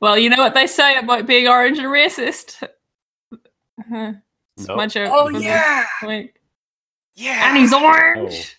Well, 0.00 0.18
you 0.18 0.30
know 0.30 0.38
what 0.38 0.54
they 0.54 0.66
say 0.66 0.96
about 0.98 1.26
being 1.26 1.48
orange 1.48 1.78
and 1.78 1.88
racist. 1.88 2.62
Uh-huh. 3.32 4.12
Nope. 4.58 4.76
my 4.76 4.86
joke. 4.86 5.10
Oh 5.12 5.30
for 5.30 5.38
yeah, 5.38 5.84
week. 6.06 6.34
yeah. 7.14 7.48
And 7.48 7.56
he's 7.56 7.72
orange. 7.72 8.56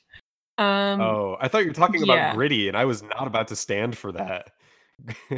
Um, 0.57 1.02
Oh, 1.02 1.38
I 1.39 1.47
thought 1.47 1.60
you 1.60 1.67
were 1.70 1.73
talking 1.73 2.05
yeah. 2.05 2.13
about 2.13 2.36
gritty, 2.36 2.67
and 2.67 2.78
I 2.78 2.86
was 2.86 3.04
not 3.04 3.28
about 3.28 3.47
to 3.49 3.55
stand 3.55 3.97
for 3.97 4.12
that. 4.13 4.52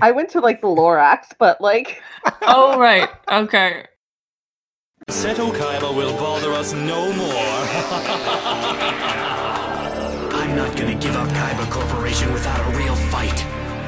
I 0.02 0.12
went 0.12 0.30
to 0.32 0.40
like 0.40 0.62
the 0.62 0.68
Lorax, 0.68 1.28
but 1.38 1.62
like 1.62 2.02
oh 2.42 2.80
right. 2.80 3.10
Okay. 3.32 3.86
Seto 5.10 5.52
Kaiba 5.52 5.96
will 5.96 6.16
bother 6.18 6.52
us 6.54 6.74
no 6.74 7.12
more. 7.14 7.28
I'm 10.34 10.56
not 10.56 10.76
gonna 10.78 10.96
give 10.96 11.16
up 11.16 11.28
Kaiba 11.30 11.70
Corporation 11.72 12.32
without 12.34 12.74
a 12.74 12.78
real 12.78 12.96
fight. 12.96 13.46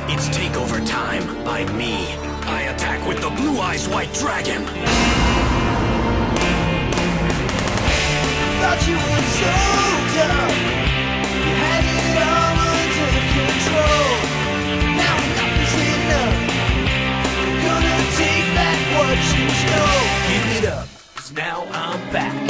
It's 0.09 0.27
takeover 0.29 0.85
time 0.85 1.23
by 1.43 1.65
me. 1.73 2.15
I 2.45 2.63
attack 2.73 3.07
with 3.07 3.21
the 3.21 3.29
Blue 3.29 3.59
Eyes 3.59 3.87
White 3.87 4.13
Dragon. 4.13 4.65
Thought 8.59 8.81
you 8.87 8.95
were 8.95 9.25
so 9.39 9.53
tough. 10.15 10.55
You 11.33 11.55
had 11.63 11.83
it 11.95 12.19
all 12.19 12.55
under 12.73 13.09
control. 13.33 14.11
Now 14.99 15.15
enough 15.23 15.55
is 15.63 15.73
enough. 15.95 16.37
Gonna 17.63 17.97
take 18.19 18.47
back 18.59 18.79
what 18.95 19.17
you 19.33 19.45
stole. 19.63 20.03
Give 20.27 20.47
it 20.57 20.65
up, 20.69 20.87
'cause 21.15 21.31
now 21.31 21.65
I'm 21.71 21.99
back. 22.11 22.42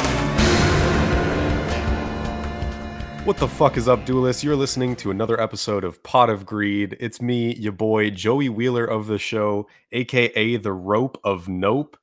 What 3.24 3.38
the 3.38 3.48
fuck 3.48 3.78
is 3.78 3.88
up, 3.88 4.04
duelists? 4.04 4.44
You're 4.44 4.54
listening 4.54 4.96
to 4.96 5.10
another 5.10 5.40
episode 5.40 5.82
of 5.82 6.02
Pot 6.02 6.28
of 6.28 6.44
Greed. 6.44 6.94
It's 7.00 7.22
me, 7.22 7.54
your 7.54 7.72
boy 7.72 8.10
Joey 8.10 8.50
Wheeler 8.50 8.84
of 8.84 9.06
the 9.06 9.18
show, 9.18 9.66
aka 9.92 10.56
the 10.58 10.72
Rope 10.72 11.18
of 11.24 11.48
Nope, 11.48 11.96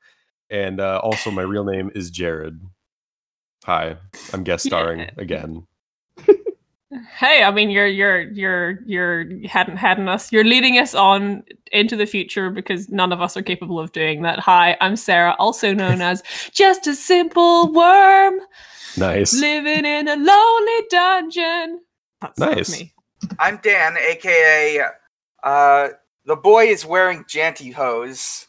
and 0.50 0.80
uh, 0.82 1.00
also 1.04 1.30
my 1.30 1.44
real 1.44 1.63
name 1.63 1.91
is 1.94 2.10
Jared. 2.10 2.60
Hi, 3.66 3.98
I'm 4.34 4.44
guest 4.44 4.66
starring 4.66 5.02
Yeah. 5.02 5.12
again. 5.18 5.68
Hey, 7.20 7.44
I 7.44 7.52
mean, 7.52 7.70
you're 7.70 7.88
you're 7.88 8.22
you're 8.32 8.82
you're 8.85 9.48
hadn't 9.48 9.78
hadn't 9.78 10.10
us. 10.10 10.32
You're 10.32 10.44
leading 10.44 10.78
us 10.80 10.94
on 10.96 11.44
into 11.72 11.96
the 11.96 12.06
future 12.08 12.50
because 12.50 12.90
none 12.90 13.13
of 13.13 13.22
us 13.22 13.38
are 13.38 13.41
capable 13.44 13.80
of 13.80 13.91
doing 13.91 14.24
that. 14.24 14.40
Hi, 14.40 14.76
I'm 14.82 14.96
Sarah, 14.96 15.35
also 15.38 15.72
known 15.74 16.02
as 16.02 16.24
just 16.52 16.88
a 16.88 16.96
simple 16.96 17.72
worm 17.72 18.40
Nice. 18.98 19.34
living 19.34 19.86
in 19.86 20.08
a 20.08 20.16
lonely 20.16 20.82
dungeon. 20.90 21.82
That's, 22.22 22.40
that's 22.40 22.70
Nice. 22.70 22.80
me. 22.80 22.94
I'm 23.40 23.60
Dan, 23.64 23.96
aka 23.98 24.82
uh, 25.44 25.88
the 26.26 26.36
boy 26.36 26.66
is 26.66 26.86
wearing 26.86 27.24
jantyhose. 27.26 28.48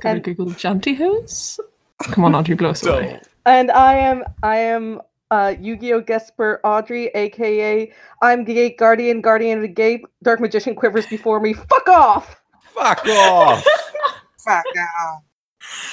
Gonna 0.00 0.16
And- 0.16 0.24
Google 0.24 0.46
jantyhose. 0.46 1.58
Come 2.02 2.24
on, 2.24 2.34
Audrey, 2.34 2.54
blow 2.54 2.70
us 2.70 2.84
away. 2.86 3.20
And 3.46 3.70
I 3.72 3.94
am 3.94 4.22
I 4.42 4.56
am 4.58 5.00
uh 5.30 5.54
Yu-Gi-Oh! 5.58 6.02
Guesper 6.02 6.60
Audrey, 6.62 7.06
aka 7.14 7.92
I'm 8.22 8.44
Gate 8.44 8.78
Guardian, 8.78 9.20
Guardian 9.20 9.58
of 9.58 9.62
the 9.62 9.68
Gate, 9.68 10.04
Dark 10.22 10.40
Magician 10.40 10.74
quivers 10.76 11.06
before 11.06 11.40
me. 11.40 11.54
Fuck 11.54 11.88
off! 11.88 12.40
Fuck 12.74 13.06
off. 13.08 13.64
Fuck 14.44 14.64
now. 14.74 15.22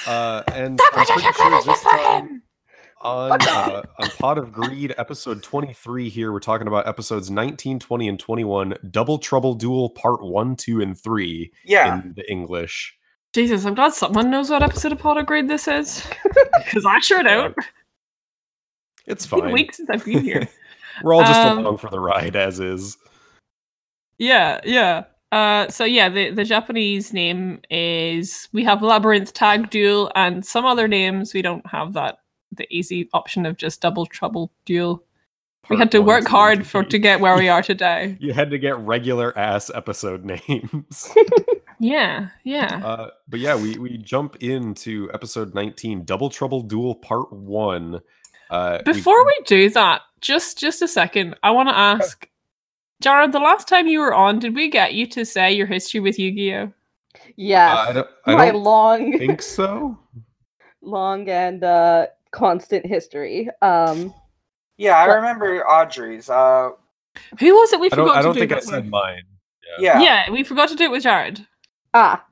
Uh, 0.07 0.43
and 0.53 0.79
I'm 0.95 1.05
pretty 1.05 1.21
sure 1.33 1.63
this 1.63 1.81
time 1.81 2.41
on 3.01 3.31
uh, 3.41 3.83
on 3.99 4.09
Pot 4.19 4.37
of 4.37 4.51
Greed, 4.51 4.93
episode 4.97 5.43
23 5.43 6.09
here, 6.09 6.31
we're 6.31 6.39
talking 6.39 6.67
about 6.67 6.87
episodes 6.87 7.29
19, 7.29 7.79
20, 7.79 8.07
and 8.07 8.19
21, 8.19 8.75
Double 8.91 9.17
Trouble 9.17 9.53
Duel 9.53 9.89
Part 9.91 10.23
1, 10.23 10.55
2, 10.55 10.81
and 10.81 10.97
3 10.99 11.51
Yeah. 11.65 12.01
in 12.01 12.13
the 12.15 12.29
English. 12.31 12.95
Jesus, 13.33 13.65
I'm 13.65 13.75
glad 13.75 13.93
someone 13.93 14.31
knows 14.31 14.49
what 14.49 14.63
episode 14.63 14.91
of 14.93 14.99
Pot 14.99 15.17
of 15.17 15.25
Greed 15.25 15.47
this 15.47 15.67
is. 15.67 16.05
Because 16.65 16.85
I 16.85 16.99
sure 16.99 17.21
don't. 17.21 17.53
It's 17.57 17.65
It's 19.07 19.27
been 19.27 19.41
fine. 19.41 19.51
weeks 19.51 19.77
since 19.77 19.89
I've 19.89 20.03
been 20.05 20.23
here. 20.23 20.47
We're 21.03 21.13
all 21.13 21.21
just 21.23 21.39
Um, 21.39 21.59
along 21.59 21.77
for 21.77 21.89
the 21.89 21.99
ride 21.99 22.35
as 22.35 22.59
is. 22.59 22.97
Yeah, 24.17 24.61
yeah. 24.63 25.03
Uh, 25.31 25.67
so 25.69 25.83
yeah, 25.83 26.07
the, 26.09 26.29
the 26.31 26.43
Japanese 26.45 27.11
name 27.11 27.59
is 27.69 28.47
we 28.53 28.63
have 28.63 28.81
Labyrinth 28.81 29.33
Tag 29.33 29.69
Duel 29.69 30.11
and 30.15 30.45
some 30.45 30.65
other 30.65 30.87
names. 30.87 31.33
We 31.33 31.41
don't 31.41 31.65
have 31.67 31.93
that 31.93 32.19
the 32.51 32.67
easy 32.73 33.09
option 33.13 33.45
of 33.45 33.57
just 33.57 33.81
Double 33.81 34.05
Trouble 34.05 34.51
Duel. 34.65 35.03
we 35.69 35.77
had 35.77 35.91
to 35.91 35.99
work 35.99 36.27
hard 36.27 36.65
for 36.65 36.83
to 36.83 36.97
get 36.99 37.19
where 37.19 37.35
we 37.37 37.49
are 37.49 37.61
today. 37.61 38.17
You 38.21 38.33
had 38.33 38.49
to 38.51 38.57
get 38.57 38.77
regular 38.79 39.37
ass 39.37 39.69
episode 39.73 40.23
names. 40.23 41.13
yeah, 41.79 42.29
yeah. 42.43 42.81
uh, 42.85 43.09
but 43.27 43.39
yeah, 43.39 43.55
we, 43.55 43.77
we 43.77 43.97
jump 43.97 44.37
into 44.37 45.09
episode 45.13 45.53
19, 45.55 46.05
Double 46.05 46.29
Trouble 46.29 46.61
Duel 46.61 46.95
Part 46.95 47.33
1. 47.33 47.99
Uh, 48.49 48.77
we- 48.85 48.93
Before 48.93 49.25
we 49.25 49.35
do 49.47 49.69
that, 49.71 50.01
just 50.21 50.57
just 50.59 50.81
a 50.81 50.87
second, 50.87 51.35
I 51.43 51.51
want 51.51 51.67
to 51.69 51.77
ask, 51.77 52.27
Jared. 53.01 53.31
The 53.31 53.39
last 53.39 53.67
time 53.67 53.87
you 53.87 53.99
were 53.99 54.13
on, 54.13 54.39
did 54.39 54.55
we 54.55 54.69
get 54.69 54.93
you 54.93 55.05
to 55.07 55.25
say 55.25 55.51
your 55.51 55.67
history 55.67 55.99
with 55.99 56.17
Yu-Gi-Oh? 56.17 56.71
Yes. 57.35 57.77
Uh, 57.77 57.89
I 57.89 57.93
don't, 57.93 58.07
I 58.25 58.35
my 58.35 58.51
don't 58.51 58.63
long 58.63 59.17
think 59.17 59.41
so. 59.41 59.97
long 60.81 61.27
and 61.29 61.63
uh 61.63 62.07
constant 62.31 62.85
history. 62.85 63.49
Um 63.61 64.13
Yeah, 64.77 64.97
I 64.97 65.07
What- 65.07 65.15
remember 65.15 65.65
Audrey's. 65.67 66.29
Uh, 66.29 66.69
Who 67.39 67.53
was 67.55 67.73
it 67.73 67.79
we 67.79 67.87
I 67.87 67.89
forgot 67.91 68.05
don't, 68.07 68.17
I 68.17 68.21
don't 68.21 68.33
do 68.33 68.39
think 68.41 68.51
I 68.51 68.59
said 68.59 68.83
with? 68.83 68.91
mine. 68.91 69.23
yeah. 69.79 69.99
Yeah, 70.01 70.31
we 70.31 70.43
forgot 70.43 70.69
to 70.69 70.75
do 70.75 70.85
it 70.85 70.91
with 70.91 71.03
Jared. 71.03 71.45
ah, 71.93 72.23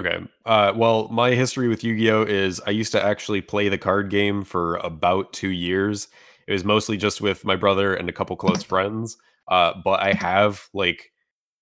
Okay. 0.00 0.18
Uh, 0.44 0.72
well, 0.74 1.06
my 1.08 1.30
history 1.30 1.68
with 1.68 1.84
Yu 1.84 1.96
Gi 1.96 2.10
Oh 2.10 2.22
is 2.24 2.60
I 2.66 2.70
used 2.70 2.90
to 2.92 3.02
actually 3.04 3.40
play 3.40 3.68
the 3.68 3.78
card 3.78 4.10
game 4.10 4.42
for 4.42 4.76
about 4.76 5.32
two 5.32 5.50
years. 5.50 6.08
It 6.48 6.52
was 6.52 6.64
mostly 6.64 6.96
just 6.96 7.20
with 7.20 7.44
my 7.44 7.54
brother 7.54 7.94
and 7.94 8.08
a 8.08 8.12
couple 8.12 8.34
close 8.36 8.62
friends. 8.72 9.16
Uh, 9.48 9.72
but 9.84 10.00
I 10.00 10.12
have 10.12 10.68
like, 10.72 11.12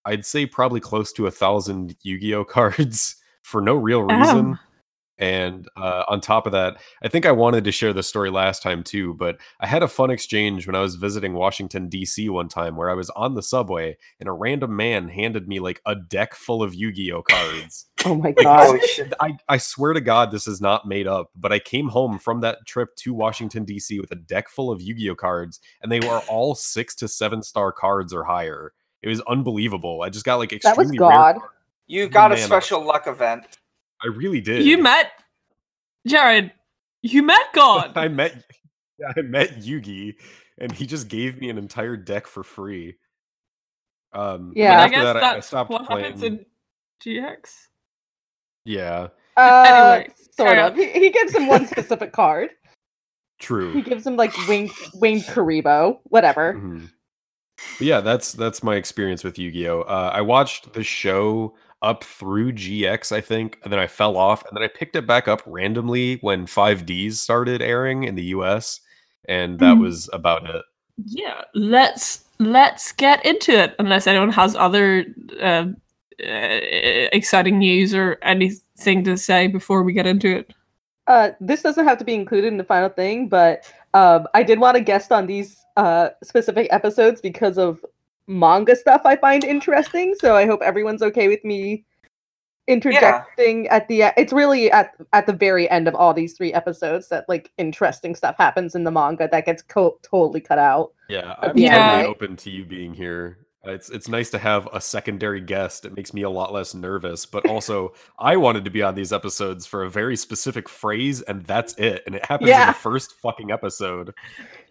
I'd 0.04 0.24
say 0.24 0.46
probably 0.46 0.80
close 0.80 1.12
to 1.14 1.26
a 1.26 1.30
thousand 1.30 1.96
Yu 2.02 2.18
Gi 2.18 2.34
Oh 2.34 2.44
cards 2.56 3.16
for 3.42 3.60
no 3.60 3.74
real 3.74 4.02
reason. 4.02 4.58
And 5.20 5.68
uh, 5.76 6.04
on 6.08 6.22
top 6.22 6.46
of 6.46 6.52
that, 6.52 6.80
I 7.02 7.08
think 7.08 7.26
I 7.26 7.32
wanted 7.32 7.64
to 7.64 7.72
share 7.72 7.92
this 7.92 8.08
story 8.08 8.30
last 8.30 8.62
time 8.62 8.82
too, 8.82 9.12
but 9.14 9.36
I 9.60 9.66
had 9.66 9.82
a 9.82 9.88
fun 9.88 10.10
exchange 10.10 10.66
when 10.66 10.74
I 10.74 10.80
was 10.80 10.94
visiting 10.94 11.34
Washington, 11.34 11.90
D.C. 11.90 12.30
one 12.30 12.48
time 12.48 12.74
where 12.74 12.88
I 12.88 12.94
was 12.94 13.10
on 13.10 13.34
the 13.34 13.42
subway 13.42 13.98
and 14.18 14.30
a 14.30 14.32
random 14.32 14.74
man 14.74 15.08
handed 15.08 15.46
me 15.46 15.60
like 15.60 15.82
a 15.84 15.94
deck 15.94 16.34
full 16.34 16.62
of 16.62 16.74
Yu 16.74 16.90
Gi 16.90 17.12
Oh 17.12 17.22
cards. 17.22 17.89
Oh 18.04 18.14
my 18.14 18.28
Like, 18.36 18.36
god. 18.36 18.66
Holy. 18.80 19.10
I, 19.20 19.36
I 19.48 19.56
swear 19.58 19.92
to 19.92 20.00
God, 20.00 20.30
this 20.30 20.46
is 20.46 20.60
not 20.60 20.86
made 20.86 21.06
up, 21.06 21.30
but 21.36 21.52
I 21.52 21.58
came 21.58 21.88
home 21.88 22.18
from 22.18 22.40
that 22.42 22.66
trip 22.66 22.94
to 22.96 23.12
Washington, 23.14 23.64
D.C. 23.64 24.00
with 24.00 24.10
a 24.10 24.16
deck 24.16 24.48
full 24.48 24.70
of 24.70 24.80
Yu 24.82 24.94
Gi 24.94 25.10
Oh 25.10 25.14
cards, 25.14 25.60
and 25.82 25.90
they 25.90 26.00
were 26.00 26.18
all 26.28 26.54
six 26.54 26.94
to 26.96 27.08
seven 27.08 27.42
star 27.42 27.72
cards 27.72 28.12
or 28.12 28.24
higher. 28.24 28.72
It 29.02 29.08
was 29.08 29.20
unbelievable. 29.22 30.02
I 30.02 30.10
just 30.10 30.24
got 30.26 30.36
like 30.36 30.50
That 30.50 30.76
was 30.76 30.88
extremely 30.90 30.98
rare 30.98 31.10
God. 31.10 31.36
You 31.86 32.08
got 32.08 32.32
a 32.32 32.34
Man, 32.34 32.42
I- 32.44 32.46
special 32.46 32.84
luck 32.84 33.06
event. 33.06 33.44
I 34.02 34.06
really 34.08 34.40
did. 34.40 34.64
You 34.64 34.78
met 34.78 35.12
Jared. 36.06 36.52
You 37.02 37.22
met 37.22 37.52
God. 37.54 37.92
I 37.96 38.08
met 38.08 38.44
yeah, 38.98 39.12
I 39.16 39.22
met 39.22 39.58
Yugi 39.60 40.14
and 40.58 40.70
he 40.70 40.86
just 40.86 41.08
gave 41.08 41.40
me 41.40 41.48
an 41.50 41.56
entire 41.58 41.96
deck 41.96 42.26
for 42.26 42.42
free. 42.42 42.96
Um 44.12 44.52
Yeah. 44.54 44.72
I 44.80 44.84
after 44.84 44.94
guess 44.94 45.04
that, 45.04 45.16
I- 45.16 45.18
I 45.30 45.34
that's 45.34 45.46
stopped 45.46 45.70
what 45.70 45.86
playing. 45.86 46.04
happens 46.04 46.22
in 46.22 46.46
GX. 47.04 47.66
Yeah, 48.64 49.08
Uh 49.36 49.64
Anyway, 49.66 50.08
sort 50.36 50.58
of. 50.58 50.76
He, 50.76 50.90
he 50.90 51.10
gives 51.10 51.34
him 51.34 51.46
one 51.46 51.66
specific 51.66 52.12
card. 52.12 52.50
True. 53.38 53.72
He 53.72 53.82
gives 53.82 54.06
him 54.06 54.16
like 54.16 54.36
winged 54.48 54.72
winged 54.94 55.24
Kuriboh, 55.24 55.98
whatever. 56.04 56.54
Mhm. 56.54 56.90
Yeah, 57.78 58.00
that's 58.00 58.32
that's 58.32 58.62
my 58.62 58.76
experience 58.76 59.22
with 59.24 59.38
Yu-Gi-Oh. 59.38 59.82
Uh, 59.82 60.10
I 60.14 60.20
watched 60.22 60.72
the 60.72 60.82
show 60.82 61.54
up 61.82 62.04
through 62.04 62.52
GX, 62.52 63.12
I 63.12 63.20
think, 63.22 63.58
and 63.64 63.72
then 63.72 63.80
I 63.80 63.86
fell 63.86 64.16
off, 64.18 64.44
and 64.46 64.54
then 64.56 64.62
I 64.62 64.68
picked 64.68 64.96
it 64.96 65.06
back 65.06 65.26
up 65.28 65.42
randomly 65.46 66.16
when 66.20 66.44
5Ds 66.46 67.14
started 67.14 67.62
airing 67.62 68.04
in 68.04 68.14
the 68.14 68.24
US, 68.36 68.80
and 69.26 69.58
that 69.60 69.76
Mhm. 69.76 69.80
was 69.80 70.08
about 70.12 70.48
it. 70.48 70.62
Yeah, 71.06 71.42
let's 71.54 72.24
let's 72.38 72.92
get 72.92 73.24
into 73.24 73.52
it. 73.52 73.74
Unless 73.78 74.06
anyone 74.06 74.30
has 74.32 74.54
other 74.56 75.06
uh, 75.40 75.66
exciting 76.22 77.58
news 77.58 77.94
or 77.94 78.18
anything 78.22 79.04
to 79.04 79.16
say 79.16 79.46
before 79.46 79.82
we 79.82 79.92
get 79.92 80.06
into 80.06 80.28
it. 80.28 80.54
Uh, 81.06 81.30
this 81.40 81.62
doesn't 81.62 81.86
have 81.86 81.98
to 81.98 82.04
be 82.04 82.14
included 82.14 82.48
in 82.48 82.56
the 82.56 82.64
final 82.64 82.88
thing, 82.88 83.28
but 83.28 83.72
um, 83.94 84.26
I 84.34 84.42
did 84.42 84.60
want 84.60 84.76
to 84.76 84.82
guest 84.82 85.10
on 85.10 85.26
these 85.26 85.64
uh, 85.76 86.10
specific 86.22 86.68
episodes 86.70 87.20
because 87.20 87.58
of 87.58 87.84
manga 88.26 88.76
stuff 88.76 89.02
I 89.04 89.16
find 89.16 89.42
interesting. 89.42 90.14
So 90.18 90.36
I 90.36 90.46
hope 90.46 90.62
everyone's 90.62 91.02
okay 91.02 91.28
with 91.28 91.44
me 91.44 91.84
interjecting 92.68 93.66
at 93.68 93.88
the. 93.88 94.12
It's 94.16 94.32
really 94.32 94.70
at 94.70 94.92
at 95.12 95.26
the 95.26 95.32
very 95.32 95.68
end 95.68 95.88
of 95.88 95.96
all 95.96 96.14
these 96.14 96.36
three 96.36 96.52
episodes 96.52 97.08
that 97.08 97.28
like 97.28 97.50
interesting 97.58 98.14
stuff 98.14 98.36
happens 98.38 98.76
in 98.76 98.84
the 98.84 98.92
manga 98.92 99.28
that 99.32 99.46
gets 99.46 99.62
co- 99.62 99.98
totally 100.02 100.40
cut 100.40 100.58
out. 100.58 100.92
Yeah, 101.08 101.34
I'm 101.40 101.58
yeah. 101.58 101.96
totally 101.96 102.08
open 102.08 102.36
to 102.36 102.50
you 102.50 102.64
being 102.64 102.94
here 102.94 103.38
It's 103.62 103.90
it's 103.90 104.08
nice 104.08 104.30
to 104.30 104.38
have 104.38 104.68
a 104.72 104.80
secondary 104.80 105.40
guest. 105.42 105.84
It 105.84 105.94
makes 105.94 106.14
me 106.14 106.22
a 106.22 106.30
lot 106.30 106.50
less 106.50 106.74
nervous. 106.74 107.26
But 107.26 107.46
also, 107.46 107.92
I 108.18 108.36
wanted 108.36 108.64
to 108.64 108.70
be 108.70 108.82
on 108.82 108.94
these 108.94 109.12
episodes 109.12 109.66
for 109.66 109.84
a 109.84 109.90
very 109.90 110.16
specific 110.16 110.66
phrase, 110.66 111.20
and 111.20 111.44
that's 111.44 111.74
it. 111.74 112.02
And 112.06 112.14
it 112.14 112.24
happens 112.24 112.48
in 112.50 112.66
the 112.66 112.72
first 112.72 113.12
fucking 113.20 113.50
episode. 113.50 114.14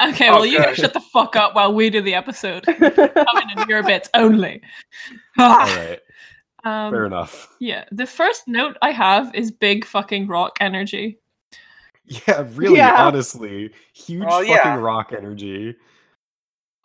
Okay, 0.01 0.29
well, 0.31 0.43
you 0.45 0.57
good. 0.57 0.75
shut 0.75 0.93
the 0.93 1.01
fuck 1.01 1.35
up 1.35 1.53
while 1.53 1.71
we 1.71 1.91
do 1.91 2.01
the 2.01 2.15
episode. 2.15 2.63
Coming 2.65 3.49
in 3.55 3.69
your 3.69 3.83
bits 3.83 4.09
only. 4.15 4.61
All 5.37 5.55
Ah, 5.59 5.95
um, 6.63 6.91
fair 6.91 7.05
enough. 7.05 7.47
Yeah, 7.59 7.85
the 7.91 8.07
first 8.07 8.47
note 8.47 8.75
I 8.81 8.89
have 8.91 9.33
is 9.35 9.51
big 9.51 9.85
fucking 9.85 10.25
rock 10.27 10.57
energy. 10.59 11.19
Yeah, 12.27 12.43
really, 12.55 12.77
Yeah. 12.77 13.05
honestly, 13.05 13.71
huge 13.93 14.25
Well, 14.25 14.39
fucking 14.39 14.51
yeah. 14.51 14.75
rock 14.79 15.13
energy. 15.15 15.75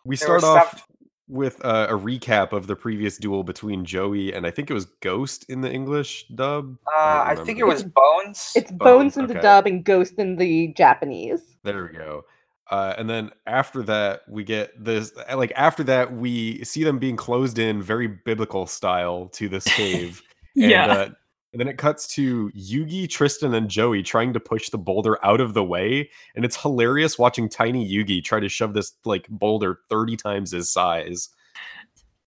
We 0.05 0.17
There 0.17 0.39
start 0.39 0.43
off 0.43 0.67
stuff- 0.69 0.84
with 1.27 1.63
uh, 1.65 1.87
a 1.89 1.93
recap 1.93 2.51
of 2.51 2.67
the 2.67 2.75
previous 2.75 3.17
duel 3.17 3.43
between 3.43 3.83
Joey 3.83 4.33
and 4.33 4.45
I 4.45 4.51
think 4.51 4.69
it 4.69 4.73
was 4.73 4.85
Ghost 5.01 5.45
in 5.49 5.61
the 5.61 5.71
English 5.71 6.27
dub. 6.35 6.77
Uh, 6.97 7.23
I 7.25 7.35
don't 7.35 7.45
think 7.45 7.59
it 7.59 7.65
was 7.65 7.83
Bones. 7.83 8.53
It's 8.55 8.71
Bones, 8.71 9.15
Bones 9.15 9.17
in 9.17 9.27
the 9.27 9.41
dub 9.41 9.65
and 9.65 9.83
Ghost 9.83 10.15
in 10.17 10.35
the 10.35 10.67
Japanese. 10.73 11.57
There 11.63 11.89
we 11.91 11.97
go. 11.97 12.25
Uh, 12.69 12.95
and 12.97 13.09
then 13.09 13.29
after 13.45 13.83
that, 13.83 14.21
we 14.27 14.43
get 14.43 14.71
this. 14.83 15.11
Like 15.33 15.53
after 15.55 15.83
that, 15.83 16.15
we 16.15 16.63
see 16.63 16.83
them 16.83 16.97
being 16.97 17.15
closed 17.15 17.59
in, 17.59 17.81
very 17.81 18.07
biblical 18.07 18.65
style, 18.65 19.27
to 19.33 19.47
this 19.47 19.65
cave. 19.65 20.21
and, 20.55 20.71
yeah. 20.71 20.85
uh, 20.87 21.09
and 21.55 21.59
then 21.61 21.69
it 21.69 21.77
cuts 21.77 22.05
to 22.07 22.51
Yugi, 22.51 23.09
Tristan, 23.09 23.53
and 23.53 23.69
Joey 23.69 24.03
trying 24.03 24.33
to 24.33 24.41
push 24.41 24.67
the 24.69 24.77
boulder 24.77 25.23
out 25.25 25.39
of 25.39 25.53
the 25.53 25.63
way, 25.63 26.09
and 26.35 26.43
it's 26.43 26.61
hilarious 26.61 27.17
watching 27.17 27.47
tiny 27.47 27.89
Yugi 27.89 28.21
try 28.21 28.41
to 28.41 28.49
shove 28.49 28.73
this 28.73 28.91
like 29.05 29.25
boulder 29.29 29.79
thirty 29.89 30.17
times 30.17 30.51
his 30.51 30.69
size. 30.69 31.29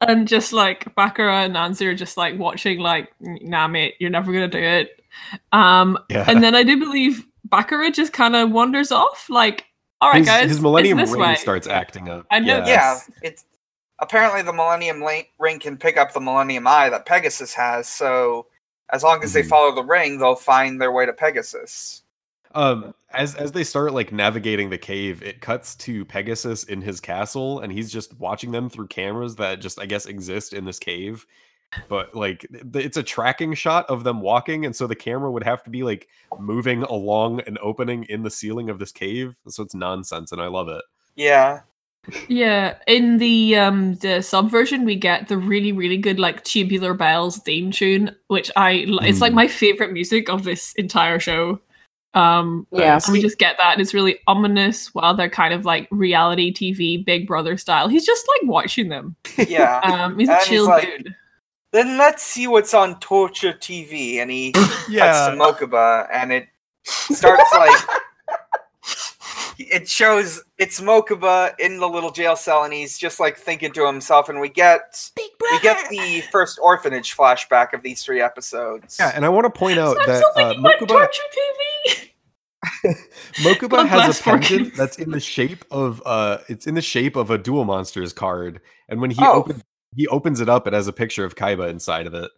and 0.00 0.26
just 0.26 0.54
like 0.54 0.94
Bakura 0.94 1.44
and 1.44 1.52
Nancy 1.52 1.86
are 1.86 1.94
just 1.94 2.16
like 2.16 2.38
watching, 2.38 2.78
like, 2.78 3.12
nah, 3.20 3.68
mate, 3.68 3.96
you're 4.00 4.08
never 4.08 4.32
gonna 4.32 4.48
do 4.48 4.56
it. 4.56 5.04
Um, 5.52 5.98
Yeah, 6.08 6.24
and 6.26 6.42
then 6.42 6.54
I 6.54 6.62
do 6.62 6.78
believe 6.78 7.26
Bakura 7.50 7.92
just 7.92 8.14
kind 8.14 8.34
of 8.34 8.50
wanders 8.50 8.90
off, 8.90 9.28
like, 9.28 9.66
all 10.00 10.10
right, 10.10 10.20
his, 10.20 10.26
guys, 10.26 10.48
his 10.48 10.60
Millennium 10.62 11.00
it's 11.00 11.10
this 11.10 11.18
Ring 11.18 11.28
way. 11.28 11.34
starts 11.34 11.66
acting 11.66 12.08
up. 12.08 12.24
I 12.30 12.38
know 12.38 12.56
Yeah. 12.60 12.66
yeah, 12.66 12.98
it's 13.20 13.44
apparently 13.98 14.40
the 14.40 14.54
Millennium 14.54 15.04
Ring 15.38 15.58
can 15.58 15.76
pick 15.76 15.98
up 15.98 16.14
the 16.14 16.20
Millennium 16.20 16.66
Eye 16.66 16.88
that 16.88 17.04
Pegasus 17.04 17.52
has. 17.52 17.86
So 17.88 18.46
as 18.90 19.02
long 19.02 19.22
as 19.22 19.32
they 19.32 19.42
Mhm. 19.42 19.48
follow 19.48 19.74
the 19.74 19.84
ring, 19.84 20.18
they'll 20.18 20.34
find 20.34 20.80
their 20.80 20.92
way 20.92 21.06
to 21.06 21.12
Pegasus. 21.12 22.02
Um, 22.54 22.94
as 23.10 23.34
as 23.34 23.52
they 23.52 23.62
start 23.64 23.92
like 23.92 24.10
navigating 24.10 24.70
the 24.70 24.78
cave, 24.78 25.22
it 25.22 25.40
cuts 25.40 25.74
to 25.76 26.04
Pegasus 26.06 26.64
in 26.64 26.80
his 26.80 26.98
castle, 26.98 27.60
and 27.60 27.70
he's 27.70 27.92
just 27.92 28.18
watching 28.18 28.50
them 28.52 28.70
through 28.70 28.86
cameras 28.86 29.36
that 29.36 29.60
just 29.60 29.78
I 29.78 29.86
guess 29.86 30.06
exist 30.06 30.54
in 30.54 30.64
this 30.64 30.78
cave. 30.78 31.26
But 31.88 32.14
like, 32.14 32.46
it's 32.74 32.96
a 32.96 33.02
tracking 33.02 33.52
shot 33.52 33.84
of 33.90 34.02
them 34.02 34.22
walking, 34.22 34.64
and 34.64 34.74
so 34.74 34.86
the 34.86 34.96
camera 34.96 35.30
would 35.30 35.42
have 35.44 35.62
to 35.64 35.70
be 35.70 35.82
like 35.82 36.08
moving 36.38 36.82
along 36.84 37.42
an 37.42 37.58
opening 37.60 38.04
in 38.04 38.22
the 38.22 38.30
ceiling 38.30 38.70
of 38.70 38.78
this 38.78 38.92
cave. 38.92 39.34
So 39.48 39.62
it's 39.62 39.74
nonsense, 39.74 40.32
and 40.32 40.40
I 40.40 40.46
love 40.46 40.68
it. 40.68 40.82
Yeah, 41.14 41.60
Yeah, 42.28 42.76
in 42.86 43.18
the 43.18 43.56
um 43.56 43.94
the 43.96 44.22
subversion 44.22 44.84
we 44.84 44.96
get 44.96 45.28
the 45.28 45.36
really 45.36 45.72
really 45.72 45.96
good 45.98 46.18
like 46.18 46.44
tubular 46.44 46.94
bells 46.94 47.38
theme 47.38 47.70
tune, 47.70 48.14
which 48.28 48.50
I 48.56 48.84
l- 48.88 49.00
it's 49.00 49.20
like 49.20 49.32
Mm. 49.32 49.36
my 49.36 49.48
favorite 49.48 49.92
music 49.92 50.28
of 50.28 50.44
this 50.44 50.72
entire 50.74 51.18
show. 51.20 51.60
Um 52.14 52.66
Yeah. 52.72 52.98
and 53.04 53.12
we 53.12 53.20
just 53.20 53.38
get 53.38 53.56
that 53.58 53.72
and 53.72 53.80
it's 53.82 53.92
really 53.94 54.18
ominous 54.26 54.94
while 54.94 55.14
they're 55.14 55.28
kind 55.28 55.52
of 55.52 55.64
like 55.64 55.86
reality 55.90 56.52
TV 56.52 57.04
Big 57.04 57.26
Brother 57.26 57.56
style. 57.56 57.88
He's 57.88 58.06
just 58.06 58.26
like 58.28 58.48
watching 58.50 58.88
them. 58.88 59.14
yeah. 59.46 59.80
Um 59.84 60.18
he's 60.18 60.28
a 60.28 60.32
And 60.32 60.40
he's 60.40 60.48
chill 60.48 60.66
like- 60.66 60.84
dude. 60.84 61.14
then 61.72 61.98
let's 61.98 62.22
see 62.22 62.46
what's 62.46 62.72
on 62.72 62.98
Torture 63.00 63.52
TV, 63.52 64.22
and 64.22 64.30
he 64.30 64.54
yeah. 64.88 65.12
cuts 65.12 65.26
to 65.26 65.66
Mokuba, 65.66 66.08
and 66.10 66.32
it 66.32 66.48
starts 66.84 67.52
like 67.52 67.78
it 69.58 69.88
shows 69.88 70.42
it's 70.56 70.80
Mokuba 70.80 71.52
in 71.58 71.78
the 71.78 71.88
little 71.88 72.10
jail 72.10 72.36
cell, 72.36 72.64
and 72.64 72.72
he's 72.72 72.96
just 72.96 73.18
like 73.18 73.36
thinking 73.36 73.72
to 73.72 73.86
himself, 73.86 74.28
and 74.28 74.40
we 74.40 74.48
get 74.48 75.10
we 75.18 75.60
get 75.60 75.88
the 75.90 76.22
first 76.32 76.58
orphanage 76.62 77.16
flashback 77.16 77.72
of 77.72 77.82
these 77.82 78.02
three 78.02 78.20
episodes. 78.20 78.96
Yeah, 78.98 79.12
and 79.14 79.24
I 79.24 79.28
want 79.28 79.44
to 79.46 79.50
point 79.50 79.78
out 79.78 79.98
I'm 80.00 80.06
that 80.06 80.16
still 80.18 80.30
uh, 80.36 80.48
thinking 80.48 80.60
about 80.64 80.74
Mokuba, 80.80 80.88
torture 80.88 81.22
TV. 81.36 82.10
Mokuba 83.36 83.86
has 83.86 84.18
a 84.18 84.22
pendant 84.22 84.74
that's 84.74 84.98
in 84.98 85.10
the 85.10 85.20
shape 85.20 85.64
of 85.70 86.02
uh 86.04 86.38
it's 86.48 86.66
in 86.66 86.74
the 86.74 86.82
shape 86.82 87.16
of 87.16 87.30
a 87.30 87.38
duel 87.38 87.64
Monsters 87.64 88.12
card. 88.12 88.60
And 88.88 89.00
when 89.00 89.10
he 89.10 89.20
Oh. 89.20 89.34
opens 89.40 89.62
he 89.94 90.06
opens 90.08 90.40
it 90.40 90.48
up, 90.48 90.66
it 90.66 90.72
has 90.72 90.86
a 90.86 90.92
picture 90.92 91.24
of 91.24 91.34
Kaiba 91.34 91.68
inside 91.68 92.06
of 92.06 92.14
it. 92.14 92.30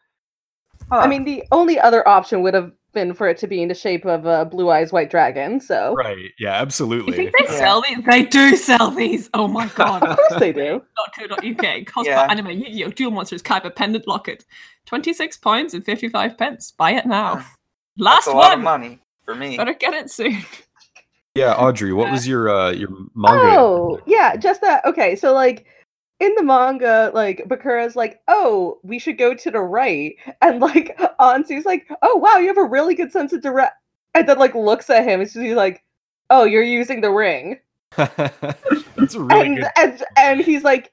Huh. 0.91 0.99
I 0.99 1.07
mean, 1.09 1.25
the 1.25 1.45
only 1.53 1.79
other 1.79 2.07
option 2.07 2.43
would 2.43 2.55
have 2.55 2.73
been 2.93 3.15
for 3.15 3.29
it 3.29 3.39
to 3.39 3.47
be 3.47 3.63
in 3.63 3.69
the 3.69 3.75
shape 3.75 4.05
of 4.05 4.27
a 4.27 4.45
blue 4.45 4.71
eyes 4.71 4.93
white 4.93 5.11
dragon. 5.11 5.61
So 5.61 5.95
Right. 5.95 6.31
Yeah, 6.39 6.53
absolutely. 6.55 7.15
You 7.17 7.23
absolutely. 7.23 7.31
think 7.31 7.49
they 7.49 7.55
Yeah. 7.55 7.59
sell 7.59 7.83
these? 7.83 8.05
They 8.05 8.23
do 8.25 8.57
sell 8.57 8.91
these. 8.91 9.31
Oh 9.35 9.49
my 9.49 9.67
god. 9.75 10.03
of 10.03 10.17
course 10.17 10.41
they 10.41 10.53
do. 10.53 10.83
.co.uk 11.19 11.41
cosplay 11.41 12.05
Yeah. 12.07 12.27
anime 12.31 12.51
Yu-Gi-Oh! 12.51 12.91
Duel 12.91 13.11
Monsters 13.11 13.43
Kaiba 13.43 13.75
pendant 13.75 14.07
locket, 14.09 14.45
twenty 14.87 15.13
six 15.13 15.37
pounds 15.37 15.75
and 15.75 15.85
fifty 15.85 16.09
five 16.09 16.37
pence. 16.37 16.73
Buy 16.73 16.93
it 16.93 17.07
now. 17.07 17.37
That's 17.37 17.47
Last 17.99 18.27
a 18.29 18.33
lot 18.33 18.53
of 18.53 18.59
one. 18.59 18.81
money 18.81 18.99
for 19.25 19.35
me. 19.35 19.57
Better 19.57 19.75
get 19.75 19.95
it 19.95 20.11
soon. 20.11 20.39
yeah, 21.35 21.55
Audrey, 21.55 21.93
what 21.93 22.11
was 22.11 22.27
your 22.33 22.49
uh 22.49 22.71
your 22.71 22.89
manga? 23.15 23.59
Oh, 23.59 24.01
yeah, 24.07 24.37
just 24.37 24.61
that. 24.63 24.85
Okay, 24.85 25.17
so 25.17 25.33
like 25.33 25.67
in 26.21 26.35
the 26.35 26.43
manga, 26.43 27.11
like 27.15 27.45
Bakura's 27.49 27.97
like, 27.97 28.21
"Oh, 28.29 28.79
we 28.83 28.99
should 28.99 29.19
go 29.19 29.35
to 29.35 29.51
the 29.51 29.61
right," 29.61 30.15
and 30.43 30.61
like 30.61 30.97
Anzu's 31.21 31.65
like, 31.65 31.89
"Oh, 32.03 32.17
wow, 32.17 32.37
you 32.37 32.47
have 32.49 32.59
a 32.59 32.65
really 32.65 32.95
good 32.95 33.11
sense 33.11 33.33
of 33.33 33.43
direct," 33.43 33.75
and 34.15 34.29
then 34.29 34.39
like 34.39 34.55
looks 34.55 34.91
at 34.91 35.05
him 35.05 35.21
and 35.21 35.31
she's 35.31 35.55
like, 35.55 35.83
"Oh, 36.29 36.45
you're 36.45 36.63
using 36.63 37.01
the 37.01 37.11
ring," 37.11 37.59
That's 37.97 39.17
really 39.17 39.41
and, 39.47 39.57
good. 39.57 39.69
and 39.77 40.05
and 40.17 40.41
he's 40.41 40.63
like, 40.63 40.93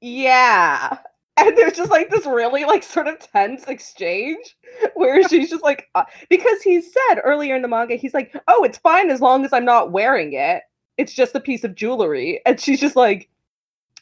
"Yeah." 0.00 0.98
And 1.36 1.58
there's 1.58 1.72
just 1.72 1.90
like 1.90 2.10
this 2.10 2.26
really 2.26 2.64
like 2.64 2.84
sort 2.84 3.08
of 3.08 3.18
tense 3.18 3.64
exchange 3.66 4.56
where 4.94 5.20
she's 5.28 5.50
just 5.50 5.64
like, 5.64 5.88
uh, 5.96 6.04
because 6.30 6.62
he 6.62 6.80
said 6.80 7.20
earlier 7.24 7.56
in 7.56 7.62
the 7.62 7.68
manga, 7.68 7.96
he's 7.96 8.14
like, 8.14 8.32
"Oh, 8.48 8.62
it's 8.64 8.78
fine 8.78 9.10
as 9.10 9.20
long 9.20 9.44
as 9.44 9.52
I'm 9.52 9.64
not 9.64 9.90
wearing 9.90 10.34
it. 10.34 10.62
It's 10.96 11.12
just 11.12 11.34
a 11.34 11.40
piece 11.40 11.64
of 11.64 11.74
jewelry," 11.74 12.40
and 12.46 12.60
she's 12.60 12.80
just 12.80 12.94
like, 12.96 13.28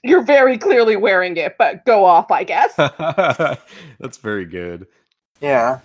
"You're 0.03 0.23
very 0.23 0.59
clearly 0.59 0.97
wearing 0.97 1.37
it, 1.37 1.57
but 1.59 1.85
go 1.85 2.05
off, 2.05 2.31
I 2.31 2.45
guess." 2.45 2.75
That's 4.01 4.17
very 4.19 4.45
good. 4.45 4.87
Yeah. 5.41 5.81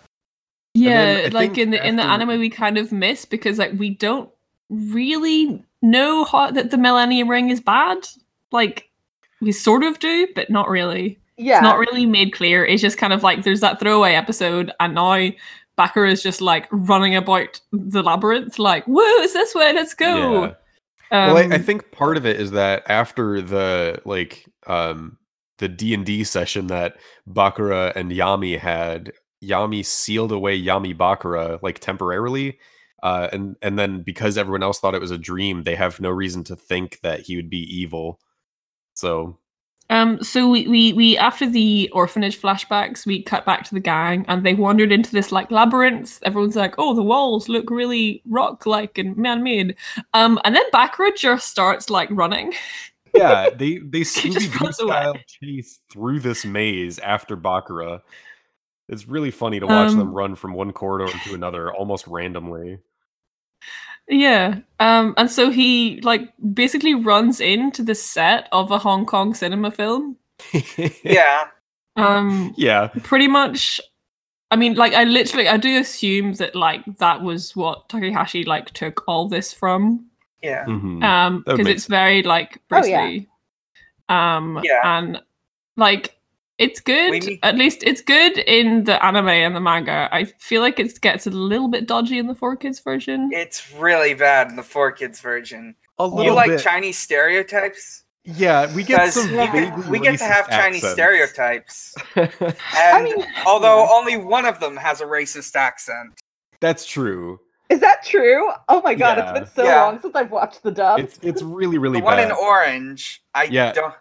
Yeah, 0.73 1.29
like 1.31 1.57
in 1.57 1.71
the 1.71 1.85
in 1.85 1.95
the 1.95 2.03
anime 2.03 2.39
we 2.39 2.49
kind 2.49 2.77
of 2.77 2.91
miss 2.91 3.25
because 3.25 3.57
like 3.57 3.73
we 3.77 3.89
don't 3.89 4.29
really 4.69 5.63
know 5.81 6.23
how 6.23 6.51
that 6.51 6.69
the 6.71 6.77
Millennium 6.77 7.29
Ring 7.29 7.49
is 7.49 7.59
bad. 7.59 8.07
Like 8.51 8.89
we 9.41 9.51
sort 9.51 9.83
of 9.83 9.97
do, 9.99 10.27
but 10.35 10.49
not 10.51 10.69
really. 10.69 11.17
yeah, 11.37 11.55
It's 11.55 11.63
not 11.63 11.79
really 11.79 12.05
made 12.05 12.31
clear. 12.33 12.63
It's 12.63 12.81
just 12.81 12.97
kind 12.99 13.11
of 13.13 13.23
like 13.23 13.43
there's 13.43 13.61
that 13.61 13.79
throwaway 13.79 14.13
episode, 14.13 14.71
and 14.79 14.93
now 14.93 15.29
Bakura 15.79 16.11
is 16.11 16.21
just 16.21 16.41
like 16.41 16.67
running 16.71 17.15
about 17.15 17.59
the 17.71 18.03
labyrinth, 18.03 18.59
like, 18.59 18.87
"Woo, 18.87 19.01
it's 19.21 19.33
this 19.33 19.55
way, 19.55 19.73
let's 19.73 19.93
go." 19.95 20.43
Yeah. 20.43 20.53
Well, 21.23 21.37
I, 21.37 21.47
I 21.51 21.57
Um, 21.57 21.59
think 21.59 21.91
part 21.91 22.17
of 22.17 22.25
it 22.25 22.39
is 22.39 22.51
that 22.51 22.83
after 22.89 23.41
the 23.41 24.01
like 24.05 24.45
um 24.67 25.17
the 25.59 25.67
D 25.67 25.93
and 25.93 26.05
D 26.05 26.23
session 26.23 26.67
that 26.67 26.97
Bakura 27.27 27.95
and 27.95 28.11
Yami 28.11 28.57
had, 28.59 29.13
Yami 29.43 29.85
sealed 29.85 30.31
away 30.31 30.59
Yami 30.61 30.95
Bakura 30.95 31.59
like 31.63 31.79
temporarily, 31.79 32.59
uh, 33.03 33.29
and 33.31 33.55
and 33.61 33.77
then 33.79 34.03
because 34.03 34.37
everyone 34.37 34.63
else 34.63 34.79
thought 34.79 34.95
it 34.95 35.01
was 35.01 35.11
a 35.11 35.17
dream, 35.17 35.63
they 35.63 35.75
have 35.75 35.99
no 35.99 36.09
reason 36.09 36.43
to 36.45 36.55
think 36.55 36.99
that 37.01 37.21
he 37.21 37.35
would 37.35 37.49
be 37.49 37.59
evil. 37.75 38.19
So 38.95 39.39
Um, 39.89 40.21
so 40.21 40.49
we, 40.49 40.67
we 40.67 40.93
we 40.93 41.17
after 41.17 41.49
the 41.49 41.89
orphanage 41.93 42.41
flashbacks, 42.41 43.05
we 43.05 43.23
cut 43.23 43.45
back 43.45 43.63
to 43.65 43.73
the 43.73 43.79
gang, 43.79 44.25
and 44.27 44.45
they 44.45 44.53
wandered 44.53 44.91
into 44.91 45.11
this 45.11 45.31
like 45.31 45.49
labyrinth. 45.49 46.19
Everyone's 46.23 46.55
like, 46.57 46.75
"Oh, 46.77 46.93
the 46.93 47.03
walls 47.03 47.47
look 47.47 47.69
really 47.69 48.21
rock-like 48.25 48.97
and 48.97 49.15
man-made." 49.15 49.75
Um, 50.13 50.39
and 50.43 50.55
then 50.55 50.69
Bakura 50.73 51.15
just 51.15 51.47
starts 51.47 51.89
like 51.89 52.09
running. 52.11 52.53
yeah, 53.13 53.49
they 53.49 53.77
they 53.77 54.01
Scooby 54.01 54.51
Doo 54.51 54.57
runs 54.59 54.79
away. 54.79 54.91
style 54.91 55.15
chase 55.25 55.79
through 55.91 56.19
this 56.19 56.45
maze 56.45 56.99
after 56.99 57.37
Bakura. 57.37 58.01
It's 58.89 59.07
really 59.07 59.31
funny 59.31 59.59
to 59.59 59.67
watch 59.67 59.95
them 59.97 60.09
Um, 60.09 60.13
run 60.13 60.35
from 60.35 60.53
one 60.53 60.71
corridor 60.73 61.11
to 61.25 61.33
another 61.33 61.73
almost 61.73 62.07
randomly. 62.07 62.79
Yeah. 64.09 64.59
Um, 64.79 65.13
and 65.17 65.29
so 65.29 65.49
he 65.49 65.99
like 66.01 66.33
basically 66.53 66.93
runs 66.93 67.39
into 67.41 67.83
the 67.83 67.95
set 67.95 68.47
of 68.51 68.71
a 68.71 68.77
Hong 68.77 69.05
Kong 69.05 69.33
cinema 69.33 69.71
film. 69.71 70.17
Yeah. 71.03 71.47
Um, 71.95 72.53
yeah. 72.57 72.87
pretty 73.03 73.27
much. 73.27 73.81
I 74.51 74.55
mean, 74.55 74.75
like 74.75 74.93
I 74.93 75.03
literally, 75.03 75.47
I 75.49 75.57
do 75.57 75.79
assume 75.79 76.33
that 76.33 76.55
like 76.55 76.83
that 76.99 77.21
was 77.21 77.55
what 77.55 77.89
Takahashi 77.89 78.45
like 78.45 78.71
took 78.71 79.03
all 79.07 79.27
this 79.27 79.51
from. 79.51 80.05
Yeah. 80.43 80.65
mhm. 80.65 81.03
um 81.03 81.43
because 81.45 81.65
make 81.65 81.75
it's 81.75 81.87
very 81.87 82.21
like 82.21 82.61
Bruce 82.69 82.85
Oh, 82.85 82.89
yeah. 82.89 83.19
Um 84.09 84.59
Yeah. 84.63 84.81
and 84.83 85.21
like 85.75 86.16
it's 86.57 86.79
good. 86.79 87.11
We 87.11 87.19
need- 87.19 87.39
At 87.43 87.55
least 87.55 87.83
it's 87.83 88.01
good 88.01 88.37
in 88.39 88.83
the 88.85 89.03
anime 89.05 89.27
and 89.29 89.55
the 89.55 89.59
manga. 89.59 90.09
I 90.11 90.25
feel 90.39 90.61
like 90.61 90.79
it 90.79 90.99
gets 91.01 91.27
a 91.27 91.29
little 91.31 91.67
bit 91.67 91.87
dodgy 91.87 92.17
in 92.19 92.27
the 92.27 92.35
four 92.35 92.55
kids 92.55 92.79
version. 92.79 93.29
It's 93.33 93.71
really 93.73 94.13
bad 94.13 94.49
in 94.49 94.55
the 94.55 94.63
four 94.63 94.91
kids 94.91 95.19
version. 95.21 95.75
A 95.99 96.05
little 96.05 96.23
You 96.25 96.33
like 96.33 96.49
bit. 96.49 96.61
Chinese 96.61 96.97
stereotypes? 96.97 98.03
yeah, 98.23 98.71
we 98.75 98.83
get 98.83 99.13
some. 99.13 99.29
we, 99.31 99.37
get- 99.37 99.77
we 99.87 99.99
get 99.99 100.17
to 100.19 100.23
racist 100.25 100.27
have 100.31 100.49
Chinese 100.49 100.87
stereotypes. 100.87 101.95
And 102.15 102.55
I 102.75 103.01
mean, 103.03 103.23
although 103.45 103.87
only 103.91 104.17
one 104.17 104.45
of 104.45 104.59
them 104.59 104.75
has 104.77 104.99
a 105.01 105.05
racist 105.05 105.55
accent. 105.55 106.19
That's 106.59 106.85
true. 106.85 107.39
is 107.69 107.79
that 107.81 108.03
true? 108.05 108.49
Oh 108.69 108.81
my 108.81 108.95
god, 108.95 109.17
Yeah. 109.17 109.29
it's 109.31 109.39
been 109.39 109.49
so 109.55 109.63
Yeah. 109.69 109.83
long 109.85 109.99
since 110.01 110.15
I've 110.15 110.31
watched 110.31 110.63
the 110.63 110.71
dub. 110.71 110.99
It's 110.99 111.19
it's 111.21 111.41
really 111.41 111.77
really 111.77 111.99
The 111.99 112.05
one 112.05 112.17
bad. 112.17 112.27
in 112.29 112.31
orange, 112.35 113.21
I 113.33 113.43
Yeah. 113.43 113.71
don't. 113.73 113.93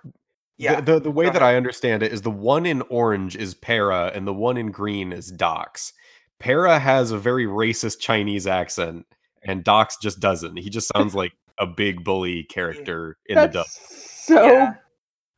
Yeah, 0.58 0.80
The, 0.80 0.94
the, 0.94 1.00
the 1.00 1.10
way 1.10 1.28
that. 1.30 1.42
I 1.42 1.56
understand 1.56 2.02
it 2.02 2.12
is 2.12 2.22
the 2.22 2.30
one 2.30 2.64
in 2.66 2.82
orange 2.82 3.36
is 3.36 3.54
Para 3.54 4.10
and 4.14 4.26
the 4.26 4.32
one 4.32 4.56
in 4.56 4.70
green 4.70 5.12
is 5.12 5.30
Dox. 5.30 5.92
Para 6.38 6.78
has 6.78 7.10
a 7.10 7.18
very 7.18 7.44
racist 7.46 7.98
Chinese 8.00 8.46
accent 8.46 9.06
and 9.42 9.62
Dox 9.64 9.96
just 10.00 10.18
doesn't. 10.20 10.56
He 10.56 10.70
just 10.70 10.90
sounds 10.96 11.14
like 11.14 11.32
a 11.58 11.66
big 11.66 12.04
bully 12.04 12.44
character 12.44 13.16
in 13.26 13.34
the 13.36 13.42
That's 13.48 13.52
dub. 13.54 13.66
so 13.66 14.46
Yeah. 14.46 14.74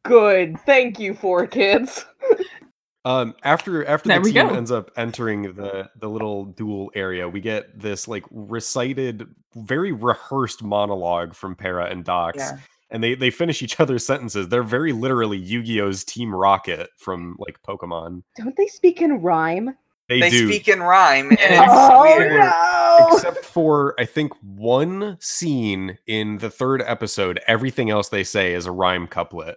good. 0.04 0.58
Thank 0.66 0.98
you, 0.98 1.14
four 1.14 1.46
kids. 1.46 2.04
Um, 3.04 3.34
after 3.42 3.86
after 3.86 4.08
There 4.08 4.20
the 4.20 4.32
team 4.32 4.48
go. 4.48 4.54
ends 4.54 4.70
up 4.70 4.90
entering 4.96 5.54
the 5.54 5.88
the 5.96 6.08
little 6.10 6.46
duel 6.46 6.90
area, 6.94 7.28
we 7.28 7.40
get 7.40 7.78
this 7.78 8.06
like 8.08 8.24
recited, 8.30 9.26
very 9.54 9.92
rehearsed 9.92 10.62
monologue 10.62 11.34
from 11.34 11.54
Para 11.54 11.86
and 11.86 12.04
Dox, 12.04 12.38
Yeah. 12.38 12.58
And 12.90 13.02
they 13.02 13.14
they 13.14 13.30
finish 13.30 13.62
each 13.62 13.78
other's 13.80 14.04
sentences. 14.04 14.48
They're 14.48 14.62
very 14.62 14.92
literally 14.92 15.38
Yu-Gi-Oh's 15.38 16.04
Team 16.04 16.34
Rocket 16.34 16.90
from 16.96 17.36
like 17.38 17.60
Pokemon. 17.62 18.22
Don't 18.36 18.56
they 18.56 18.66
speak 18.66 19.00
in 19.02 19.20
rhyme? 19.20 19.76
They, 20.08 20.20
They 20.20 20.30
do, 20.30 20.48
speak 20.48 20.68
in 20.68 20.80
rhyme, 20.82 21.28
and 21.32 21.38
it's 21.40 21.62
oh 21.68 22.16
weird. 22.16 22.40
no! 22.40 23.08
except 23.12 23.44
for 23.44 23.94
I 24.00 24.06
think 24.06 24.32
one 24.42 25.18
scene 25.20 25.98
in 26.06 26.38
the 26.38 26.48
third 26.50 26.80
episode. 26.82 27.40
Everything 27.46 27.90
else 27.90 28.08
they 28.08 28.24
say 28.24 28.54
is 28.54 28.64
a 28.64 28.72
rhyme 28.72 29.06
couplet. 29.06 29.56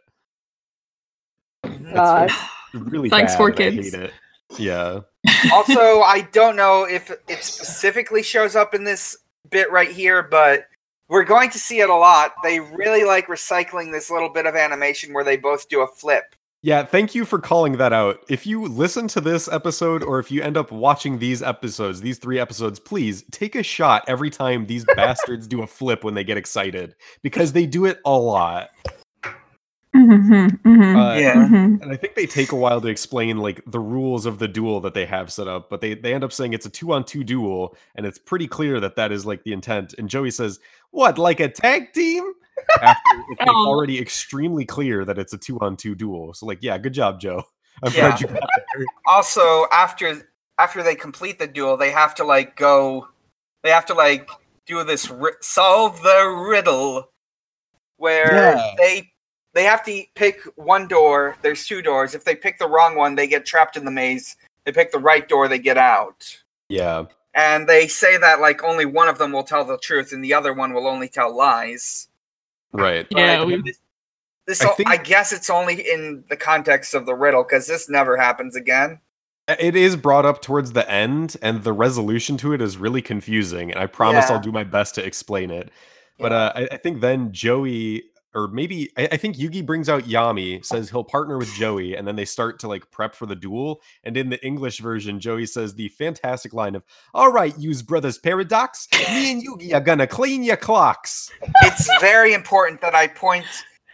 God. 1.93 2.29
Really 2.73 3.09
Thanks, 3.09 3.33
bad, 3.33 3.38
four 3.38 3.47
and 3.50 3.55
I 3.55 3.57
kids. 3.57 3.91
hate 3.93 4.01
it. 4.03 4.13
Yeah. 4.57 5.00
also, 5.53 6.01
I 6.01 6.27
don't 6.31 6.55
know 6.55 6.83
if 6.83 7.09
it 7.09 7.43
specifically 7.43 8.23
shows 8.23 8.55
up 8.55 8.73
in 8.73 8.83
this 8.83 9.17
bit 9.50 9.71
right 9.71 9.89
here, 9.91 10.23
but 10.23 10.65
we're 11.12 11.25
going 11.25 11.50
to 11.50 11.60
see 11.60 11.82
it 11.82 11.89
a 11.89 11.96
lot. 11.96 12.32
They 12.41 12.62
really 12.62 13.03
like 13.03 13.27
recycling 13.27 13.91
this 13.91 14.10
little 14.10 14.30
bit 14.30 14.46
of 14.46 14.56
animation 14.56 15.13
where 15.13 15.25
they 15.25 15.36
both 15.36 15.68
do 15.68 15.82
a 15.82 15.88
flip. 15.88 16.24
Yeah, 16.62 16.86
thank 16.86 17.13
you 17.13 17.25
for 17.25 17.38
calling 17.38 17.74
that 17.77 17.91
out. 17.91 18.24
If 18.30 18.48
you 18.48 18.65
listen 18.65 19.10
to 19.10 19.20
this 19.20 19.51
episode 19.51 20.03
or 20.03 20.20
if 20.20 20.32
you 20.32 20.41
end 20.41 20.56
up 20.56 20.72
watching 20.72 21.20
these 21.20 21.44
episodes, 21.44 22.00
these 22.00 22.18
three 22.18 22.39
episodes, 22.39 22.80
please 22.80 23.25
take 23.30 23.56
a 23.56 23.63
shot 23.63 24.06
every 24.08 24.30
time 24.30 24.68
these 24.68 24.86
bastards 24.96 25.48
do 25.48 25.63
a 25.63 25.68
flip 25.68 26.06
when 26.06 26.13
they 26.13 26.24
get 26.24 26.38
excited 26.38 26.96
because 27.24 27.51
they 27.51 27.65
do 27.65 27.86
it 27.86 28.00
a 28.06 28.18
lot. 28.18 28.70
Mhm, 29.95 30.62
mhm, 30.63 30.95
Uh, 30.95 31.19
Yeah. 31.19 31.33
mhm. 31.36 31.81
And 31.81 31.91
I 31.91 31.98
think 31.98 32.15
they 32.15 32.25
take 32.25 32.51
a 32.53 32.55
while 32.55 32.79
to 32.79 32.88
explain 32.88 33.38
like 33.38 33.62
the 33.67 33.79
rules 33.79 34.25
of 34.25 34.39
the 34.39 34.48
duel 34.48 34.79
that 34.81 34.93
they 34.93 35.05
have 35.05 35.31
set 35.31 35.48
up, 35.50 35.69
but 35.69 35.81
they 35.81 35.95
they 35.95 36.13
end 36.13 36.24
up 36.24 36.31
saying 36.31 36.53
it's 36.53 36.65
a 36.65 36.69
two 36.69 36.93
on 36.93 37.03
two 37.03 37.24
duel, 37.25 37.75
and 37.95 38.05
it's 38.05 38.17
pretty 38.17 38.48
clear 38.48 38.79
that 38.79 38.95
that 38.95 39.12
is 39.12 39.25
like 39.25 39.43
the 39.43 39.51
intent. 39.51 39.93
And 39.98 40.10
Joey 40.10 40.31
says, 40.31 40.60
"What, 40.91 41.17
like 41.17 41.41
a 41.41 41.50
tag 41.50 41.91
team?" 41.93 42.24
After 42.81 43.00
it's 43.31 43.39
like, 43.41 43.50
Oh. 43.50 43.67
already 43.67 44.00
extremely 44.00 44.65
clear 44.65 45.03
that 45.03 45.17
it's 45.17 45.33
a 45.33 45.38
two 45.38 45.60
on 45.60 45.75
two 45.75 45.93
duel. 45.95 46.33
So 46.36 46.45
like, 46.45 46.60
yeah, 46.62 46.77
good 46.77 46.93
job, 46.93 47.19
Joe. 47.19 47.43
I'm 47.83 47.91
Yeah. 47.91 48.10
glad 48.12 48.21
you 48.21 48.27
got 48.27 48.50
there. 48.75 48.86
Also, 49.07 49.65
after 49.74 50.29
after 50.57 50.83
they 50.83 50.95
complete 50.95 51.38
the 51.38 51.48
duel, 51.48 51.75
they 51.75 51.91
have 51.91 52.15
to 52.15 52.24
like 52.24 52.55
go. 52.55 53.07
They 53.63 53.71
have 53.71 53.86
to 53.88 53.93
like 53.93 54.29
do 54.67 54.83
this 54.86 55.10
ri- 55.10 55.31
solve 55.41 56.01
the 56.01 56.27
riddle, 56.50 57.10
where 57.98 58.33
Yeah. 58.33 58.71
they 58.77 59.12
they 59.53 59.63
have 59.63 59.84
to 59.86 60.03
pick 60.15 60.41
one 60.55 60.88
door. 60.88 61.36
There's 61.41 61.65
two 61.65 61.81
doors. 61.81 62.15
If 62.15 62.24
they 62.24 62.36
pick 62.36 62.60
the 62.60 62.67
wrong 62.70 62.96
one, 62.96 63.15
they 63.15 63.27
get 63.27 63.46
trapped 63.46 63.75
in 63.77 63.86
the 63.86 63.91
maze. 63.91 64.36
They 64.65 64.72
pick 64.72 64.91
the 64.91 65.00
right 65.00 65.27
door, 65.27 65.48
they 65.48 65.60
get 65.60 65.77
out. 65.77 66.38
Yeah. 66.70 67.05
And 67.34 67.67
they 67.67 67.88
say 67.88 68.17
that 68.17 68.39
like 68.41 68.63
only 68.63 68.86
one 68.86 69.08
of 69.08 69.17
them 69.17 69.31
will 69.31 69.43
tell 69.43 69.63
the 69.65 69.77
truth, 69.77 70.12
and 70.12 70.24
the 70.24 70.34
other 70.34 70.53
one 70.53 70.74
will 70.74 70.88
only 70.88 71.08
tell 71.08 71.36
lies. 71.36 72.08
Right. 72.74 73.08
Yeah, 73.10 73.39
But 73.39 73.48
we- 73.48 73.62
this, 73.62 73.79
this 74.48 74.62
I 74.62 74.74
I, 74.86 74.98
guess 74.98 75.31
it's 75.31 75.50
only 75.50 75.81
in 75.81 76.24
the 76.29 76.36
context 76.38 76.93
of 76.93 77.05
the 77.05 77.13
riddle 77.15 77.43
because 77.43 77.67
this 77.67 77.89
never 77.89 78.17
happens 78.17 78.55
again. 78.55 79.00
It 79.48 79.75
is 79.75 79.96
brought 79.96 80.25
up 80.25 80.41
towards 80.41 80.74
the 80.74 80.89
end, 80.89 81.36
and 81.41 81.63
the 81.63 81.74
resolution 81.74 82.38
to 82.38 82.53
it 82.53 82.62
is 82.62 82.77
really 82.77 83.01
confusing. 83.01 83.72
And 83.72 83.79
I 83.79 83.88
promise 83.88 84.25
Yeah. 84.29 84.36
I'll 84.36 84.41
do 84.41 84.51
my 84.51 84.63
best 84.63 84.96
to 84.96 85.05
explain 85.05 85.51
it. 85.51 85.70
But 86.20 86.31
uh, 86.31 86.53
I, 86.55 86.67
I 86.74 86.77
think 86.77 87.01
then 87.01 87.31
Joey, 87.34 88.03
or 88.33 88.47
maybe 88.47 88.91
I, 88.97 89.09
I 89.13 89.17
think 89.17 89.35
Yugi 89.38 89.65
brings 89.65 89.89
out 89.89 90.03
Yami, 90.03 90.63
says 90.65 90.89
he'll 90.89 91.03
partner 91.03 91.38
with 91.38 91.53
Joey, 91.53 91.95
and 91.95 92.07
then 92.07 92.15
they 92.15 92.25
start 92.25 92.59
to 92.59 92.67
like 92.67 92.89
prep 92.91 93.13
for 93.15 93.25
the 93.25 93.35
duel. 93.35 93.81
And 94.03 94.15
in 94.17 94.29
the 94.29 94.43
English 94.45 94.79
version, 94.79 95.19
Joey 95.19 95.45
says 95.45 95.73
the 95.75 95.89
fantastic 95.89 96.53
line 96.53 96.75
of, 96.75 96.83
"All 97.13 97.31
right, 97.31 97.57
use 97.57 97.81
brothers 97.81 98.17
paradox. 98.17 98.88
Me 98.93 99.31
and 99.31 99.43
Yugi 99.45 99.73
are 99.73 99.81
gonna 99.81 100.07
clean 100.07 100.43
your 100.43 100.57
clocks." 100.57 101.29
it's 101.63 101.89
very 102.00 102.33
important 102.33 102.81
that 102.81 102.95
I 102.95 103.07
point 103.07 103.45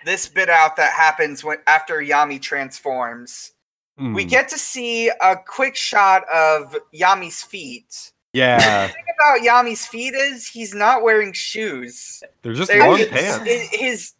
this 0.06 0.27
bit 0.27 0.50
out 0.50 0.75
that 0.77 0.94
happens 0.94 1.44
when 1.44 1.58
after 1.67 1.96
Yami 1.96 2.41
transforms. 2.41 3.51
We 4.00 4.22
Hmm, 4.24 4.27
get 4.29 4.48
to 4.50 4.60
see 4.60 5.10
a 5.10 5.36
quick 5.36 5.75
shot 5.75 6.24
of 6.29 6.75
Yami's 6.94 7.41
feet. 7.41 8.12
yeah. 8.32 8.86
The 8.88 8.94
thing 8.94 9.03
about 9.20 9.39
Yami's 9.41 9.88
feet 9.88 10.13
is 10.13 10.46
he's 10.48 10.75
not 10.75 11.01
wearing 11.01 11.34
shoes. 11.34 12.22
They're 12.44 12.53
just 12.53 12.70
They're- 12.70 12.86
long 12.88 12.98
his, 13.00 13.08
pants. 13.08 13.50
his 13.72 14.13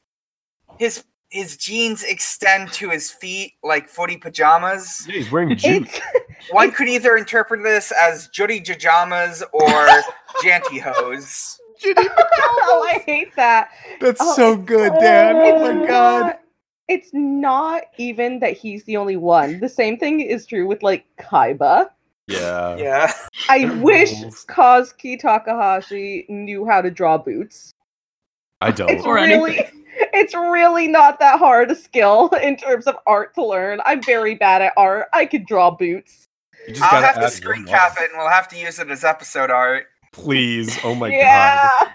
his 0.80 1.04
his 1.30 1.58
jeans 1.58 2.04
extend 2.04 2.72
to 2.74 2.90
his 2.90 3.12
feet 3.12 3.54
like 3.64 3.90
footy 3.90 4.18
pajamas. 4.18 5.06
Yeah, 5.08 5.16
he's 5.16 5.32
wearing 5.32 5.56
jute. 5.56 6.02
One 6.52 6.72
could 6.72 6.88
either 6.88 7.18
interpret 7.18 7.64
this 7.64 7.92
as 7.92 8.28
Judy 8.30 8.62
Jajamas 8.62 9.44
or 9.52 9.68
Janty 10.44 10.80
Hose. 10.80 11.60
Jantyhose. 11.84 12.08
oh, 12.40 12.90
I 12.92 13.00
hate 13.06 13.36
that. 13.36 13.70
That's 14.00 14.22
Oh, 14.22 14.34
so 14.36 14.56
good, 14.58 14.94
Dan. 15.00 15.36
Oh 15.36 15.74
my 15.74 15.80
It's 15.82 15.88
god. 15.90 16.38
It's 16.88 17.10
not 17.14 17.84
even 17.98 18.40
that 18.40 18.54
he's 18.56 18.86
the 18.86 18.96
only 18.96 19.18
one. 19.18 19.60
The 19.60 19.68
same 19.70 19.98
thing 19.98 20.22
is 20.22 20.46
true 20.46 20.66
with 20.66 20.82
like 20.82 21.06
Kaiba. 21.20 21.90
Yeah. 22.28 22.78
Yeah. 22.78 23.14
I 23.50 23.66
wish 23.82 24.12
rules. 24.22 24.46
Kazuki 24.46 25.20
Takahashi 25.20 26.26
knew 26.30 26.66
how 26.66 26.82
to 26.82 26.90
draw 26.90 27.18
boots. 27.18 27.74
I 28.62 28.72
don't. 28.72 28.90
It's 28.90 29.06
Or 29.06 29.16
really 29.16 29.66
it's 30.14 30.34
really 30.34 30.88
not 30.88 31.20
that 31.20 31.40
hard 31.40 31.72
a 31.72 31.76
skill 31.76 32.30
in 32.44 32.58
terms 32.58 32.86
of 32.86 32.96
art 33.06 33.34
to 33.36 33.46
learn. 33.46 33.82
I'm 33.86 34.02
very 34.02 34.36
bad 34.36 34.62
at 34.62 34.74
art. 34.78 35.08
I 35.14 35.26
could 35.26 35.46
draw 35.46 35.72
boots. 35.72 36.28
You 36.68 36.74
just 36.74 36.94
I'll 36.94 37.02
have 37.02 37.16
to 37.16 37.30
screen 37.30 37.66
cap 37.66 37.96
it 37.98 38.10
and 38.12 38.18
we'll 38.18 38.30
have 38.30 38.48
to 38.50 38.58
use 38.58 38.80
it 38.80 38.90
as 38.90 39.04
episode 39.04 39.50
art. 39.50 39.86
Please. 40.12 40.78
Oh 40.84 40.96
my 40.96 41.12
god. 41.12 41.92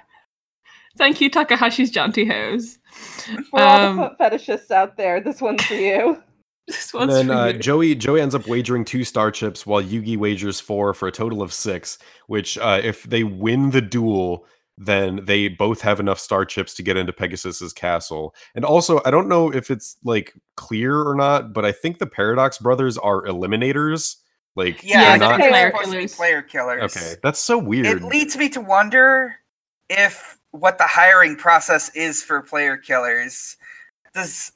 Thank 0.97 1.21
you, 1.21 1.31
Takahashi's 1.31 1.91
Janty 1.91 2.31
Hose. 2.31 2.79
For 3.51 3.61
all 3.61 3.81
Um, 3.81 3.97
the 3.97 4.03
foot 4.03 4.19
fetishists 4.19 4.71
out 4.71 4.97
there, 4.97 5.21
this 5.21 5.41
one's 5.41 5.65
for 5.65 5.75
you. 5.75 6.23
This 6.69 6.95
And 6.95 7.11
then 7.11 7.27
for 7.27 7.33
uh, 7.33 7.47
you. 7.49 7.59
Joey 7.59 7.95
Joey 7.97 8.21
ends 8.21 8.37
up 8.37 8.47
wagering 8.47 8.85
two 8.85 9.03
star 9.03 9.33
chips 9.33 9.67
while 9.67 9.83
Yugi 9.83 10.17
wagers 10.17 10.61
four 10.61 10.95
for 10.95 11.09
a 11.09 11.13
total 11.13 11.43
of 11.43 11.53
six. 11.53 11.99
Which, 12.29 12.57
uh, 12.57 12.81
if 12.83 13.03
they 13.03 13.25
win 13.25 13.71
the 13.71 13.81
duel, 13.81 14.47
then 14.79 15.25
they 15.25 15.49
both 15.49 15.81
have 15.83 16.01
enough 16.01 16.19
star 16.19 16.45
chips 16.45 16.75
to 16.75 16.83
get 16.83 16.97
into 16.97 17.13
Pegasus's 17.13 17.73
castle. 17.73 18.35
And 18.55 18.65
also, 18.65 19.01
I 19.05 19.11
don't 19.11 19.29
know 19.29 19.53
if 19.53 19.71
it's 19.71 19.97
like 20.03 20.35
clear 20.57 21.01
or 21.03 21.15
not, 21.15 21.53
but 21.53 21.65
I 21.65 21.73
think 21.73 21.99
the 21.99 22.07
Paradox 22.07 22.59
brothers 22.59 22.97
are 22.99 23.23
eliminators. 23.25 24.17
Like, 24.57 24.83
Yeah, 24.83 25.01
Yeah, 25.03 25.19
they're 25.19 25.19
not. 25.19 25.39
player 25.41 25.51
they're 25.53 25.71
supposed 25.71 25.85
to 25.87 25.91
be 25.93 25.97
killers. 25.99 26.15
player 26.17 26.43
killers. 26.43 26.97
Okay, 26.97 27.15
that's 27.23 27.41
so 27.41 27.59
weird. 27.59 27.87
It 27.87 28.03
leads 28.03 28.37
me 28.37 28.49
to 28.51 28.61
wonder 28.61 29.37
if 29.89 30.39
what 30.53 30.79
the 30.79 30.87
hiring 30.87 31.37
process 31.37 31.95
is 31.95 32.23
for 32.23 32.41
player 32.43 32.77
killers. 32.77 33.57
Does 34.15 34.53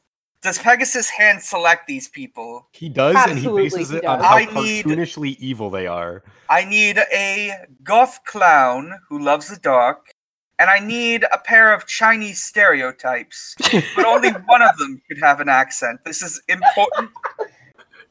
does 0.47 0.59
Pegasus 0.59 1.11
hand 1.11 1.43
select 1.43 1.89
these 1.89 2.09
people? 2.09 2.69
He 2.73 2.89
does, 2.89 3.17
and 3.29 3.37
he 3.37 3.49
bases 3.49 3.91
he 3.91 3.97
it 3.97 4.05
on 4.05 4.21
how 4.21 4.37
I 4.37 4.45
need- 4.63 4.87
cartoonishly 4.87 5.37
evil 5.41 5.71
they 5.71 5.89
are. 5.89 6.23
I 6.49 6.65
need 6.65 6.99
a 7.13 7.67
goth 7.83 8.21
clown 8.25 8.93
who 9.09 9.19
loves 9.19 9.49
the 9.49 9.57
dark, 9.57 10.15
and 10.61 10.71
I 10.71 10.79
need 10.79 11.25
a 11.33 11.39
pair 11.39 11.75
of 11.75 11.87
Chinese 11.87 12.41
stereotypes. 12.41 13.57
but 13.97 14.05
only 14.05 14.31
one 14.47 14.63
of 14.63 14.77
them 14.79 15.03
could 15.09 15.19
have 15.19 15.41
an 15.41 15.49
accent. 15.49 15.99
This 16.05 16.23
is 16.23 16.41
important. 16.49 17.11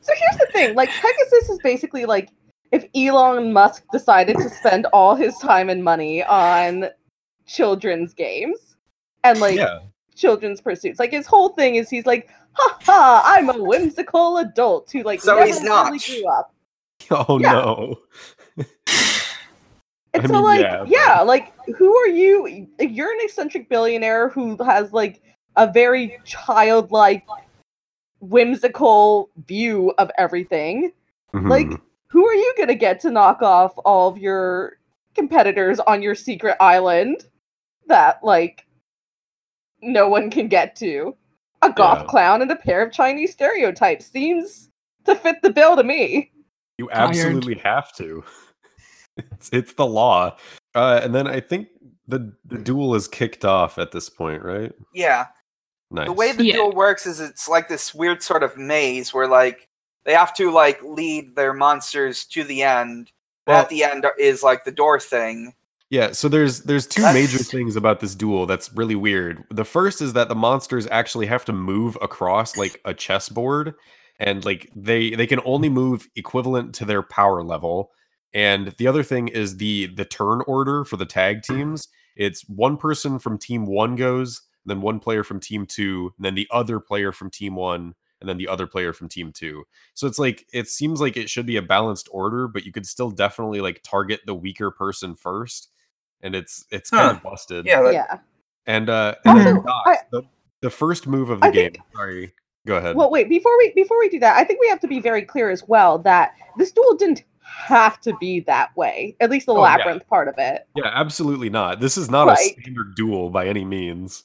So 0.01 0.13
here's 0.13 0.38
the 0.38 0.48
thing, 0.51 0.75
like 0.75 0.89
Pegasus 0.89 1.50
is 1.50 1.60
basically 1.63 2.06
like 2.06 2.30
if 2.74 2.86
Elon 2.94 3.54
Musk 3.54 3.86
decided 3.94 4.36
to 4.38 4.50
spend 4.50 4.88
all 4.88 5.15
his 5.15 5.38
time 5.38 5.70
and 5.70 5.86
money 5.86 6.22
on 6.25 6.89
children's 7.48 8.13
games 8.13 8.75
and 9.24 9.39
like 9.39 9.56
yeah, 9.56 9.80
children's 10.15 10.62
pursuits. 10.62 11.00
Like 11.00 11.12
his 11.12 11.27
whole 11.27 11.50
thing 11.50 11.75
is 11.75 11.89
he's 11.89 12.05
like, 12.05 12.29
ha 12.53 12.77
ha, 12.84 13.22
I'm 13.25 13.50
a 13.50 13.62
whimsical 13.62 14.38
adult 14.38 14.89
who 14.91 15.03
like 15.03 15.22
So 15.22 15.36
never 15.36 15.45
he's 15.48 15.62
not. 15.62 15.91
really 15.91 16.00
grew 16.22 16.27
up. 16.29 16.51
Oh 17.12 17.39
Yeah. 17.39 17.51
no. 17.53 18.00
And 20.13 20.24
I 20.24 20.27
so 20.27 20.34
mean, 20.36 20.43
like 20.43 20.62
yeah, 20.62 20.86
yeah, 20.88 21.17
but- 21.17 21.27
like 21.27 21.53
who 21.77 21.93
are 21.93 22.07
you? 22.07 22.67
You're 22.79 23.12
an 23.12 23.17
eccentric 23.22 23.67
billionaire 23.67 24.29
who 24.29 24.55
has 24.63 24.93
like 24.93 25.22
a 25.57 25.69
very 25.69 26.17
childlike, 26.24 27.25
whimsical 28.22 29.29
view 29.45 29.93
of 29.98 30.10
everything. 30.17 30.91
Like, 31.34 31.67
Mhm. 31.67 31.81
who 32.07 32.25
are 32.25 32.34
you 32.34 32.53
gonna 32.57 32.75
get 32.75 33.01
to 33.01 33.12
knock 33.12 33.41
off 33.41 33.74
all 33.84 34.07
of 34.07 34.17
your 34.17 34.77
competitors 35.15 35.81
on 35.81 36.01
your 36.01 36.15
secret 36.15 36.55
island 36.62 37.25
that 37.88 38.24
like 38.24 38.64
no 39.86 40.10
one 40.10 40.30
can 40.30 40.48
get 40.48 40.75
to? 40.77 41.15
A 41.62 41.72
goth 41.72 42.00
Yeah. 42.01 42.06
clown 42.08 42.42
and 42.42 42.51
a 42.51 42.56
pair 42.56 42.84
of 42.86 42.92
Chinese 42.92 43.32
stereotypes 43.32 44.06
seems 44.06 44.70
to 45.06 45.15
fit 45.15 45.42
the 45.42 45.50
bill 45.51 45.75
to 45.75 45.84
me. 45.84 46.32
You 46.77 46.88
Tired. 46.89 47.10
absolutely 47.10 47.56
have 47.56 47.94
to. 47.96 48.24
It's 49.18 49.50
it's 49.54 49.74
the 49.75 49.86
law. 49.86 50.36
Uh, 50.75 51.00
and 51.01 51.15
then 51.15 51.25
I 51.25 51.39
think 51.39 51.70
the 52.06 52.34
the 52.44 52.58
duel 52.58 52.96
is 52.96 53.08
kicked 53.08 53.46
off 53.46 53.77
at 53.77 53.94
this 53.94 54.10
point, 54.10 54.44
right? 54.44 54.74
Yeah. 54.94 55.27
Nice. 55.89 56.08
The 56.08 56.12
way 56.13 56.34
the 56.34 56.46
Yeah. 56.46 56.56
duel 56.56 56.74
works 56.74 57.06
is 57.06 57.22
it's 57.22 57.48
like 57.48 57.70
this 57.70 57.96
weird 57.96 58.22
sort 58.22 58.44
of 58.44 58.58
maze 58.58 59.13
where 59.13 59.27
like 59.30 59.70
they 60.04 60.12
have 60.13 60.34
to 60.36 60.51
like 60.51 60.82
lead 60.84 61.34
their 61.38 61.54
monsters 61.54 62.25
to 62.25 62.44
the 62.44 62.62
end. 62.63 63.10
Well- 63.48 63.62
at 63.62 63.70
the 63.70 63.86
end 63.86 64.06
is 64.20 64.44
like 64.44 64.65
the 64.65 64.72
door 64.72 65.00
thing. 65.00 65.54
Yeah, 65.92 66.12
so 66.13 66.27
there's 66.30 66.62
there's 66.63 66.88
two 66.88 67.04
major 67.13 67.38
things 67.38 67.75
about 67.75 68.00
this 68.00 68.15
duel 68.15 68.46
that's 68.48 68.74
really 68.74 68.96
weird. 68.96 69.44
The 69.51 69.65
first 69.65 70.01
is 70.01 70.13
that 70.13 70.30
the 70.30 70.36
monsters 70.36 70.88
actually 70.89 71.27
have 71.27 71.46
to 71.46 71.54
move 71.54 71.96
across 72.01 72.58
like 72.58 72.82
a 72.86 72.94
chessboard 72.94 73.75
and 74.20 74.44
like 74.44 74.70
they 74.75 75.12
they 75.12 75.27
can 75.27 75.42
only 75.46 75.70
move 75.70 76.08
equivalent 76.15 76.74
to 76.75 76.86
their 76.86 77.04
power 77.04 77.44
level. 77.44 77.92
And 78.34 78.70
the 78.77 78.88
other 78.88 79.04
thing 79.04 79.27
is 79.27 79.58
the 79.58 79.86
the 79.88 80.06
turn 80.06 80.42
order 80.48 80.86
for 80.86 80.98
the 80.98 81.06
tag 81.06 81.44
teams. 81.44 81.88
It's 82.15 82.48
one 82.50 82.77
person 82.77 83.20
from 83.20 83.38
team 83.38 83.65
1 83.68 83.96
goes, 83.96 84.42
then 84.65 84.82
one 84.82 85.00
player 85.00 85.24
from 85.24 85.39
team 85.39 85.65
2, 85.68 86.13
then 86.18 86.34
the 86.34 86.48
other 86.51 86.80
player 86.80 87.12
from 87.12 87.30
team 87.30 87.56
1 87.56 87.94
and 88.22 88.30
then 88.30 88.38
the 88.38 88.48
other 88.48 88.65
player 88.65 88.92
from 88.94 89.08
team 89.10 89.32
2. 89.32 89.65
So 89.94 90.08
it's 90.08 90.18
like 90.18 90.46
it 90.51 90.68
seems 90.68 91.00
like 91.00 91.15
it 91.18 91.30
should 91.30 91.46
be 91.46 91.58
a 91.58 91.62
balanced 91.62 92.08
order, 92.12 92.48
but 92.48 92.65
you 92.65 92.72
could 92.72 92.88
still 92.88 93.12
definitely 93.12 93.62
like 93.62 93.82
target 93.84 94.22
the 94.25 94.34
weaker 94.34 94.72
person 94.72 95.15
first 95.15 95.70
and 96.25 96.36
it's 96.36 96.65
it's 96.72 96.89
kind 96.89 97.15
of 97.15 97.24
busted. 97.24 97.65
Yeah, 97.65 97.82
that- 97.84 97.94
yeah. 97.94 98.17
And 98.67 98.89
uh, 98.89 99.15
and 99.25 99.38
then 99.39 99.48
Also, 99.58 99.62
Doc, 99.67 99.84
I- 99.86 99.98
the, 100.12 100.22
the 100.62 100.70
first 100.70 101.08
move 101.08 101.29
of 101.29 101.39
the 101.41 101.48
I 101.48 101.51
game. 101.51 101.72
think- 101.74 101.84
Sorry, 101.96 102.34
go 102.65 102.75
ahead. 102.77 102.96
Well, 102.96 103.12
wait 103.12 103.29
before 103.29 103.58
we 103.60 103.72
before 103.75 104.00
we 104.00 104.10
do 104.10 104.20
that, 104.20 104.36
I 104.38 104.44
think 104.44 104.60
we 104.60 104.67
have 104.70 104.79
to 104.82 104.88
be 104.88 105.00
very 105.00 105.22
clear 105.22 105.50
as 105.50 105.63
well 105.67 106.00
that 106.00 106.32
this 106.58 106.72
duel 106.72 106.96
didn't 106.96 107.24
have 107.41 108.01
to 108.01 108.15
be 108.17 108.39
that 108.41 108.75
way. 108.75 109.15
At 109.20 109.29
least 109.29 109.46
the 109.46 109.51
Oh, 109.53 109.58
yeah. 109.58 109.62
labyrinth 109.77 110.08
part 110.08 110.27
of 110.27 110.34
it. 110.39 110.67
yeah, 110.75 110.89
absolutely 110.91 111.50
not. 111.51 111.79
This 111.79 111.96
is 111.96 112.10
not 112.10 112.27
Right. 112.27 112.39
a 112.58 112.62
standard 112.62 112.96
duel 112.96 113.29
by 113.29 113.48
any 113.48 113.63
means. 113.63 114.24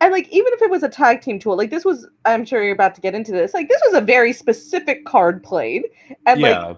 And 0.00 0.12
like 0.12 0.28
even 0.28 0.52
if 0.52 0.60
it 0.60 0.70
was 0.70 0.82
a 0.82 0.88
tag 0.88 1.22
team 1.22 1.38
tool, 1.38 1.56
like 1.56 1.70
this 1.70 1.84
was 1.84 2.06
I'm 2.24 2.44
sure 2.44 2.62
you're 2.62 2.74
about 2.74 2.94
to 2.96 3.00
get 3.00 3.14
into 3.14 3.30
this. 3.32 3.54
Like 3.54 3.68
this 3.68 3.80
was 3.86 3.94
a 3.94 4.00
very 4.00 4.32
specific 4.32 5.04
card 5.06 5.42
played. 5.42 5.84
And 6.26 6.40
like 6.42 6.50
yeah, 6.54 6.74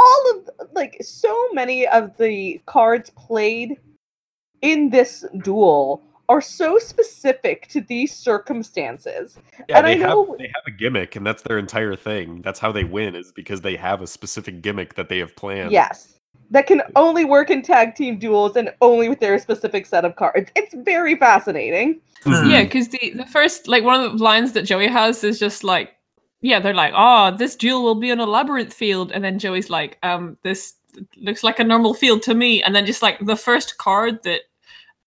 all 0.00 0.30
of 0.32 0.68
like 0.72 0.96
so 1.02 1.32
many 1.52 1.86
of 1.88 2.16
the 2.18 2.60
cards 2.66 3.10
played 3.10 3.76
in 4.62 4.90
this 4.90 5.24
duel 5.42 6.02
are 6.28 6.40
so 6.40 6.78
specific 6.78 7.66
to 7.68 7.80
these 7.80 8.14
circumstances. 8.14 9.36
yeah. 9.68 9.78
and 9.78 9.86
They 9.86 9.92
I 9.92 9.94
know- 9.96 10.26
have 10.26 10.38
they 10.38 10.44
have 10.54 10.62
a 10.66 10.70
gimmick, 10.70 11.16
and 11.16 11.26
that's 11.26 11.42
their 11.42 11.58
entire 11.58 11.96
thing. 11.96 12.40
That's 12.42 12.60
how 12.60 12.70
they 12.72 12.84
win 12.84 13.14
is 13.14 13.32
because 13.32 13.60
they 13.62 13.76
have 13.76 14.00
a 14.02 14.06
specific 14.06 14.62
gimmick 14.62 14.94
that 14.94 15.08
they 15.08 15.18
have 15.18 15.34
planned. 15.36 15.72
Yes. 15.72 16.16
That 16.52 16.66
can 16.66 16.82
only 16.96 17.24
work 17.24 17.50
in 17.50 17.62
tag 17.62 17.94
team 17.94 18.18
duels 18.18 18.56
and 18.56 18.72
only 18.80 19.08
with 19.08 19.20
their 19.20 19.38
specific 19.38 19.86
set 19.86 20.04
of 20.04 20.16
cards. 20.16 20.50
It's 20.56 20.74
very 20.74 21.14
fascinating. 21.16 22.00
Mhm. 22.24 22.50
Yeah, 22.50 22.62
because 22.64 22.88
the 22.88 23.12
the 23.14 23.26
first 23.26 23.66
like 23.68 23.82
one 23.84 24.00
of 24.04 24.18
the 24.18 24.24
lines 24.24 24.52
that 24.52 24.62
Joey 24.62 24.88
has 24.88 25.24
is 25.24 25.38
just 25.38 25.64
like, 25.64 25.94
yeah, 26.40 26.60
they're 26.60 26.74
like, 26.74 26.92
oh, 26.96 27.36
this 27.36 27.56
duel 27.56 27.82
will 27.82 27.94
be 27.94 28.10
on 28.10 28.20
a 28.20 28.26
labyrinth 28.26 28.72
field, 28.72 29.12
and 29.12 29.22
then 29.24 29.38
Joey's 29.38 29.70
like, 29.70 29.98
um, 30.02 30.36
this 30.42 30.74
looks 31.16 31.44
like 31.44 31.58
a 31.60 31.64
normal 31.64 31.94
field 31.94 32.22
to 32.22 32.34
me, 32.34 32.62
and 32.62 32.74
then 32.74 32.86
just 32.86 33.02
like 33.02 33.18
the 33.24 33.36
first 33.36 33.78
card 33.78 34.22
that. 34.24 34.42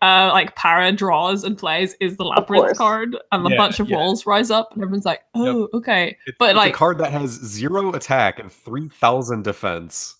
Uh, 0.01 0.29
like 0.33 0.53
Para 0.57 0.91
draws 0.91 1.45
and 1.45 1.57
plays 1.57 1.95
is 2.01 2.17
the 2.17 2.25
labyrinth 2.25 2.77
card, 2.77 3.15
and 3.31 3.47
a 3.47 3.49
Yeah, 3.51 3.55
bunch 3.55 3.79
of 3.79 3.87
yeah. 3.89 3.95
walls 3.95 4.25
rise 4.25 4.51
up, 4.51 4.73
and 4.73 4.83
everyone's 4.83 5.05
like, 5.05 5.21
"Oh, 5.33 5.69
okay." 5.73 6.17
It's, 6.27 6.35
But, 6.37 6.49
it's 6.49 6.57
like- 6.57 6.73
a 6.73 6.77
card 6.77 6.97
that 6.97 7.13
has 7.13 7.29
zero 7.29 7.93
attack 7.93 8.37
and 8.37 8.51
three 8.51 8.89
thousand 8.89 9.45
defense. 9.45 10.17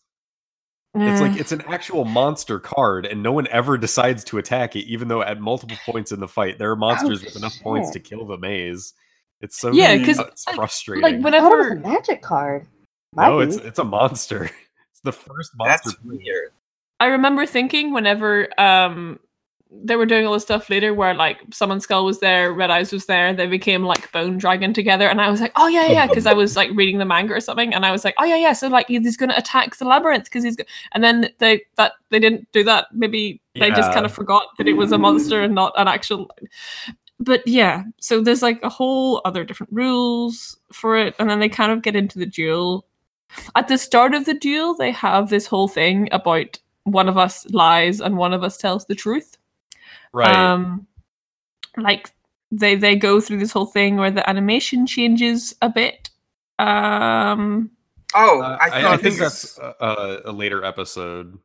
It's 0.95 1.19
Mm. 1.19 1.31
like 1.31 1.37
it's 1.37 1.51
an 1.51 1.63
actual 1.67 2.05
monster 2.05 2.61
card, 2.61 3.05
and 3.05 3.21
no 3.21 3.33
one 3.33 3.45
ever 3.47 3.77
decides 3.77 4.23
to 4.25 4.37
attack 4.37 4.77
it, 4.77 4.85
even 4.85 5.09
though 5.09 5.21
at 5.21 5.41
multiple 5.41 5.75
points 5.85 6.13
in 6.13 6.21
the 6.21 6.29
fight 6.29 6.59
there 6.59 6.71
are 6.71 6.77
monsters 6.77 7.21
with 7.21 7.35
enough 7.35 7.59
points 7.61 7.89
to 7.89 7.99
kill 7.99 8.25
the 8.25 8.37
maze. 8.37 8.93
It's 9.43 9.57
so 9.59 9.71
Yeah, 9.71 9.95
'cause, 10.03 10.17
it's 10.19 10.47
like- 10.47 10.55
frustrating. 10.55 11.03
like 11.03 11.15
I 11.33 11.39
thought 11.41 11.51
it 11.53 11.57
was 11.57 11.71
a 11.71 11.75
magic 11.87 12.21
card. 12.23 12.65
Might 13.13 13.27
no, 13.27 13.39
it's 13.41 13.57
be. 13.59 13.67
it's 13.67 13.79
a 13.79 13.83
monster. 13.83 14.49
It's 14.91 15.01
the 15.03 15.11
first 15.11 15.51
monster. 15.55 15.89
That's 15.89 15.95
played. 15.95 16.19
weird. 16.23 16.51
I 17.01 17.07
remember 17.07 17.45
thinking 17.45 17.93
whenever 17.93 18.47
um 18.59 19.19
they 19.85 19.95
were 19.95 20.05
doing 20.05 20.27
all 20.27 20.33
this 20.33 20.43
stuff 20.43 20.69
later 20.69 20.93
where 20.93 21.15
like 21.15 21.39
Summon 21.51 21.79
Skull 21.79 22.05
was 22.05 22.19
there, 22.19 22.53
Red 22.53 22.69
Eyes 22.69 22.93
was 22.93 23.07
there, 23.07 23.33
they 23.33 23.47
became 23.47 23.83
like 23.83 24.11
Bone 24.11 24.37
Dragon 24.37 24.71
together, 24.71 25.07
and 25.09 25.19
I 25.19 25.31
was 25.31 25.41
like, 25.41 25.51
oh 25.55 25.67
yeah, 25.67 25.87
yeah, 25.87 26.05
because 26.05 26.27
I 26.27 26.33
was 26.33 26.55
like 26.55 26.69
reading 26.75 26.99
the 26.99 27.05
manga 27.05 27.33
or 27.33 27.39
something, 27.39 27.73
and 27.73 27.83
I 27.83 27.91
was 27.91 28.05
like, 28.05 28.13
oh 28.19 28.23
yeah, 28.23 28.35
yeah, 28.37 28.53
so 28.53 28.67
like 28.67 28.87
he's 28.87 29.17
gonna 29.17 29.33
attack 29.35 29.75
the 29.75 29.85
labyrinth 29.85 30.25
because 30.25 30.43
he's, 30.43 30.55
go-. 30.55 30.63
and 30.93 31.03
then 31.03 31.29
they 31.39 31.63
that 31.77 31.93
they 32.11 32.19
didn't 32.19 32.47
do 32.51 32.63
that. 32.65 32.85
Maybe 32.93 33.41
they 33.55 33.71
just 33.71 33.91
kind 33.93 34.05
of 34.05 34.13
forgot 34.13 34.45
that 34.59 34.67
it 34.67 34.73
was 34.73 34.91
a 34.91 34.97
monster 34.99 35.41
and 35.41 35.55
not 35.55 35.73
an 35.75 35.87
actual. 35.87 36.29
But 37.19 37.47
yeah, 37.47 37.83
so 37.99 38.21
there's 38.21 38.41
like 38.41 38.61
a 38.63 38.69
whole 38.69 39.21
other 39.23 39.43
different 39.43 39.71
rules 39.71 40.57
for 40.71 40.97
it, 40.97 41.15
and 41.19 41.29
then 41.29 41.39
they 41.39 41.49
kind 41.49 41.71
of 41.71 41.81
get 41.81 41.95
into 41.95 42.19
the 42.19 42.25
duel. 42.25 42.85
At 43.55 43.67
the 43.67 43.77
start 43.77 44.13
of 44.13 44.25
the 44.25 44.33
duel, 44.33 44.75
they 44.75 44.91
have 44.91 45.29
this 45.29 45.47
whole 45.47 45.67
thing 45.67 46.09
about 46.11 46.59
one 46.83 47.07
of 47.07 47.17
us 47.17 47.49
lies 47.51 48.01
and 48.01 48.17
one 48.17 48.33
of 48.33 48.43
us 48.43 48.57
tells 48.57 48.85
the 48.85 48.95
truth. 48.95 49.37
Right. 50.11 50.35
Um, 50.35 50.87
like 51.77 52.11
they 52.51 52.75
they 52.75 52.95
go 52.95 53.19
through 53.19 53.39
this 53.39 53.51
whole 53.51 53.65
thing 53.65 53.97
where 53.97 54.11
the 54.11 54.27
animation 54.29 54.85
changes 54.85 55.55
a 55.61 55.69
bit. 55.69 56.09
Um, 56.59 57.71
Oh, 58.13 58.41
Uh, 58.41 58.57
I 58.59 58.65
I, 58.65 58.81
thought 58.81 58.93
I 58.93 58.97
think 58.97 59.17
this 59.17 59.55
that's 59.55 59.57
a, 59.57 60.21
a 60.25 60.31
later 60.31 60.63
episode. 60.63 61.37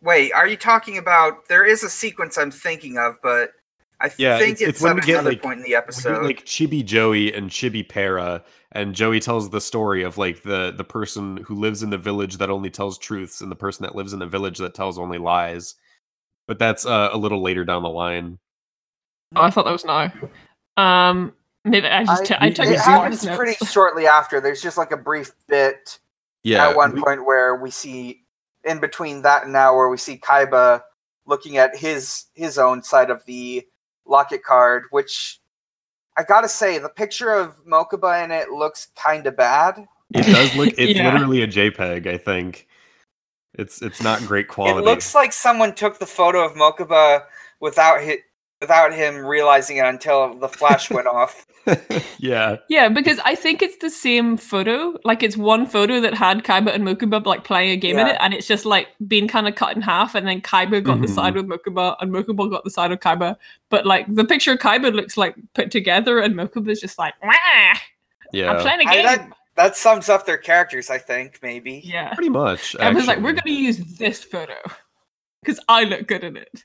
Wait, 0.00 0.32
are 0.32 0.46
you 0.46 0.56
talking 0.56 0.98
about? 0.98 1.48
There 1.48 1.64
is 1.64 1.82
a 1.82 1.90
sequence 1.90 2.38
I'm 2.38 2.50
thinking 2.50 2.98
of, 2.98 3.16
but 3.22 3.50
I 4.00 4.10
Yeah, 4.18 4.38
think 4.38 4.56
it's- 4.56 4.60
it's, 4.60 4.68
it's 4.78 4.82
when 4.82 4.90
at 4.92 4.96
we 4.96 5.06
get, 5.06 5.12
another 5.14 5.30
like- 5.30 5.42
point 5.42 5.58
in 5.58 5.64
the 5.64 5.74
episode. 5.74 6.24
like 6.24 6.44
Chibi 6.44 6.84
Joey 6.84 7.32
and 7.32 7.48
Chibi 7.50 7.88
Para, 7.88 8.44
and 8.72 8.94
Joey 8.94 9.20
tells 9.20 9.48
the 9.50 9.60
story 9.60 10.02
of 10.02 10.18
like 10.18 10.42
the 10.42 10.72
the 10.76 10.84
person 10.84 11.38
who 11.38 11.54
lives 11.54 11.82
in 11.82 11.90
the 11.90 11.96
village 11.98 12.36
that 12.38 12.50
only 12.50 12.68
tells 12.70 12.98
truths, 12.98 13.40
and 13.40 13.50
the 13.50 13.56
person 13.56 13.84
that 13.84 13.94
lives 13.94 14.12
in 14.12 14.18
the 14.18 14.26
village 14.26 14.58
that 14.58 14.74
tells 14.74 14.98
only 14.98 15.18
lies. 15.18 15.74
But 16.46 16.58
that's 16.58 16.84
uh, 16.86 17.08
a 17.12 17.16
little 17.16 17.42
later 17.42 17.64
down 17.64 17.82
the 17.82 17.88
line. 17.88 18.38
oh, 19.34 19.42
I 19.42 19.50
thought 19.50 19.64
that 19.64 19.72
was 19.72 19.84
now. 19.84 20.12
Um, 20.76 21.32
maybe 21.64 21.86
I 21.88 22.04
just 22.04 22.22
I- 22.22 22.24
t- 22.26 22.34
I 22.38 22.50
took 22.50 22.66
it 22.66 22.72
it 22.72 22.80
happens 22.80 23.24
pretty 23.26 23.54
shortly 23.66 24.06
after. 24.06 24.40
There's 24.40 24.62
just 24.62 24.76
like 24.78 24.92
a 24.92 24.96
brief 24.96 25.32
bit 25.48 25.98
Yeah, 26.42 26.68
at 26.68 26.76
one 26.76 26.94
we- 26.94 27.02
point 27.02 27.24
where 27.24 27.56
we 27.56 27.70
see 27.70 28.24
in 28.64 28.78
between 28.78 29.22
that 29.22 29.44
and 29.44 29.52
now 29.52 29.74
where 29.74 29.88
we 29.88 29.96
see 29.96 30.18
Kaiba 30.18 30.82
looking 31.26 31.56
at 31.56 31.74
his 31.76 32.26
his 32.34 32.58
own 32.58 32.82
side 32.82 33.10
of 33.10 33.24
the 33.24 33.66
locket 34.06 34.42
card, 34.42 34.84
which 34.90 35.40
I 36.16 36.22
gotta 36.22 36.48
say 36.48 36.78
the 36.78 36.88
picture 36.88 37.32
of 37.32 37.64
Mokuba 37.66 38.24
in 38.24 38.30
it 38.30 38.50
looks 38.50 38.88
kind 38.96 39.26
of 39.26 39.36
bad. 39.36 39.86
it 40.14 40.22
does 40.24 40.54
look. 40.56 40.68
It's 40.78 40.98
Yeah. 40.98 41.12
literally 41.12 41.42
a 41.42 41.46
JPEG. 41.48 42.06
I 42.06 42.16
think 42.16 42.66
it's 43.54 43.82
it's 43.82 44.02
not 44.02 44.20
great 44.26 44.48
quality. 44.48 44.78
It 44.78 44.84
looks 44.84 45.14
like 45.14 45.32
someone 45.32 45.74
took 45.74 45.98
the 45.98 46.06
photo 46.06 46.44
of 46.44 46.52
Mokuba 46.54 47.24
without 47.60 48.00
hit 48.02 48.20
without 48.60 48.92
him 48.92 49.16
realizing 49.24 49.76
it 49.76 49.84
until 49.84 50.34
the 50.38 50.48
flash 50.48 50.90
went 50.90 51.06
off. 51.06 51.46
yeah, 52.18 52.56
Yeah, 52.68 52.88
because 52.88 53.18
I 53.24 53.34
think 53.34 53.60
it's 53.60 53.76
the 53.78 53.90
same 53.90 54.36
photo. 54.36 54.96
Like 55.04 55.22
it's 55.22 55.36
one 55.36 55.66
photo 55.66 56.00
that 56.00 56.14
had 56.14 56.42
Kaiba 56.44 56.72
and 56.74 56.84
Mokuba 56.84 57.24
like 57.26 57.44
playing 57.44 57.70
a 57.70 57.76
game 57.76 57.98
in 57.98 58.06
it, 58.06 58.16
and 58.20 58.32
it's 58.32 58.46
just 58.46 58.64
like 58.64 58.88
being 59.06 59.26
kind 59.28 59.48
of 59.48 59.56
cut 59.56 59.74
in 59.76 59.82
half, 59.82 60.14
and 60.14 60.26
then 60.26 60.40
Kaiba 60.40 60.82
got 60.82 61.00
the 61.00 61.06
Mhm. 61.06 61.14
side 61.14 61.34
with 61.34 61.46
Mokuba, 61.46 61.96
and 62.00 62.12
Mokuba 62.12 62.50
got 62.50 62.64
the 62.64 62.70
side 62.70 62.92
of 62.92 63.00
Kaiba. 63.00 63.36
But 63.68 63.84
like 63.84 64.06
the 64.14 64.24
picture 64.24 64.52
of 64.52 64.58
Kaiba 64.60 64.94
looks 64.94 65.16
like 65.16 65.34
put 65.54 65.70
together, 65.70 66.20
and 66.20 66.34
Mokuba's 66.34 66.80
just 66.80 66.98
like, 66.98 67.14
Wah! 67.22 67.32
I'm 67.32 68.60
playing 68.60 68.80
a 68.86 68.90
I- 68.90 68.94
game. 68.94 69.04
that, 69.04 69.28
that 69.56 69.76
sums 69.76 70.08
up 70.08 70.24
their 70.26 70.38
characters, 70.38 70.88
I 70.90 70.98
think, 70.98 71.40
maybe. 71.42 71.82
yeah. 71.84 72.14
pretty 72.14 72.30
much. 72.30 72.76
I 72.76 72.90
was 72.90 73.06
like, 73.06 73.18
we're 73.18 73.32
gonna 73.32 73.54
use 73.56 73.78
this 73.98 74.22
photo 74.22 74.54
because 75.42 75.58
I 75.68 75.84
look 75.84 76.06
good 76.06 76.22
in 76.24 76.36
it. 76.36 76.64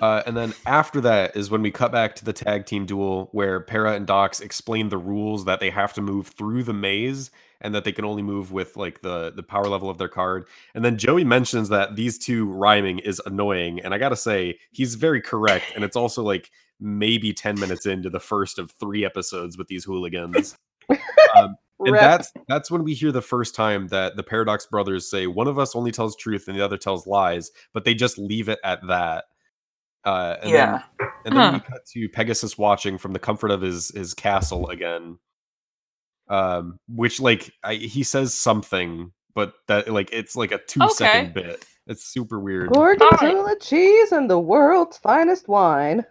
Uh, 0.00 0.22
and 0.26 0.36
then 0.36 0.54
after 0.66 1.00
that 1.00 1.36
is 1.36 1.50
when 1.50 1.62
we 1.62 1.70
cut 1.70 1.92
back 1.92 2.14
to 2.16 2.24
the 2.24 2.32
tag 2.32 2.66
team 2.66 2.86
duel 2.86 3.28
where 3.32 3.60
Para 3.60 3.94
and 3.94 4.06
Dox 4.06 4.40
explain 4.40 4.88
the 4.88 4.98
rules 4.98 5.44
that 5.44 5.60
they 5.60 5.70
have 5.70 5.92
to 5.94 6.02
move 6.02 6.28
through 6.28 6.64
the 6.64 6.72
maze 6.72 7.30
and 7.60 7.74
that 7.74 7.84
they 7.84 7.92
can 7.92 8.04
only 8.04 8.22
move 8.22 8.52
with 8.52 8.76
like 8.76 9.00
the 9.00 9.32
the 9.34 9.42
power 9.42 9.66
level 9.66 9.88
of 9.88 9.98
their 9.98 10.08
card. 10.08 10.46
And 10.74 10.84
then 10.84 10.98
Joey 10.98 11.24
mentions 11.24 11.70
that 11.70 11.96
these 11.96 12.18
two 12.18 12.46
rhyming 12.46 12.98
is 13.00 13.20
annoying, 13.24 13.80
and 13.80 13.94
I 13.94 13.98
gotta 13.98 14.16
say 14.16 14.58
he's 14.70 14.94
very 14.96 15.20
correct. 15.20 15.72
And 15.74 15.82
it's 15.82 15.96
also 15.96 16.22
like 16.22 16.50
maybe 16.78 17.32
ten 17.32 17.58
minutes 17.58 17.86
into 17.86 18.10
the 18.10 18.20
first 18.20 18.58
of 18.58 18.70
three 18.72 19.04
episodes 19.04 19.56
with 19.56 19.68
these 19.68 19.84
hooligans. 19.84 20.56
Um, 21.36 21.56
and 21.80 21.96
that's 21.96 22.32
that's 22.48 22.70
when 22.70 22.84
we 22.84 22.94
hear 22.94 23.12
the 23.12 23.22
first 23.22 23.54
time 23.54 23.88
that 23.88 24.16
the 24.16 24.22
Paradox 24.22 24.66
brothers 24.66 25.10
say 25.10 25.26
one 25.26 25.48
of 25.48 25.58
us 25.58 25.74
only 25.74 25.90
tells 25.90 26.16
truth 26.16 26.46
and 26.48 26.56
the 26.56 26.64
other 26.64 26.76
tells 26.76 27.06
lies, 27.06 27.50
but 27.72 27.84
they 27.84 27.94
just 27.94 28.18
leave 28.18 28.48
it 28.48 28.58
at 28.62 28.86
that. 28.86 29.24
Uh, 30.04 30.36
and 30.42 30.50
Yeah. 30.50 30.82
then, 30.98 31.08
and 31.24 31.36
then 31.36 31.52
we 31.54 31.60
cut 31.60 31.86
to 31.92 32.08
Pegasus 32.10 32.58
watching 32.58 32.98
from 32.98 33.12
the 33.12 33.18
comfort 33.18 33.50
of 33.50 33.62
his 33.62 33.90
his 33.94 34.14
castle 34.14 34.68
again. 34.68 35.18
Um, 36.28 36.78
which 36.88 37.20
like 37.20 37.50
I, 37.62 37.74
he 37.74 38.02
says 38.02 38.32
something, 38.34 39.12
but 39.34 39.54
that 39.68 39.88
like 39.92 40.10
it's 40.12 40.36
like 40.36 40.52
a 40.52 40.58
two 40.58 40.88
second 40.90 41.30
Okay. 41.36 41.48
bit. 41.48 41.64
It's 41.86 42.04
super 42.04 42.40
weird. 42.40 42.70
Gorgonzola 42.72 43.56
cheese 43.60 44.10
and 44.12 44.30
the 44.30 44.38
world's 44.38 44.96
finest 44.98 45.48
wine. 45.48 46.04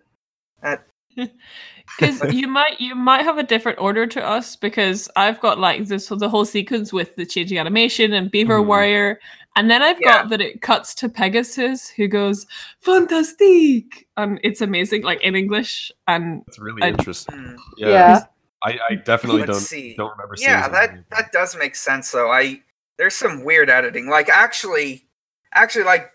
because 1.98 2.22
you 2.34 2.48
might 2.48 2.80
you 2.80 2.94
might 2.96 3.24
have 3.24 3.38
a 3.40 3.44
different 3.44 3.80
order 3.80 4.06
to 4.08 4.24
us 4.24 4.56
because 4.56 5.10
I've 5.16 5.40
got 5.40 5.60
like 5.60 5.86
this 5.88 6.08
the 6.08 6.30
whole 6.30 6.46
sequence 6.46 6.94
with 6.94 7.16
the 7.16 7.26
changing 7.26 7.58
animation 7.58 8.14
and 8.14 8.30
Beaver 8.32 8.60
Mhm. 8.60 8.68
Warrior, 8.68 9.20
and 9.56 9.70
then 9.70 9.82
I've 9.82 10.00
Yeah. 10.02 10.10
got 10.24 10.30
that 10.30 10.42
it 10.42 10.62
cuts 10.62 10.94
to 10.96 11.10
Pegasus 11.10 11.90
who 11.90 12.08
goes 12.08 12.46
fantastique, 12.82 14.08
and 14.18 14.40
it's 14.44 14.62
amazing 14.62 15.04
like 15.04 15.22
in 15.22 15.36
English 15.36 15.92
and 16.08 16.44
It's 16.48 16.60
really 16.60 16.82
I- 16.84 16.88
interesting. 16.90 17.36
Hmm. 17.36 17.56
Yeah, 17.78 17.88
Yeah. 17.90 18.20
I, 18.66 18.80
I 18.92 18.96
definitely 18.96 19.42
Let's 19.42 19.52
don't 19.52 19.60
see. 19.62 19.94
don't 19.96 20.12
remember. 20.12 20.36
seeing 20.38 20.50
Yeah, 20.50 20.70
that 20.70 20.92
like 20.94 21.10
that 21.10 21.32
does 21.34 21.56
make 21.58 21.76
sense 21.76 22.12
though. 22.12 22.32
I 22.32 22.62
there's 22.98 23.16
some 23.16 23.44
weird 23.44 23.70
editing. 23.70 24.08
Like 24.10 24.30
actually, 24.30 25.06
actually, 25.54 25.84
like 25.84 26.12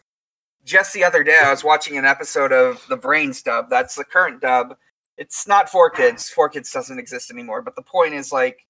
just 0.65 0.95
the 0.95 1.05
other 1.05 1.23
day, 1.23 1.39
I 1.45 1.51
was 1.51 1.63
watching 1.65 1.99
an 1.99 2.05
episode 2.07 2.53
of 2.53 2.85
the 2.89 2.97
VRAINS 2.97 3.43
dub. 3.45 3.69
That's 3.69 3.95
the 3.97 4.05
current 4.05 4.41
dub. 4.41 4.77
It's 5.19 5.47
not 5.49 5.69
Four 5.69 5.91
Kids. 5.91 6.31
Four 6.31 6.49
Kids 6.49 6.71
doesn't 6.71 6.99
exist 6.99 7.31
anymore. 7.31 7.61
But 7.63 7.75
the 7.77 7.83
point 7.83 8.15
is, 8.15 8.33
like, 8.33 8.65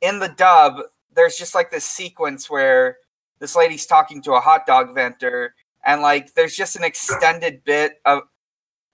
in 0.00 0.18
the 0.20 0.28
dub, 0.28 0.80
there's 1.14 1.36
just 1.36 1.54
like 1.54 1.70
this 1.70 1.84
sequence 1.84 2.48
where 2.50 2.98
this 3.40 3.56
lady's 3.56 3.86
talking 3.86 4.22
to 4.22 4.32
a 4.34 4.40
hot 4.40 4.66
dog 4.66 4.94
vendor, 4.94 5.54
and 5.84 6.02
like, 6.02 6.34
there's 6.34 6.56
just 6.56 6.76
an 6.76 6.84
extended 6.84 7.64
bit 7.64 8.00
of. 8.04 8.22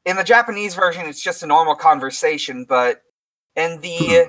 In 0.04 0.16
the 0.16 0.24
Japanese 0.24 0.74
version, 0.74 1.06
it's 1.06 1.22
just 1.22 1.42
a 1.42 1.46
normal 1.46 1.74
conversation, 1.74 2.66
but 2.68 3.00
in 3.56 3.80
the 3.80 4.26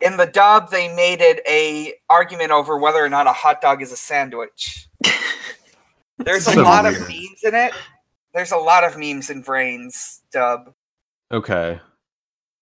in 0.00 0.16
the 0.16 0.26
dub 0.26 0.70
they 0.70 0.92
made 0.94 1.20
it 1.20 1.40
a 1.48 1.94
argument 2.10 2.50
over 2.50 2.78
whether 2.78 3.04
or 3.04 3.08
not 3.08 3.26
a 3.26 3.32
hot 3.32 3.60
dog 3.60 3.82
is 3.82 3.92
a 3.92 3.96
sandwich 3.96 4.88
there's 6.18 6.46
a 6.46 6.52
So 6.52 6.62
lot 6.62 6.86
of 6.86 6.98
memes 7.00 7.42
in 7.44 7.54
it 7.54 7.72
there's 8.34 8.52
a 8.52 8.56
lot 8.56 8.84
of 8.84 8.98
memes 8.98 9.30
in 9.30 9.42
VRAINS 9.42 10.20
dub 10.32 10.72
Okay. 11.32 11.80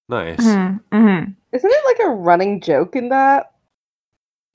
Nice. 0.08 0.40
Mhm, 0.40 0.80
mhm. 0.92 1.36
Isn't 1.52 1.70
it 1.70 1.84
like 1.84 2.06
a 2.06 2.10
running 2.10 2.60
joke 2.60 2.96
in 2.96 3.08
that? 3.10 3.52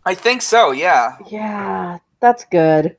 i 0.06 0.16
think 0.16 0.42
so 0.42 0.72
yeah 0.72 1.18
Yeah, 1.30 2.00
that's 2.22 2.46
good. 2.46 2.98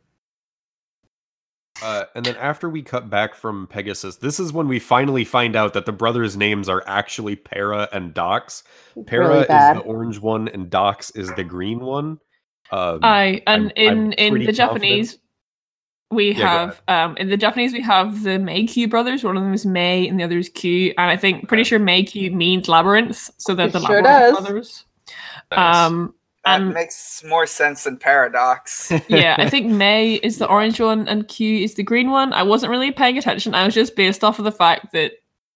Uh, 1.83 2.05
and 2.15 2.27
then 2.27 2.37
after 2.37 2.69
we 2.69 2.83
cut 2.83 3.09
back 3.09 3.35
from 3.35 3.67
Pegasus, 3.67 4.17
this 4.17 4.39
is 4.39 4.53
when 4.53 4.69
we 4.69 4.79
finally 4.79 5.25
find 5.25 5.57
out 5.57 5.73
that 5.73 5.87
the 5.87 5.93
brothers' 5.93 6.37
names 6.37 6.69
are 6.69 6.83
actually 6.87 7.37
Para 7.37 7.89
and 7.93 8.13
Dox. 8.13 8.65
Para 9.07 9.29
really 9.29 9.41
is 9.43 9.47
the 9.49 9.83
orange 9.87 10.19
one, 10.19 10.49
and 10.49 10.69
Dox 10.69 11.11
is 11.13 11.33
the 11.35 11.45
green 11.45 11.81
one. 11.81 12.19
Um, 12.71 13.01
I 13.03 13.43
and 13.47 13.65
I'm- 13.67 13.73
in 13.77 13.89
I'm 13.89 14.13
in 14.13 14.33
pretty 14.33 14.47
the 14.47 14.53
confident. 14.53 14.83
Japanese 14.83 15.19
we 16.13 16.33
Yeah, 16.35 16.49
have 16.49 16.83
um 16.89 17.17
in 17.19 17.29
the 17.31 17.37
Japanese 17.37 17.73
we 17.73 17.81
have 17.83 18.25
the 18.25 18.31
Meikyu 18.31 18.91
brothers. 18.91 19.23
One 19.25 19.37
of 19.37 19.43
them 19.45 19.55
is 19.55 19.65
Mei 19.65 20.07
and 20.09 20.19
the 20.19 20.25
other 20.25 20.39
is 20.39 20.49
Kyu. 20.49 20.93
And 20.99 21.09
I 21.11 21.17
think 21.17 21.47
pretty 21.49 21.61
Okay. 21.63 21.69
sure 21.69 21.79
Meikyu 21.81 22.33
means 22.33 22.69
labyrinth, 22.69 23.31
so 23.39 23.55
they're 23.55 23.69
It 23.69 23.73
the 23.73 23.81
sure 23.81 24.03
labyrinth 24.03 24.07
does. 24.35 24.41
brothers. 24.45 24.85
nice. 25.53 25.87
Um 25.87 26.15
that 26.45 26.61
Um, 26.61 26.73
makes 26.73 27.23
more 27.25 27.47
sense 27.47 27.85
than 27.85 27.97
paradox 27.99 28.91
yeah, 29.09 29.37
I 29.39 29.49
think 29.51 29.67
Mei 29.67 30.15
is 30.23 30.39
the 30.39 30.47
orange 30.49 30.81
one 30.81 31.07
and 31.09 31.29
Kyu 31.29 31.63
is 31.65 31.75
the 31.75 31.83
green 31.83 32.11
one. 32.11 32.33
I 32.33 32.43
wasn't 32.43 32.71
really 32.71 32.91
paying 32.93 33.19
attention. 33.19 33.55
I 33.55 33.65
was 33.65 33.75
just 33.75 33.95
based 33.97 34.25
off 34.25 34.39
of 34.39 34.45
the 34.45 34.53
fact 34.53 34.93
that 34.93 35.13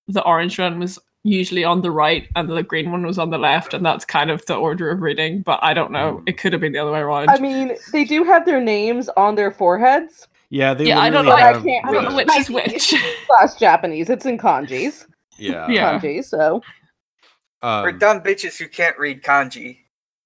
the 0.09 0.23
orange 0.25 0.59
one 0.59 0.79
was 0.79 0.99
usually 1.23 1.65
on 1.65 1.81
the 1.81 1.91
right 1.91 2.29
and 2.37 2.51
the 2.51 2.63
green 2.63 2.93
one 2.93 3.07
was 3.07 3.19
on 3.19 3.31
the 3.31 3.39
left, 3.39 3.73
and 3.73 3.85
that's 3.87 4.05
kind 4.05 4.31
of 4.31 4.45
the 4.45 4.55
order 4.55 4.91
of 4.91 5.01
reading. 5.01 5.41
But 5.41 5.59
I 5.63 5.73
don't 5.73 5.91
know. 5.91 6.23
It 6.27 6.37
could 6.37 6.53
have 6.53 6.61
been 6.61 6.73
the 6.73 6.81
other 6.81 6.93
way 6.93 7.01
around. 7.01 7.31
I 7.31 7.39
mean, 7.39 7.75
they 7.93 8.05
do 8.05 8.25
have 8.25 8.45
their 8.45 8.61
names 8.61 9.09
on 9.17 9.35
their 9.35 9.51
foreheads. 9.51 10.29
yeah, 10.51 10.75
they 10.75 10.85
yeah, 10.89 11.01
I 11.01 11.09
don't 11.09 11.25
know. 11.25 11.33
I 11.33 11.41
have 11.41 11.63
can't 11.65 11.87
I 11.87 11.93
don't 11.93 12.05
know 12.05 12.11
the- 12.11 12.17
which 12.17 12.37
is 12.37 12.51
which. 12.51 12.95
Slash 13.27 13.55
Japanese. 13.59 14.11
It's 14.11 14.27
in 14.27 14.37
kanjis. 14.37 15.07
Yeah. 15.39 15.67
Yeah. 15.69 15.99
Kanji, 15.99 16.23
so 16.23 16.61
for 17.63 17.89
Um, 17.89 17.99
dumb 17.99 18.21
bitches 18.21 18.59
who 18.59 18.69
can't 18.69 18.99
read 18.99 19.23
kanji 19.23 19.79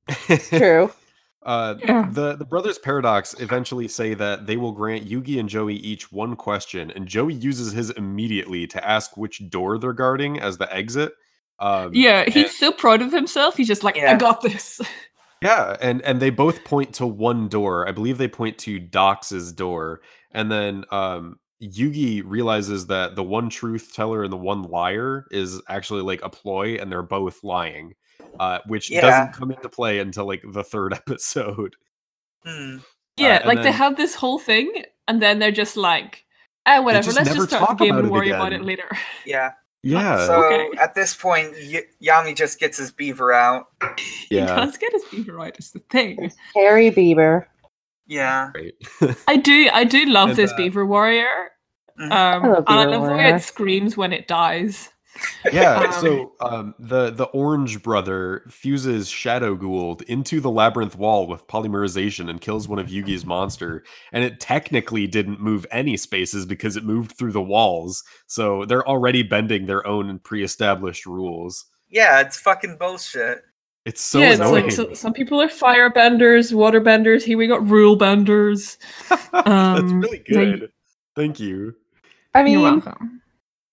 true. 0.09 0.91
Uh, 1.41 1.77
Yeah. 1.79 2.11
the 2.13 2.35
the 2.35 2.45
brothers 2.45 2.79
paradox 2.79 3.33
eventually 3.41 3.87
say 3.89 4.13
that 4.13 4.47
they 4.47 4.57
will 4.59 4.73
grant 4.73 5.09
Yugi 5.09 5.39
and 5.39 5.49
Joey 5.49 5.77
each 5.77 6.11
one 6.13 6.35
question, 6.37 6.91
and 6.91 7.07
Joey 7.07 7.33
uses 7.35 7.73
his 7.73 7.91
immediately 7.91 8.67
to 8.67 8.87
ask 8.87 9.17
which 9.17 9.49
door 9.49 9.79
they're 9.79 9.93
guarding 9.95 10.39
as 10.41 10.59
the 10.59 10.71
exit. 10.75 11.13
Um, 11.61 11.93
Yeah, 11.95 12.25
he's 12.25 12.37
and- 12.47 12.53
so 12.53 12.73
proud 12.73 13.01
of 13.01 13.13
himself. 13.13 13.57
He's 13.57 13.69
just 13.69 13.85
like, 13.85 13.97
I 13.97 14.17
got 14.17 14.43
this. 14.43 14.81
yeah, 15.43 15.77
and 15.81 16.03
and 16.03 16.21
they 16.21 16.29
both 16.31 16.65
point 16.65 16.93
to 16.95 17.07
one 17.07 17.49
door. 17.49 17.89
I 17.89 17.93
believe 17.93 18.19
they 18.19 18.29
point 18.29 18.59
to 18.59 18.79
Dox's 18.81 19.53
door, 19.53 20.01
and 20.33 20.51
then 20.51 20.85
um, 20.91 21.39
Yugi 21.63 22.21
realizes 22.27 22.89
that 22.89 23.15
the 23.15 23.23
one 23.23 23.49
truth 23.49 23.93
teller 23.95 24.23
and 24.25 24.33
the 24.33 24.37
one 24.37 24.63
liar 24.65 25.25
is 25.31 25.63
actually 25.69 26.03
like 26.03 26.21
a 26.23 26.29
ploy, 26.29 26.75
and 26.75 26.91
they're 26.93 27.01
both 27.03 27.43
lying, 27.43 27.95
uh, 28.41 28.59
which 28.67 28.91
Yeah. 28.91 29.01
doesn't 29.03 29.33
come 29.35 29.51
into 29.51 29.69
play 29.69 29.99
until 29.99 30.27
like 30.27 30.43
the 30.47 30.65
third 30.65 30.93
episode. 31.03 31.77
Hmm. 32.45 32.79
Yeah, 33.17 33.39
and 33.39 33.47
like 33.47 33.63
they 33.63 33.73
have 33.73 33.97
this 33.97 34.15
whole 34.15 34.39
thing, 34.39 34.85
and 35.09 35.21
then 35.21 35.39
they're 35.41 35.51
just 35.51 35.77
like, 35.77 36.25
ah, 36.67 36.81
whatever. 36.83 37.05
just 37.07 37.17
Let's 37.17 37.35
just 37.35 37.49
start 37.49 37.61
the 37.63 37.67
talk 37.67 37.79
game 37.79 37.91
about 37.95 37.99
and 38.05 38.09
it 38.09 38.13
worry 38.13 38.31
about 38.31 38.53
it 38.53 38.57
again. 38.57 38.67
later. 38.67 38.89
yeah 39.27 39.53
Yeah, 39.83 40.25
so 40.27 40.45
Okay. 40.45 40.69
at 40.81 40.95
this 40.95 41.15
point 41.17 41.53
y- 41.53 41.83
yami 42.03 42.35
just 42.37 42.61
gets 42.61 42.79
his 42.79 42.91
beaver 42.93 43.33
out 43.33 43.67
Yeah. 43.83 43.89
he 44.29 44.37
yeah. 44.37 44.47
does 44.57 44.77
get 44.77 44.93
his 44.93 45.05
beaver 45.11 45.33
right. 45.35 45.55
It's 45.59 45.71
the 45.73 45.81
thing. 45.91 46.31
Harry 46.55 46.91
Beaver. 46.91 47.49
yeah 48.07 48.51
Right. 48.55 48.75
I 49.27 49.37
do, 49.37 49.69
I 49.73 49.85
do 49.85 50.05
love 50.07 50.31
And, 50.31 50.39
this 50.39 50.53
uh, 50.53 50.57
beaver 50.57 50.87
warrior. 50.87 51.29
Mhm. 52.01 52.13
Um, 52.13 52.45
I 52.45 52.49
love 52.49 52.65
and 52.69 52.81
I 52.81 52.85
love 52.85 53.07
the 53.07 53.13
way 53.15 53.35
it 53.35 53.43
screams 53.43 53.97
when 53.97 54.13
it 54.13 54.29
dies. 54.29 54.91
Yeah 55.53 55.79
Um, 55.89 55.93
so 56.01 56.33
um 56.41 56.75
the 56.79 57.11
the 57.11 57.25
orange 57.27 57.83
brother 57.83 58.45
fuses 58.51 59.09
shadow 59.09 59.55
ghoul 59.55 59.99
into 60.07 60.41
the 60.41 60.51
labyrinth 60.51 60.97
wall 60.97 61.27
with 61.27 61.47
polymerization 61.47 62.29
and 62.29 62.41
kills 62.41 62.69
one 62.69 62.79
of 62.79 62.89
yugi's 62.89 63.25
monster 63.25 63.85
and 64.13 64.23
it 64.25 64.41
technically 64.41 65.07
didn't 65.07 65.41
move 65.41 65.67
any 65.71 65.97
spaces 65.97 66.47
because 66.47 66.77
it 66.77 66.85
moved 66.85 67.13
through 67.13 67.33
the 67.33 67.43
walls 67.43 68.05
so 68.27 68.65
they're 68.67 68.87
already 68.87 69.23
bending 69.23 69.67
their 69.67 69.87
own 69.87 70.19
pre-established 70.21 71.07
rules 71.07 71.67
yeah 71.89 72.21
it's 72.21 72.39
fucking 72.39 72.77
bullshit 72.77 73.43
it's 73.85 74.01
so 74.03 74.19
yeah, 74.19 74.33
it's 74.33 74.41
annoying 74.41 74.65
like 74.65 74.73
so, 74.73 74.93
some 74.93 75.15
people 75.15 75.41
are 75.41 75.49
firebenders, 75.49 76.53
waterbenders. 76.53 77.23
Here 77.23 77.39
we 77.39 77.47
got 77.47 77.67
rule 77.67 77.97
benders. 77.97 78.77
that's 79.09 79.31
um, 79.49 80.01
really 80.03 80.19
they- 80.29 80.35
good 80.35 80.73
thank 81.17 81.41
you 81.41 81.75
I 82.35 82.41
You're 82.41 82.45
mean, 82.45 82.63
welcome. 82.63 83.23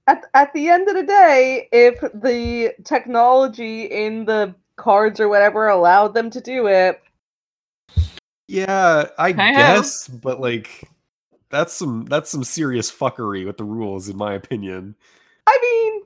At 0.08 0.24
at 0.34 0.54
the 0.54 0.70
end 0.70 0.88
of 0.89 0.96
the 0.96 1.04
day, 1.04 1.68
if 1.72 2.00
the 2.02 2.74
technology 2.84 3.84
in 3.86 4.26
the 4.26 4.56
cards 4.78 5.20
or 5.20 5.30
whatever 5.30 5.68
allowed 5.68 6.13
them 6.13 6.30
to 6.32 6.41
do 6.41 6.68
it, 6.68 7.02
yeah 8.48 9.08
i 9.18 9.32
Hey-ho. 9.38 9.54
guess 9.56 10.08
but 10.08 10.39
like 10.39 10.89
that's 11.50 11.74
some 11.74 12.06
that's 12.06 12.30
some 12.30 12.44
serious 12.44 12.91
fuckery 12.91 13.46
with 13.46 13.58
the 13.58 13.63
rules 13.63 14.10
in 14.10 14.18
my 14.18 14.34
opinion 14.34 14.96
I 15.48 16.02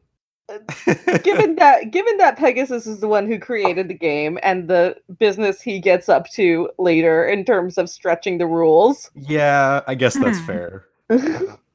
mean, 0.49 0.59
given 1.23 1.55
that 1.55 1.91
given 1.91 2.17
that 2.17 2.37
Pegasus 2.37 2.87
is 2.87 2.99
the 2.99 3.07
one 3.07 3.27
who 3.27 3.39
created 3.39 3.87
the 3.87 3.93
game 3.93 4.39
and 4.43 4.67
the 4.69 4.95
business 5.19 5.61
he 5.61 5.79
gets 5.79 6.09
up 6.09 6.29
to 6.31 6.69
later 6.79 7.25
in 7.27 7.45
terms 7.45 7.77
of 7.77 7.89
stretching 7.89 8.37
the 8.37 8.47
rules. 8.47 9.11
Yeah, 9.15 9.81
I 9.87 9.95
guess 9.95 10.17
that's 10.17 10.39
Hmm. 10.39 10.45
fair. 10.45 10.85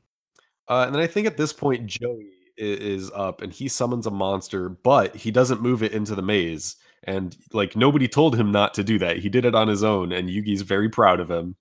Uh, 0.69 0.85
and 0.87 0.95
then 0.95 1.03
I 1.03 1.07
think 1.07 1.27
at 1.27 1.37
this 1.37 1.53
point, 1.53 1.87
Joey 1.87 2.27
i- 2.59 2.63
is 2.63 3.11
up 3.13 3.43
and 3.43 3.53
he 3.53 3.69
summons 3.69 4.07
a 4.07 4.11
monster, 4.11 4.69
but 4.69 5.15
he 5.17 5.31
doesn't 5.31 5.61
move 5.61 5.83
it 5.83 5.93
into 5.93 6.15
the 6.15 6.23
maze. 6.23 6.77
And 7.07 7.37
like 7.53 7.77
nobody 7.77 8.09
told 8.09 8.35
him 8.37 8.51
not 8.51 8.73
to 8.75 8.85
do 8.85 8.99
that. 9.01 9.19
He 9.19 9.29
did 9.29 9.45
it 9.45 9.55
on 9.55 9.69
his 9.69 9.85
own, 9.85 10.11
and 10.13 10.29
Yugi's 10.31 10.63
very 10.63 10.89
proud 10.89 11.21
of 11.21 11.31
him. 11.31 11.55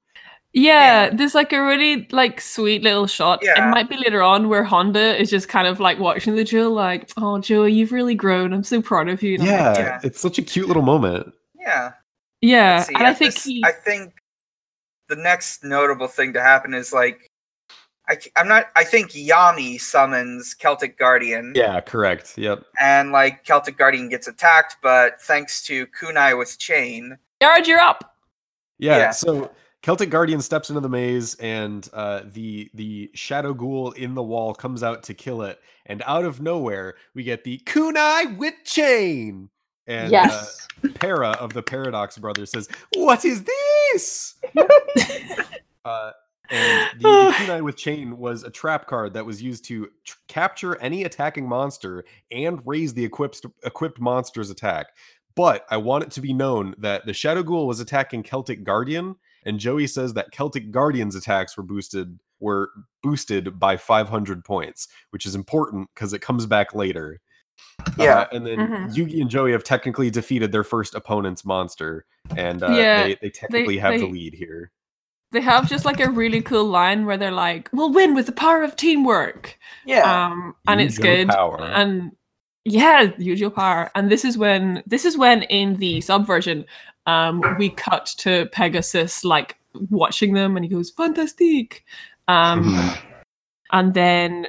Yeah, 0.53 1.05
Yeah. 1.05 1.09
there's 1.15 1.33
like 1.35 1.51
a 1.51 1.61
really 1.61 2.07
like 2.11 2.39
sweet 2.39 2.83
little 2.83 3.07
shot. 3.07 3.43
It 3.43 3.51
Yeah. 3.57 3.69
might 3.71 3.89
be 3.89 3.97
later 3.97 4.21
on 4.21 4.47
where 4.49 4.63
Honda 4.63 5.19
is 5.19 5.29
just 5.29 5.49
kind 5.49 5.67
of 5.67 5.79
like 5.81 5.99
watching 5.99 6.35
the 6.35 6.43
Joe, 6.45 6.69
like, 6.71 7.09
"Oh, 7.17 7.39
Joey, 7.39 7.73
you've 7.73 7.91
really 7.91 8.13
grown. 8.15 8.53
I'm 8.53 8.63
so 8.63 8.81
proud 8.81 9.09
of 9.09 9.21
you." 9.23 9.33
And 9.33 9.43
I'm 9.43 9.49
like, 9.49 9.77
Yeah, 9.79 9.83
Yeah. 9.83 9.99
it's 10.03 10.19
such 10.21 10.37
a 10.37 10.43
cute 10.43 10.67
little 10.67 10.83
moment. 10.83 11.33
Yeah. 11.59 11.93
yeah, 12.41 12.75
Let's 12.75 12.87
see, 12.87 12.93
and 12.95 13.03
I 13.03 13.09
at 13.09 13.17
think 13.17 13.33
this- 13.33 13.43
he, 13.43 13.63
I 13.65 13.71
think 13.71 14.13
the 15.09 15.15
next 15.17 15.63
notable 15.63 16.07
thing 16.07 16.33
to 16.33 16.41
happen 16.41 16.73
is 16.73 16.93
like 16.93 17.29
I, 18.09 18.17
am 18.35 18.47
not. 18.47 18.67
I 18.75 18.83
think 18.83 19.11
Yami 19.11 19.79
summons 19.79 20.53
Celtic 20.53 20.97
Guardian, 20.97 21.53
Yeah, 21.55 21.79
correct. 21.81 22.37
Yep. 22.37 22.65
and 22.79 23.11
like 23.11 23.45
Celtic 23.45 23.77
Guardian 23.77 24.09
gets 24.09 24.27
attacked, 24.27 24.77
but 24.81 25.21
thanks 25.21 25.65
to 25.67 25.87
Kunai 25.87 26.37
with 26.37 26.57
Chain, 26.59 27.17
Jared, 27.41 27.67
you're 27.67 27.79
up. 27.79 28.15
Yeah, 28.77 28.97
Yeah. 28.97 29.11
So 29.11 29.51
Celtic 29.83 30.09
Guardian 30.09 30.41
steps 30.41 30.69
into 30.69 30.79
the 30.79 30.89
maze, 30.89 31.35
and 31.35 31.87
uh, 31.91 32.21
the 32.25 32.71
the 32.73 33.11
shadow 33.13 33.53
ghoul 33.53 33.91
in 33.91 34.15
the 34.15 34.23
wall 34.23 34.53
comes 34.53 34.81
out 34.81 35.03
to 35.03 35.13
kill 35.13 35.41
it. 35.41 35.59
And 35.85 36.01
out 36.05 36.23
of 36.23 36.41
nowhere, 36.41 36.95
we 37.13 37.23
get 37.23 37.43
the 37.43 37.59
kunai 37.65 38.37
with 38.37 38.53
chain. 38.63 39.49
And 39.85 40.09
yes. 40.09 40.69
uh, 40.83 40.87
Para 40.95 41.31
of 41.31 41.51
the 41.51 41.61
Paradox 41.61 42.17
Brothers 42.17 42.51
says, 42.51 42.69
"What 42.95 43.25
is 43.25 43.43
this?" 43.43 44.35
uh, 45.85 46.11
and 46.49 46.89
the, 47.01 47.33
kunai 47.35 47.61
with 47.63 47.77
chain 47.77 48.17
was 48.17 48.43
a 48.43 48.49
trap 48.49 48.87
card 48.87 49.13
that 49.13 49.25
was 49.25 49.41
used 49.41 49.65
to 49.65 49.89
tr- 50.03 50.17
capture 50.27 50.77
any 50.79 51.03
attacking 51.03 51.47
monster 51.47 52.03
and 52.31 52.61
raise 52.65 52.93
the 52.93 53.05
equipped 53.05 53.45
equipped 53.63 53.99
monster's 53.99 54.49
attack. 54.49 54.87
But 55.35 55.65
I 55.69 55.77
want 55.77 56.03
it 56.03 56.11
to 56.11 56.21
be 56.21 56.33
known 56.33 56.75
that 56.77 57.05
the 57.05 57.13
Shadow 57.13 57.41
Ghoul 57.43 57.65
was 57.67 57.79
attacking 57.79 58.21
Celtic 58.23 58.63
Guardian, 58.63 59.15
and 59.45 59.59
Joey 59.59 59.87
says 59.87 60.13
that 60.13 60.31
Celtic 60.31 60.69
Guardian's 60.71 61.15
attacks 61.15 61.57
were 61.57 61.63
boosted 61.63 62.19
were 62.39 62.69
boosted 63.01 63.57
by 63.57 63.77
500 63.77 64.43
points, 64.43 64.89
which 65.11 65.25
is 65.25 65.33
important 65.33 65.89
because 65.95 66.11
it 66.13 66.19
comes 66.19 66.45
back 66.45 66.75
later. 66.75 67.21
Yeah. 67.97 68.19
Uh, 68.21 68.27
and 68.33 68.45
then 68.45 68.57
Mhm. 68.57 68.93
Yugi 68.93 69.21
and 69.21 69.29
Joey 69.29 69.53
have 69.53 69.63
technically 69.63 70.09
defeated 70.09 70.51
their 70.51 70.63
first 70.63 70.93
opponent's 70.93 71.45
monster, 71.45 72.05
and 72.35 72.61
uh, 72.61 72.67
Yeah, 72.71 73.03
they, 73.03 73.17
they 73.21 73.29
technically 73.29 73.77
have 73.77 73.97
the 73.99 74.07
lead 74.07 74.33
here. 74.33 74.71
They 75.33 75.41
have 75.41 75.67
just 75.69 75.83
like 75.85 75.99
a 75.99 76.09
really 76.09 76.41
cool 76.41 76.65
line 76.65 77.05
where 77.05 77.17
they're 77.17 77.31
like, 77.31 77.69
"We'll 77.73 77.91
win 77.91 78.13
with 78.15 78.27
the 78.27 78.31
power 78.31 78.63
of 78.63 78.75
teamwork." 78.75 79.57
yeah, 79.85 80.25
Um, 80.27 80.55
and 80.67 80.79
it's 80.79 80.97
good. 80.97 81.27
power. 81.27 81.61
And 81.61 82.11
yeah, 82.65 83.11
use 83.17 83.41
your 83.41 83.49
power. 83.49 83.91
And 83.95 84.09
this 84.09 84.23
is 84.23 84.37
when 84.37 84.83
this 84.87 85.03
is 85.05 85.17
when 85.17 85.43
in 85.43 85.75
the 85.77 85.99
subversion, 86.01 86.65
um, 87.07 87.41
we 87.57 87.69
cut 87.69 88.05
to 88.19 88.45
Pegasus 88.53 89.25
like 89.25 89.57
watching 89.89 90.33
them, 90.33 90.55
and 90.55 90.63
he 90.63 90.69
goes, 90.69 90.89
"Fantastic." 90.91 91.83
Um, 92.27 92.91
and 93.73 93.93
then 93.93 94.47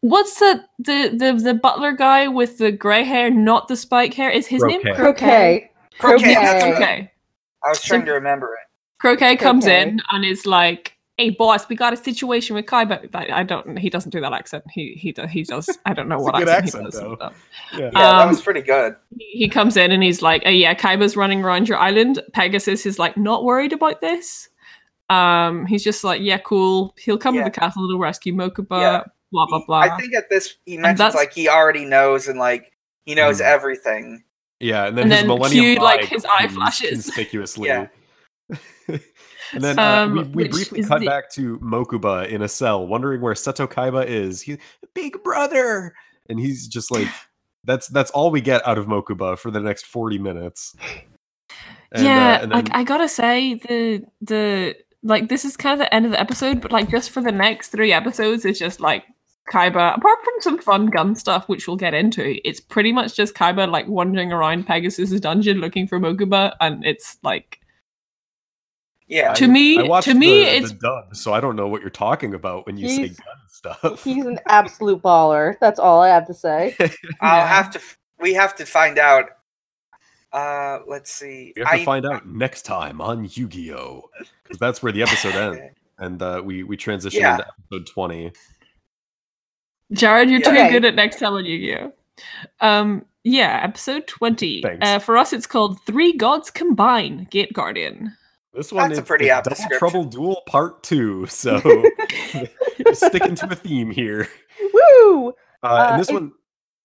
what's 0.00 0.38
the 0.38 0.64
the 0.78 1.08
the 1.16 1.32
the 1.42 1.54
butler 1.54 1.92
guy 1.92 2.28
with 2.28 2.58
the 2.58 2.72
gray 2.72 3.04
hair, 3.04 3.30
not 3.30 3.68
the 3.68 3.76
spike 3.76 4.14
hair? 4.14 4.30
Is 4.30 4.46
his 4.46 4.62
name 4.62 4.80
Croquet. 4.82 4.96
Croquet. 4.96 5.70
Croquet. 5.98 6.30
Yes, 6.30 6.62
Croquet. 6.62 6.76
Croquet. 6.76 7.12
I 7.64 7.68
was 7.68 7.82
trying 7.82 8.02
so- 8.02 8.06
to 8.06 8.12
remember 8.12 8.46
it. 8.54 8.65
Croquet 8.98 9.36
comes 9.36 9.64
Croquet. 9.64 9.82
in 9.82 10.00
and 10.10 10.24
is 10.24 10.46
like, 10.46 10.96
"Hey, 11.18 11.30
boss, 11.30 11.68
we 11.68 11.76
got 11.76 11.92
a 11.92 11.96
situation 11.96 12.54
with 12.56 12.66
Kai." 12.66 12.84
But 12.86 13.14
I, 13.14 13.40
I 13.40 13.42
don't. 13.42 13.76
He 13.78 13.90
doesn't 13.90 14.10
do 14.10 14.20
that 14.20 14.32
accent. 14.32 14.64
He 14.70 14.94
he 14.94 15.12
does. 15.12 15.30
He 15.30 15.42
does. 15.42 15.68
I 15.84 15.92
don't 15.92 16.08
know 16.08 16.16
It's 16.16 16.22
a 16.22 16.24
what 16.24 16.34
good 16.36 16.48
accent, 16.48 16.86
accent, 16.86 16.86
he 16.86 16.90
does. 16.90 17.00
though. 17.00 17.16
but- 17.16 17.32
Yeah. 17.72 17.78
Yeah, 17.80 17.90
that 17.90 18.22
Um, 18.22 18.28
was 18.28 18.40
pretty 18.40 18.62
good. 18.62 18.96
he 19.18 19.24
he 19.44 19.48
comes 19.48 19.76
in 19.76 19.92
and 19.92 20.02
he's 20.02 20.22
like, 20.22 20.42
oh, 20.46 20.50
"Yeah, 20.50 20.74
Kaiba's 20.74 21.16
running 21.16 21.42
around 21.44 21.68
your 21.68 21.78
island." 21.78 22.20
Pegasus 22.32 22.86
is 22.86 22.98
like, 22.98 23.16
not 23.16 23.44
worried 23.44 23.72
about 23.72 24.00
this. 24.00 24.48
Um, 25.10 25.66
he's 25.66 25.84
just 25.84 26.02
like, 26.02 26.20
"Yeah, 26.22 26.38
cool. 26.38 26.94
He'll 26.98 27.18
come 27.18 27.34
Yeah. 27.36 27.44
to 27.44 27.50
the 27.50 27.60
castle 27.60 27.88
to 27.88 27.98
rescue 27.98 28.32
Mokuba." 28.34 28.80
Yeah. 28.80 29.02
Blah 29.32 29.46
blah 29.46 29.64
blah. 29.66 29.78
I 29.80 29.96
think 30.00 30.14
at 30.14 30.30
this 30.30 30.54
he 30.64 30.78
mentions 30.78 31.14
like 31.14 31.32
he 31.32 31.48
already 31.48 31.84
knows 31.84 32.28
and 32.28 32.38
like 32.38 32.72
he 33.04 33.14
knows 33.14 33.40
Mhm. 33.40 33.44
everything. 33.44 34.22
Yeah, 34.60 34.86
and 34.86 34.96
then 34.96 35.02
And 35.04 35.12
his 35.12 35.20
then 35.22 35.28
Millennium 35.28 35.64
cued, 35.66 35.78
like, 35.82 36.04
his 36.06 36.24
eye 36.24 36.48
flashes. 36.48 37.04
conspicuously. 37.04 37.68
Yeah. 37.68 37.88
And 39.52 39.62
then 39.62 39.78
uh, 39.78 40.04
Um, 40.04 40.14
we, 40.14 40.22
we 40.44 40.48
briefly 40.48 40.82
cut 40.82 41.00
the- 41.00 41.06
back 41.06 41.30
to 41.32 41.58
Mokuba 41.58 42.28
in 42.28 42.42
a 42.42 42.48
cell, 42.48 42.86
wondering 42.86 43.20
where 43.20 43.34
Seto 43.34 43.66
Kaiba 43.66 44.06
is. 44.06 44.42
He, 44.42 44.58
big 44.94 45.22
brother, 45.22 45.94
and 46.28 46.38
he's 46.40 46.66
just 46.66 46.90
like, 46.90 47.08
that's 47.64 47.88
that's 47.88 48.10
all 48.12 48.30
we 48.30 48.40
get 48.40 48.66
out 48.66 48.78
of 48.78 48.86
Mokuba 48.86 49.38
for 49.38 49.50
the 49.50 49.60
next 49.60 49.86
forty 49.86 50.18
minutes. 50.18 50.74
And, 51.92 52.06
uh, 52.06 52.08
yeah, 52.08 52.46
like 52.48 52.68
I 52.72 52.84
gotta 52.84 53.08
say 53.08 53.54
the 53.54 54.04
the 54.20 54.76
like 55.02 55.28
this 55.28 55.44
is 55.44 55.56
kind 55.56 55.72
of 55.74 55.78
the 55.78 55.94
end 55.94 56.04
of 56.04 56.12
the 56.12 56.20
episode, 56.20 56.60
but 56.60 56.72
like 56.72 56.90
just 56.90 57.10
for 57.10 57.20
the 57.20 57.32
next 57.32 57.68
three 57.68 57.92
episodes, 57.92 58.44
it's 58.44 58.58
just 58.58 58.80
like 58.80 59.04
Kaiba. 59.52 59.96
Apart 59.96 60.18
from 60.24 60.34
some 60.40 60.58
fun 60.58 60.86
gun 60.86 61.14
stuff, 61.14 61.48
which 61.48 61.68
we'll 61.68 61.76
get 61.76 61.94
into, 61.94 62.36
it's 62.46 62.58
pretty 62.60 62.92
much 62.92 63.14
just 63.14 63.34
Kaiba 63.34 63.70
like 63.70 63.86
wandering 63.86 64.32
around 64.32 64.66
Pegasus's 64.66 65.20
dungeon 65.20 65.58
looking 65.58 65.86
for 65.86 66.00
Mokuba, 66.00 66.54
and 66.60 66.84
it's 66.84 67.18
like 67.22 67.60
Yeah. 69.08 69.32
to 69.34 69.46
me- 69.46 69.78
I 69.78 70.00
to 70.00 70.14
me, 70.14 70.40
the, 70.44 70.48
it's- 70.56 70.70
the 70.72 70.78
dub, 70.78 71.14
so 71.16 71.32
I 71.32 71.40
don't 71.40 71.54
know 71.56 71.68
what 71.68 71.80
you're 71.80 71.90
talking 71.90 72.34
about 72.34 72.66
when 72.66 72.76
you 72.76 72.88
say 72.88 73.08
gun 73.08 73.16
stuff. 73.48 74.02
He's 74.04 74.26
an 74.26 74.38
absolute 74.46 75.00
baller. 75.02 75.54
That's 75.60 75.78
all 75.78 76.02
I 76.02 76.08
have 76.08 76.26
to 76.26 76.34
say. 76.34 76.74
I'll 76.80 77.38
Yeah. 77.38 77.46
have 77.46 77.70
to. 77.72 77.80
We 78.20 78.34
have 78.34 78.54
to 78.56 78.64
find 78.66 78.98
out. 78.98 79.30
Uh, 80.32 80.80
let's 80.88 81.12
see. 81.12 81.52
We 81.56 81.62
have 81.62 81.70
to 81.72 81.80
I- 81.80 81.84
find 81.84 82.04
out 82.04 82.26
next 82.26 82.62
time 82.62 83.00
on 83.00 83.28
Yu-Gi-Oh, 83.30 84.10
because 84.42 84.58
that's 84.58 84.82
where 84.82 84.92
the 84.92 85.02
episode 85.02 85.34
ends, 85.34 85.60
and 85.98 86.20
uh, 86.20 86.42
we 86.44 86.62
we 86.64 86.76
transition 86.76 87.20
Yeah. 87.20 87.34
into 87.36 87.46
episode 87.70 87.86
twenty. 87.86 88.32
Jared, 89.92 90.28
you're 90.30 90.40
too 90.40 90.50
Okay. 90.50 90.70
good 90.70 90.84
at 90.84 90.94
next 90.96 91.20
time 91.20 91.34
on 91.34 91.44
Yu-Gi-Oh. 91.44 91.92
Um, 92.60 93.04
yeah, 93.22 93.60
episode 93.62 94.06
twenty. 94.06 94.64
Uh, 94.82 94.98
for 94.98 95.16
us, 95.16 95.32
it's 95.32 95.46
called 95.46 95.80
Three 95.86 96.12
Gods 96.12 96.50
Combine, 96.50 97.28
Gate 97.30 97.52
Guardian. 97.52 98.16
This 98.56 98.72
one 98.72 98.88
That's 98.88 98.98
a 98.98 99.02
is 99.02 99.06
pretty 99.08 99.26
it's 99.26 99.32
apt 99.32 99.48
Double. 99.68 99.78
Trouble 99.78 100.04
Duel 100.04 100.42
Part 100.46 100.82
Two, 100.82 101.26
so 101.28 101.60
sticking 102.92 103.34
to 103.36 103.48
a 103.50 103.54
theme 103.54 103.90
here. 103.90 104.28
Woo! 104.72 105.28
Uh, 105.62 105.66
Uh, 105.66 105.86
and 105.90 106.00
this 106.00 106.08
it- 106.10 106.14
one 106.14 106.32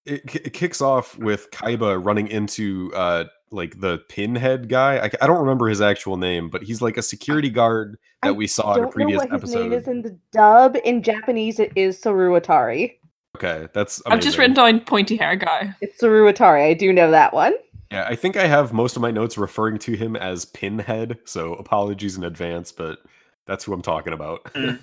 it, 0.06 0.22
it 0.36 0.54
kicks 0.54 0.82
off 0.82 1.18
with 1.20 1.52
Kaiba 1.52 2.04
running 2.04 2.28
into 2.28 2.92
uh 2.96 3.26
like 3.52 3.80
the 3.82 4.00
pinhead 4.10 4.70
guy. 4.70 4.98
I, 4.98 5.12
I 5.22 5.28
don't 5.28 5.40
remember 5.42 5.68
his 5.68 5.82
actual 5.82 6.18
name, 6.18 6.50
but 6.50 6.64
he's 6.64 6.82
like 6.82 6.98
a 6.98 7.02
security 7.02 7.50
guard 7.50 7.98
that 8.24 8.30
I 8.30 8.32
we 8.32 8.48
saw 8.48 8.74
in 8.74 8.80
a 8.80 8.82
Don't 8.82 8.86
know 8.86 8.92
previous 8.92 9.18
what 9.30 9.42
his 9.42 9.54
name 9.54 9.74
is 9.74 9.88
in 9.88 10.02
the 10.02 10.18
dub. 10.32 10.78
In 10.86 11.04
Japanese, 11.04 11.60
it 11.60 11.72
is 11.76 12.00
Saru 12.00 12.40
Atari. 12.40 12.94
Okay, 13.38 13.68
that's 13.74 14.02
I've 14.08 14.20
just 14.22 14.38
written 14.38 14.54
down 14.56 14.80
pointy 14.82 15.18
hair 15.18 15.36
guy. 15.36 15.76
It's 15.82 16.00
Saru 16.00 16.32
Atari. 16.32 16.70
I 16.70 16.74
do 16.74 16.92
know 16.94 17.12
that 17.12 17.34
one. 17.34 17.54
Yeah, 17.92 18.06
I 18.08 18.16
think 18.16 18.38
I 18.38 18.48
have 18.48 18.72
most 18.74 18.96
of 18.96 19.02
my 19.02 19.12
notes 19.12 19.38
referring 19.38 19.78
to 19.80 19.94
him 19.94 20.16
as 20.16 20.46
Pinhead, 20.46 21.20
so 21.26 21.54
apologies 21.56 22.16
in 22.18 22.24
advance, 22.24 22.72
but 22.72 23.00
that's 23.48 23.66
who 23.66 23.74
I'm 23.74 23.82
talking 23.82 24.14
about. 24.14 24.40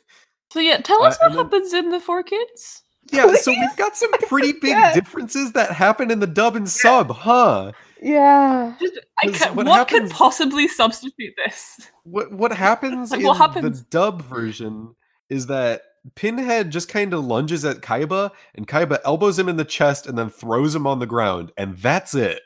So 0.50 0.60
yeah, 0.60 0.78
tell 0.78 1.02
Uh, 1.02 1.08
us 1.08 1.18
what 1.20 1.28
then- 1.28 1.36
happens 1.44 1.74
in 1.74 1.90
the 1.90 2.00
Four 2.00 2.22
Kids. 2.22 2.82
yeah, 3.12 3.34
so 3.34 3.50
we've 3.52 3.76
got 3.76 3.94
some 3.98 4.10
pretty 4.28 4.52
big 4.62 4.72
forget. 4.72 4.94
differences 4.94 5.52
that 5.52 5.72
happen 5.72 6.10
in 6.10 6.20
the 6.20 6.26
dub 6.26 6.56
and 6.56 6.66
sub, 6.66 7.10
huh? 7.10 7.72
Yeah. 8.00 8.74
Just, 8.80 8.98
I 9.22 9.26
'Cause 9.26 9.38
ca- 9.42 9.52
what 9.52 9.66
what, 9.66 9.86
could 9.88 10.08
possibly 10.10 10.66
substitute 10.68 11.34
this? 11.44 11.90
What 12.04 12.32
what 12.32 12.52
happens 12.52 13.10
Like, 13.10 13.20
in 13.20 13.26
what 13.26 13.36
happens? 13.36 13.80
the 13.82 13.86
dub 13.90 14.22
version 14.22 14.94
is 15.28 15.48
that 15.48 15.82
Pinhead 16.14 16.70
just 16.70 16.88
kind 16.88 17.12
of 17.12 17.26
lunges 17.26 17.66
at 17.66 17.82
Kaiba, 17.82 18.30
and 18.54 18.66
Kaiba 18.66 19.00
elbows 19.04 19.38
him 19.38 19.50
in 19.50 19.58
the 19.58 19.66
chest 19.66 20.06
and 20.06 20.16
then 20.16 20.30
throws 20.30 20.74
him 20.74 20.86
on 20.86 20.98
the 20.98 21.04
ground, 21.06 21.52
and 21.58 21.76
that's 21.76 22.14
it. 22.14 22.40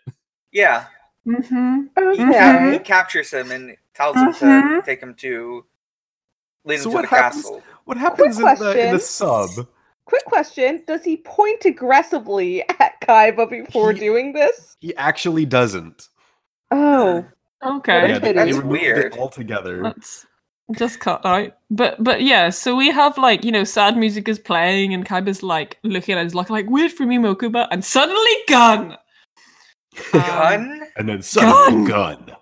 Yeah. 0.53 0.85
Mm-hmm. 1.27 2.12
He, 2.12 2.17
ca- 2.19 2.71
he 2.73 2.79
captures 2.79 3.31
him 3.33 3.51
and 3.51 3.77
tells 3.95 4.17
him 4.17 4.33
to 4.35 4.45
Mhm. 4.45 4.85
take 4.85 5.01
him 5.01 5.15
to 5.17 5.65
lead 6.65 6.77
him 6.77 6.81
So 6.83 6.91
to 6.91 7.03
the 7.03 7.09
happens- 7.09 7.43
castle. 7.43 7.62
What 7.85 7.97
happens 7.97 8.38
in 8.38 8.45
the, 8.45 8.87
in 8.87 8.93
the 8.95 9.01
sub? 9.01 9.51
Quick 10.05 10.25
question: 10.27 10.83
Does 10.87 11.03
he 11.05 11.17
point 11.17 11.65
aggressively 11.65 12.62
at 12.81 13.01
Kaiba 13.01 13.49
before 13.49 13.93
He- 13.93 14.01
doing 14.01 14.33
this? 14.33 14.77
He 14.81 14.95
actually 14.97 15.47
doesn't. 15.47 16.09
Oh, 16.71 17.25
Okay. 17.65 18.09
Yeah, 18.09 18.19
they, 18.19 18.33
That's 18.33 18.51
they 18.51 18.59
removed 18.59 18.81
weird. 18.83 19.12
it 19.15 19.19
altogether. 19.19 19.83
That's 19.85 20.27
just 20.73 20.99
cut 20.99 21.25
out. 21.25 21.53
But 21.71 22.03
but 22.03 22.23
yeah, 22.23 22.51
so 22.51 22.75
we 22.75 22.91
have 22.91 23.17
like, 23.19 23.45
you 23.45 23.53
know, 23.53 23.62
sad 23.62 23.97
music 23.97 24.27
is 24.29 24.41
playing 24.41 24.93
and 24.93 25.07
Kaiba's 25.07 25.45
like 25.45 25.79
looking 25.85 26.17
at 26.19 26.25
his 26.25 26.35
luck 26.35 26.51
like, 26.51 26.69
weird 26.69 26.91
for 26.91 27.07
me, 27.07 27.19
Mokuba, 27.19 27.69
and 27.71 27.85
suddenly 27.85 28.31
gun. 28.49 28.97
Um, 30.14 30.20
Gun? 30.20 30.83
And 30.96 31.09
then 31.09 31.22
suddenly 31.22 31.88
Gun! 31.88 32.24
gun. 32.24 32.37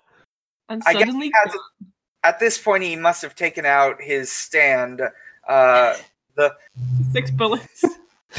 And 0.68 0.82
I 0.86 0.92
guess 0.92 1.02
suddenly 1.02 1.26
he 1.26 1.32
has 1.34 1.56
At 2.22 2.38
this 2.38 2.58
point, 2.58 2.82
he 2.84 2.96
must 2.96 3.22
have 3.22 3.34
taken 3.34 3.66
out 3.66 4.00
his 4.00 4.30
stand. 4.30 5.02
Uh, 5.48 5.96
the 6.36 6.54
six 7.12 7.30
bullets. 7.30 7.84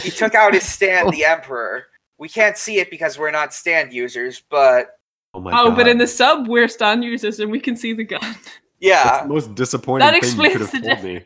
he 0.01 0.09
took 0.09 0.35
out 0.35 0.53
his 0.53 0.63
stand, 0.63 1.09
the 1.13 1.25
Emperor. 1.25 1.85
We 2.17 2.29
can't 2.29 2.57
see 2.57 2.79
it 2.79 2.89
because 2.89 3.17
we're 3.17 3.31
not 3.31 3.53
stand 3.53 3.91
users, 3.91 4.41
but 4.49 4.97
Oh 5.33 5.39
my 5.39 5.51
oh, 5.51 5.69
god. 5.69 5.77
but 5.77 5.87
in 5.87 5.97
the 5.97 6.07
sub 6.07 6.47
we're 6.47 6.67
stand 6.67 7.03
users 7.03 7.39
and 7.39 7.49
we 7.51 7.59
can 7.59 7.75
see 7.75 7.93
the 7.93 8.03
gun. 8.03 8.35
Yeah. 8.79 9.03
That's 9.03 9.23
the 9.23 9.29
most 9.29 9.55
disappointing 9.55 10.05
That 10.05 10.21
thing 10.21 10.41
you 10.41 10.49
could 10.49 10.61
explains 10.61 10.71
have 10.71 11.25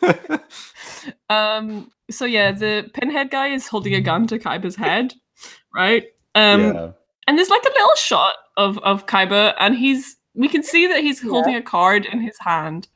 the 0.00 0.10
told 0.10 0.30
me. 0.30 0.38
Um. 1.30 1.90
So 2.10 2.24
yeah, 2.24 2.52
the 2.52 2.90
pinhead 2.94 3.30
guy 3.30 3.48
is 3.48 3.66
holding 3.68 3.94
a 3.94 4.00
gun 4.00 4.26
to 4.28 4.38
Kaiba's 4.38 4.76
head, 4.76 5.14
right? 5.74 6.04
Um. 6.34 6.60
yeah. 6.60 6.90
And 7.28 7.36
there's 7.36 7.50
like 7.50 7.62
a 7.62 7.68
little 7.68 7.94
shot 7.96 8.34
of 8.56 8.78
of 8.78 9.04
Kaiba, 9.06 9.54
and 9.60 9.76
he's 9.76 10.16
we 10.34 10.48
can 10.48 10.62
see 10.62 10.86
that 10.86 11.00
he's 11.02 11.20
holding 11.22 11.54
a 11.54 11.62
card 11.62 12.06
in 12.06 12.20
his 12.22 12.36
hand. 12.40 12.88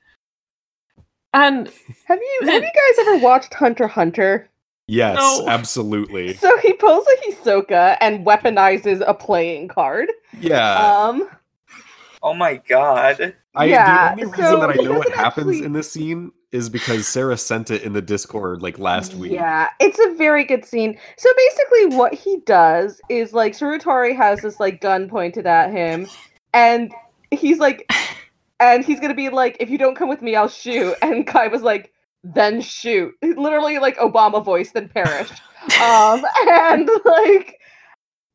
And 1.35 1.71
Have 2.07 2.19
you 2.19 2.41
have 2.47 2.63
you 2.63 2.71
guys 2.71 2.99
ever 3.07 3.19
watched 3.19 3.53
Hunter 3.55 3.87
Hunter? 3.87 4.49
Yes, 4.89 5.17
No. 5.19 5.47
absolutely. 5.49 6.35
So 6.39 6.57
he 6.59 6.73
pulls 6.73 7.07
a 7.07 7.31
Hisoka 7.31 7.97
and 8.01 8.27
weaponizes 8.27 9.03
a 9.07 9.15
playing 9.15 9.69
card. 9.69 10.09
Yeah. 10.41 10.75
Um, 11.09 11.29
Oh 12.23 12.35
my 12.35 12.57
god. 12.57 13.35
I, 13.55 13.65
yeah, 13.67 14.15
the 14.15 14.23
only 14.23 14.33
reason 14.33 14.45
so 14.47 14.61
that 14.61 14.71
I 14.71 14.73
he 14.75 14.85
know 14.85 14.95
what 14.99 15.13
happens 15.13 15.47
actually- 15.49 15.65
in 15.67 15.73
this 15.75 15.93
scene 15.93 16.33
is 16.53 16.69
because 16.69 17.09
Sarah 17.09 17.39
sent 17.39 17.71
it 17.71 17.83
in 17.83 17.95
the 17.95 18.03
Discord 18.03 18.63
like 18.63 18.79
last 18.79 19.15
week. 19.15 19.33
Yeah, 19.33 19.71
it's 19.81 19.99
a 19.99 20.15
very 20.15 20.45
good 20.45 20.65
scene. 20.65 20.99
So 21.17 21.29
basically, 21.37 21.97
what 21.97 22.15
he 22.15 22.41
does 22.45 23.01
is 23.09 23.33
like 23.33 23.55
Saruwatari 23.55 24.15
has 24.15 24.43
this 24.43 24.61
like 24.61 24.81
gun 24.81 25.09
pointed 25.09 25.47
at 25.47 25.73
him, 25.73 26.07
and 26.53 26.93
he's 27.31 27.59
like, 27.59 27.91
and 28.61 28.85
he's 28.85 29.01
gonna 29.01 29.15
be 29.15 29.31
like, 29.31 29.57
"If 29.61 29.71
you 29.71 29.79
don't 29.79 29.97
come 29.97 30.11
with 30.11 30.23
me, 30.23 30.37
I'll 30.37 30.49
shoot." 30.49 30.95
And 31.03 31.27
Kai 31.27 31.49
was 31.49 31.63
like, 31.63 31.91
"Then 32.23 32.61
shoot!" 32.61 33.15
Literally 33.23 33.79
like 33.79 33.97
Obama 33.97 34.45
voice, 34.45 34.73
then 34.73 34.89
perish. 34.89 35.31
um, 35.83 36.25
and 36.47 36.89
like, 37.05 37.59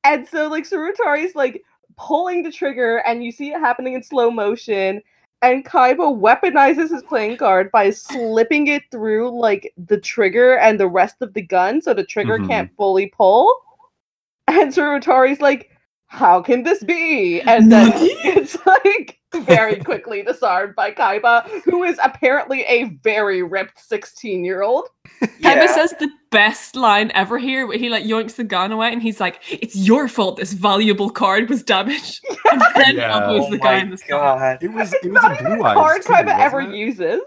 and 0.03 0.27
so 0.27 0.47
like 0.47 0.67
Saruwatari's 0.67 1.35
like 1.35 1.63
pulling 1.97 2.41
the 2.41 2.51
trigger, 2.51 2.97
and 3.05 3.23
you 3.23 3.31
see 3.31 3.51
it 3.51 3.59
happening 3.59 3.93
in 3.93 4.01
slow 4.01 4.31
motion. 4.31 5.01
And 5.41 5.63
Kaiba 5.63 5.97
weaponizes 6.19 6.89
his 6.91 7.03
playing 7.03 7.37
card 7.37 7.71
by 7.71 7.91
slipping 7.91 8.67
it 8.67 8.83
through 8.89 9.39
like 9.39 9.71
the 9.77 9.99
trigger 9.99 10.57
and 10.57 10.79
the 10.79 10.87
rest 10.87 11.17
of 11.21 11.33
the 11.33 11.41
gun 11.43 11.81
so 11.81 11.93
the 11.93 12.03
trigger 12.03 12.39
Mhm. 12.39 12.47
can't 12.47 12.75
fully 12.75 13.07
pull. 13.07 13.63
And 14.47 14.73
Saruwatari's 14.73 15.41
like, 15.41 15.76
how 16.07 16.41
can 16.41 16.63
this 16.63 16.83
be? 16.83 17.41
And 17.41 17.71
then 17.71 17.91
it's 17.95 18.57
like 18.65 19.19
very 19.43 19.75
quickly 19.77 20.23
disarmed 20.23 20.75
by 20.75 20.91
Kaiba, 20.91 21.45
who 21.63 21.83
is 21.83 21.99
apparently 22.03 22.61
a 22.63 22.85
very 23.03 23.43
ripped 23.43 23.79
16 23.79 24.43
year 24.45 24.61
old. 24.63 24.87
Kaiba 25.21 25.29
Yeah. 25.41 25.67
says 25.75 25.93
the 25.99 26.09
best 26.31 26.75
line 26.75 27.11
ever 27.13 27.37
here, 27.37 27.67
where 27.67 27.77
he 27.77 27.89
like 27.89 28.05
yoinks 28.05 28.35
the 28.35 28.43
gun 28.43 28.71
away, 28.71 28.91
and 28.91 29.01
he's 29.01 29.19
like, 29.19 29.41
"It's 29.49 29.75
your 29.75 30.07
fault 30.07 30.37
this 30.37 30.53
valuable 30.53 31.09
card 31.09 31.49
was 31.49 31.61
damaged." 31.63 32.23
And 32.51 32.61
then 32.75 32.95
Yeah. 32.95 33.13
elbows 33.21 33.45
Oh 33.47 33.51
the 33.51 33.57
guy 33.57 33.79
in 33.79 33.89
the 33.89 33.97
stomach. 33.97 34.39
god. 34.39 34.63
It 34.63 34.69
was 34.71 34.93
it 34.93 35.11
was 35.11 35.21
not 35.21 35.39
a 35.39 35.43
blue 35.43 35.61
a 35.61 35.63
eyes. 35.63 35.73
card 35.75 36.01
too, 36.03 36.13
Kaiba 36.13 36.39
ever 36.39 36.61
it? 36.61 36.69
uses. 36.73 37.21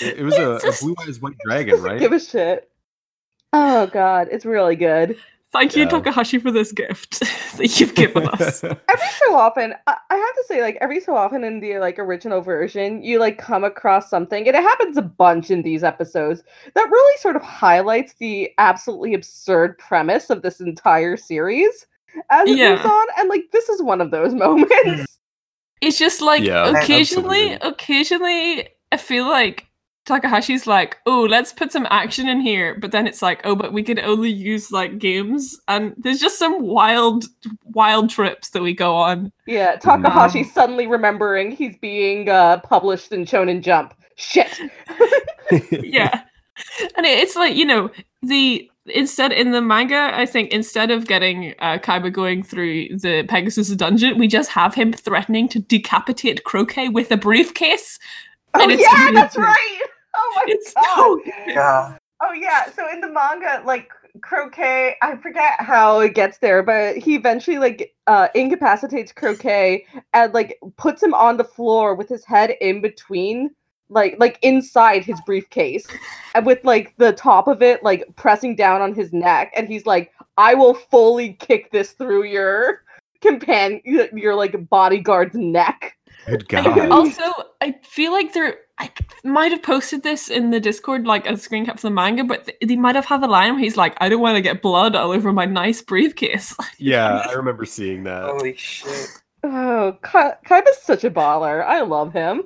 It, 0.00 0.18
it 0.18 0.22
was 0.24 0.34
a, 0.38 0.56
It's 0.56 0.80
a 0.82 0.84
blue 0.84 0.94
eyes 1.06 1.20
white 1.20 1.36
dragon, 1.44 1.80
right? 1.80 1.98
give 2.00 2.12
a 2.12 2.18
shit. 2.20 2.68
Oh 3.52 3.86
god, 3.86 4.28
it's 4.32 4.44
really 4.44 4.74
good. 4.76 5.16
Thank 5.52 5.76
you, 5.76 5.82
Yeah. 5.82 5.88
Takahashi, 5.90 6.38
for 6.38 6.50
this 6.50 6.72
gift 6.72 7.20
that 7.58 7.78
you've 7.78 7.94
given 7.94 8.26
us. 8.28 8.64
every 8.64 9.08
so 9.26 9.34
often 9.36 9.74
I, 9.86 9.96
I 10.10 10.16
have 10.16 10.34
to 10.34 10.44
say 10.48 10.62
like 10.62 10.78
every 10.80 10.98
so 11.00 11.14
often 11.14 11.44
in 11.44 11.60
the 11.60 11.78
like 11.78 11.98
original 11.98 12.40
version 12.40 13.02
you 13.02 13.18
like 13.18 13.36
come 13.38 13.62
across 13.62 14.08
something 14.08 14.46
and 14.48 14.56
it 14.56 14.62
happens 14.62 14.96
a 14.96 15.02
bunch 15.02 15.50
in 15.50 15.62
these 15.62 15.84
episodes 15.84 16.42
that 16.74 16.88
really 16.90 17.18
sort 17.18 17.36
of 17.36 17.42
highlights 17.42 18.14
the 18.14 18.50
absolutely 18.58 19.12
absurd 19.14 19.76
premise 19.78 20.30
of 20.30 20.40
this 20.42 20.60
entire 20.60 21.16
series 21.18 21.86
as 22.30 22.48
it 22.48 22.52
moves 22.52 22.58
Yeah. 22.58 22.88
on 22.90 23.06
and 23.18 23.28
like 23.28 23.44
this 23.52 23.68
is 23.68 23.82
one 23.82 24.00
of 24.00 24.10
those 24.10 24.32
moments 24.46 25.18
It's 25.82 25.98
just 25.98 26.22
like 26.22 26.42
Yeah, 26.42 26.70
occasionally, 26.70 27.54
absolutely. 27.54 27.68
occasionally, 27.70 28.68
I 28.92 28.96
feel 28.96 29.28
like 29.28 29.66
Takahashi's 30.12 30.66
like, 30.66 30.98
"Oh, 31.06 31.22
let's 31.22 31.52
put 31.52 31.72
some 31.72 31.86
action 31.90 32.28
in 32.28 32.40
here," 32.40 32.76
but 32.80 32.92
then 32.92 33.06
it's 33.06 33.22
like, 33.22 33.40
"Oh, 33.44 33.54
but 33.56 33.72
we 33.72 33.82
can 33.82 33.98
only 34.00 34.30
use 34.30 34.70
like 34.72 34.98
games," 34.98 35.58
and 35.68 35.94
there's 35.96 36.20
just 36.20 36.38
some 36.38 36.62
wild, 36.62 37.24
wild 37.64 38.10
trips 38.10 38.50
that 38.50 38.62
we 38.62 38.74
go 38.74 38.94
on. 38.94 39.32
yeah 39.46 39.76
takahashi 39.76 40.40
Um, 40.40 40.50
suddenly 40.52 40.86
remembering 40.86 41.50
he's 41.52 41.76
being 41.78 42.28
uh 42.28 42.58
published 42.60 43.12
in 43.12 43.24
shonen 43.24 43.62
jump. 43.62 43.94
Shit. 44.16 44.58
Yeah. 45.82 46.22
And 46.96 47.06
it, 47.06 47.18
it's 47.18 47.36
like 47.36 47.54
you 47.56 47.64
know 47.64 47.90
the 48.22 48.68
instead 48.86 49.32
in 49.32 49.52
the 49.52 49.60
manga 49.62 50.10
i 50.14 50.26
think 50.26 50.50
instead 50.50 50.90
of 50.90 51.06
getting 51.06 51.54
uh, 51.60 51.78
kaiba 51.78 52.12
going 52.12 52.42
through 52.42 52.88
the 52.98 53.22
pegasus 53.28 53.68
dungeon 53.76 54.18
we 54.18 54.26
just 54.26 54.50
have 54.50 54.74
him 54.74 54.92
threatening 54.92 55.48
to 55.48 55.60
decapitate 55.60 56.42
croquet 56.44 56.88
with 56.88 57.10
a 57.12 57.16
briefcase. 57.16 57.98
Oh 58.54 58.60
And 58.60 58.72
it's 58.72 58.82
yeah 58.82 59.04
really 59.04 59.14
that's 59.14 59.36
good. 59.36 59.42
right 59.42 59.81
oh 60.14 60.32
my 60.36 60.44
it's 60.46 60.72
god 60.74 60.94
so 60.96 61.20
good. 61.24 61.54
God. 61.54 61.98
Oh 62.24 62.32
yeah, 62.32 62.70
so 62.70 62.88
in 62.88 63.00
the 63.00 63.10
manga, 63.10 63.62
like 63.66 63.90
Croquet, 64.20 64.94
I 65.02 65.16
forget 65.16 65.60
how 65.60 66.00
it 66.00 66.14
gets 66.14 66.38
there, 66.38 66.62
but 66.62 66.96
he 66.96 67.14
eventually 67.14 67.58
like 67.58 67.94
uh 68.06 68.28
incapacitates 68.34 69.12
Croquet 69.12 69.86
and 70.12 70.32
like 70.32 70.58
puts 70.76 71.02
him 71.02 71.14
on 71.14 71.36
the 71.36 71.44
floor 71.44 71.94
with 71.94 72.08
his 72.08 72.24
head 72.24 72.54
in 72.60 72.80
between 72.80 73.50
like 73.88 74.16
like 74.18 74.38
inside 74.42 75.04
his 75.04 75.20
briefcase 75.26 75.86
and 76.34 76.46
with 76.46 76.64
like 76.64 76.94
the 76.96 77.12
top 77.12 77.46
of 77.46 77.62
it 77.62 77.82
like 77.82 78.04
pressing 78.16 78.56
down 78.56 78.80
on 78.80 78.94
his 78.94 79.12
neck 79.12 79.52
and 79.54 79.68
he's 79.68 79.84
like 79.86 80.12
I 80.38 80.54
will 80.54 80.74
fully 80.74 81.34
kick 81.34 81.70
this 81.70 81.92
through 81.92 82.24
your 82.24 82.80
companion 83.20 83.82
your 83.84 84.34
like 84.34 84.68
bodyguard's 84.68 85.34
neck. 85.34 85.96
Good 86.26 86.46
And 86.52 86.64
God. 86.74 86.90
also 86.90 87.22
i 87.60 87.74
feel 87.84 88.12
like 88.12 88.32
they're 88.32 88.56
i 88.78 88.90
might 89.24 89.50
have 89.52 89.62
posted 89.62 90.02
this 90.02 90.28
in 90.28 90.50
the 90.50 90.60
discord 90.60 91.04
like 91.06 91.26
a 91.26 91.36
screen 91.36 91.66
cap 91.66 91.76
for 91.80 91.88
the 91.88 91.90
manga 91.94 92.22
but 92.24 92.44
th- 92.46 92.58
they 92.64 92.76
might 92.76 92.94
have 92.94 93.06
had 93.06 93.22
a 93.22 93.26
line 93.26 93.52
where 93.54 93.60
he's 93.62 93.76
like 93.76 93.96
i 94.00 94.08
don't 94.08 94.20
want 94.20 94.36
to 94.36 94.40
get 94.40 94.62
blood 94.62 94.94
all 94.94 95.10
over 95.10 95.32
my 95.32 95.44
nice 95.44 95.82
briefcase 95.82 96.54
yeah, 96.78 97.24
I 97.28 97.32
remember 97.32 97.64
seeing 97.64 98.04
that. 98.04 98.24
Holy 98.24 98.56
shit. 98.56 99.08
Oh, 99.44 99.96
Ka- 100.02 100.36
Kaiba's 100.46 100.80
such 100.82 101.02
a 101.04 101.10
baller. 101.10 101.64
I 101.64 101.80
love 101.82 102.12
him. 102.12 102.42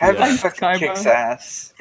Kaiba 0.00 0.18
Yeah. 0.18 0.36
fucking 0.36 0.60
Kaiba. 0.60 0.78
kicks 0.78 1.06
ass. 1.06 1.74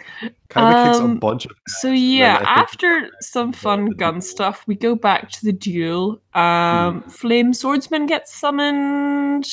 Kind 0.50 0.76
of 0.76 0.86
kicks 0.88 1.00
a 1.00 1.04
Um, 1.04 1.18
bunch 1.20 1.46
of. 1.46 1.52
So 1.68 1.88
ass, 1.90 1.94
and 1.94 1.96
then 1.98 2.04
yeah, 2.18 2.44
after 2.46 3.10
some 3.22 3.52
fun 3.52 3.90
gun 3.92 4.14
duel. 4.16 4.22
stuff, 4.22 4.64
we 4.68 4.76
go 4.76 4.94
back 4.96 5.30
to 5.32 5.46
the 5.46 5.52
duel. 5.52 6.22
Um, 6.36 7.02
Flame 7.10 7.54
Swordsman 7.54 8.06
gets 8.06 8.34
summoned. 8.36 9.46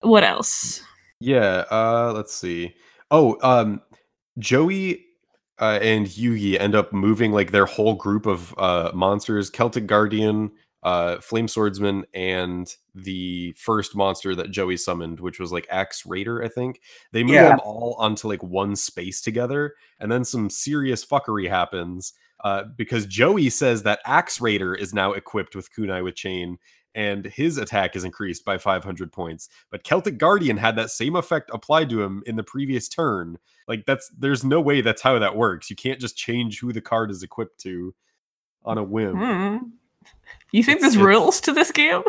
What 0.00 0.24
else? 0.24 0.82
Yeah, 1.20 1.64
uh 1.70 2.12
let's 2.14 2.34
see. 2.34 2.74
Oh, 3.10 3.36
um 3.42 3.80
Joey 4.38 5.04
uh, 5.60 5.78
and 5.82 6.06
Yugi 6.06 6.58
end 6.60 6.76
up 6.76 6.92
moving 6.92 7.32
like 7.32 7.50
their 7.50 7.66
whole 7.66 7.94
group 7.94 8.26
of 8.26 8.54
uh 8.58 8.92
monsters, 8.94 9.50
Celtic 9.50 9.86
Guardian, 9.86 10.52
uh 10.84 11.18
Flame 11.20 11.48
Swordsman 11.48 12.04
and 12.14 12.72
the 12.94 13.52
first 13.58 13.96
monster 13.96 14.34
that 14.36 14.50
Joey 14.52 14.76
summoned, 14.76 15.20
which 15.20 15.40
was 15.40 15.52
like 15.52 15.66
Axe 15.70 16.06
Raider, 16.06 16.42
I 16.42 16.48
think. 16.48 16.80
They 17.12 17.24
move 17.24 17.34
Yeah. 17.34 17.50
them 17.50 17.60
all 17.64 17.96
onto 17.98 18.28
like 18.28 18.42
one 18.42 18.76
space 18.76 19.20
together 19.20 19.74
and 19.98 20.12
then 20.12 20.24
some 20.24 20.50
serious 20.50 21.04
fuckery 21.04 21.48
happens 21.48 22.12
uh 22.44 22.64
because 22.76 23.06
Joey 23.06 23.50
says 23.50 23.82
that 23.82 23.98
Axe 24.06 24.40
Raider 24.40 24.74
is 24.74 24.94
now 24.94 25.12
equipped 25.12 25.56
with 25.56 25.72
kunai 25.72 26.04
with 26.04 26.14
chain 26.14 26.58
and 26.94 27.26
his 27.26 27.58
attack 27.58 27.94
is 27.96 28.04
increased 28.04 28.44
by 28.44 28.56
500 28.58 29.12
points 29.12 29.48
but 29.70 29.84
Celtic 29.84 30.18
Guardian 30.18 30.56
had 30.56 30.74
that 30.76 30.90
same 30.90 31.14
effect 31.16 31.50
applied 31.52 31.90
to 31.90 32.02
him 32.02 32.22
in 32.26 32.36
the 32.36 32.42
previous 32.42 32.88
turn. 32.88 33.38
Like 33.66 33.84
that's 33.86 34.08
there's 34.18 34.44
no 34.44 34.60
way 34.60 34.80
that's 34.80 35.02
how 35.02 35.18
that 35.18 35.36
works. 35.36 35.68
You 35.70 35.76
can't 35.76 36.00
just 36.00 36.16
change 36.16 36.60
who 36.60 36.72
the 36.72 36.80
card 36.80 37.10
is 37.10 37.22
equipped 37.22 37.60
to 37.60 37.94
on 38.64 38.78
a 38.78 38.82
whim. 38.82 39.16
Hmm. 39.16 39.56
You 40.52 40.62
think 40.62 40.78
It's- 40.78 40.94
there's 40.94 40.94
it's- 40.94 41.06
rules 41.06 41.40
to 41.42 41.52
this 41.52 41.70
game? 41.70 42.02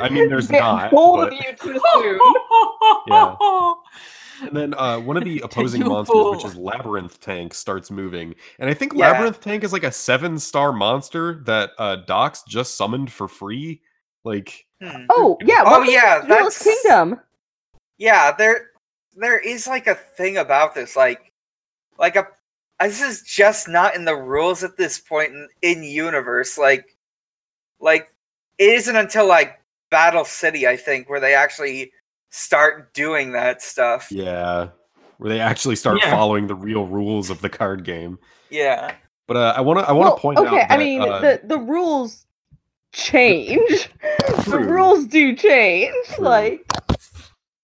I 0.00 0.08
mean, 0.10 0.30
there's 0.30 0.50
Yeah, 0.50 0.60
not. 0.60 0.90
Bold 0.90 1.20
of 1.20 1.28
but- 1.30 1.38
you 1.38 1.52
to 1.74 1.80
assume. 1.84 2.20
And 4.42 4.56
then 4.56 4.74
uh, 4.74 4.98
one 5.00 5.18
of 5.18 5.24
the 5.24 5.40
opposing 5.44 5.82
You 5.82 5.88
monsters, 5.88 6.16
which 6.36 6.44
is 6.46 6.56
Labyrinth 6.56 7.20
Tank, 7.20 7.52
starts 7.52 7.90
moving. 7.90 8.34
And 8.58 8.70
I 8.70 8.74
think 8.74 8.94
Yeah. 8.94 9.10
Labyrinth 9.12 9.40
Tank 9.42 9.64
is 9.64 9.72
like 9.72 9.84
a 9.84 9.92
seven 9.92 10.38
star 10.38 10.72
monster 10.72 11.42
that 11.44 11.72
uh, 11.78 11.96
Dox 12.06 12.42
just 12.48 12.76
summoned 12.76 13.12
for 13.12 13.28
free. 13.28 13.82
Like, 14.24 14.66
Hmm. 14.82 15.04
Oh 15.10 15.36
yeah. 15.42 15.62
Oh, 15.66 15.82
yeah, 15.82 16.20
that's- 16.26 16.62
Kingdom. 16.62 17.20
Yeah, 17.98 18.32
there 18.32 18.70
there 19.14 19.38
is 19.38 19.66
like 19.66 19.86
a 19.86 19.94
thing 19.94 20.38
about 20.38 20.74
this, 20.74 20.96
like 20.96 21.32
like 21.98 22.16
a 22.16 22.26
this 22.80 23.02
is 23.02 23.22
just 23.22 23.68
not 23.68 23.94
in 23.94 24.06
the 24.06 24.16
rules 24.16 24.64
at 24.64 24.76
this 24.78 24.98
point 24.98 25.32
in, 25.32 25.48
in 25.60 25.82
universe. 25.82 26.56
Like 26.56 26.96
like 27.78 28.08
it 28.58 28.70
isn't 28.70 28.96
until 28.96 29.26
like 29.26 29.60
Battle 29.90 30.24
City, 30.24 30.66
I 30.66 30.76
think, 30.78 31.10
where 31.10 31.20
they 31.20 31.34
actually 31.34 31.92
start 32.30 32.94
doing 32.94 33.32
that 33.32 33.60
stuff. 33.60 34.08
yeah, 34.10 34.68
where 35.18 35.28
they 35.28 35.40
actually 35.40 35.76
start 35.76 35.98
Yeah. 36.00 36.10
following 36.10 36.46
the 36.46 36.54
real 36.54 36.86
rules 36.86 37.28
of 37.28 37.40
the 37.42 37.50
card 37.50 37.84
game. 37.84 38.18
Yeah. 38.48 38.94
But 39.26 39.36
uh, 39.36 39.54
I 39.56 39.60
want 39.60 39.78
to 39.80 39.84
I 39.88 39.92
want 39.92 40.06
to 40.06 40.10
Well, 40.12 40.18
point 40.18 40.38
okay, 40.38 40.48
out 40.62 40.68
that 40.68 40.70
I 40.70 40.78
mean 40.78 41.02
uh, 41.02 41.20
the 41.20 41.40
the 41.44 41.58
rules 41.58 42.24
change. 42.92 43.88
the 44.46 44.58
rules 44.58 45.06
do 45.06 45.34
change. 45.36 45.94
True. 46.14 46.24
Like 46.24 46.64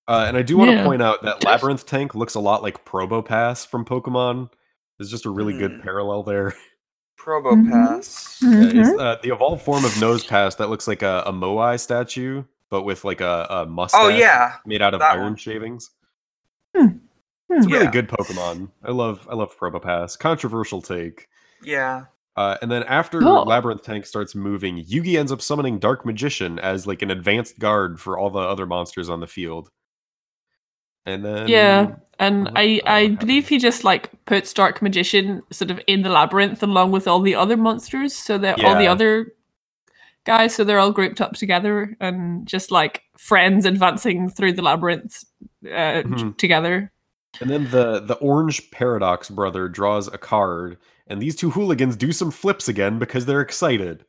Uh, 0.09 0.25
and 0.29 0.37
I 0.37 0.43
do 0.43 0.57
want 0.57 0.71
to 0.71 0.77
Yeah. 0.77 0.85
point 0.85 1.03
out 1.03 1.23
that 1.23 1.45
Labyrinth 1.45 1.85
Tank 1.87 2.15
looks 2.15 2.35
a 2.37 2.41
lot 2.41 2.63
like 2.63 2.85
Probopass 2.85 3.67
from 3.67 3.85
Pokemon. 3.85 4.51
There's 4.99 5.11
just 5.11 5.27
a 5.27 5.31
really 5.31 5.59
good 5.59 5.73
Hmm. 5.73 5.81
parallel 5.81 6.23
there. 6.23 6.55
Probopass. 7.19 8.41
Yeah, 8.43 8.49
Mhm. 8.51 8.75
it's, 8.93 9.01
uh, 9.01 9.17
the 9.23 9.31
evolved 9.33 9.63
form 9.63 9.85
of 9.85 9.91
Nosepass 9.93 10.57
that 10.59 10.69
looks 10.71 10.87
like 10.87 11.03
a, 11.03 11.25
a 11.27 11.33
Moai 11.33 11.81
statue, 11.81 12.45
but 12.71 12.83
with 12.83 13.05
like 13.05 13.21
a, 13.21 13.47
a 13.51 13.67
mustache 13.67 14.01
Oh 14.01 14.09
yeah, 14.09 14.55
made 14.65 14.81
out 14.81 14.95
of 14.95 15.01
that 15.01 15.13
iron 15.13 15.23
one. 15.25 15.37
shavings. 15.37 15.91
Hmm. 16.77 16.99
It's 17.51 17.67
a 17.67 17.69
really 17.69 17.85
Yeah. 17.87 17.91
good 17.91 18.09
Pokemon. 18.09 18.71
I 18.85 18.91
love 18.93 19.27
I 19.31 19.35
love 19.35 19.57
Probopass. 19.59 20.17
Controversial 20.19 20.81
take. 20.83 21.29
yeah. 21.63 22.05
Uh, 22.37 22.57
and 22.61 22.71
then 22.71 22.83
after 22.83 23.21
Cool. 23.21 23.45
Labyrinth 23.45 23.83
Tank 23.83 24.05
starts 24.05 24.35
moving, 24.35 24.85
Yugi 24.85 25.19
ends 25.19 25.33
up 25.33 25.41
summoning 25.41 25.79
Dark 25.79 26.05
Magician 26.05 26.59
as 26.59 26.87
like 26.87 27.01
an 27.01 27.11
advanced 27.11 27.59
guard 27.59 27.99
for 27.99 28.19
all 28.19 28.29
the 28.31 28.41
other 28.41 28.67
monsters 28.67 29.09
on 29.09 29.21
the 29.21 29.27
field. 29.27 29.71
And 31.07 31.25
then 31.25 31.49
Yeah, 31.49 31.95
and 32.19 32.51
I 32.57 32.81
I 32.85 33.09
believe 33.09 33.49
he 33.49 33.59
just 33.59 33.85
like 33.85 34.11
puts 34.27 34.53
Dark 34.53 34.83
Magician 34.83 35.43
sort 35.51 35.71
of 35.71 35.81
in 35.87 36.03
the 36.03 36.11
labyrinth 36.11 36.63
along 36.63 36.91
with 36.91 37.09
all 37.09 37.21
the 37.21 37.35
other 37.35 37.57
monsters, 37.57 38.15
so 38.15 38.37
that 38.39 38.63
all 38.63 38.77
the 38.77 38.87
other 38.89 39.33
guys, 40.25 40.55
so 40.55 40.65
they're 40.65 40.81
all 40.81 40.91
grouped 40.93 41.21
up 41.21 41.35
together 41.35 41.97
and 42.01 42.47
just 42.47 42.71
like 42.73 43.03
friends 43.17 43.65
advancing 43.65 44.29
through 44.29 44.53
the 44.53 44.63
labyrinth 44.63 45.25
uh, 45.65 46.03
Mhm. 46.03 46.37
together. 46.37 46.93
And 47.41 47.49
then 47.49 47.71
the 47.71 48.01
the 48.01 48.17
orange 48.17 48.71
paradox 48.73 49.31
brother 49.31 49.69
draws 49.69 50.09
a 50.09 50.19
card, 50.19 50.79
and 51.07 51.21
these 51.21 51.37
two 51.37 51.51
hooligans 51.51 51.97
do 51.97 52.13
some 52.13 52.31
flips 52.31 52.69
again 52.69 52.99
because 52.99 53.27
they're 53.27 53.41
excited. 53.41 54.05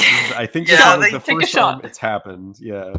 I 0.00 0.46
think 0.46 0.68
Yeah, 0.70 0.94
is 0.96 1.00
they 1.00 1.10
the 1.10 1.18
take 1.20 1.40
first 1.40 1.52
time 1.54 1.76
shot. 1.80 1.84
it's 1.84 1.98
happened. 1.98 2.56
Yeah, 2.60 2.94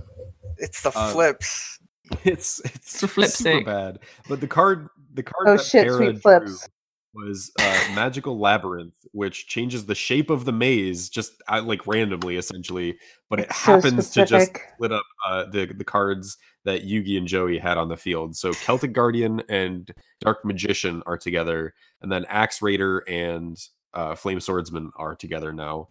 It's 0.58 0.82
the 0.82 0.92
Uh, 0.96 1.12
flips. 1.12 1.80
it's 2.24 2.60
it's 2.66 3.00
For 3.00 3.08
flip's 3.08 3.34
super 3.36 3.58
sake. 3.60 3.66
bad. 3.66 4.00
But 4.28 4.42
the 4.42 4.48
card 4.48 4.88
the 5.14 5.24
card 5.24 5.48
Oh 5.48 5.58
that 5.58 5.64
shit, 5.66 5.86
Para 5.88 5.98
sweet 5.98 6.12
drew 6.12 6.20
flips. 6.20 6.70
was 7.14 7.52
uh, 7.60 7.88
magical 7.96 8.40
labyrinth, 8.40 8.94
which 9.12 9.48
changes 9.48 9.86
the 9.86 9.96
shape 9.96 10.30
of 10.30 10.46
the 10.46 10.52
maze 10.52 11.10
just 11.10 11.34
uh, 11.50 11.62
like 11.62 11.86
randomly, 11.88 12.38
essentially. 12.38 12.98
But 13.30 13.40
it 13.42 13.48
It's 13.50 13.58
so 13.58 13.74
happens 13.76 14.10
to 14.12 14.26
just 14.26 14.48
specific. 14.48 14.62
split 14.76 14.92
up 14.92 15.04
uh, 15.28 15.46
the 15.46 15.66
the 15.68 15.84
cards 15.84 16.38
that 16.66 16.86
Yugi 16.86 17.18
and 17.18 17.28
Joey 17.28 17.58
had 17.58 17.78
on 17.78 17.90
the 17.90 17.98
field. 17.98 18.36
So 18.36 18.52
Celtic 18.52 18.94
Guardian 18.94 19.42
and 19.50 19.92
Dark 20.20 20.46
Magician 20.46 21.02
are 21.06 21.18
together, 21.18 21.74
and 22.02 22.12
then 22.12 22.26
Axe 22.30 22.62
Raider 22.62 23.00
and 23.08 23.58
uh, 23.94 24.16
Flame 24.16 24.40
Swordsman 24.40 24.92
are 24.96 25.16
together 25.16 25.52
now. 25.54 25.90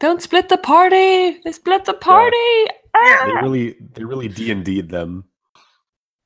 Don't 0.00 0.20
split 0.22 0.48
the 0.48 0.58
party. 0.58 1.40
They 1.44 1.52
split 1.52 1.84
the 1.84 1.94
party. 1.94 2.36
Yeah. 2.94 3.24
They 3.26 3.32
Ah! 3.32 3.40
really 3.42 3.76
they 3.94 4.04
really 4.04 4.28
D 4.28 4.50
and 4.50 4.64
D'd 4.64 4.88
them. 4.90 5.24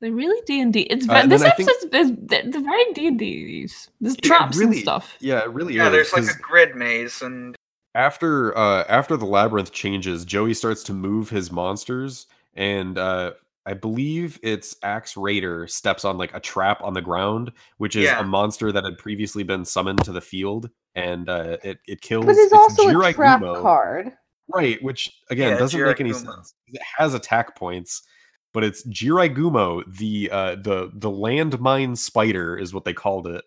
They 0.00 0.10
really 0.10 0.40
D 0.46 0.60
and 0.60 0.72
D. 0.72 0.80
It's 0.82 1.08
Uh, 1.08 1.12
ve- 1.12 1.18
and 1.20 1.32
this 1.32 1.42
then 1.42 1.52
think- 1.56 1.70
episode 1.70 1.94
is 1.94 2.12
they're 2.28 2.42
they're 2.50 2.62
very 2.62 2.92
D 2.92 3.06
and 3.08 3.18
D. 3.18 3.68
There's 4.00 4.14
It 4.14 4.22
traps 4.22 4.58
and 4.58 4.70
really- 4.70 4.80
stuff. 4.82 5.16
Yeah, 5.20 5.40
it 5.40 5.50
really 5.50 5.74
Yeah, 5.74 5.86
is. 5.88 5.92
there's 5.92 6.12
like 6.12 6.36
a 6.36 6.38
grid 6.40 6.76
maze, 6.76 7.20
and 7.22 7.56
after 7.94 8.56
uh 8.56 8.84
after 8.88 9.16
the 9.16 9.24
labyrinth 9.26 9.72
changes 9.72 10.24
joey 10.26 10.54
starts 10.54 10.82
to 10.84 10.92
move 10.92 11.30
his 11.30 11.50
monsters 11.50 12.26
and 12.58 12.98
uh 12.98 13.32
i 13.66 13.72
believe 13.72 14.38
it's 14.42 14.76
axe 14.82 15.16
raider 15.16 15.66
steps 15.66 16.04
on 16.04 16.18
like 16.18 16.34
a 16.34 16.40
trap 16.40 16.82
on 16.82 16.92
the 16.92 17.00
ground 17.00 17.50
which 17.78 17.96
is 17.96 18.04
Yeah. 18.04 18.20
a 18.20 18.24
monster 18.24 18.70
that 18.72 18.84
had 18.84 18.98
previously 18.98 19.42
been 19.44 19.64
summoned 19.64 20.02
to 20.04 20.12
the 20.12 20.20
field 20.20 20.68
and 20.94 21.28
uh 21.28 21.56
it, 21.64 21.78
it 21.86 22.00
kills 22.02 22.26
But 22.26 22.36
it's 22.36 22.52
also 22.52 22.82
Jirai 22.90 23.10
a 23.10 23.12
trap 23.14 23.40
Gumo. 23.40 23.62
card. 23.62 24.12
right 24.54 24.82
which 24.82 25.10
again 25.30 25.52
Yeah, 25.52 25.58
doesn't 25.58 25.80
make 25.82 26.00
any 26.00 26.10
Jirai 26.10 26.26
sense 26.26 26.54
it 26.66 26.82
has 26.98 27.14
attack 27.14 27.56
points 27.56 28.02
but 28.52 28.64
it's 28.64 28.84
Jirai 28.88 29.34
Gumo, 29.34 29.82
the 29.96 30.28
uh 30.32 30.56
the 30.56 30.90
the 30.94 31.10
landmine 31.10 31.96
spider 31.96 32.56
is 32.58 32.74
what 32.74 32.84
they 32.84 32.94
called 32.94 33.26
it 33.28 33.44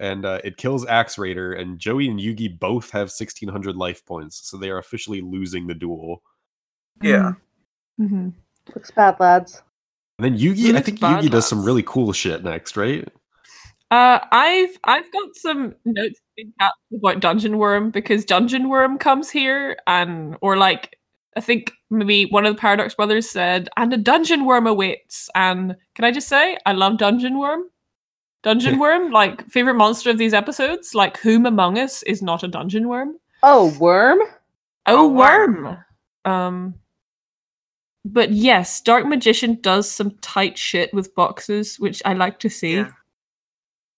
and 0.00 0.26
uh, 0.26 0.40
it 0.42 0.56
kills 0.56 0.84
Axe 0.86 1.18
Raider, 1.18 1.52
and 1.52 1.78
Joey 1.78 2.08
and 2.08 2.18
Yugi 2.18 2.58
both 2.58 2.90
have 2.90 3.10
1600 3.14 3.76
life 3.76 4.04
points, 4.04 4.40
so 4.50 4.56
they 4.56 4.68
are 4.68 4.78
officially 4.78 5.20
losing 5.20 5.68
the 5.68 5.74
duel. 5.74 6.20
yeah. 7.00 7.34
Hmm 7.98 8.30
Looks 8.74 8.90
bad, 8.90 9.20
lads. 9.20 9.62
And 10.18 10.24
then 10.24 10.38
Yugi, 10.38 10.74
I 10.74 10.80
think 10.80 11.00
bad, 11.00 11.22
Yugi 11.22 11.30
does 11.30 11.46
some 11.46 11.64
really 11.64 11.82
cool 11.82 12.12
shit 12.12 12.42
next, 12.42 12.76
right? 12.76 13.06
Uh, 13.90 14.18
I've 14.32 14.78
I've 14.84 15.10
got 15.12 15.34
some 15.36 15.74
notes 15.84 16.18
in 16.36 16.52
about 16.92 17.20
Dungeon 17.20 17.58
Worm 17.58 17.90
because 17.90 18.24
Dungeon 18.24 18.68
Worm 18.68 18.96
comes 18.98 19.30
here 19.30 19.76
and 19.86 20.36
or 20.40 20.56
like 20.56 20.98
I 21.36 21.40
think 21.40 21.72
maybe 21.90 22.26
one 22.30 22.46
of 22.46 22.54
the 22.54 22.60
Paradox 22.60 22.94
Brothers 22.94 23.28
said, 23.28 23.68
and 23.76 23.92
a 23.92 23.96
Dungeon 23.96 24.44
Worm 24.46 24.66
awaits. 24.66 25.28
And 25.34 25.76
can 25.94 26.04
I 26.04 26.10
just 26.10 26.28
say, 26.28 26.56
I 26.64 26.72
love 26.72 26.96
Dungeon 26.98 27.38
Worm. 27.38 27.64
Dungeon 28.42 28.78
Worm, 28.80 29.10
like 29.10 29.46
favorite 29.50 29.74
monster 29.74 30.10
of 30.10 30.18
these 30.18 30.32
episodes. 30.34 30.94
Like 30.94 31.18
whom 31.18 31.44
among 31.44 31.78
us 31.78 32.02
is 32.04 32.22
not 32.22 32.42
a 32.44 32.48
Dungeon 32.48 32.88
Worm? 32.88 33.16
Oh, 33.42 33.76
worm? 33.78 34.20
Oh, 34.86 35.04
A 35.04 35.08
worm. 35.08 35.62
worm. 35.64 35.84
Um, 36.24 36.74
but 38.04 38.30
yes, 38.32 38.80
Dark 38.80 39.06
Magician 39.06 39.58
does 39.62 39.90
some 39.90 40.12
tight 40.20 40.56
shit 40.58 40.92
with 40.92 41.14
boxes, 41.14 41.78
which 41.78 42.02
I 42.04 42.12
like 42.12 42.38
to 42.40 42.50
see. 42.50 42.76
Yeah. 42.76 42.90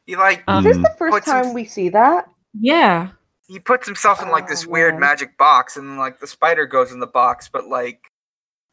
He 0.06 0.16
like 0.16 0.44
Um, 0.46 0.66
Is 0.66 0.76
this 0.76 0.82
the 0.86 0.94
first 0.98 1.12
Put 1.12 1.24
some- 1.24 1.42
time 1.44 1.52
we 1.54 1.64
see 1.64 1.88
that? 1.90 2.28
Yeah. 2.58 3.08
he 3.48 3.60
puts 3.60 3.86
himself 3.86 4.20
in 4.22 4.28
like 4.30 4.48
this 4.48 4.66
Oh, 4.66 4.70
weird 4.70 4.94
man. 4.94 5.00
magic 5.00 5.36
box, 5.38 5.76
and 5.76 5.98
like 5.98 6.18
the 6.20 6.26
spider 6.26 6.66
goes 6.66 6.90
in 6.92 6.98
the 7.00 7.06
box, 7.06 7.48
but 7.48 7.66
like 7.66 8.10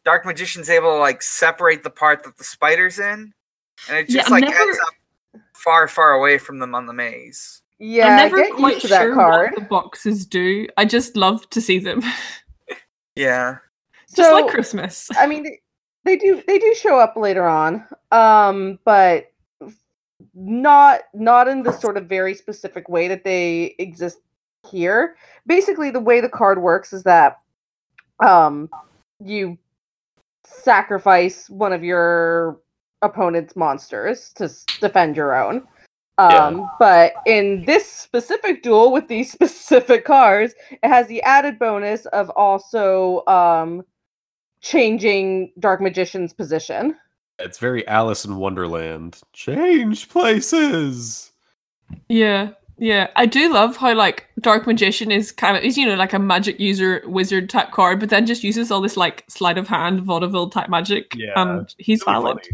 Dark 0.06 0.26
Magician's 0.26 0.70
able 0.70 0.92
to 0.92 0.98
like 0.98 1.22
separate 1.22 1.84
the 1.84 1.90
part 1.90 2.24
that 2.24 2.38
the 2.38 2.44
spider's 2.44 2.98
in, 3.00 3.34
and 3.90 3.98
it 3.98 4.10
just 4.10 4.28
I'm 4.28 4.32
like 4.34 4.44
never- 4.44 4.60
ends 4.60 4.80
up 4.88 5.42
far, 5.56 5.88
far 5.88 6.14
away 6.14 6.38
from 6.38 6.60
them 6.60 6.74
on 6.76 6.86
the 6.88 6.94
maze. 6.94 7.62
Yeah, 7.80 8.08
I'm 8.08 8.12
I 8.14 8.16
never 8.24 8.38
get 8.38 8.54
quite 8.54 8.74
used 8.76 8.82
to 8.84 8.88
that 8.90 9.02
sure 9.02 9.14
card. 9.16 9.52
what 9.52 9.60
the 9.60 9.66
boxes 9.68 10.26
do. 10.26 10.68
I 10.78 10.86
just 10.86 11.16
love 11.18 11.50
to 11.52 11.62
see 11.62 11.80
them. 11.80 12.02
Yeah, 13.16 13.58
just 14.14 14.30
So- 14.30 14.36
like 14.36 14.48
Christmas. 14.48 15.10
I 15.18 15.28
mean, 15.28 15.44
they, 15.44 15.60
they 16.06 16.18
do 16.18 16.42
they 16.48 16.60
do 16.60 16.74
show 16.76 16.98
up 17.00 17.16
later 17.16 17.46
on, 17.46 17.86
um, 18.12 18.80
but 18.86 19.26
not 20.34 21.02
not 21.14 21.48
in 21.48 21.64
the 21.64 21.72
sort 21.72 21.98
of 21.98 22.08
very 22.08 22.34
specific 22.34 22.90
way 22.90 23.08
that 23.08 23.24
they 23.24 23.76
exist 23.80 24.20
here. 24.70 25.16
Basically, 25.48 25.92
the 25.92 26.00
way 26.00 26.22
the 26.22 26.30
card 26.30 26.62
works 26.62 26.94
is 26.94 27.04
that 27.04 27.38
um, 28.26 28.70
you 29.20 29.58
sacrifice 30.46 31.50
one 31.50 31.74
of 31.74 31.84
your 31.84 32.60
opponent's 33.02 33.56
monsters 33.56 34.32
to 34.34 34.46
s- 34.46 34.66
defend 34.80 35.16
your 35.16 35.36
own. 35.36 35.68
Yeah. 36.20 36.26
Um, 36.46 36.70
But 36.80 37.14
in 37.26 37.66
this 37.66 37.88
specific 37.90 38.62
duel 38.64 38.92
with 38.92 39.08
these 39.08 39.32
specific 39.38 40.06
cards, 40.06 40.54
it 40.72 40.88
has 40.88 41.08
the 41.08 41.22
added 41.24 41.60
bonus 41.60 42.06
of 42.08 42.30
also 42.32 43.24
um, 43.28 43.84
changing 44.64 45.52
Dark 45.60 45.80
Magician's 45.82 46.34
position. 46.34 46.96
It's 47.38 47.60
very 47.60 47.88
Alice 47.88 48.26
in 48.26 48.38
Wonderland. 48.38 49.20
Change 49.34 50.10
places. 50.10 51.32
Yeah, 52.10 52.52
yeah. 52.78 53.10
I 53.16 53.26
do 53.26 53.54
love 53.54 53.76
how 53.78 53.94
like 53.94 54.28
Dark 54.40 54.66
Magician 54.66 55.12
is 55.12 55.32
kind 55.32 55.56
of 55.58 55.64
is 55.64 55.78
you 55.78 55.86
know 55.86 55.96
like 55.96 56.14
a 56.14 56.20
magic 56.20 56.60
user 56.60 57.04
wizard 57.06 57.50
type 57.50 57.72
card, 57.72 58.00
but 58.00 58.10
then 58.10 58.26
just 58.26 58.44
uses 58.44 58.72
all 58.72 58.82
this 58.82 58.98
like 58.98 59.26
sleight 59.28 59.58
of 59.58 59.68
hand 59.68 60.02
vaudeville 60.02 60.50
type 60.50 60.70
magic. 60.70 61.14
Yeah, 61.16 61.34
and 61.36 61.76
he's 61.78 62.02
Really 62.08 62.14
valid. 62.22 62.48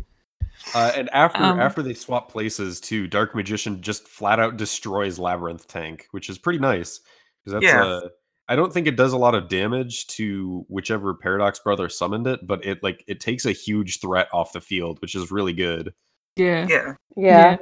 Uh, 0.76 0.92
and 0.96 1.10
after 1.14 1.42
Um, 1.42 1.60
after 1.60 1.82
they 1.82 1.94
swap 1.94 2.30
places 2.32 2.82
too, 2.82 3.08
Dark 3.08 3.34
Magician 3.34 3.82
just 3.82 4.08
flat 4.08 4.40
out 4.40 4.58
destroys 4.58 5.18
Labyrinth 5.18 5.68
Tank, 5.68 6.08
which 6.12 6.30
is 6.30 6.38
pretty 6.38 6.60
nice 6.60 7.00
because 7.46 7.54
that's 7.62 7.74
Yeah. 7.74 7.84
uh, 7.86 8.02
I 8.50 8.56
don't 8.56 8.74
think 8.74 8.88
it 8.88 8.96
does 8.98 9.14
a 9.14 9.18
lot 9.18 9.36
of 9.36 9.48
damage 9.48 10.08
to 10.08 10.66
whichever 10.68 11.14
Paradox 11.14 11.60
brother 11.60 11.88
summoned 11.88 12.28
it, 12.28 12.46
but 12.46 12.66
it 12.66 12.82
like 12.84 13.04
it 13.08 13.20
takes 13.20 13.46
a 13.46 13.52
huge 13.52 14.02
threat 14.02 14.28
off 14.34 14.52
the 14.54 14.60
field, 14.62 15.00
which 15.02 15.16
is 15.16 15.32
really 15.32 15.54
good. 15.54 15.94
Yeah. 16.36 16.68
yeah, 16.68 16.94
Yeah. 17.16 17.58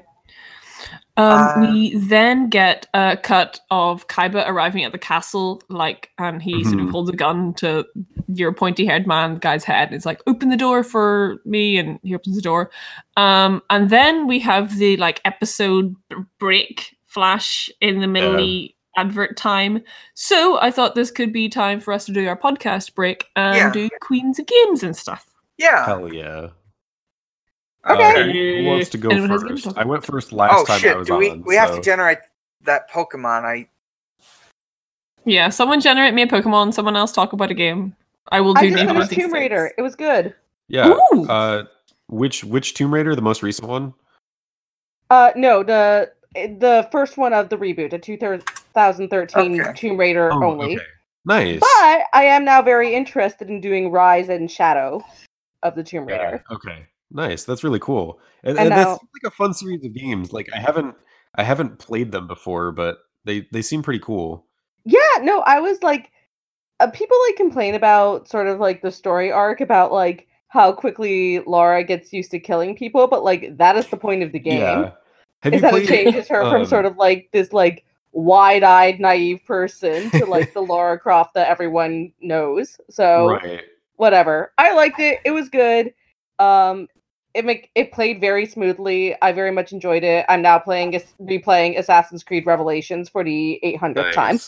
Um, 1.17 1.25
Uh, 1.25 1.53
we 1.59 1.97
then 1.97 2.47
get 2.49 2.85
a 2.93 3.17
cut 3.21 3.59
of 3.71 4.07
Kaiba 4.07 4.47
arriving 4.47 4.83
at 4.83 4.91
the 4.91 4.99
castle, 4.99 5.61
like, 5.67 6.11
and 6.19 6.41
he 6.43 6.63
sort 6.63 6.79
of 6.79 6.87
Mhm. 6.87 6.91
holds 6.91 7.09
a 7.09 7.13
gun 7.13 7.55
to 7.55 7.85
your 8.27 8.53
pointy-haired 8.53 9.07
man 9.07 9.37
guy's 9.37 9.63
head. 9.63 9.87
And 9.87 9.95
it's 9.95 10.05
like, 10.05 10.21
"Open 10.27 10.49
the 10.49 10.57
door 10.57 10.83
for 10.83 11.37
me," 11.43 11.79
and 11.79 11.99
he 12.03 12.13
opens 12.13 12.35
the 12.35 12.41
door. 12.43 12.69
Um, 13.15 13.63
and 13.71 13.89
then 13.89 14.27
we 14.27 14.39
have 14.41 14.77
the 14.77 14.95
like 14.97 15.19
episode 15.25 15.95
b- 16.09 16.17
break 16.39 16.95
flash 17.07 17.69
in 17.81 17.99
the 17.99 18.07
middle 18.07 18.37
advert 18.97 19.37
time. 19.37 19.81
So 20.15 20.59
I 20.59 20.71
thought 20.71 20.95
this 20.95 21.11
could 21.11 21.31
be 21.31 21.47
time 21.47 21.79
for 21.79 21.93
us 21.93 22.05
to 22.07 22.11
do 22.11 22.27
our 22.27 22.35
podcast 22.37 22.93
break 22.95 23.27
and 23.35 23.55
Yeah. 23.55 23.71
do 23.71 23.89
Queens 24.01 24.39
of 24.39 24.45
Games 24.47 24.83
and 24.83 24.95
stuff. 24.95 25.25
yeah. 25.57 25.85
Hell 25.85 26.11
yeah! 26.13 26.49
Okay. 27.89 28.03
Uh, 28.21 28.61
who 28.63 28.65
wants 28.65 28.89
to 28.89 28.97
go 28.97 29.09
Anyone 29.09 29.39
first? 29.47 29.63
to 29.63 29.73
I 29.77 29.85
went 29.85 30.03
first 30.05 30.33
last 30.33 30.53
Oh 30.59 30.65
time 30.65 30.75
I 30.75 30.79
shit! 30.79 30.97
was 30.97 31.07
Do 31.07 31.13
on. 31.13 31.19
we 31.19 31.29
we 31.45 31.55
have 31.55 31.73
to 31.73 31.81
generate 31.81 32.17
that 32.63 32.89
Pokemon? 32.91 33.45
I 33.45 33.67
Yeah, 35.23 35.49
someone 35.49 35.79
generate 35.79 36.13
me 36.13 36.23
a 36.23 36.27
Pokemon. 36.27 36.73
Someone 36.73 36.97
else 36.97 37.11
talk 37.13 37.31
about 37.33 37.49
a 37.51 37.53
game. 37.53 37.95
I 38.29 38.41
will 38.41 38.53
do 38.53 38.59
I 38.65 38.69
just 38.69 38.75
name 38.75 38.87
one 38.87 38.97
of 38.97 39.07
finished 39.09 39.21
Tomb 39.21 39.33
Raider. 39.33 39.67
things. 39.67 39.73
It 39.77 39.81
was 39.83 39.95
good. 39.95 40.35
yeah. 40.67 40.89
Ooh. 41.13 41.25
Uh, 41.29 41.63
Which 42.09 42.43
which 42.43 42.73
Tomb 42.73 42.93
Raider, 42.93 43.15
the 43.15 43.21
most 43.21 43.41
recent 43.43 43.67
one? 43.69 43.93
Uh, 45.09 45.31
no, 45.37 45.63
the 45.63 46.11
the 46.33 46.87
first 46.91 47.17
one 47.17 47.31
of 47.33 47.47
the 47.49 47.57
reboot, 47.57 47.91
the 47.91 47.99
2013 48.77 49.59
Okay. 49.61 49.73
Tomb 49.73 49.97
Raider 49.97 50.31
Oh, 50.31 50.43
only. 50.51 50.75
okay. 50.75 50.85
Nice. 51.25 51.59
But 51.59 52.03
I 52.13 52.23
am 52.23 52.45
now 52.45 52.61
very 52.61 52.93
interested 52.93 53.49
in 53.49 53.59
doing 53.59 53.91
Rise 53.91 54.29
and 54.29 54.49
Shadow 54.49 55.03
of 55.63 55.75
the 55.75 55.83
Tomb 55.83 56.05
Raider. 56.05 56.43
Okay. 56.51 56.85
Nice. 57.11 57.43
That's 57.43 57.63
really 57.63 57.79
cool. 57.79 58.19
And, 58.43 58.57
And 58.57 58.69
and 58.69 58.71
that's 58.71 58.91
like 58.91 59.31
a 59.31 59.31
fun 59.31 59.53
series 59.53 59.83
of 59.83 59.93
games. 59.93 60.31
Like 60.31 60.47
I 60.53 60.59
haven't 60.59 60.95
I 61.35 61.43
haven't 61.43 61.79
played 61.79 62.11
them 62.11 62.27
before, 62.27 62.71
but 62.71 62.99
they 63.25 63.47
they 63.51 63.61
seem 63.61 63.81
pretty 63.81 63.99
cool. 63.99 64.45
Yeah, 64.85 64.99
no, 65.21 65.41
I 65.41 65.59
was 65.59 65.83
like, 65.83 66.11
uh, 66.79 66.89
people 66.91 67.17
like 67.27 67.35
complain 67.35 67.75
about 67.75 68.29
sort 68.29 68.47
of 68.47 68.59
like 68.59 68.81
the 68.81 68.91
story 68.91 69.31
arc 69.31 69.59
about 69.59 69.91
like 69.91 70.27
how 70.47 70.71
quickly 70.71 71.39
Lara 71.39 71.83
gets 71.83 72.13
used 72.13 72.31
to 72.31 72.39
killing 72.39 72.73
people, 72.75 73.07
but 73.07 73.23
like 73.23 73.57
that 73.57 73.75
is 73.75 73.87
the 73.87 73.97
point 73.97 74.23
of 74.23 74.31
the 74.31 74.39
game. 74.39 74.61
Yeah. 74.61 74.91
Have 75.41 75.53
is 75.53 75.61
you 75.61 75.69
that 75.71 75.73
it 75.81 75.87
changes 75.87 76.27
her 76.29 76.41
from 76.41 76.61
um, 76.61 76.65
sort 76.65 76.85
of 76.85 76.95
like 76.97 77.29
this 77.33 77.51
like 77.51 77.83
wide-eyed 78.11 78.99
naive 78.99 79.43
person 79.45 80.09
to 80.11 80.25
like 80.27 80.53
the 80.53 80.61
Lara 80.61 80.99
Croft 80.99 81.33
that 81.35 81.49
everyone 81.49 82.11
knows. 82.21 82.79
So 82.89 83.27
Right. 83.27 83.61
whatever. 83.95 84.53
I 84.57 84.73
liked 84.73 84.99
it. 84.99 85.19
It 85.25 85.31
was 85.31 85.49
good. 85.49 85.93
Um 86.39 86.87
it 87.33 87.45
make 87.45 87.69
it 87.75 87.91
played 87.91 88.19
very 88.19 88.47
smoothly. 88.47 89.15
I 89.21 89.31
very 89.31 89.51
much 89.51 89.71
enjoyed 89.71 90.03
it. 90.03 90.25
I'm 90.27 90.41
now 90.41 90.57
playing 90.57 90.93
replaying 91.21 91.77
Assassin's 91.77 92.23
Creed 92.23 92.45
Revelations 92.47 93.09
for 93.09 93.23
the 93.23 93.59
800th 93.63 94.13
time. 94.13 94.39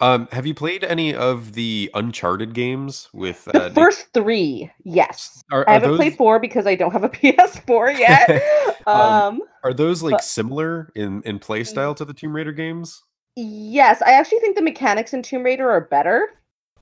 Um, 0.00 0.28
have 0.32 0.44
you 0.44 0.54
played 0.54 0.82
any 0.82 1.14
of 1.14 1.52
the 1.52 1.90
Uncharted 1.94 2.52
games 2.52 3.08
with 3.12 3.44
The 3.44 3.64
uh, 3.64 3.68
Nick- 3.68 3.74
first 3.74 4.12
3, 4.12 4.70
yes. 4.84 5.42
Are, 5.52 5.64
I 5.68 5.74
haven't 5.74 5.90
those 5.90 5.98
played 5.98 6.16
4 6.16 6.40
because 6.40 6.66
I 6.66 6.74
don't 6.74 6.90
have 6.92 7.04
a 7.04 7.08
PS4 7.10 7.98
yet. 7.98 8.42
Um, 8.86 9.00
um 9.00 9.40
are 9.62 9.72
those 9.72 10.02
like 10.02 10.12
but- 10.12 10.24
similar 10.24 10.92
in 10.94 11.22
in 11.22 11.38
play 11.38 11.64
style 11.64 11.94
to 11.94 12.04
the 12.04 12.12
Tomb 12.12 12.36
Raider 12.36 12.52
games? 12.52 13.02
yes, 13.34 14.02
I 14.02 14.12
actually 14.12 14.40
think 14.40 14.56
the 14.56 14.62
mechanics 14.62 15.14
in 15.14 15.22
Tomb 15.22 15.42
Raider 15.42 15.70
are 15.70 15.80
better 15.80 16.28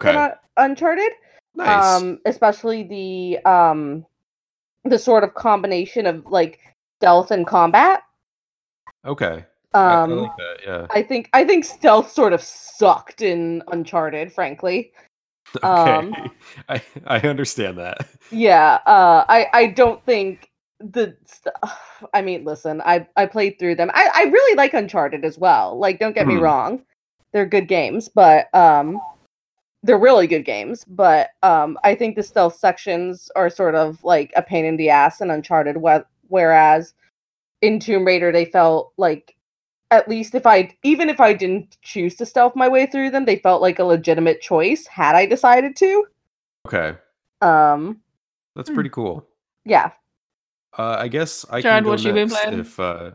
than 0.00 0.16
Okay. 0.16 0.18
uh, 0.18 0.30
Uncharted. 0.56 1.12
Nice. 1.54 1.84
um 2.02 2.18
especially 2.26 2.82
the 2.82 3.38
um 3.48 4.04
the 4.84 4.98
sort 4.98 5.22
of 5.22 5.34
combination 5.34 6.06
of 6.06 6.26
like 6.26 6.58
stealth 6.98 7.30
and 7.30 7.46
combat 7.46 8.02
okay. 9.04 9.44
I, 9.74 9.94
I 9.94 9.94
um 9.94 10.10
like 10.14 10.36
that. 10.36 10.56
Yeah. 10.66 10.86
I 10.90 11.02
think 11.02 11.30
I 11.32 11.44
think 11.44 11.64
stealth 11.64 12.12
sort 12.12 12.32
of 12.32 12.42
sucked 12.42 13.22
in 13.22 13.62
Uncharted, 13.72 14.32
frankly. 14.32 14.92
Okay. 15.62 16.08
um, 16.08 16.14
I 16.68 16.82
I 17.06 17.18
understand 17.20 17.78
that. 17.78 18.08
Yeah, 18.30 18.78
uh, 18.86 19.24
I 19.28 19.48
I 19.52 19.66
don't 19.68 20.04
think 20.06 20.50
the. 20.80 21.16
St- 21.24 21.54
I 22.14 22.22
mean, 22.22 22.44
listen, 22.44 22.80
I 22.84 23.06
I 23.16 23.26
played 23.26 23.58
through 23.58 23.76
them. 23.76 23.90
I 23.94 24.08
I 24.14 24.22
really 24.24 24.56
like 24.56 24.74
Uncharted 24.74 25.24
as 25.24 25.38
well. 25.38 25.78
Like, 25.78 25.98
don't 25.98 26.14
get 26.14 26.26
me 26.26 26.36
Hmm. 26.36 26.42
wrong, 26.42 26.84
they're 27.32 27.46
good 27.46 27.68
games, 27.68 28.08
but 28.08 28.52
um, 28.54 29.00
they're 29.82 29.98
really 29.98 30.26
good 30.26 30.44
games. 30.44 30.84
But 30.84 31.30
um, 31.42 31.78
I 31.84 31.94
think 31.94 32.16
the 32.16 32.22
stealth 32.22 32.56
sections 32.56 33.30
are 33.36 33.50
sort 33.50 33.74
of 33.74 34.02
like 34.04 34.32
a 34.36 34.42
pain 34.42 34.64
in 34.64 34.76
the 34.76 34.90
ass 34.90 35.20
in 35.20 35.30
Uncharted. 35.30 35.76
whe- 35.76 36.04
Whereas 36.28 36.94
in 37.62 37.78
Tomb 37.78 38.06
Raider, 38.06 38.32
they 38.32 38.46
felt 38.46 38.92
like 38.96 39.36
at 39.92 40.08
least 40.08 40.34
if 40.34 40.46
I 40.46 40.76
even 40.82 41.08
if 41.08 41.20
I 41.20 41.32
didn't 41.34 41.76
choose 41.82 42.14
to 42.16 42.26
stealth 42.26 42.56
my 42.56 42.68
way 42.68 42.86
through 42.86 43.10
them, 43.10 43.24
they 43.24 43.36
felt 43.36 43.62
like 43.62 43.78
a 43.78 43.84
legitimate 43.84 44.40
choice 44.40 44.86
had 44.86 45.14
I 45.14 45.26
decided 45.26 45.76
to. 45.76 46.06
Okay. 46.66 46.96
Um, 47.40 48.00
That's 48.56 48.68
Hmm. 48.68 48.74
pretty 48.74 48.90
cool. 48.90 49.26
yeah. 49.64 49.92
Uh, 50.78 50.96
I 50.98 51.08
guess 51.08 51.44
I 51.50 51.60
Jared, 51.60 51.78
can 51.78 51.84
go 51.84 51.90
what 51.90 52.02
you 52.04 52.12
been 52.14 52.28
playing? 52.30 52.58
if 52.60 52.80
uh 52.80 53.10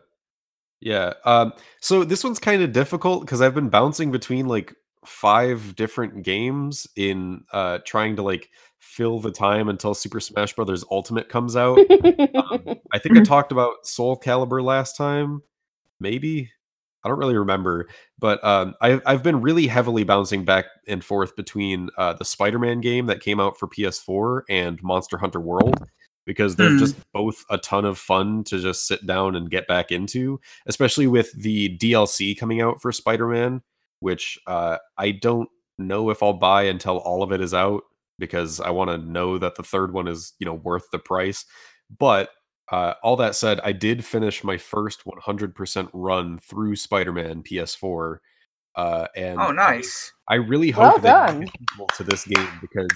yeah. 0.80 1.14
Um 1.26 1.54
so 1.82 2.04
this 2.04 2.24
one's 2.24 2.40
kind 2.40 2.62
of 2.62 2.72
difficult 2.72 3.22
because 3.22 3.42
I've 3.42 3.56
been 3.56 3.70
bouncing 3.70 4.12
between 4.12 4.48
like 4.48 4.76
five 5.06 5.76
different 5.76 6.24
games 6.24 6.86
in 6.96 7.44
uh 7.52 7.80
trying 7.86 8.16
to 8.18 8.22
like 8.22 8.50
fill 8.80 9.20
the 9.20 9.32
time 9.32 9.70
until 9.70 9.94
Super 9.96 10.20
Smash 10.20 10.54
Brothers 10.54 10.84
Ultimate 10.92 11.30
comes 11.30 11.56
out. 11.56 11.80
Um, 11.80 12.76
I 12.94 13.00
think 13.00 13.18
I 13.18 13.22
talked 13.24 13.52
about 13.52 13.88
Soul 13.88 14.20
Calibur 14.20 14.64
last 14.64 14.96
time. 14.96 15.42
Maybe. 16.00 16.52
I 17.04 17.10
don't 17.10 17.20
really 17.20 17.38
remember, 17.38 17.88
but 18.20 18.44
um, 18.44 18.76
I've 18.82 19.02
I've 19.06 19.24
been 19.24 19.42
really 19.42 19.68
heavily 19.68 20.04
bouncing 20.04 20.44
back 20.46 20.66
and 20.88 21.04
forth 21.04 21.36
between 21.36 21.90
uh, 21.98 22.14
the 22.14 22.26
Spider-Man 22.26 22.82
game 22.82 23.06
that 23.06 23.22
came 23.22 23.40
out 23.40 23.58
for 23.58 23.68
PS4 23.68 24.42
and 24.50 24.82
Monster 24.84 25.18
Hunter 25.18 25.40
World 25.40 25.78
because 26.26 26.56
they're 26.58 26.72
Hmm. 26.72 26.80
just 26.80 26.96
both 27.14 27.46
a 27.50 27.58
ton 27.60 27.86
of 27.86 27.98
fun 27.98 28.44
to 28.46 28.60
just 28.60 28.86
sit 28.88 29.06
down 29.06 29.36
and 29.36 29.50
get 29.50 29.68
back 29.68 29.92
into, 29.92 30.40
especially 30.66 31.08
with 31.08 31.32
the 31.42 31.78
DLC 31.78 32.38
coming 32.38 32.60
out 32.62 32.82
for 32.82 32.92
Spider-Man, 32.92 33.62
which 34.02 34.38
uh, 34.48 34.78
I 34.98 35.12
don't 35.12 35.48
know 35.78 36.10
if 36.10 36.22
I'll 36.22 36.34
buy 36.34 36.64
until 36.64 36.98
all 36.98 37.24
of 37.24 37.32
it 37.32 37.40
is 37.40 37.54
out 37.54 37.84
because 38.20 38.60
I 38.60 38.72
want 38.72 38.90
to 38.90 38.98
know 38.98 39.38
that 39.38 39.56
the 39.56 39.64
third 39.64 39.94
one 39.94 40.08
is 40.08 40.34
you 40.40 40.46
know 40.46 40.56
worth 40.56 40.84
the 40.92 41.00
price. 41.00 41.46
But 41.98 42.30
uh, 42.72 42.94
all 43.04 43.16
that 43.18 43.36
said, 43.36 43.60
I 43.64 43.72
did 43.72 44.04
finish 44.06 44.44
my 44.44 44.58
first 44.58 45.04
100% 45.06 45.90
run 45.94 46.40
through 46.40 46.76
Spider-Man 46.76 47.44
PS4, 47.44 48.18
uh, 48.76 49.08
and 49.16 49.40
Oh, 49.40 49.52
nice. 49.52 50.14
I 50.30 50.36
really 50.36 50.72
Well 50.76 50.92
hope 50.92 51.02
that 51.04 51.28
done. 51.28 51.40
they 51.40 51.46
get 51.46 51.60
people 51.60 51.88
to 51.98 52.04
this 52.04 52.26
game 52.26 52.48
because 52.62 52.90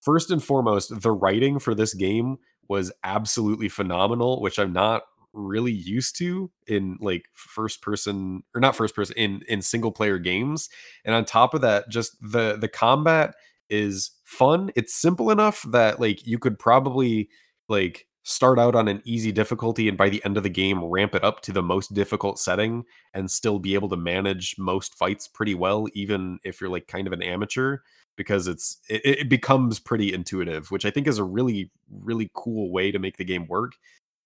first 0.00 0.30
and 0.30 0.42
foremost, 0.42 1.00
the 1.02 1.12
writing 1.12 1.58
for 1.58 1.74
this 1.74 1.94
game 1.94 2.38
was 2.68 2.92
absolutely 3.04 3.68
phenomenal, 3.68 4.40
which 4.40 4.58
I'm 4.58 4.72
not 4.72 5.02
really 5.32 5.72
used 5.72 6.16
to 6.18 6.50
in 6.66 6.96
like 7.00 7.26
first 7.34 7.82
person 7.82 8.42
or 8.54 8.60
not 8.60 8.76
first 8.76 8.94
person 8.94 9.16
in 9.16 9.42
in 9.48 9.62
single 9.62 9.92
player 9.92 10.18
games. 10.18 10.68
And 11.04 11.14
on 11.14 11.24
top 11.24 11.54
of 11.54 11.60
that, 11.62 11.88
just 11.88 12.16
the 12.20 12.56
the 12.56 12.68
combat 12.68 13.34
is 13.68 14.12
fun. 14.24 14.70
It's 14.76 14.94
simple 14.94 15.30
enough 15.30 15.64
that 15.70 16.00
like 16.00 16.26
you 16.26 16.38
could 16.38 16.58
probably 16.58 17.28
like 17.68 18.06
start 18.22 18.58
out 18.58 18.74
on 18.74 18.86
an 18.86 19.00
easy 19.04 19.32
difficulty 19.32 19.88
and 19.88 19.96
by 19.96 20.08
the 20.08 20.22
end 20.24 20.36
of 20.36 20.42
the 20.42 20.50
game 20.50 20.84
ramp 20.84 21.14
it 21.14 21.24
up 21.24 21.40
to 21.40 21.52
the 21.52 21.62
most 21.62 21.94
difficult 21.94 22.38
setting 22.38 22.84
and 23.14 23.30
still 23.30 23.58
be 23.58 23.74
able 23.74 23.88
to 23.88 23.96
manage 23.96 24.56
most 24.58 24.94
fights 24.94 25.26
pretty 25.26 25.54
well 25.54 25.86
even 25.94 26.38
if 26.44 26.60
you're 26.60 26.70
like 26.70 26.86
kind 26.86 27.06
of 27.06 27.14
an 27.14 27.22
amateur 27.22 27.78
because 28.16 28.46
it's 28.46 28.78
it, 28.90 29.00
it 29.04 29.28
becomes 29.30 29.78
pretty 29.78 30.12
intuitive 30.12 30.70
which 30.70 30.84
i 30.84 30.90
think 30.90 31.06
is 31.06 31.16
a 31.16 31.24
really 31.24 31.70
really 31.90 32.30
cool 32.34 32.70
way 32.70 32.90
to 32.90 32.98
make 32.98 33.16
the 33.16 33.24
game 33.24 33.46
work. 33.46 33.72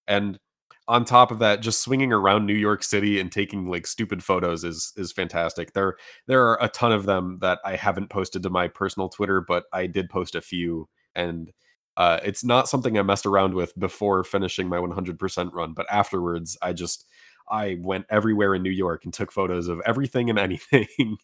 And 0.06 0.38
on 0.86 1.04
top 1.04 1.30
of 1.30 1.38
that 1.38 1.62
just 1.62 1.80
swinging 1.80 2.12
around 2.12 2.44
new 2.44 2.52
york 2.52 2.82
city 2.84 3.18
and 3.18 3.32
taking 3.32 3.70
like 3.70 3.86
stupid 3.86 4.22
photos 4.22 4.64
is 4.64 4.92
is 4.96 5.12
fantastic. 5.12 5.72
There 5.72 5.96
there 6.26 6.46
are 6.46 6.62
a 6.62 6.68
ton 6.68 6.92
of 6.92 7.06
them 7.06 7.38
that 7.40 7.58
i 7.64 7.74
haven't 7.76 8.10
posted 8.10 8.42
to 8.42 8.50
my 8.50 8.68
personal 8.68 9.08
twitter 9.08 9.40
but 9.40 9.64
i 9.72 9.86
did 9.86 10.10
post 10.10 10.34
a 10.34 10.42
few 10.42 10.88
and 11.14 11.52
uh, 11.96 12.20
it's 12.24 12.42
not 12.44 12.68
something 12.68 12.98
I 12.98 13.02
messed 13.02 13.26
around 13.26 13.54
with 13.54 13.78
before 13.78 14.24
finishing 14.24 14.68
my 14.68 14.78
100% 14.78 15.52
run, 15.52 15.72
but 15.74 15.86
afterwards, 15.90 16.56
I 16.62 16.72
just 16.72 17.06
I 17.48 17.76
went 17.80 18.06
everywhere 18.10 18.54
in 18.54 18.62
New 18.62 18.70
York 18.70 19.04
and 19.04 19.12
took 19.12 19.30
photos 19.30 19.68
of 19.68 19.80
everything 19.86 20.30
and 20.30 20.38
anything. 20.38 20.86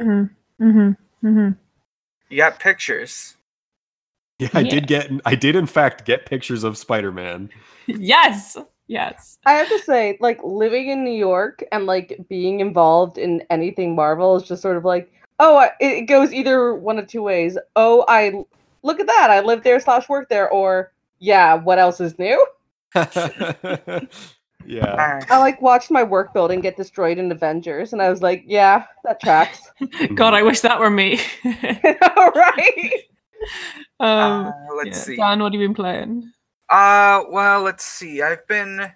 Mm-hmm. 0.00 0.64
Mm-hmm. 0.64 1.26
Mm-hmm. 1.26 1.48
You 2.28 2.36
got 2.36 2.60
pictures. 2.60 3.36
yeah, 4.38 4.48
I 4.54 4.60
Yeah. 4.60 4.70
did 4.70 4.86
get 4.86 5.10
I 5.24 5.34
did 5.34 5.56
in 5.56 5.66
fact 5.66 6.04
get 6.04 6.26
pictures 6.26 6.62
of 6.64 6.78
Spider-Man. 6.78 7.50
Yes. 7.88 8.56
Yes. 8.86 9.38
I 9.46 9.54
have 9.54 9.68
to 9.68 9.78
say, 9.80 10.16
like 10.20 10.38
living 10.44 10.90
in 10.90 11.02
New 11.04 11.10
York 11.16 11.64
and 11.72 11.86
like 11.86 12.20
being 12.28 12.60
involved 12.60 13.18
in 13.18 13.42
anything 13.50 13.96
Marvel 13.96 14.36
is 14.36 14.44
just 14.44 14.62
sort 14.62 14.76
of 14.76 14.84
like, 14.84 15.12
oh, 15.40 15.56
I- 15.56 15.72
it 15.80 15.92
it 15.98 16.06
goes 16.06 16.32
either 16.32 16.74
one 16.74 16.98
of 17.00 17.08
two 17.08 17.22
ways. 17.22 17.58
Oh, 17.74 18.04
I 18.08 18.44
look 18.82 19.00
at 19.00 19.06
that, 19.06 19.30
I 19.30 19.40
live 19.40 19.62
there 19.62 19.80
slash 19.80 20.08
work 20.08 20.28
there, 20.28 20.50
or 20.50 20.92
yeah, 21.18 21.54
what 21.54 21.78
else 21.78 22.00
is 22.00 22.18
new? 22.18 22.44
yeah. 22.94 24.06
I 25.30 25.38
like 25.38 25.62
watched 25.62 25.90
my 25.90 26.02
work 26.02 26.32
building 26.32 26.60
get 26.60 26.76
destroyed 26.76 27.18
in 27.18 27.30
Avengers, 27.30 27.92
and 27.92 28.02
I 28.02 28.10
was 28.10 28.22
like, 28.22 28.44
yeah, 28.46 28.86
that 29.04 29.20
tracks. 29.20 29.70
God, 30.14 30.34
I 30.34 30.42
wish 30.42 30.60
that 30.60 30.80
were 30.80 30.90
me. 30.90 31.20
All 31.44 32.30
right. 32.30 32.92
um, 34.00 34.46
uh, 34.46 34.52
let's 34.76 34.98
yeah. 34.98 35.04
see. 35.04 35.16
Dan, 35.16 35.40
what 35.40 35.52
have 35.52 35.60
you 35.60 35.68
been 35.68 35.74
playing? 35.74 36.32
Uh, 36.68 37.22
well, 37.30 37.62
let's 37.62 37.84
see. 37.84 38.22
I've 38.22 38.46
been 38.46 38.92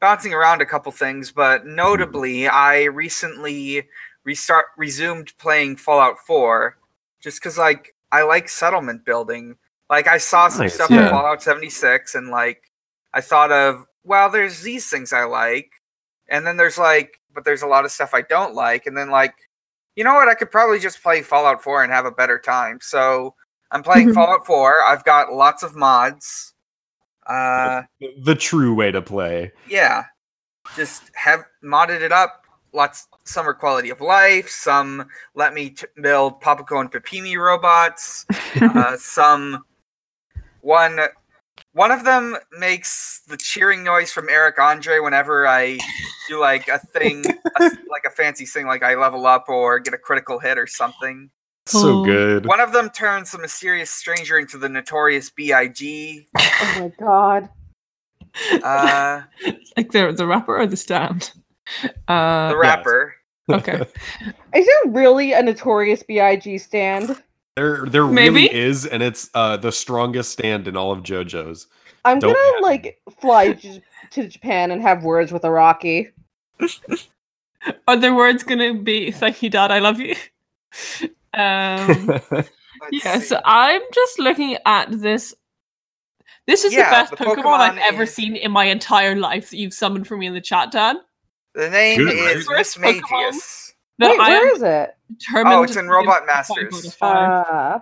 bouncing 0.00 0.34
around 0.34 0.60
a 0.60 0.66
couple 0.66 0.90
things, 0.92 1.30
but 1.30 1.64
notably, 1.64 2.48
I 2.48 2.84
recently 2.84 3.86
restart 4.24 4.66
resumed 4.76 5.32
playing 5.38 5.76
Fallout 5.76 6.18
4 6.18 6.76
just 7.20 7.40
because, 7.40 7.56
like, 7.56 7.91
I 8.12 8.22
like 8.22 8.48
settlement 8.48 9.04
building. 9.04 9.56
Like, 9.90 10.06
I 10.06 10.18
saw 10.18 10.48
some 10.48 10.62
Nice, 10.66 10.74
stuff 10.74 10.90
yeah. 10.90 11.04
in 11.04 11.10
Fallout 11.10 11.42
76, 11.42 12.14
and 12.14 12.28
like, 12.28 12.70
I 13.12 13.20
thought 13.20 13.50
of, 13.50 13.84
well, 14.04 14.30
there's 14.30 14.60
these 14.62 14.88
things 14.88 15.12
I 15.12 15.24
like, 15.24 15.70
and 16.28 16.46
then 16.46 16.56
there's 16.56 16.78
like, 16.78 17.18
but 17.34 17.44
there's 17.44 17.62
a 17.62 17.66
lot 17.66 17.84
of 17.84 17.90
stuff 17.90 18.14
I 18.14 18.22
don't 18.22 18.54
like, 18.54 18.86
and 18.86 18.96
then 18.96 19.10
like, 19.10 19.34
you 19.96 20.04
know 20.04 20.14
what? 20.14 20.28
I 20.28 20.34
could 20.34 20.50
probably 20.50 20.78
just 20.78 21.02
play 21.02 21.20
Fallout 21.22 21.62
4 21.62 21.82
and 21.82 21.92
have 21.92 22.06
a 22.06 22.10
better 22.10 22.38
time. 22.38 22.78
So 22.80 23.34
I'm 23.70 23.82
playing 23.82 24.08
Mhm. 24.10 24.14
Fallout 24.14 24.46
4. 24.46 24.82
I've 24.82 25.04
got 25.04 25.32
lots 25.32 25.62
of 25.62 25.74
mods. 25.76 26.54
Uh, 27.26 27.82
the 28.24 28.34
true 28.34 28.74
way 28.74 28.90
to 28.90 29.00
play. 29.02 29.52
yeah, 29.68 30.04
just 30.76 31.02
have 31.14 31.44
modded 31.62 32.00
it 32.00 32.12
up. 32.12 32.41
Lots. 32.72 33.08
Some 33.24 33.48
are 33.48 33.54
quality 33.54 33.90
of 33.90 34.00
life. 34.00 34.48
Some 34.48 35.06
let 35.34 35.54
me 35.54 35.70
t- 35.70 35.86
build 36.00 36.40
Papaco 36.40 36.80
and 36.80 36.90
Pepimi 36.90 37.36
robots. 37.36 38.26
uh, 38.60 38.96
some 38.96 39.64
one 40.62 40.98
one 41.72 41.90
of 41.90 42.04
them 42.04 42.36
makes 42.58 43.22
the 43.28 43.36
cheering 43.36 43.82
noise 43.82 44.12
from 44.12 44.28
Eric 44.28 44.58
Andre 44.58 44.98
whenever 44.98 45.46
I 45.46 45.78
do 46.28 46.38
like 46.40 46.68
a 46.68 46.78
thing, 46.78 47.24
a, 47.60 47.70
like 47.88 48.04
a 48.06 48.10
fancy 48.10 48.46
thing, 48.46 48.66
like 48.66 48.82
I 48.82 48.94
level 48.94 49.26
up 49.26 49.46
or 49.48 49.78
get 49.78 49.94
a 49.94 49.98
critical 49.98 50.38
hit 50.38 50.58
or 50.58 50.66
something. 50.66 51.30
So 51.66 52.04
good. 52.04 52.46
One 52.46 52.60
of 52.60 52.72
them 52.72 52.90
turns 52.90 53.30
the 53.30 53.38
mysterious 53.38 53.90
stranger 53.90 54.38
into 54.38 54.58
the 54.58 54.68
notorious 54.68 55.30
Big. 55.30 55.48
Oh 56.64 56.74
my 56.78 56.92
god. 56.98 57.48
Uh, 58.62 59.22
like 59.76 59.90
the 59.92 60.12
the 60.12 60.26
rapper 60.26 60.58
or 60.58 60.66
the 60.66 60.76
stand. 60.76 61.32
Uh, 62.08 62.48
the 62.50 62.56
rapper. 62.56 63.14
okay. 63.50 63.74
Is 64.54 64.66
it 64.68 64.90
really 64.92 65.32
a 65.32 65.42
notorious 65.42 66.02
BIG 66.02 66.60
stand? 66.60 67.22
There, 67.56 67.84
there 67.86 68.06
Maybe? 68.06 68.34
really 68.34 68.54
is, 68.54 68.86
and 68.86 69.02
it's 69.02 69.28
uh, 69.34 69.56
the 69.58 69.72
strongest 69.72 70.32
stand 70.32 70.66
in 70.68 70.76
all 70.76 70.90
of 70.92 71.00
JoJo's. 71.00 71.66
I'm 72.04 72.18
Don't 72.18 72.34
gonna 72.34 72.56
add 72.56 72.62
like 72.62 73.00
fly 73.20 73.52
j- 73.52 73.82
to 74.10 74.26
Japan 74.28 74.70
and 74.70 74.80
have 74.82 75.04
words 75.04 75.32
with 75.32 75.42
Araki. 75.42 76.10
Are 77.86 77.96
the 77.96 78.14
words 78.14 78.42
gonna 78.42 78.74
be 78.74 79.10
"Thank 79.10 79.42
you, 79.42 79.50
Dad, 79.50 79.70
I 79.70 79.78
love 79.78 80.00
you"? 80.00 80.14
Um, 81.34 82.20
yeah. 82.90 83.18
see. 83.18 83.24
So 83.24 83.40
I'm 83.44 83.80
just 83.94 84.18
looking 84.18 84.58
at 84.66 84.88
this. 84.90 85.34
This 86.46 86.64
is 86.64 86.74
Yeah, 86.74 86.90
the 86.90 86.90
best 86.90 87.10
the 87.12 87.16
Pokemon, 87.16 87.60
I've 87.60 87.74
Pokemon 87.74 87.82
ever 87.88 88.04
seen 88.06 88.36
in 88.36 88.52
my 88.52 88.64
entire 88.66 89.16
life 89.16 89.50
that 89.50 89.56
you've 89.56 89.72
summoned 89.72 90.06
for 90.06 90.16
me 90.16 90.26
in 90.26 90.34
the 90.34 90.40
chat, 90.42 90.70
Dan. 90.72 90.96
The 91.54 91.70
name 91.70 91.98
Good, 91.98 92.06
right? 92.06 92.36
is 92.36 92.48
Miss 92.48 92.74
First 92.74 92.78
Magius. 92.80 93.74
Wait, 94.00 94.18
I 94.18 94.28
where 94.30 94.48
am 94.48 94.56
is 94.56 94.62
it? 94.62 94.96
determined 95.18 95.54
Oh, 95.54 95.62
it's 95.62 95.76
in 95.76 95.88
Robot 95.88 96.26
Masters. 96.26 96.96
Uh, 97.00 97.78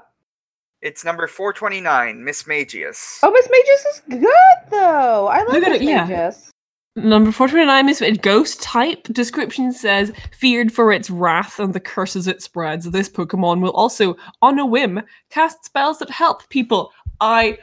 It's 0.82 1.04
number 1.04 1.26
429, 1.26 2.24
Miss 2.24 2.46
Magius. 2.46 3.20
oh, 3.22 3.30
Miss 3.30 3.48
Magus 3.50 3.86
is 3.86 4.02
good 4.20 4.70
though. 4.70 5.28
I 5.28 5.42
love 5.44 5.52
Miss 5.52 5.68
it, 5.68 5.82
yeah. 5.82 6.04
Magus. 6.04 6.50
Number 6.96 7.30
429 7.30 7.88
is 7.88 8.02
a 8.02 8.12
ghost 8.18 8.60
type. 8.62 9.04
Description 9.04 9.72
says, 9.72 10.12
feared 10.36 10.72
for 10.72 10.92
its 10.92 11.08
wrath 11.08 11.60
and 11.60 11.72
the 11.72 11.78
curses 11.80 12.26
it 12.26 12.42
spreads. 12.42 12.90
This 12.90 13.08
Pokemon 13.08 13.60
will 13.62 13.70
also, 13.72 14.16
on 14.42 14.58
a 14.58 14.66
whim, 14.66 15.00
cast 15.30 15.64
spells 15.64 16.00
that 16.00 16.10
help 16.10 16.46
people. 16.48 16.92
I 17.20 17.58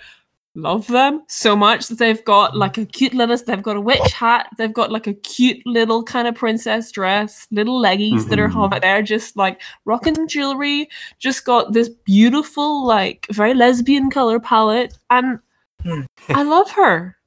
love 0.58 0.88
them 0.88 1.22
so 1.28 1.56
much 1.56 1.88
that 1.88 2.00
they've 2.00 2.26
got 2.26 2.58
like 2.58 2.78
a 2.80 2.86
cute 2.86 3.14
little, 3.14 3.38
they've 3.38 3.62
got 3.62 3.76
a 3.76 3.82
witch 3.82 4.12
hat, 4.12 4.50
they've 4.58 4.74
got 4.74 4.92
like 4.92 5.06
a 5.06 5.14
cute 5.14 5.62
little 5.68 6.04
kind 6.04 6.28
of 6.28 6.34
princess 6.34 6.92
dress, 6.92 7.48
little 7.52 7.80
leggies 7.82 8.28
that 8.30 8.40
are 8.40 8.48
Mhm. 8.50 8.54
hobbit 8.54 8.82
there, 8.82 9.04
just 9.04 9.38
like 9.38 9.62
rocking 9.86 10.28
jewelry, 10.28 10.90
just 11.20 11.46
got 11.46 11.74
this 11.74 11.90
beautiful, 11.90 12.84
like 12.86 13.28
very 13.32 13.54
lesbian 13.54 14.10
color 14.10 14.40
palette. 14.40 14.98
And 15.12 15.40
Hmm. 15.84 16.02
I 16.30 16.42
love 16.42 16.72
her. 16.72 17.18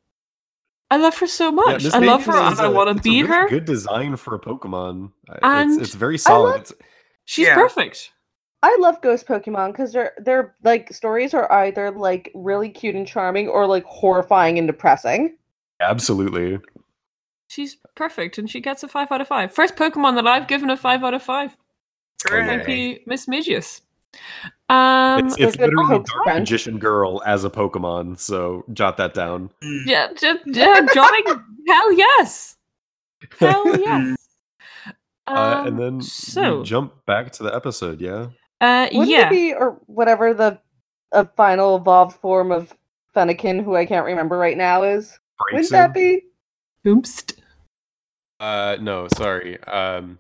I 0.91 0.97
love 0.97 1.17
her 1.19 1.29
so 1.29 1.53
much. 1.53 1.85
Miss 1.85 1.95
I 1.95 2.01
love 2.01 2.27
her 2.27 2.33
and 2.37 2.53
is 2.53 2.59
want 2.75 2.97
to 2.97 3.01
be 3.01 3.23
really 3.23 3.29
her. 3.33 3.49
Good 3.49 3.65
design 3.65 4.17
for 4.17 4.35
a 4.35 4.41
Pokemon. 4.41 5.13
And 5.41 5.71
it's, 5.75 5.83
it's 5.83 5.95
very 5.95 6.19
solid. 6.19 6.51
love- 6.57 6.73
She's 7.27 7.47
Yeah. 7.47 7.55
perfect. 7.55 8.11
I 8.63 8.77
love 8.81 9.01
ghost 9.01 9.27
Pokemon 9.27 9.73
because 9.73 9.93
their 9.93 10.13
their 10.19 10.55
like 10.63 10.93
stories 10.93 11.33
are 11.33 11.51
either 11.51 11.91
like 11.91 12.31
really 12.35 12.69
cute 12.69 12.95
and 12.95 13.07
charming 13.07 13.49
or 13.49 13.67
like 13.67 13.85
horrifying 13.85 14.59
and 14.59 14.67
depressing. 14.67 15.37
absolutely. 15.81 16.59
She's 17.49 17.77
perfect, 17.97 18.39
and 18.39 18.49
she 18.49 18.61
gets 18.61 18.83
a 18.85 18.89
five 18.89 19.11
out 19.11 19.21
of 19.21 19.27
five. 19.29 19.53
First 19.53 19.75
Pokemon 19.77 20.15
that 20.17 20.27
I've 20.27 20.47
given 20.47 20.71
a 20.71 20.77
five 20.77 21.03
out 21.03 21.15
of 21.15 21.23
five. 21.23 21.57
Thank 22.29 22.69
you, 22.69 23.01
Miss 23.07 23.27
Magius. 23.27 23.81
Um, 24.69 25.27
it's 25.27 25.37
they're 25.37 25.49
it's 25.49 25.59
literally 25.59 25.99
Dark 25.99 26.25
Friends. 26.25 26.41
Magician 26.41 26.79
Girl 26.79 27.23
as 27.27 27.45
a 27.45 27.51
Pokemon, 27.51 28.19
so 28.21 28.65
jot 28.73 28.97
that 28.99 29.15
down. 29.15 29.51
Yeah, 29.63 30.09
just, 30.17 30.41
yeah, 30.47 30.87
Johnny, 30.95 31.23
hell 31.67 31.93
yes, 31.93 32.57
hell 33.39 33.79
yes. 33.81 34.17
Uh, 34.87 34.93
Um, 35.27 35.67
and 35.67 35.79
then 35.79 36.03
so, 36.03 36.59
we 36.59 36.65
jump 36.65 36.93
back 37.07 37.31
to 37.33 37.43
the 37.43 37.55
episode, 37.55 38.01
yeah? 38.01 38.29
Uh, 38.61 38.89
Wouldn't 38.93 39.09
yeah, 39.09 39.27
it 39.27 39.31
be 39.31 39.55
or 39.55 39.81
whatever 39.87 40.35
the 40.35 40.59
a 41.13 41.25
final 41.25 41.77
evolved 41.77 42.17
form 42.17 42.53
of 42.53 42.75
Fennekin, 43.15 43.65
who 43.65 43.75
I 43.75 43.87
can't 43.87 44.07
remember 44.07 44.39
right 44.39 44.57
now, 44.57 44.83
is? 44.83 45.19
Wouldn't 45.53 45.71
that 45.71 45.95
be? 45.95 46.23
Oomst. 46.87 47.39
Uh, 48.39 48.77
no, 48.81 49.09
sorry. 49.17 49.63
Um, 49.65 50.19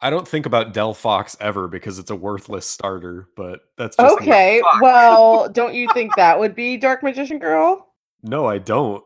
I 0.00 0.10
don't 0.10 0.28
think 0.28 0.46
about 0.46 0.74
Delphox 0.74 1.36
ever 1.40 1.68
because 1.68 1.98
it's 1.98 2.10
a 2.10 2.16
worthless 2.16 2.66
starter, 2.66 3.28
but 3.36 3.60
that's 3.78 3.96
just. 3.96 4.18
Okay, 4.20 4.62
well, 4.80 5.48
don't 5.48 5.74
you 5.74 5.88
think 5.94 6.14
that 6.16 6.38
would 6.38 6.54
be 6.54 6.76
Dark 6.76 7.02
Magician 7.02 7.38
Girl? 7.38 7.92
No, 8.22 8.46
I 8.46 8.58
don't. 8.58 9.04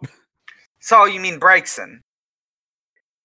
So 0.81 1.05
you 1.05 1.21
mean 1.21 1.39
Braixen? 1.39 2.01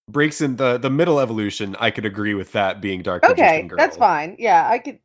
Breaks 0.10 0.42
in 0.42 0.58
the 0.58 0.78
the 0.78 0.90
middle 0.90 1.20
evolution. 1.20 1.76
I 1.80 1.90
could 1.90 2.06
agree 2.06 2.34
with 2.36 2.52
that 2.52 2.80
being 2.82 3.02
Dark 3.02 3.24
Magician 3.24 3.46
Okay, 3.46 3.68
Girl. 3.68 3.78
that's 3.78 3.98
fine. 3.98 4.36
Yeah, 4.38 4.70
I 4.70 4.78
could. 4.78 5.00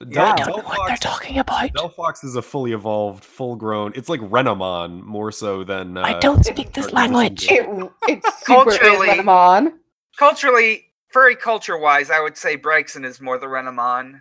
Del, 0.00 0.10
Yeah. 0.12 0.34
Del 0.36 0.46
know 0.58 0.62
Fox, 0.62 0.78
what 0.78 0.88
they're 0.88 0.96
talking 0.98 1.38
about. 1.38 1.72
Delphox 1.72 2.22
is 2.24 2.36
a 2.36 2.42
fully 2.42 2.72
evolved, 2.72 3.24
full 3.24 3.56
grown. 3.56 3.92
It's 3.94 4.08
like 4.10 4.20
Renamon 4.20 5.02
more 5.02 5.32
so 5.32 5.64
than. 5.64 5.96
Uh, 5.96 6.02
I 6.02 6.18
don't 6.18 6.44
speak 6.44 6.56
speak 6.56 6.72
this 6.74 6.92
language. 6.92 7.46
It 7.50 7.66
it's 8.06 8.44
super 8.44 8.70
Culturally- 8.70 9.08
Renamon. 9.08 9.72
Culturally, 10.18 10.84
furry 11.08 11.34
culture 11.36 11.78
wise, 11.78 12.10
I 12.10 12.20
would 12.20 12.36
say 12.36 12.56
Braixen 12.58 13.04
is 13.06 13.20
more 13.22 13.38
the 13.38 13.46
Renamon. 13.46 14.20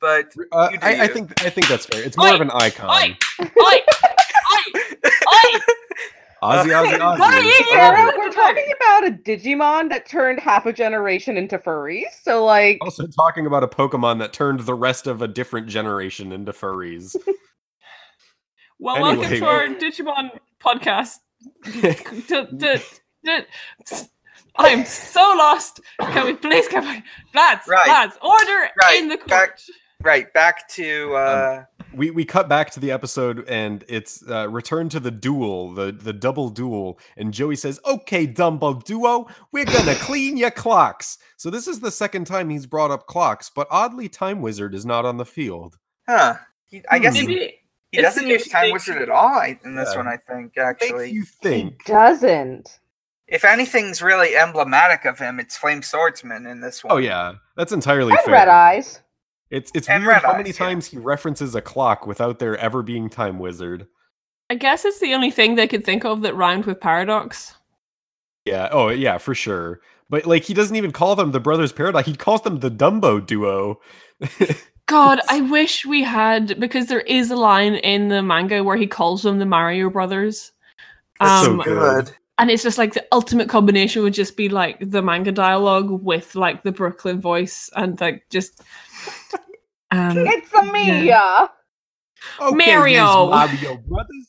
But 0.00 0.32
Uh, 0.50 0.68
You 0.72 0.78
do 0.78 0.86
I, 0.86 1.02
I 1.02 1.06
think 1.08 1.42
I 1.44 1.50
think 1.50 1.68
that's 1.68 1.84
fair. 1.86 2.02
It's 2.02 2.16
more 2.16 2.28
Oi, 2.28 2.34
of 2.34 2.40
an 2.40 2.50
icon. 2.50 2.88
oi, 2.90 3.16
oi, 3.40 3.46
oi, 3.60 4.80
oi! 5.34 5.58
Ozzy, 6.62 6.70
Ozzy, 6.70 6.98
Ozzy. 6.98 7.18
What 7.18 7.34
are 7.34 7.40
you 7.40 7.48
I 7.50 7.62
here? 7.70 7.78
love 7.78 7.94
Sarah, 7.96 8.08
it. 8.08 8.18
we're 8.18 8.32
talking 8.32 8.66
about 8.76 9.06
a 9.06 9.10
Digimon 9.12 9.88
that 9.90 10.06
turned 10.06 10.40
half 10.40 10.66
a 10.66 10.72
generation 10.72 11.36
into 11.36 11.56
furries. 11.58 12.10
So, 12.22 12.44
like, 12.44 12.78
Also 12.80 13.06
talking 13.06 13.46
about 13.46 13.62
a 13.62 13.68
Pokemon 13.68 14.18
that 14.18 14.32
turned 14.32 14.60
the 14.60 14.74
rest 14.74 15.06
of 15.06 15.22
a 15.22 15.28
different 15.28 15.68
generation 15.68 16.32
into 16.32 16.52
furries. 16.52 17.16
Well, 18.84 19.00
welcome 19.00 19.30
to 19.30 19.44
our 19.46 19.66
Digimon 19.68 20.30
podcast. 20.60 21.18
I 24.56 24.68
am 24.68 24.84
so 24.84 25.20
lost. 25.38 25.78
Can 26.00 26.26
we 26.26 26.34
please 26.34 26.66
come 26.66 26.82
back? 26.82 27.04
Lads, 27.32 27.68
Right. 27.68 27.86
lads, 27.86 28.18
order 28.20 28.68
Right, 28.82 28.98
in 29.00 29.08
the 29.08 29.18
back- 29.18 29.28
court. 29.50 29.62
right, 30.02 30.32
back 30.34 30.68
to 30.70 31.14
uh 31.14 31.64
we 31.94 32.10
we 32.10 32.24
cut 32.24 32.48
back 32.48 32.70
to 32.72 32.80
the 32.80 32.90
episode 32.90 33.48
and 33.48 33.84
it's 33.88 34.22
uh, 34.28 34.48
return 34.48 34.88
to 34.90 35.00
the 35.00 35.10
duel, 35.10 35.72
the 35.74 35.92
the 35.92 36.12
double 36.12 36.48
duel, 36.50 36.98
and 37.16 37.32
Joey 37.32 37.56
says, 37.56 37.78
"Okay, 37.86 38.26
Dumbo 38.26 38.82
Duo, 38.84 39.26
we're 39.52 39.64
gonna 39.64 39.94
clean 39.96 40.36
your 40.36 40.50
clocks." 40.50 41.18
So 41.36 41.50
this 41.50 41.66
is 41.68 41.80
the 41.80 41.90
second 41.90 42.26
time 42.26 42.48
he's 42.50 42.66
brought 42.66 42.90
up 42.90 43.06
clocks, 43.06 43.50
but 43.54 43.66
oddly, 43.70 44.08
Time 44.08 44.40
Wizard 44.40 44.74
is 44.74 44.86
not 44.86 45.04
on 45.04 45.16
the 45.16 45.26
field. 45.26 45.78
huh. 46.08 46.34
He, 46.66 46.82
I 46.90 46.98
guess 46.98 47.14
he, 47.14 47.26
Maybe 47.26 47.40
he 47.90 47.98
it's 47.98 48.02
doesn't 48.14 48.26
use 48.26 48.48
Time 48.48 48.72
Wizard 48.72 49.02
at 49.02 49.10
all 49.10 49.26
I, 49.28 49.58
in 49.64 49.74
this 49.74 49.90
Yeah. 49.92 49.98
one, 49.98 50.08
I 50.08 50.16
think, 50.16 50.52
Makes 50.56 50.82
actually. 50.82 51.10
you 51.10 51.20
he 51.22 51.26
think? 51.42 51.84
doesn't. 51.84 52.78
If 53.28 53.44
anything's 53.44 54.00
really 54.02 54.34
emblematic 54.36 55.04
of 55.04 55.18
him, 55.18 55.38
it's 55.38 55.56
Flame 55.56 55.82
Swordsman 55.82 56.46
in 56.46 56.60
this 56.62 56.82
one. 56.82 56.94
Oh 56.94 56.96
yeah, 56.96 57.34
that's 57.56 57.72
entirely 57.72 58.12
And 58.12 58.20
fair. 58.20 58.32
Red 58.32 58.48
Eyes. 58.48 59.00
It's 59.52 59.70
it's 59.74 59.88
And 59.88 60.02
weird 60.04 60.14
Red 60.14 60.22
how 60.22 60.36
many 60.36 60.48
Eyes, 60.50 60.58
yeah. 60.58 60.66
times 60.66 60.86
he 60.86 60.98
references 60.98 61.54
a 61.54 61.60
clock 61.62 62.06
without 62.06 62.40
there 62.40 62.56
ever 62.56 62.82
being 62.82 63.08
Time 63.08 63.38
Wizard. 63.38 63.86
I 64.50 64.54
guess 64.56 64.84
it's 64.84 64.98
the 64.98 65.14
only 65.14 65.30
thing 65.30 65.54
they 65.54 65.68
could 65.68 65.84
think 65.84 66.04
of 66.04 66.22
that 66.22 66.34
rhymed 66.34 66.64
with 66.66 66.80
paradox. 66.80 67.54
Yeah. 68.44 68.68
Oh, 68.72 68.88
yeah, 68.88 69.18
for 69.18 69.34
sure. 69.34 69.80
But 70.10 70.26
like, 70.26 70.42
he 70.42 70.52
doesn't 70.54 70.74
even 70.76 70.90
call 70.92 71.14
them 71.16 71.30
the 71.30 71.40
Brothers 71.40 71.72
Paradox. 71.72 72.06
He 72.08 72.16
calls 72.16 72.42
them 72.42 72.58
the 72.60 72.70
Dumbo 72.70 73.24
Duo. 73.24 73.80
God, 74.86 75.20
I 75.28 75.40
wish 75.42 75.86
we 75.86 76.02
had 76.02 76.58
because 76.60 76.86
there 76.86 77.00
is 77.02 77.30
a 77.30 77.36
line 77.36 77.76
in 77.76 78.08
the 78.08 78.22
manga 78.22 78.62
where 78.64 78.76
he 78.76 78.86
calls 78.86 79.22
them 79.22 79.38
the 79.38 79.46
Mario 79.46 79.88
Brothers. 79.90 80.52
That's 81.20 81.44
so 81.44 81.52
Um, 81.52 81.58
good. 81.60 82.10
and 82.38 82.50
it's 82.50 82.62
just 82.64 82.78
like 82.78 82.92
the 82.94 83.06
ultimate 83.12 83.48
combination 83.48 84.02
would 84.02 84.12
just 84.14 84.36
be 84.36 84.48
like 84.48 84.76
the 84.80 85.00
manga 85.02 85.32
dialogue 85.32 85.88
with 86.02 86.34
like 86.34 86.62
the 86.62 86.72
Brooklyn 86.72 87.20
voice 87.20 87.70
and 87.76 87.98
like 88.00 88.24
just 88.28 88.60
um 89.90 90.18
It's 90.26 90.52
a 90.52 90.62
Mia. 90.64 91.50
Okay, 92.40 92.56
Mario. 92.56 93.30
Mario 93.30 93.76
Brothers. 93.78 94.28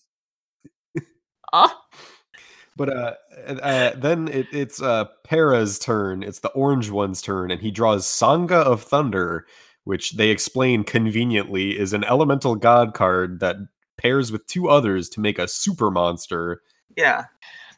ah, 1.51 1.79
But 2.75 2.89
uh, 2.89 3.13
uh, 3.47 3.91
then 3.95 4.27
it, 4.29 4.47
it's 4.51 4.81
uh, 4.81 5.05
Para's 5.23 5.77
turn. 5.77 6.23
It's 6.23 6.39
the 6.39 6.49
orange 6.49 6.89
one's 6.89 7.21
turn, 7.21 7.51
and 7.51 7.61
he 7.61 7.69
draws 7.69 8.07
Sanga 8.07 8.57
of 8.57 8.81
Thunder, 8.81 9.45
which 9.83 10.13
they 10.13 10.29
explain 10.29 10.83
conveniently 10.83 11.77
is 11.77 11.93
an 11.93 12.03
elemental 12.03 12.55
god 12.55 12.95
card 12.95 13.39
that 13.41 13.57
pairs 13.97 14.31
with 14.31 14.47
two 14.47 14.69
others 14.69 15.07
to 15.09 15.19
make 15.21 15.37
a 15.37 15.47
super 15.47 15.91
monster. 15.91 16.61
Yeah. 16.97 17.25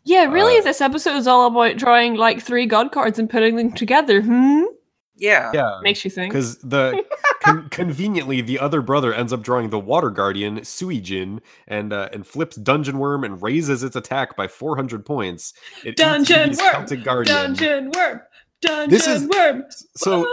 Yeah, 0.05 0.25
really, 0.25 0.59
Uh, 0.59 0.61
this 0.61 0.81
episode 0.81 1.15
is 1.17 1.27
all 1.27 1.47
about 1.47 1.77
drawing 1.77 2.15
like 2.15 2.41
three 2.41 2.65
god 2.67 2.91
cards 2.91 3.19
and 3.19 3.29
putting 3.29 3.55
them 3.57 3.71
together. 3.73 4.21
Hmm? 4.21 4.63
Yeah. 5.17 5.51
Yeah. 5.53 5.79
Makes 5.81 6.03
you 6.03 6.11
think. 6.11 6.33
Because 6.33 6.57
the 6.57 7.03
con- 7.41 7.69
conveniently 7.69 8.41
the 8.41 8.59
other 8.59 8.81
brother 8.81 9.13
ends 9.13 9.31
up 9.31 9.41
drawing 9.41 9.69
the 9.69 9.79
water 9.79 10.09
guardian 10.09 10.59
Suijin 10.59 11.39
and 11.67 11.93
uh, 11.93 12.09
and 12.11 12.25
flips 12.27 12.55
dungeon 12.57 12.97
worm 12.99 13.23
and 13.23 13.41
raises 13.41 13.83
its 13.83 13.95
attack 13.95 14.35
by 14.35 14.47
400 14.47 15.05
points. 15.05 15.53
It 15.83 15.95
Dungeon 15.95 16.49
Yugi's 16.49 16.59
worm! 16.59 16.71
Celtic 16.71 17.03
guardian. 17.03 17.35
Dungeon 17.35 17.91
worm! 17.91 18.21
Dungeon 18.61 18.89
This 18.89 19.07
is- 19.07 19.27
worm! 19.27 19.63
So! 19.95 20.25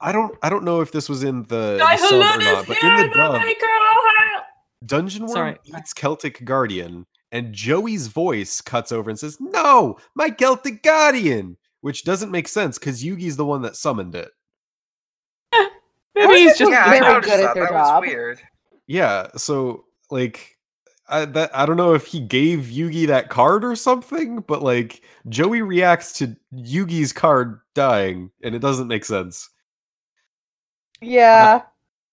I 0.00 0.12
don't 0.12 0.36
I 0.42 0.48
don't 0.50 0.64
know 0.64 0.80
if 0.82 0.92
this 0.92 1.08
was 1.08 1.22
in 1.22 1.42
the, 1.44 1.76
the 1.78 1.96
sub 1.96 2.12
or 2.14 2.18
not, 2.18 2.66
but 2.66 2.82
in 2.82 2.96
the 2.96 3.02
the 3.08 3.14
dub, 3.14 3.40
maker 3.40 3.64
of 3.66 4.16
hell! 4.18 4.42
Dungeon 4.84 5.22
Worm 5.22 5.32
Sorry. 5.32 5.56
eats 5.64 5.92
Celtic 5.94 6.44
Guardian, 6.44 7.06
and 7.32 7.52
Joey's 7.54 8.08
voice 8.08 8.60
cuts 8.60 8.92
over 8.92 9.08
and 9.08 9.18
says, 9.18 9.38
"No, 9.40 9.96
my 10.14 10.28
Celtic 10.30 10.82
Guardian," 10.82 11.56
which 11.86 12.02
doesn't 12.02 12.32
make 12.32 12.48
sense 12.48 12.80
because 12.80 13.04
Yugi's 13.04 13.36
the 13.36 13.46
one 13.46 13.62
that 13.62 13.76
summoned 13.76 14.16
it. 14.16 14.32
Maybe 16.16 16.34
he's 16.40 16.58
just 16.58 16.68
yeah, 16.72 16.84
very 16.90 16.98
noticed 16.98 17.28
good 17.30 17.44
at 17.44 17.54
their 17.54 17.62
that 17.66 17.70
job. 17.70 18.02
was 18.02 18.08
weird. 18.08 18.40
Yeah, 18.88 19.28
so 19.36 19.84
like, 20.10 20.56
I 21.08 21.26
that 21.26 21.54
I 21.56 21.64
don't 21.64 21.76
know 21.76 21.94
if 21.94 22.06
he 22.06 22.18
gave 22.18 22.60
Yugi 22.64 23.06
that 23.06 23.28
card 23.28 23.64
or 23.64 23.76
something, 23.76 24.40
but 24.40 24.62
like 24.62 25.02
Joey 25.28 25.62
reacts 25.62 26.12
to 26.14 26.34
Yugi's 26.52 27.12
card 27.12 27.60
dying, 27.76 28.32
and 28.42 28.52
it 28.56 28.58
doesn't 28.58 28.88
make 28.88 29.04
sense. 29.04 29.48
Yeah. 31.00 31.62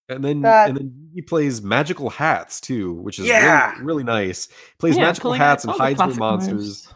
And 0.08 0.24
then 0.24 0.42
That- 0.42 0.70
and 0.70 0.78
then 0.78 1.10
he 1.16 1.24
plays 1.24 1.64
magical 1.64 2.12
hats 2.12 2.62
too, 2.62 2.94
which 2.94 3.18
is 3.18 3.26
Yeah. 3.26 3.72
really, 3.72 3.84
really 3.86 4.04
nice. 4.04 4.50
Plays 4.78 4.98
Yeah, 4.98 5.06
magical 5.06 5.34
hats 5.34 5.64
and 5.64 5.72
all 5.72 5.78
the 5.78 5.84
hides 5.84 6.00
more 6.00 6.14
monsters. 6.14 6.54
moves. 6.54 6.94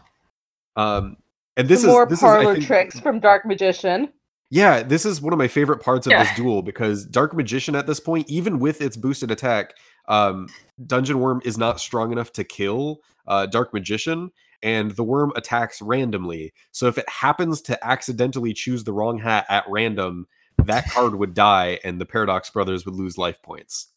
Um, 0.76 1.16
and 1.58 1.68
this 1.68 1.82
Some 1.82 1.90
is 1.90 1.94
more 1.94 2.06
this 2.06 2.18
is 2.18 2.22
parlor 2.22 2.54
think, 2.54 2.66
tricks 2.66 2.98
from 2.98 3.20
Dark 3.20 3.44
Magician. 3.44 4.08
Yeah, 4.50 4.82
this 4.82 5.04
is 5.04 5.20
one 5.20 5.34
of 5.34 5.38
my 5.38 5.48
favorite 5.48 5.82
parts 5.82 6.06
of 6.06 6.12
Yeah. 6.12 6.24
this 6.24 6.34
duel 6.34 6.62
because 6.62 7.04
Dark 7.04 7.34
Magician 7.34 7.74
at 7.74 7.86
this 7.86 8.00
point, 8.00 8.30
even 8.30 8.58
with 8.58 8.80
its 8.80 8.96
boosted 8.96 9.30
attack, 9.30 9.74
um, 10.08 10.48
Dungeon 10.86 11.20
Worm 11.20 11.42
is 11.44 11.58
not 11.58 11.80
strong 11.80 12.12
enough 12.12 12.32
to 12.32 12.44
kill 12.44 13.00
uh, 13.26 13.44
Dark 13.44 13.74
Magician, 13.74 14.30
and 14.62 14.92
the 14.92 15.04
worm 15.04 15.32
attacks 15.36 15.82
randomly. 15.82 16.54
So 16.72 16.86
if 16.86 16.96
it 16.96 17.06
happens 17.10 17.60
to 17.62 17.86
accidentally 17.86 18.54
choose 18.54 18.84
the 18.84 18.92
wrong 18.94 19.18
hat 19.18 19.44
at 19.50 19.64
random, 19.68 20.26
that 20.64 20.88
card 20.90 21.14
would 21.16 21.34
die, 21.34 21.78
and 21.84 22.00
the 22.00 22.06
Paradox 22.06 22.48
Brothers 22.48 22.86
would 22.86 22.94
lose 22.94 23.18
life 23.18 23.42
points. 23.42 23.88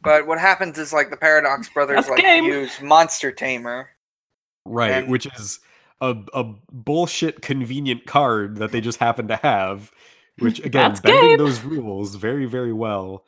But 0.00 0.26
what 0.26 0.38
happens 0.38 0.78
is 0.78 0.92
like 0.92 1.10
the 1.10 1.16
Paradox 1.16 1.68
Brothers 1.70 1.96
That's 1.96 2.10
like 2.10 2.20
game. 2.20 2.44
use 2.44 2.80
Monster 2.82 3.32
Tamer. 3.32 3.88
Right, 4.68 4.92
And- 4.92 5.08
which 5.08 5.26
is 5.38 5.60
a, 6.00 6.16
a 6.34 6.44
bullshit 6.72 7.42
convenient 7.42 8.06
card 8.06 8.56
that 8.56 8.70
they 8.72 8.80
just 8.80 8.98
happen 8.98 9.28
to 9.28 9.36
have, 9.36 9.90
which 10.38 10.60
again 10.64 10.94
bending 11.02 11.30
game. 11.30 11.38
those 11.38 11.60
rules 11.62 12.14
very 12.14 12.46
very 12.46 12.72
well. 12.72 13.24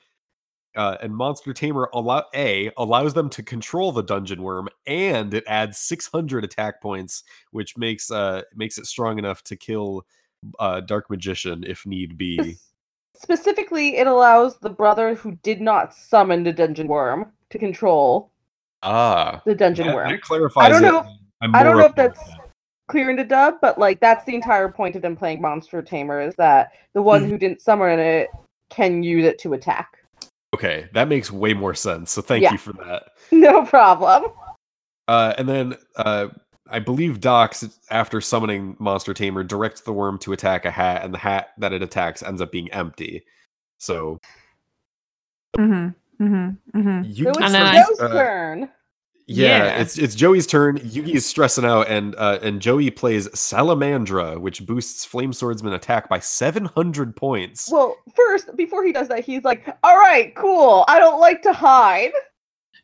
Uh, 0.77 0.97
and 1.03 1.17
Monster 1.17 1.53
Tamer 1.53 1.91
allow 1.93 2.25
a 2.33 2.71
allows 2.77 3.15
them 3.15 3.29
to 3.31 3.43
control 3.43 3.91
the 3.91 4.05
dungeon 4.05 4.41
worm, 4.43 4.69
and 4.87 5.35
it 5.35 5.43
adds 5.49 5.79
600 5.79 6.45
attack 6.45 6.81
points, 6.81 7.25
which 7.51 7.77
makes 7.77 8.09
uh 8.13 8.43
makes 8.55 8.79
it 8.79 8.87
strong 8.87 9.19
enough 9.19 9.43
to 9.45 9.57
kill 9.57 10.07
uh 10.61 10.79
Dark 10.81 11.11
Magician 11.11 11.65
if 11.67 11.85
need 11.87 12.17
be. 12.17 12.57
Specifically, 13.17 13.97
it 13.97 14.07
allows 14.07 14.59
the 14.61 14.71
brother 14.71 15.15
who 15.17 15.33
did 15.43 15.61
not 15.61 15.93
summon 15.93 16.45
the 16.45 16.53
dungeon 16.53 16.87
worm 16.87 17.33
to 17.51 17.59
control 17.59 18.31
Ah, 18.83 19.43
the 19.45 19.55
dungeon 19.55 19.89
that, 19.89 19.95
worm. 19.95 20.09
that 20.09 20.23
clarifies. 20.23 20.67
I 20.67 20.69
don't 20.69 20.83
it. 20.83 21.07
Know- 21.41 21.47
I'm 21.49 21.55
I 21.55 21.63
don't 21.63 21.77
know 21.77 21.85
if 21.85 21.91
up 21.91 21.97
for 21.97 22.09
that's 22.09 22.21
clear 22.89 23.09
in 23.11 23.17
the 23.17 23.25
dub, 23.25 23.55
but 23.63 23.79
like 23.79 24.01
that's 24.01 24.25
the 24.25 24.35
entire 24.35 24.69
point 24.69 24.97
of 24.97 25.03
them 25.03 25.17
playing 25.17 25.41
Monster 25.41 25.81
Tamer 25.83 26.21
is 26.21 26.35
that 26.37 26.73
the 26.95 27.03
one 27.03 27.25
Hmm. 27.25 27.31
who 27.31 27.39
didn't 27.39 27.61
summon 27.63 27.99
it 27.99 28.29
can 28.71 29.03
use 29.03 29.25
it 29.25 29.39
to 29.41 29.53
attack. 29.55 29.97
Okay, 30.55 30.89
that 30.95 31.09
makes 31.09 31.31
way 31.31 31.55
more 31.55 31.75
sense. 31.75 32.11
So 32.11 32.21
thank 32.23 32.43
Yeah. 32.43 32.53
you 32.53 32.59
for 32.59 32.73
that. 32.75 33.05
No 33.33 33.65
problem. 33.65 34.33
Uh, 35.07 35.35
and 35.39 35.49
then 35.49 35.77
uh, 35.97 36.29
I 36.69 36.81
believe 36.81 37.21
Dox, 37.21 37.65
after 37.91 38.21
summoning 38.21 38.77
Monster 38.81 39.15
Tamer, 39.15 39.45
directs 39.45 39.81
the 39.83 39.93
worm 39.93 40.19
to 40.19 40.33
attack 40.33 40.65
a 40.65 40.71
hat, 40.71 41.05
and 41.05 41.15
the 41.15 41.19
hat 41.19 41.51
that 41.59 41.73
it 41.73 41.83
attacks 41.83 42.23
ends 42.25 42.41
up 42.41 42.51
being 42.53 42.71
empty. 42.73 43.25
So 43.79 44.19
Mm-hmm. 45.59 46.25
Mm-hmm. 46.25 46.79
Mm-hmm. 46.81 47.03
you 47.11 47.25
So 47.25 47.31
it's 47.31 47.39
And 47.41 47.55
then 47.55 47.63
I- 47.67 47.85
uh, 48.05 48.09
turn. 48.13 48.71
Yeah, 49.31 49.65
Yeah. 49.65 49.81
it's 49.81 49.97
it's 49.99 50.15
Joey's 50.15 50.47
turn. 50.47 50.79
Yugi 50.79 51.15
is 51.15 51.25
stressing 51.27 51.65
out, 51.65 51.89
and 51.89 52.15
uh, 52.17 52.39
and 52.43 52.61
Joey 52.61 52.91
plays 52.91 53.29
Salamandra, 53.29 54.39
which 54.41 54.67
boosts 54.67 55.05
Flame 55.05 55.33
Swordsman 55.33 55.73
attack 55.73 56.09
by 56.09 56.19
seven 56.19 56.65
hundred 56.65 57.15
points. 57.17 57.71
Well, 57.71 57.97
first, 58.17 58.55
before 58.57 58.85
he 58.85 58.93
does 58.93 59.09
that, 59.09 59.25
he's 59.25 59.45
like, 59.45 59.67
"All 59.85 59.97
right, 59.99 60.35
cool. 60.35 60.85
I 60.89 60.99
don't 60.99 61.21
like 61.21 61.43
to 61.43 61.53
hide. 61.53 62.13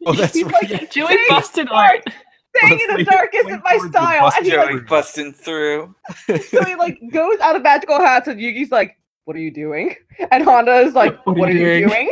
oh, 0.07 0.13
that's 0.13 0.35
he's 0.35 0.45
right. 0.45 0.71
like, 0.71 0.91
Joey 0.91 1.07
Staying 1.07 1.27
busted 1.29 1.67
dark. 1.69 2.03
out. 2.07 2.13
Staying 2.57 2.81
in 2.91 2.97
the 2.97 3.05
dark 3.05 3.31
isn't 3.35 3.63
my 3.65 3.79
style." 3.89 4.31
And 4.37 4.47
he 4.47 4.53
out. 4.57 4.67
like, 4.67 4.71
Joey 4.71 4.81
busting 4.83 5.33
through. 5.33 5.95
so 6.27 6.65
he 6.65 6.75
like 6.77 6.99
goes 7.13 7.39
out 7.41 7.57
of 7.57 7.63
magical 7.63 7.99
hats, 8.01 8.29
and 8.29 8.39
Yugi's 8.41 8.71
like, 8.71 8.97
"What 9.27 9.37
are 9.37 9.41
you 9.41 9.51
doing?" 9.53 9.95
And 10.33 10.43
Honda 10.45 10.79
is 10.81 10.95
like, 10.95 11.15
What 11.27 11.37
"What, 11.37 11.49
are 11.51 11.53
are 11.53 11.55
you 11.55 11.69
you 11.69 11.89
doing?" 11.89 12.11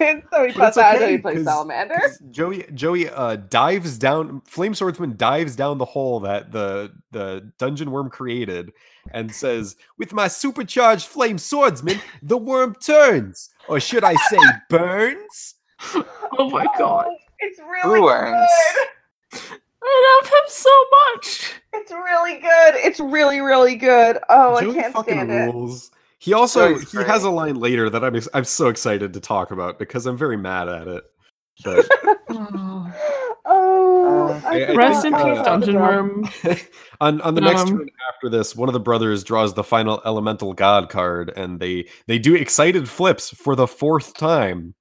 and 0.00 0.22
so 0.32 0.44
he 0.46 0.52
puts 0.52 0.76
it's 0.76 0.78
out 0.78 1.00
and 1.00 1.10
he 1.12 1.18
plays 1.18 1.36
'cause- 1.36 1.44
Salamander. 1.44 1.94
'cause 1.94 2.18
Joey 2.30 2.64
Joey 2.74 3.08
uh, 3.08 3.36
dives 3.36 3.98
down. 3.98 4.40
Flame 4.46 4.74
Swordsman 4.74 5.16
dives 5.16 5.54
down 5.56 5.78
the 5.78 5.84
hole 5.84 6.18
that 6.20 6.50
the 6.52 6.92
the 7.12 7.52
dungeon 7.58 7.90
worm 7.92 8.10
created, 8.10 8.72
and 9.12 9.32
says, 9.32 9.76
"With 9.98 10.12
my 10.12 10.26
supercharged 10.28 11.06
Flame 11.06 11.38
Swordsman, 11.38 12.00
the 12.20 12.36
worm 12.38 12.74
turns, 12.74 13.50
or 13.68 13.78
should 13.78 14.02
I 14.04 14.14
say, 14.14 14.38
burns." 14.68 15.54
Oh 16.38 16.48
my 16.50 16.66
god. 16.78 17.06
It's 17.40 17.58
really 17.60 18.00
Ruins. 18.00 18.48
good. 19.32 19.40
I 19.84 20.18
love 20.22 20.30
him 20.30 20.44
so 20.48 20.70
much. 21.14 21.54
It's 21.74 21.90
really 21.90 22.34
good. 22.34 22.74
It's 22.76 23.00
really, 23.00 23.40
really 23.40 23.74
good. 23.76 24.18
Oh, 24.28 24.60
Joey 24.60 24.78
I 24.78 24.82
can't 24.82 24.94
fucking 24.94 25.14
stand 25.14 25.30
it. 25.32 25.52
rules. 25.52 25.90
He 26.18 26.32
also 26.34 26.78
he 26.78 26.98
has 26.98 27.24
a 27.24 27.30
line 27.30 27.56
later 27.56 27.90
that 27.90 28.04
I'm 28.04 28.14
ex- 28.14 28.28
I'm 28.32 28.44
so 28.44 28.68
excited 28.68 29.12
to 29.14 29.20
talk 29.20 29.50
about 29.50 29.78
because 29.80 30.06
I'm 30.06 30.16
very 30.16 30.36
mad 30.36 30.68
at 30.68 30.86
it. 30.86 31.04
But 31.64 31.88
Oh, 33.44 34.28
Uh, 34.44 34.48
I 34.48 34.62
I- 34.62 34.70
I 34.70 34.74
Rest 34.74 35.04
in 35.04 35.12
peace, 35.14 35.22
uh, 35.24 35.42
Dungeon 35.42 35.74
Worm. 35.80 36.28
on 37.00 37.20
on 37.22 37.34
the 37.34 37.40
next 37.40 37.62
Um, 37.62 37.68
turn 37.78 37.90
after 38.14 38.28
this, 38.28 38.54
one 38.54 38.68
of 38.68 38.72
the 38.72 38.78
brothers 38.80 39.24
draws 39.24 39.54
the 39.54 39.64
final 39.64 40.00
elemental 40.04 40.52
god 40.52 40.88
card, 40.88 41.32
and 41.36 41.58
they 41.58 41.88
they 42.06 42.18
do 42.20 42.36
excited 42.36 42.88
flips 42.88 43.30
for 43.30 43.56
the 43.56 43.66
fourth 43.66 44.14
time. 44.14 44.74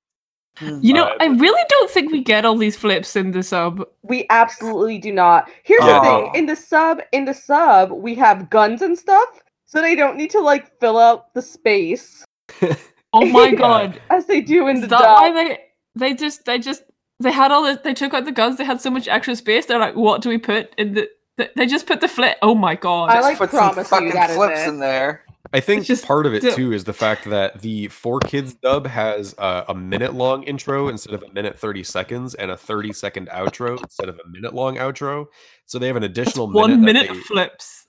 Mm. 0.60 0.84
You 0.84 0.94
know, 0.94 1.16
I 1.20 1.28
really 1.28 1.64
don't 1.70 1.90
think 1.90 2.12
we 2.12 2.22
get 2.22 2.44
all 2.46 2.58
these 2.58 2.76
flips 2.76 3.16
in 3.16 3.32
the 3.32 3.42
sub. 3.42 3.84
We 4.04 4.26
absolutely 4.30 4.98
do 4.98 5.12
not. 5.12 5.50
Here's 5.64 5.82
Yeah. 5.84 6.00
the 6.00 6.02
thing: 6.02 6.30
oh. 6.34 6.38
in 6.38 6.46
the 6.46 6.56
sub, 6.56 7.02
in 7.14 7.26
the 7.26 7.34
sub, 7.34 7.92
we 7.92 8.16
have 8.16 8.50
guns 8.50 8.82
and 8.82 8.98
stuff, 8.98 9.42
so 9.66 9.82
they 9.82 9.96
don't 9.96 10.18
need 10.18 10.30
to 10.32 10.40
like 10.42 10.78
fill 10.80 10.98
out 10.98 11.34
the 11.34 11.42
space 11.42 12.26
Oh 13.14 13.26
my 13.26 13.52
god. 13.56 14.02
as 14.10 14.26
they 14.26 14.42
do 14.42 14.68
in 14.68 14.76
Is 14.78 14.82
the 14.84 14.88
that 14.88 15.00
dub. 15.02 15.18
why 15.20 15.32
they 15.34 15.58
they 15.96 16.14
just 16.14 16.46
they 16.46 16.60
just 16.60 16.84
they 17.22 17.32
had 17.32 17.52
all 17.52 17.64
the 17.64 17.80
they 17.84 17.94
took 17.94 18.14
out 18.14 18.26
the 18.26 18.32
guns, 18.32 18.58
they 18.58 18.66
had 18.66 18.82
so 18.82 18.90
much 18.92 19.08
extra 19.08 19.36
space, 19.36 19.66
they're 19.66 19.80
like, 19.80 19.96
what 19.96 20.22
do 20.22 20.30
we 20.30 20.38
put 20.38 20.74
in 20.78 20.94
the 20.94 21.10
they 21.56 21.66
just 21.66 21.88
put 21.88 22.02
the 22.02 22.08
flip. 22.08 22.38
Oh 22.44 22.54
my 22.54 22.76
god. 22.76 23.10
I 23.10 23.22
like 23.22 23.38
put 23.38 23.50
some 23.52 23.60
promise 23.74 23.78
you 23.90 23.98
fucking 23.98 24.10
that 24.12 24.30
is 24.30 24.36
flips 24.36 24.60
it. 24.62 24.68
in 24.70 24.80
there. 24.80 25.24
I 25.54 25.60
think 25.60 25.86
just 25.86 26.06
part 26.06 26.26
of 26.26 26.34
it 26.34 26.42
do- 26.42 26.56
too 26.56 26.72
is 26.74 26.84
the 26.84 26.94
fact 26.94 27.26
that 27.30 27.62
the 27.62 27.88
four 27.88 28.20
kids 28.20 28.54
dub 28.54 28.86
has 28.88 29.34
uh, 29.38 29.64
a 29.68 29.74
minute 29.76 30.14
long 30.14 30.44
intro 30.44 30.88
instead 30.88 31.14
of 31.14 31.24
a 31.24 31.32
minute 31.34 31.58
thirty 31.60 31.84
seconds, 31.84 32.36
and 32.36 32.52
a 32.52 32.58
thirty 32.58 32.94
second 32.94 33.28
outro 33.30 33.82
instead 33.82 34.08
of 34.10 34.20
a 34.24 34.28
minute 34.30 34.54
long 34.54 34.76
outro. 34.78 35.26
So 35.66 35.80
they 35.80 35.88
have 35.88 35.96
an 35.96 36.04
That's 36.04 36.12
additional 36.18 36.52
one 36.52 36.70
minute. 36.82 36.86
minute 36.86 37.02
that 37.08 37.12
of 37.12 37.18
they- 37.18 37.22
flips. 37.24 37.86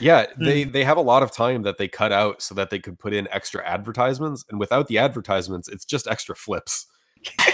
Yeah, 0.00 0.26
they 0.38 0.64
they 0.64 0.84
have 0.84 0.96
a 0.98 1.02
lot 1.02 1.22
of 1.22 1.30
time 1.30 1.62
that 1.62 1.78
they 1.78 1.88
cut 1.88 2.12
out 2.12 2.42
so 2.42 2.54
that 2.54 2.68
they 2.70 2.78
could 2.78 2.98
put 2.98 3.14
in 3.14 3.28
extra 3.30 3.64
advertisements, 3.66 4.44
and 4.50 4.58
without 4.60 4.88
the 4.88 4.98
advertisements, 4.98 5.68
it's 5.68 5.84
just 5.84 6.06
extra 6.06 6.34
flips. 6.36 6.86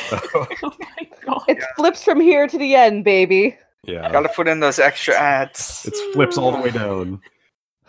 So, 0.08 0.18
Oh 0.62 0.72
my 0.80 1.08
god. 1.24 1.42
It's 1.48 1.64
flips 1.76 2.02
from 2.02 2.20
here 2.20 2.48
to 2.48 2.58
the 2.58 2.74
end, 2.74 3.04
baby. 3.04 3.56
yeah, 3.84 4.10
Gotta 4.10 4.28
put 4.34 4.48
in 4.48 4.58
those 4.60 4.78
extra 4.80 5.14
ads. 5.14 5.84
it's 5.86 6.00
flips 6.14 6.36
all 6.36 6.50
the 6.50 6.58
way 6.60 6.70
down. 6.70 7.20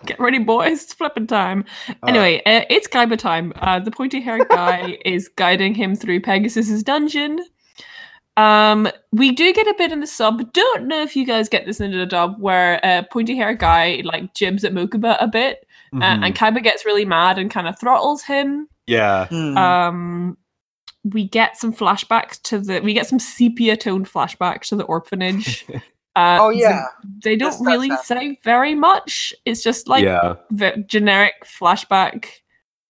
Get 0.05 0.19
ready, 0.19 0.39
boys. 0.39 0.83
It's 0.83 0.93
flipping 0.93 1.27
time. 1.27 1.65
Uh, 1.89 1.93
Anyway, 2.07 2.37
uh, 2.45 2.65
it's 2.69 2.87
Kaiba 2.87 3.17
time. 3.17 3.53
Uh, 3.57 3.79
the 3.79 3.91
pointy 3.91 4.19
haired 4.21 4.47
guy 4.49 4.97
is 5.05 5.27
guiding 5.29 5.75
him 5.75 5.95
through 5.95 6.21
Pegasus's 6.21 6.83
dungeon. 6.83 7.39
Um, 8.37 8.87
we 9.11 9.31
do 9.31 9.53
get 9.53 9.67
a 9.67 9.75
bit 9.77 9.91
in 9.91 9.99
the 9.99 10.07
sub. 10.07 10.51
Don't 10.53 10.87
know 10.87 11.01
if 11.01 11.15
you 11.15 11.25
guys 11.25 11.49
get 11.49 11.65
this 11.65 11.79
into 11.81 11.97
the 11.97 12.05
dub 12.05 12.39
where 12.39 12.83
uh, 12.85 13.03
pointy 13.11 13.35
haired 13.35 13.59
guy 13.59 14.01
like 14.05 14.33
jibs 14.33 14.63
at 14.63 14.73
Mokuba 14.73 15.17
a 15.19 15.27
bit, 15.27 15.65
uh, 15.93 15.97
mhm, 15.97 16.25
and 16.25 16.35
Kaiba 16.35 16.63
gets 16.63 16.85
really 16.85 17.05
mad 17.05 17.37
and 17.37 17.51
kind 17.51 17.67
of 17.67 17.77
throttles 17.77 18.23
him. 18.23 18.67
yeah, 18.87 19.25
Hmm. 19.27 19.57
Um, 19.57 20.37
we 21.03 21.27
get 21.27 21.57
some 21.57 21.73
flashbacks 21.73 22.41
to 22.43 22.59
the 22.59 22.79
we 22.79 22.93
get 22.93 23.07
some 23.07 23.17
sepia 23.19 23.75
toned 23.75 24.07
flashbacks 24.07 24.67
to 24.67 24.75
the 24.75 24.83
orphanage. 24.85 25.65
Uh, 26.16 26.38
Oh 26.41 26.51
the- 26.51 26.57
yeah. 26.57 26.86
they 27.24 27.36
don't 27.36 27.51
does 27.51 27.66
really 27.66 27.89
happen. 27.89 28.03
say 28.05 28.39
very 28.43 28.76
much. 28.76 29.34
It's 29.45 29.64
just 29.64 29.88
like 29.88 30.03
yeah, 30.03 30.36
the 30.49 30.84
generic 30.88 31.34
flashback. 31.45 32.26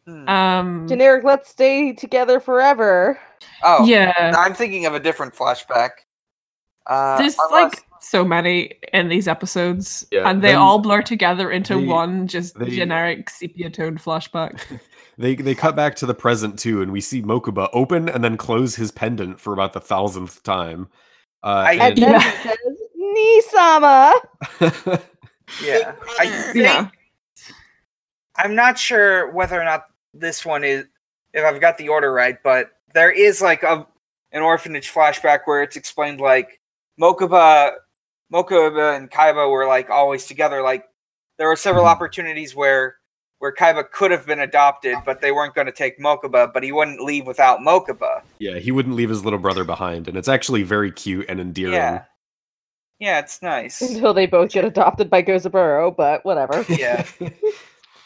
Hmm. 0.07 0.27
Um, 0.27 0.87
Generic, 0.87 1.23
let's 1.23 1.49
stay 1.49 1.93
together 1.93 2.39
forever. 2.39 3.19
oh, 3.63 3.85
yeah, 3.85 4.33
I'm 4.35 4.55
thinking 4.55 4.87
of 4.87 4.95
a 4.95 4.99
different 4.99 5.35
flashback. 5.35 5.89
Uh, 6.87 7.17
there's 7.19 7.37
unless- 7.37 7.73
like 7.75 7.83
so 8.01 8.25
many 8.25 8.73
in 8.93 9.09
these 9.09 9.27
episodes, 9.27 10.07
Yeah, 10.11 10.27
and 10.27 10.41
they 10.41 10.49
then 10.53 10.57
all 10.57 10.79
blur 10.79 11.03
together 11.03 11.51
into 11.51 11.75
they- 11.75 11.85
one 11.85 12.25
just 12.27 12.57
they- 12.57 12.71
generic 12.71 13.29
sepia 13.29 13.69
toned 13.69 13.99
flashback. 14.01 14.59
they 15.19 15.35
they 15.35 15.53
cut 15.53 15.75
back 15.75 15.95
to 15.97 16.07
the 16.07 16.15
present 16.15 16.57
too, 16.57 16.81
and 16.81 16.91
we 16.91 16.99
see 17.01 17.21
Mokuba 17.21 17.69
open 17.71 18.09
and 18.09 18.23
then 18.23 18.37
close 18.37 18.75
his 18.75 18.89
pendant 18.89 19.39
for 19.39 19.53
about 19.53 19.73
the 19.73 19.79
thousandth 19.81 20.41
time. 20.41 20.87
Uh, 21.43 21.65
I- 21.67 21.71
And 21.73 21.81
and- 21.81 21.97
then 21.99 22.11
Yeah. 22.45 22.53
He 23.01 23.41
Nisama! 23.53 24.13
yeah, 25.63 25.93
I 26.19 26.27
think 26.27 26.55
Yeah. 26.55 26.87
I'm 28.37 28.55
not 28.55 28.77
sure 28.79 29.31
whether 29.31 29.59
or 29.59 29.65
not 29.65 29.85
this 30.13 30.45
one 30.45 30.63
is 30.63 30.85
if 31.33 31.43
I've 31.45 31.61
got 31.61 31.77
the 31.77 31.89
order 31.89 32.11
right, 32.13 32.37
but 32.43 32.71
there 32.93 33.11
is 33.11 33.41
like 33.41 33.63
a 33.63 33.85
an 34.33 34.41
orphanage 34.41 34.91
flashback 34.93 35.41
where 35.45 35.61
it's 35.61 35.75
explained 35.75 36.21
like 36.21 36.59
Mokuba 36.99 37.73
Mokuba 38.33 38.95
and 38.95 39.11
Kaiba 39.11 39.49
were 39.51 39.67
like 39.67 39.89
always 39.89 40.25
together. 40.25 40.61
Like 40.61 40.85
there 41.37 41.47
were 41.47 41.55
several 41.55 41.85
Mhm. 41.85 41.89
opportunities 41.91 42.55
where 42.55 42.95
where 43.39 43.51
Kaiba 43.53 43.89
could 43.91 44.11
have 44.11 44.25
been 44.27 44.39
adopted, 44.39 44.95
but 45.03 45.19
they 45.19 45.31
weren't 45.31 45.55
going 45.55 45.65
to 45.65 45.73
take 45.73 45.97
Mokuba, 45.99 46.53
but 46.53 46.61
he 46.63 46.71
wouldn't 46.71 47.01
leave 47.01 47.25
without 47.25 47.59
Mokuba. 47.59 48.21
yeah, 48.39 48.59
he 48.59 48.71
wouldn't 48.71 48.95
leave 48.95 49.09
his 49.09 49.23
little 49.23 49.39
brother 49.39 49.63
behind, 49.63 50.07
and 50.07 50.15
it's 50.15 50.27
actually 50.27 50.61
very 50.61 50.91
cute 50.91 51.25
and 51.27 51.39
endearing. 51.39 51.73
Yeah. 51.73 52.03
Yeah, 53.01 53.17
it's 53.17 53.41
nice. 53.41 53.81
Until 53.81 54.13
they 54.13 54.27
both 54.27 54.51
get 54.51 54.63
adopted 54.63 55.09
by 55.09 55.23
Gozaburo, 55.23 55.93
but 55.93 56.23
whatever. 56.23 56.63
Yeah. 56.69 57.05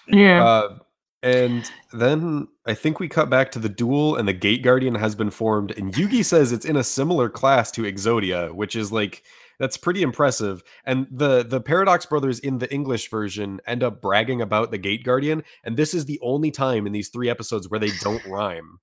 Yeah. 0.07 0.45
Uh, 0.45 0.77
and 1.21 1.69
then 1.91 2.47
I 2.65 2.75
think 2.75 2.99
we 2.99 3.07
cut 3.07 3.29
back 3.29 3.51
to 3.51 3.59
the 3.59 3.67
duel, 3.67 4.15
and 4.15 4.27
the 4.27 4.33
Gate 4.33 4.63
Guardian 4.63 4.95
has 4.95 5.15
been 5.15 5.31
formed. 5.31 5.71
And 5.71 5.93
Yugi 5.93 6.23
says 6.23 6.51
it's 6.51 6.65
in 6.65 6.77
a 6.77 6.83
similar 6.83 7.29
class 7.29 7.71
to 7.71 7.81
Exodia, 7.81 8.53
which 8.53 8.75
is 8.75 8.91
like 8.91 9.23
that's 9.59 9.75
pretty 9.75 10.01
impressive. 10.01 10.63
And 10.85 11.07
the 11.11 11.43
the 11.43 11.59
Paradox 11.59 12.05
brothers 12.05 12.39
in 12.39 12.59
the 12.59 12.71
English 12.71 13.09
version 13.09 13.59
end 13.67 13.83
up 13.83 14.01
bragging 14.01 14.41
about 14.41 14.71
the 14.71 14.77
Gate 14.77 15.03
Guardian, 15.03 15.43
and 15.63 15.75
this 15.75 15.93
is 15.93 16.05
the 16.05 16.19
only 16.21 16.51
time 16.51 16.85
in 16.85 16.93
these 16.93 17.09
three 17.09 17.29
episodes 17.29 17.67
where 17.69 17.79
they 17.79 17.91
don't 18.01 18.25
rhyme. 18.27 18.79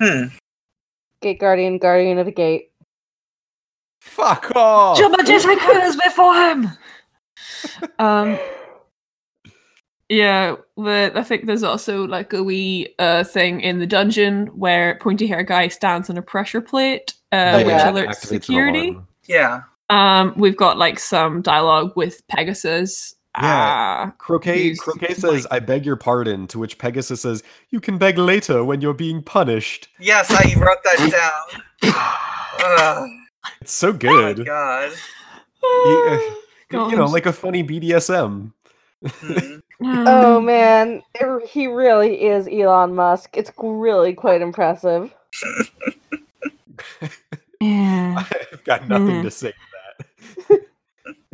Hmm. 0.00 0.34
Gate 1.20 1.38
Guardian, 1.38 1.78
Guardian 1.78 2.18
of 2.18 2.26
the 2.26 2.32
Gate. 2.32 2.72
Fuck 4.04 4.52
off! 4.54 4.98
Jabba 4.98 5.24
before 6.04 6.34
him. 6.34 6.68
Um. 7.98 8.38
Yeah, 10.10 10.56
but 10.76 11.16
I 11.16 11.22
think 11.22 11.46
there's 11.46 11.62
also 11.62 12.06
like 12.06 12.32
a 12.34 12.42
wee 12.42 12.94
uh 12.98 13.24
thing 13.24 13.60
in 13.62 13.78
the 13.78 13.86
dungeon 13.86 14.46
where 14.48 14.96
pointy 15.00 15.26
hair 15.26 15.42
guy 15.42 15.68
stands 15.68 16.10
on 16.10 16.18
a 16.18 16.22
pressure 16.22 16.60
plate, 16.60 17.14
uh, 17.32 17.52
Oh, 17.54 17.56
which 17.58 17.66
yeah. 17.66 17.90
alerts 17.90 18.08
Activates 18.08 18.26
security. 18.26 18.98
Yeah. 19.26 19.62
Um, 19.90 20.34
we've 20.36 20.56
got 20.56 20.76
like 20.78 20.98
some 20.98 21.40
dialogue 21.42 21.92
with 21.96 22.20
Pegasus. 22.28 23.14
Yeah. 23.40 24.04
Uh, 24.06 24.10
Croquet 24.18 24.76
Croquet 24.76 25.14
says, 25.14 25.46
"I 25.50 25.58
beg 25.58 25.84
your 25.84 25.96
pardon." 25.96 26.46
To 26.48 26.58
which 26.58 26.78
Pegasus 26.78 27.22
says, 27.22 27.42
"You 27.70 27.80
can 27.80 27.98
beg 27.98 28.16
later 28.18 28.62
when 28.62 28.80
you're 28.80 28.94
being 28.94 29.22
punished." 29.22 29.88
Yes, 29.98 30.30
I 30.30 30.54
wrote 30.60 30.78
that 30.84 31.42
down. 33.00 33.20
Ugh, 33.44 33.50
It's 33.60 33.72
so 33.72 33.88
oh 33.92 33.92
good. 33.92 34.44
god. 34.46 34.92
You, 35.62 36.20
uh, 36.78 36.88
you 36.88 36.96
know, 36.96 37.06
like 37.06 37.26
a 37.26 37.32
funny 37.32 37.62
BDSM. 37.64 38.52
Hmm. 39.06 39.56
Oh 39.80 40.40
man, 40.40 41.02
it- 41.14 41.46
he 41.48 41.66
really 41.66 42.24
is 42.26 42.46
Elon 42.48 42.94
Musk. 42.94 43.36
It's 43.36 43.50
really 43.58 44.14
quite 44.14 44.40
impressive. 44.40 45.12
yeah. 47.60 48.24
I've 48.52 48.64
got 48.64 48.88
nothing 48.88 49.16
Mm. 49.20 49.22
to 49.24 49.30
say. 49.30 49.52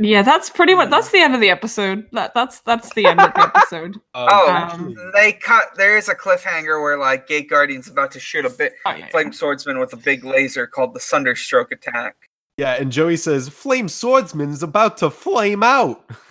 Yeah, 0.03 0.23
that's 0.23 0.49
pretty 0.49 0.75
much 0.75 0.89
that's 0.89 1.11
the 1.11 1.19
end 1.19 1.35
of 1.35 1.41
the 1.43 1.51
episode. 1.51 2.07
That 2.13 2.33
that's 2.33 2.61
that's 2.61 2.93
the 2.95 3.05
end 3.07 3.21
of 3.21 3.35
the 3.35 3.41
episode. 3.55 4.01
Oh, 4.15 4.51
Um, 4.73 4.97
they 5.15 5.33
cut. 5.33 5.75
There 5.77 5.99
is 5.99 6.09
a 6.09 6.15
cliffhanger 6.15 6.81
where 6.83 6.97
like 6.99 7.27
Gate 7.27 7.51
Guardian's 7.51 7.89
about 7.89 8.11
to 8.13 8.21
shoot 8.21 8.45
a 8.47 8.51
bit 8.51 8.75
Oh, 8.87 8.95
yeah, 8.95 9.09
flame 9.11 9.33
swordsman 9.33 9.79
with 9.79 9.93
a 9.93 9.97
big 9.97 10.25
laser 10.25 10.67
called 10.67 10.95
the 10.95 11.01
Sunderstroke 11.01 11.71
attack. 11.71 12.17
yeah, 12.57 12.73
and 12.81 12.91
Joey 12.91 13.17
says, 13.17 13.49
"Flame 13.51 13.89
Swordsman 13.89 14.51
is 14.51 14.63
about 14.63 14.97
to 14.99 15.11
flame 15.11 15.63
out." 15.63 16.05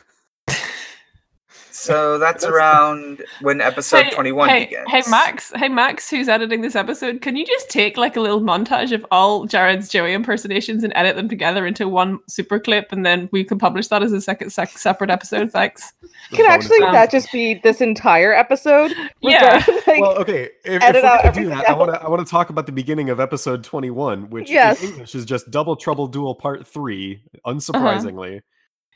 So 1.80 2.18
that's, 2.20 2.44
That's- 2.44 2.54
around 2.56 3.24
when 3.42 3.62
episode 3.62 4.04
Hey, 4.06 4.10
twenty-one 4.12 4.50
hey, 4.50 4.66
begins. 4.66 4.88
Hey 4.90 5.02
Max, 5.10 5.52
hey 5.56 5.70
Max, 5.70 6.10
who's 6.10 6.28
editing 6.28 6.62
this 6.62 6.76
episode? 6.76 7.22
Can 7.22 7.36
you 7.36 7.46
just 7.46 7.70
take 7.70 7.96
like 7.98 8.16
a 8.18 8.22
little 8.22 8.42
montage 8.42 8.92
of 8.92 9.06
all 9.12 9.46
Jared's 9.46 9.88
Joey 9.90 10.14
impersonations 10.14 10.84
and 10.84 10.92
edit 10.96 11.16
them 11.16 11.30
together 11.30 11.66
into 11.66 11.88
one 11.88 12.20
super 12.28 12.60
clip, 12.60 12.92
and 12.92 13.06
then 13.06 13.30
we 13.32 13.44
can 13.44 13.58
publish 13.58 13.88
that 13.88 14.04
as 14.04 14.12
a 14.12 14.20
second 14.22 14.50
sec- 14.50 14.78
separate 14.78 15.10
episode? 15.10 15.52
Thanks. 15.52 15.94
Can 16.32 16.46
actually 16.48 16.82
Um, 16.84 16.92
that 16.92 17.10
just 17.12 17.32
be 17.32 17.56
this 17.64 17.82
entire 17.82 18.34
episode? 18.34 18.94
Yeah. 19.22 19.56
Regardless, 19.58 19.88
like, 19.88 20.02
well, 20.02 20.18
okay. 20.20 20.44
If, 20.44 20.52
if 20.66 20.82
edit 20.84 21.04
we're 21.04 21.10
out 21.10 21.24
gonna 21.24 21.34
do 21.36 21.40
everything 21.42 21.50
that, 21.50 21.70
I 21.70 21.74
want 21.74 21.94
to. 21.94 22.02
I 22.02 22.08
want 22.10 22.26
to 22.26 22.30
talk 22.30 22.50
about 22.50 22.66
the 22.66 22.72
beginning 22.72 23.10
of 23.10 23.20
episode 23.20 23.64
twenty-one, 23.64 24.30
which 24.30 24.50
Yes. 24.50 24.82
in 24.84 24.90
English 24.92 25.14
is 25.16 25.26
just 25.26 25.50
Double 25.52 25.76
Trouble 25.76 26.08
Duel 26.08 26.36
Part 26.36 26.66
Three. 26.68 27.22
Unsurprisingly, 27.46 28.42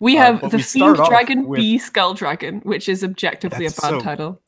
We 0.01 0.17
Uh, 0.17 0.21
have 0.23 0.41
but 0.41 0.51
the 0.51 0.57
we 0.57 0.63
Fiend 0.63 0.95
Dragon 0.95 1.47
with- 1.47 1.59
B 1.59 1.77
Skull 1.77 2.13
Dragon, 2.13 2.59
which 2.63 2.89
is 2.89 3.03
objectively 3.03 3.65
That's 3.67 3.77
a 3.77 3.81
bad 3.81 3.89
so- 3.89 3.99
title. 4.01 4.41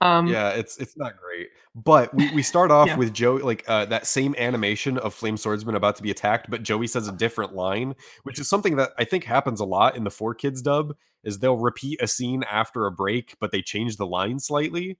Um, 0.00 0.26
yeah, 0.26 0.50
it's 0.50 0.78
it's 0.78 0.96
not 0.96 1.14
great. 1.16 1.48
But 1.76 2.12
we, 2.12 2.34
we 2.34 2.42
start 2.42 2.70
off 2.72 2.88
Yeah. 2.88 2.96
with 2.96 3.14
Joey 3.14 3.42
like 3.42 3.64
uh, 3.68 3.84
that 3.86 4.04
same 4.06 4.34
animation 4.36 4.98
of 4.98 5.14
Flame 5.14 5.36
Swordsman 5.36 5.76
about 5.76 5.94
to 5.96 6.02
be 6.02 6.10
attacked, 6.10 6.50
but 6.50 6.62
Joey 6.64 6.86
says 6.88 7.06
a 7.08 7.12
different 7.12 7.54
line, 7.54 7.94
which 8.24 8.38
is 8.40 8.48
something 8.48 8.76
that 8.76 8.90
I 8.98 9.04
think 9.04 9.24
happens 9.24 9.60
a 9.60 9.64
lot 9.64 9.96
in 9.96 10.02
the 10.04 10.10
Four 10.10 10.34
Kids 10.34 10.60
dub. 10.60 10.94
Is 11.24 11.38
they'll 11.38 11.56
repeat 11.56 12.02
a 12.02 12.08
scene 12.08 12.42
after 12.50 12.84
a 12.86 12.90
break, 12.90 13.36
but 13.38 13.52
they 13.52 13.62
change 13.62 13.96
the 13.96 14.06
line 14.06 14.40
slightly. 14.40 14.98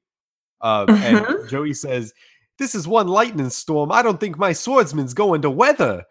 Uh. 0.61 0.87
And 0.89 1.49
Joey 1.51 1.75
says, 1.75 2.13
"This 2.59 2.77
is 2.77 2.87
one 2.87 3.09
lightning 3.09 3.51
storm. 3.51 3.91
I 3.91 4.03
don't 4.03 4.21
think 4.21 4.39
my 4.39 4.53
swordsman's 4.53 5.15
going 5.15 5.43
to 5.43 5.51
weather." 5.51 6.05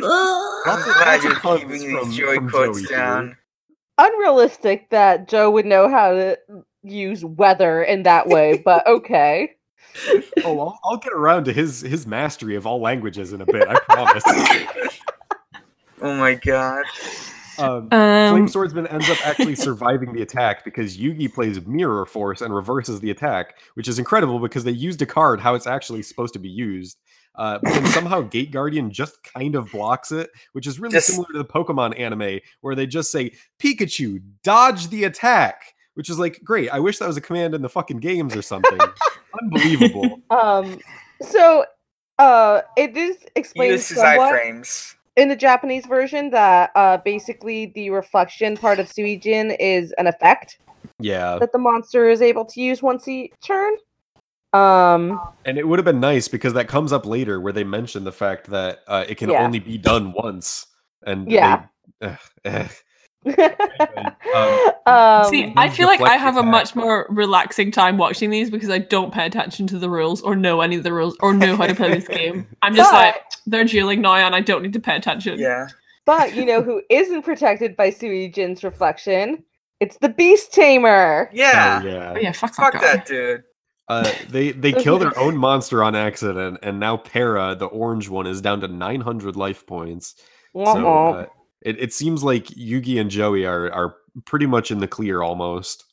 Lots 0.00 0.66
I'm 0.66 0.78
of- 0.78 0.84
glad 0.96 1.22
you're 1.22 1.34
keeping 1.34 1.68
from- 1.98 2.08
these 2.10 2.16
Joey 2.18 2.34
from 2.36 2.50
quotes 2.50 2.88
down. 2.88 3.36
unrealistic 3.98 4.90
that 4.90 5.28
Joe 5.28 5.50
would 5.50 5.66
know 5.66 5.88
how 5.88 6.12
to 6.12 6.38
use 6.82 7.24
weather 7.24 7.82
in 7.82 8.04
that 8.04 8.28
way, 8.28 8.62
but 8.64 8.86
okay. 8.86 9.52
Oh, 10.44 10.60
I'll, 10.60 10.78
I'll 10.84 10.96
get 10.98 11.12
around 11.12 11.44
to 11.46 11.52
his 11.52 11.80
his 11.80 12.06
mastery 12.06 12.54
of 12.54 12.66
all 12.66 12.80
languages 12.80 13.32
in 13.32 13.40
a 13.40 13.46
bit. 13.46 13.66
I 13.68 13.78
promise. 13.80 14.22
Oh 16.00 16.14
my 16.14 16.34
god. 16.34 16.84
Um, 17.58 17.88
Flame 17.88 18.34
Um, 18.42 18.48
Swordsman 18.48 18.86
ends 18.86 19.10
up 19.10 19.26
actually 19.26 19.56
surviving 19.56 20.12
the 20.12 20.22
attack 20.22 20.64
because 20.64 20.96
Yugi 20.96 21.32
plays 21.32 21.66
Mirror 21.66 22.06
Force 22.06 22.40
and 22.40 22.54
reverses 22.54 23.00
the 23.00 23.10
attack, 23.10 23.56
which 23.74 23.88
is 23.88 23.98
incredible 23.98 24.38
because 24.38 24.62
they 24.62 24.70
used 24.70 25.02
a 25.02 25.06
card 25.06 25.40
how 25.40 25.56
it's 25.56 25.66
actually 25.66 26.02
supposed 26.02 26.34
to 26.34 26.38
be 26.38 26.48
used. 26.48 26.98
Uh, 27.38 27.58
but 27.62 27.72
then 27.72 27.86
somehow 27.86 28.20
Gate 28.20 28.50
Guardian 28.50 28.90
just 28.90 29.22
kind 29.22 29.54
of 29.54 29.70
blocks 29.70 30.10
it, 30.12 30.28
which 30.52 30.66
is 30.66 30.80
really 30.80 30.92
Just- 30.94 31.06
similar 31.06 31.28
to 31.32 31.38
the 31.38 31.44
Pokemon 31.44 31.98
anime 31.98 32.40
where 32.62 32.74
they 32.74 32.86
just 32.86 33.12
say, 33.12 33.30
Pikachu, 33.62 34.20
dodge 34.42 34.88
the 34.88 35.04
attack, 35.04 35.72
which 35.94 36.10
is 36.10 36.18
like, 36.18 36.40
great. 36.44 36.68
I 36.70 36.80
wish 36.80 36.98
that 36.98 37.06
was 37.06 37.16
a 37.16 37.20
command 37.20 37.54
in 37.54 37.62
the 37.62 37.68
fucking 37.68 37.98
games 37.98 38.34
or 38.36 38.42
something. 38.42 38.78
Unbelievable. 39.42 40.20
Um, 40.30 40.78
so 41.22 41.64
uh, 42.18 42.62
it 42.76 42.96
is 42.96 43.18
explained 43.36 43.80
somewhat 43.80 44.34
iframes. 44.34 44.96
in 45.16 45.28
the 45.28 45.36
Japanese 45.36 45.86
version 45.86 46.30
that 46.30 46.70
uh, 46.74 46.96
basically 47.04 47.66
the 47.74 47.90
reflection 47.90 48.56
part 48.56 48.80
of 48.80 48.88
Suijin 48.88 49.56
is 49.60 49.92
an 49.98 50.08
effect 50.08 50.58
Yeah. 50.98 51.38
that 51.38 51.52
the 51.52 51.58
monster 51.58 52.08
is 52.08 52.20
able 52.20 52.44
to 52.46 52.60
use 52.60 52.82
once 52.82 53.06
each 53.06 53.32
turn. 53.44 53.74
Um, 54.52 55.20
And 55.44 55.58
it 55.58 55.66
would 55.68 55.78
have 55.78 55.84
been 55.84 56.00
nice 56.00 56.28
because 56.28 56.54
that 56.54 56.68
comes 56.68 56.92
up 56.92 57.04
later 57.06 57.40
where 57.40 57.52
they 57.52 57.64
mention 57.64 58.04
the 58.04 58.12
fact 58.12 58.48
that 58.50 58.80
uh, 58.86 59.04
it 59.08 59.16
can 59.16 59.30
Yeah. 59.30 59.44
only 59.44 59.58
be 59.58 59.76
done 59.78 60.12
once. 60.12 60.66
And 61.06 61.30
Yeah. 61.30 61.64
they, 62.00 62.06
ugh, 62.08 62.18
ugh. 62.44 62.70
um, 64.86 65.24
See, 65.30 65.52
I 65.56 65.68
feel 65.68 65.86
like 65.86 66.00
I 66.00 66.16
have 66.16 66.36
a 66.36 66.42
much 66.42 66.74
more 66.74 67.06
relaxing 67.10 67.70
time 67.70 67.98
watching 67.98 68.30
these 68.30 68.50
because 68.50 68.70
I 68.70 68.78
don't 68.78 69.12
pay 69.12 69.26
attention 69.26 69.66
to 69.68 69.78
the 69.78 69.90
rules 69.90 70.22
or 70.22 70.34
know 70.36 70.60
any 70.60 70.76
of 70.76 70.82
the 70.82 70.92
rules 70.92 71.16
or 71.20 71.34
know 71.34 71.56
how 71.56 71.66
to 71.66 71.74
play 71.74 71.90
this 71.94 72.08
game. 72.18 72.46
I'm 72.62 72.74
just 72.74 72.92
like, 72.92 73.16
they're 73.46 73.64
dueling 73.64 74.00
now 74.00 74.14
and 74.14 74.34
I 74.34 74.40
don't 74.40 74.62
need 74.62 74.72
to 74.74 74.80
pay 74.80 74.96
attention. 74.96 75.38
Yeah. 75.38 75.68
but 76.06 76.34
you 76.34 76.44
know 76.46 76.62
who 76.62 76.80
isn't 76.88 77.22
protected 77.22 77.76
by 77.76 77.90
Suijin's 77.90 78.64
reflection? 78.64 79.44
It's 79.80 79.98
the 79.98 80.08
Beast 80.08 80.52
Tamer. 80.54 81.28
Yeah. 81.32 81.80
Oh, 81.82 81.86
yeah. 81.86 82.12
Oh, 82.16 82.18
yeah, 82.18 82.32
fuck, 82.32 82.54
Fuck 82.54 82.72
that 82.72 82.80
that 82.80 83.06
dude. 83.06 83.44
Uh, 83.88 84.10
they 84.28 84.52
they 84.52 84.72
kill 84.82 84.98
their 84.98 85.18
own 85.18 85.36
monster 85.36 85.82
on 85.82 85.94
accident, 85.94 86.58
and 86.62 86.78
now 86.78 86.96
Para, 86.96 87.54
the 87.54 87.66
orange 87.66 88.08
one, 88.08 88.26
is 88.26 88.40
down 88.40 88.60
to 88.60 88.68
900 88.68 89.36
life 89.36 89.66
points. 89.66 90.14
So 90.54 90.60
Womp 90.60 91.22
uh, 91.22 91.26
it, 91.62 91.78
it 91.80 91.92
seems 91.92 92.22
like 92.22 92.46
Yugi 92.46 93.00
and 93.00 93.10
Joey 93.10 93.44
are 93.44 93.70
are 93.72 93.96
pretty 94.24 94.46
much 94.46 94.70
in 94.70 94.78
the 94.78 94.88
clear 94.88 95.22
almost. 95.22 95.84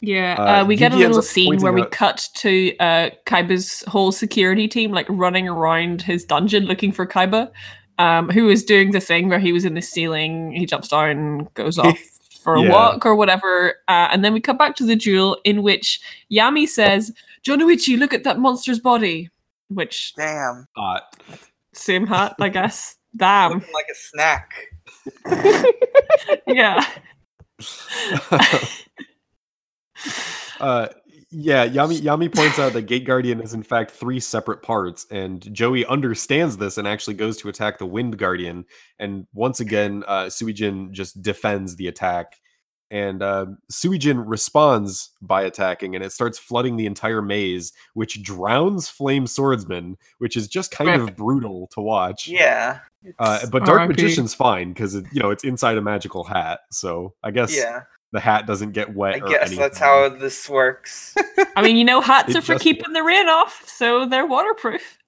Yeah, 0.00 0.34
Uh, 0.36 0.42
uh, 0.42 0.64
we 0.66 0.74
get 0.74 0.92
a 0.92 0.96
little 0.96 1.22
scene 1.22 1.46
pointing 1.46 1.62
where 1.62 1.72
we 1.72 1.82
out- 1.82 1.92
cut 1.92 2.28
to 2.38 2.76
uh, 2.78 3.10
Kaiba's 3.24 3.84
whole 3.86 4.10
security 4.10 4.66
team, 4.66 4.90
like 4.90 5.06
running 5.08 5.48
around 5.48 6.02
his 6.02 6.24
dungeon 6.24 6.64
looking 6.64 6.90
for 6.90 7.06
Kaiba, 7.06 7.52
um, 7.98 8.28
who 8.28 8.48
is 8.48 8.64
doing 8.64 8.90
the 8.90 9.00
thing 9.00 9.28
where 9.28 9.38
he 9.38 9.52
was 9.52 9.64
in 9.64 9.74
the 9.74 9.80
ceiling, 9.80 10.50
he 10.52 10.66
jumps 10.66 10.88
down, 10.88 11.48
goes 11.54 11.78
off 11.78 11.98
for 12.42 12.54
a 12.56 12.62
Yeah. 12.62 12.70
walk 12.70 13.06
or 13.06 13.14
whatever, 13.14 13.74
uh, 13.88 14.08
and 14.10 14.24
then 14.24 14.32
we 14.32 14.40
come 14.40 14.56
back 14.56 14.74
to 14.76 14.84
the 14.84 14.96
duel 14.96 15.38
in 15.44 15.62
which 15.62 16.00
Yami 16.30 16.66
says, 16.68 17.12
"Jonouchi, 17.46 17.96
look 17.98 18.12
at 18.12 18.24
that 18.24 18.38
monster's 18.38 18.80
body," 18.80 19.30
which 19.68 20.12
Damn. 20.16 20.66
Hot. 20.76 21.02
same 21.72 22.06
hot, 22.06 22.34
I 22.40 22.48
guess. 22.48 22.96
Damn, 23.16 23.52
Looking 23.54 23.74
like 23.74 23.86
a 23.90 23.94
snack. 23.94 24.54
yeah. 26.46 26.84
uh, 30.60 30.88
yeah, 31.32 31.66
Yami 31.66 32.00
Yami 32.00 32.32
points 32.32 32.58
out 32.58 32.74
that 32.74 32.82
Gate 32.82 33.04
Guardian 33.04 33.40
is 33.40 33.54
in 33.54 33.62
fact 33.62 33.90
three 33.90 34.20
separate 34.20 34.62
parts, 34.62 35.06
and 35.10 35.52
Joey 35.54 35.86
understands 35.86 36.58
this 36.58 36.78
and 36.78 36.86
actually 36.86 37.14
goes 37.14 37.36
to 37.38 37.48
attack 37.48 37.78
the 37.78 37.86
Wind 37.86 38.18
Guardian. 38.18 38.66
And 38.98 39.26
once 39.32 39.58
again, 39.58 40.04
uh, 40.06 40.24
Suijin 40.24 40.92
just 40.92 41.22
defends 41.22 41.76
the 41.76 41.88
attack, 41.88 42.36
and 42.90 43.22
uh, 43.22 43.46
Suijin 43.72 44.22
responds 44.26 45.12
by 45.22 45.42
attacking, 45.44 45.94
and 45.94 46.04
it 46.04 46.12
starts 46.12 46.38
flooding 46.38 46.76
the 46.76 46.84
entire 46.84 47.22
maze, 47.22 47.72
which 47.94 48.22
drowns 48.22 48.90
Flame 48.90 49.26
Swordsman, 49.26 49.96
which 50.18 50.36
is 50.36 50.46
just 50.46 50.70
kind 50.70 50.90
of 50.90 51.16
brutal 51.16 51.68
to 51.72 51.80
watch. 51.80 52.28
Yeah. 52.28 52.80
Uh, 53.18 53.46
but 53.50 53.64
Dark 53.64 53.80
RIP. 53.80 53.96
Magician's 53.96 54.34
fine 54.34 54.74
because 54.74 54.94
you 54.94 55.22
know 55.22 55.30
it's 55.30 55.44
inside 55.44 55.78
a 55.78 55.82
magical 55.82 56.24
hat, 56.24 56.60
so 56.70 57.14
I 57.22 57.30
guess 57.30 57.56
yeah. 57.56 57.84
The 58.12 58.20
hat 58.20 58.46
doesn't 58.46 58.72
get 58.72 58.94
wet. 58.94 59.14
I 59.16 59.18
or 59.24 59.28
guess 59.28 59.56
that's 59.56 59.78
how 59.78 60.08
this 60.10 60.48
works. 60.48 61.14
I 61.56 61.62
mean, 61.62 61.76
you 61.76 61.84
know, 61.84 62.00
hats 62.00 62.34
are 62.36 62.40
for 62.42 62.54
just- 62.54 62.64
keeping 62.64 62.92
the 62.92 63.02
rain 63.02 63.28
off, 63.28 63.62
so 63.66 64.06
they're 64.06 64.26
waterproof. 64.26 64.98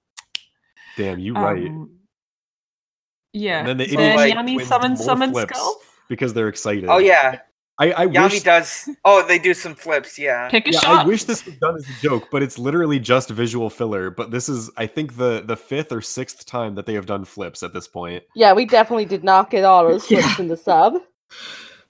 Damn, 0.97 1.19
you 1.19 1.33
right. 1.33 1.67
Um, 1.67 1.91
yeah. 3.33 3.59
And 3.59 3.67
then 3.67 3.77
the 3.77 3.85
then 3.87 3.99
idiot 3.99 4.15
like 4.15 4.33
Yami 4.45 4.55
wins 4.57 4.67
summons 4.69 5.03
summon 5.03 5.31
flips 5.31 5.57
skull. 5.57 5.81
because 6.07 6.33
they're 6.33 6.47
excited. 6.47 6.85
oh 6.87 6.97
yeah. 6.99 7.39
I, 7.77 7.91
I 7.91 8.07
Yami 8.07 8.31
wish. 8.31 8.43
does. 8.43 8.89
Oh, 9.03 9.27
they 9.27 9.37
do 9.37 9.53
some 9.53 9.75
flips. 9.75 10.17
Yeah. 10.17 10.47
Pick 10.49 10.65
a 10.69 10.71
Yeah, 10.71 10.79
shot. 10.79 11.03
I 11.03 11.07
wish 11.07 11.25
this 11.25 11.45
was 11.45 11.55
done 11.55 11.75
as 11.75 11.83
a 11.89 12.01
joke, 12.01 12.29
but 12.31 12.41
it's 12.41 12.57
literally 12.57 12.99
just 12.99 13.29
visual 13.29 13.69
filler. 13.69 14.09
But 14.09 14.31
this 14.31 14.47
is, 14.47 14.71
I 14.77 14.87
think, 14.87 15.17
the 15.17 15.43
the 15.45 15.57
fifth 15.57 15.91
or 15.91 15.99
sixth 16.01 16.45
time 16.45 16.75
that 16.75 16.85
they 16.85 16.93
have 16.93 17.05
done 17.05 17.25
flips 17.25 17.61
at 17.63 17.73
this 17.73 17.85
point. 17.89 18.23
Yeah, 18.33 18.53
we 18.53 18.63
definitely 18.63 19.03
did 19.03 19.25
not 19.25 19.49
get 19.49 19.65
all 19.65 19.85
those 19.85 20.05
flips 20.07 20.39
in 20.39 20.47
the 20.47 20.55
sub. 20.55 20.93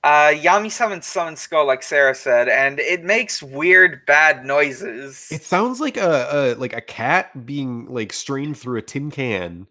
Uh, 0.05 0.29
Yami 0.35 0.71
summons 0.71 1.07
summon 1.07 1.35
skull, 1.35 1.65
like 1.65 1.81
Sarah 1.81 2.13
said, 2.13 2.47
and 2.47 2.79
it 2.79 3.03
makes 3.03 3.41
weird, 3.41 4.05
bad 4.05 4.45
noises. 4.45 5.27
It 5.31 5.41
sounds 5.43 5.79
like 5.81 5.97
a, 5.97 6.27
a 6.31 6.41
like 6.59 6.73
a 6.73 6.81
cat 6.81 7.43
being 7.45 7.87
like 7.87 8.13
strained 8.13 8.55
through 8.55 8.77
a 8.77 8.83
tin 8.83 9.09
can, 9.09 9.65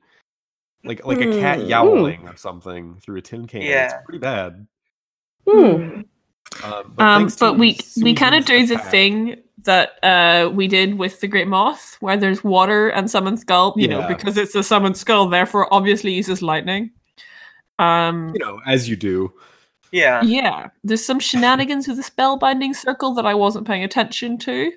like 0.82 1.06
like 1.06 1.20
a 1.20 1.38
cat 1.40 1.60
Hmm. 1.60 1.66
yowling 1.66 2.28
or 2.28 2.36
something 2.36 2.96
through 3.00 3.18
a 3.18 3.22
tin 3.22 3.46
can. 3.46 3.62
Yeah. 3.62 3.84
It's 3.84 3.94
pretty 4.04 4.18
bad. 4.18 4.66
Hmm. 5.48 6.00
Um, 6.64 6.94
um, 6.98 7.24
but 7.38 7.52
to 7.52 7.52
we 7.52 7.78
we 8.02 8.12
kind 8.12 8.34
of 8.34 8.44
Suijin's 8.44 8.46
do 8.46 8.66
the 8.66 8.74
attack- 8.74 8.90
thing 8.90 9.36
that 9.64 10.02
uh 10.04 10.50
we 10.52 10.66
did 10.66 10.98
with 10.98 11.20
the 11.20 11.28
Great 11.28 11.46
Moth, 11.46 11.96
where 12.00 12.16
there's 12.16 12.42
water 12.42 12.88
and 12.88 13.08
summon 13.08 13.36
skull. 13.36 13.72
You 13.76 13.86
know, 13.86 14.04
because 14.08 14.36
it's 14.36 14.56
a 14.56 14.64
summon 14.64 14.94
skull, 14.94 15.28
therefore 15.28 15.72
obviously 15.72 16.12
uses 16.12 16.42
lightning. 16.42 16.90
Um, 17.78 18.32
You 18.34 18.40
know, 18.44 18.60
as 18.66 18.88
you 18.88 18.96
do. 18.96 19.32
Yeah. 19.94 20.22
yeah, 20.22 20.68
there's 20.82 21.04
some 21.04 21.20
shenanigans 21.20 21.88
with 21.88 21.96
the 21.96 22.02
spellbinding 22.02 22.74
circle 22.74 23.14
that 23.14 23.26
I 23.26 23.34
wasn't 23.34 23.66
paying 23.66 23.84
attention 23.84 24.38
to. 24.38 24.72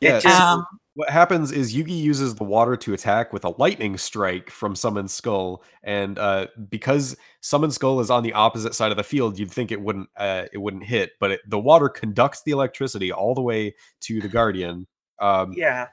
Yeah, 0.00 0.20
just 0.20 0.40
Um, 0.40 0.64
what 0.94 1.10
happens 1.10 1.52
is 1.52 1.76
Yugi 1.76 1.96
uses 1.96 2.34
the 2.34 2.44
water 2.44 2.76
to 2.76 2.92
attack 2.92 3.32
with 3.32 3.44
a 3.44 3.54
lightning 3.58 3.96
strike 3.96 4.50
from 4.50 4.74
Summon 4.74 5.06
Skull, 5.06 5.62
and 5.84 6.18
uh, 6.18 6.48
because 6.68 7.16
Summon 7.40 7.70
Skull 7.70 8.00
is 8.00 8.10
on 8.10 8.24
the 8.24 8.32
opposite 8.32 8.74
side 8.74 8.90
of 8.90 8.96
the 8.96 9.04
field, 9.04 9.38
you'd 9.38 9.50
think 9.50 9.70
it 9.70 9.80
wouldn't 9.80 10.08
uh, 10.16 10.46
it 10.52 10.58
wouldn't 10.58 10.84
hit, 10.84 11.12
but 11.20 11.30
it, 11.32 11.40
the 11.46 11.58
water 11.58 11.88
conducts 11.88 12.42
the 12.42 12.50
electricity 12.50 13.12
all 13.12 13.34
the 13.34 13.42
way 13.42 13.76
to 14.00 14.20
the 14.20 14.28
Guardian. 14.28 14.88
Um, 15.20 15.52
yeah. 15.56 15.88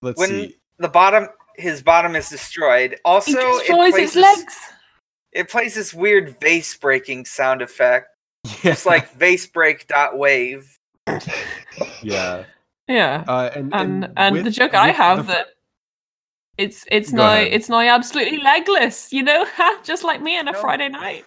let's 0.00 0.18
When 0.18 0.28
see. 0.28 0.56
the 0.78 0.88
bottom, 0.88 1.28
his 1.56 1.82
bottom 1.82 2.16
is 2.16 2.28
destroyed. 2.28 2.98
Also, 3.04 3.30
it 3.30 3.36
it 3.38 3.58
destroys 3.58 3.92
plays 3.92 4.04
its 4.04 4.14
this, 4.14 4.38
legs. 4.38 4.56
It 5.32 5.48
plays 5.48 5.74
this 5.74 5.94
weird 5.94 6.38
vase 6.40 6.76
breaking 6.76 7.24
sound 7.24 7.62
effect, 7.62 8.08
Yeah, 8.44 8.52
just 8.72 8.86
like 8.86 9.10
vase 9.14 9.46
break 9.46 9.86
dot 9.88 10.18
wave. 10.18 10.76
yeah, 12.02 12.44
Yeah. 12.88 13.24
uh, 13.26 13.50
and 13.54 13.74
and 13.74 14.12
and, 14.16 14.36
the 14.36 14.42
with- 14.44 14.54
joke 14.54 14.74
I 14.74 14.88
have 14.90 15.26
the- 15.26 15.32
that 15.32 15.46
it's 16.58 16.84
it's 16.90 17.10
Go 17.10 17.16
now 17.18 17.32
ahead. 17.32 17.48
it's 17.52 17.68
now 17.68 17.80
absolutely 17.80 18.38
legless, 18.38 19.12
you 19.12 19.22
know, 19.22 19.46
just 19.84 20.04
like 20.04 20.20
me 20.20 20.38
on 20.38 20.48
a 20.48 20.52
No. 20.52 20.60
Friday 20.60 20.88
night. 20.88 21.24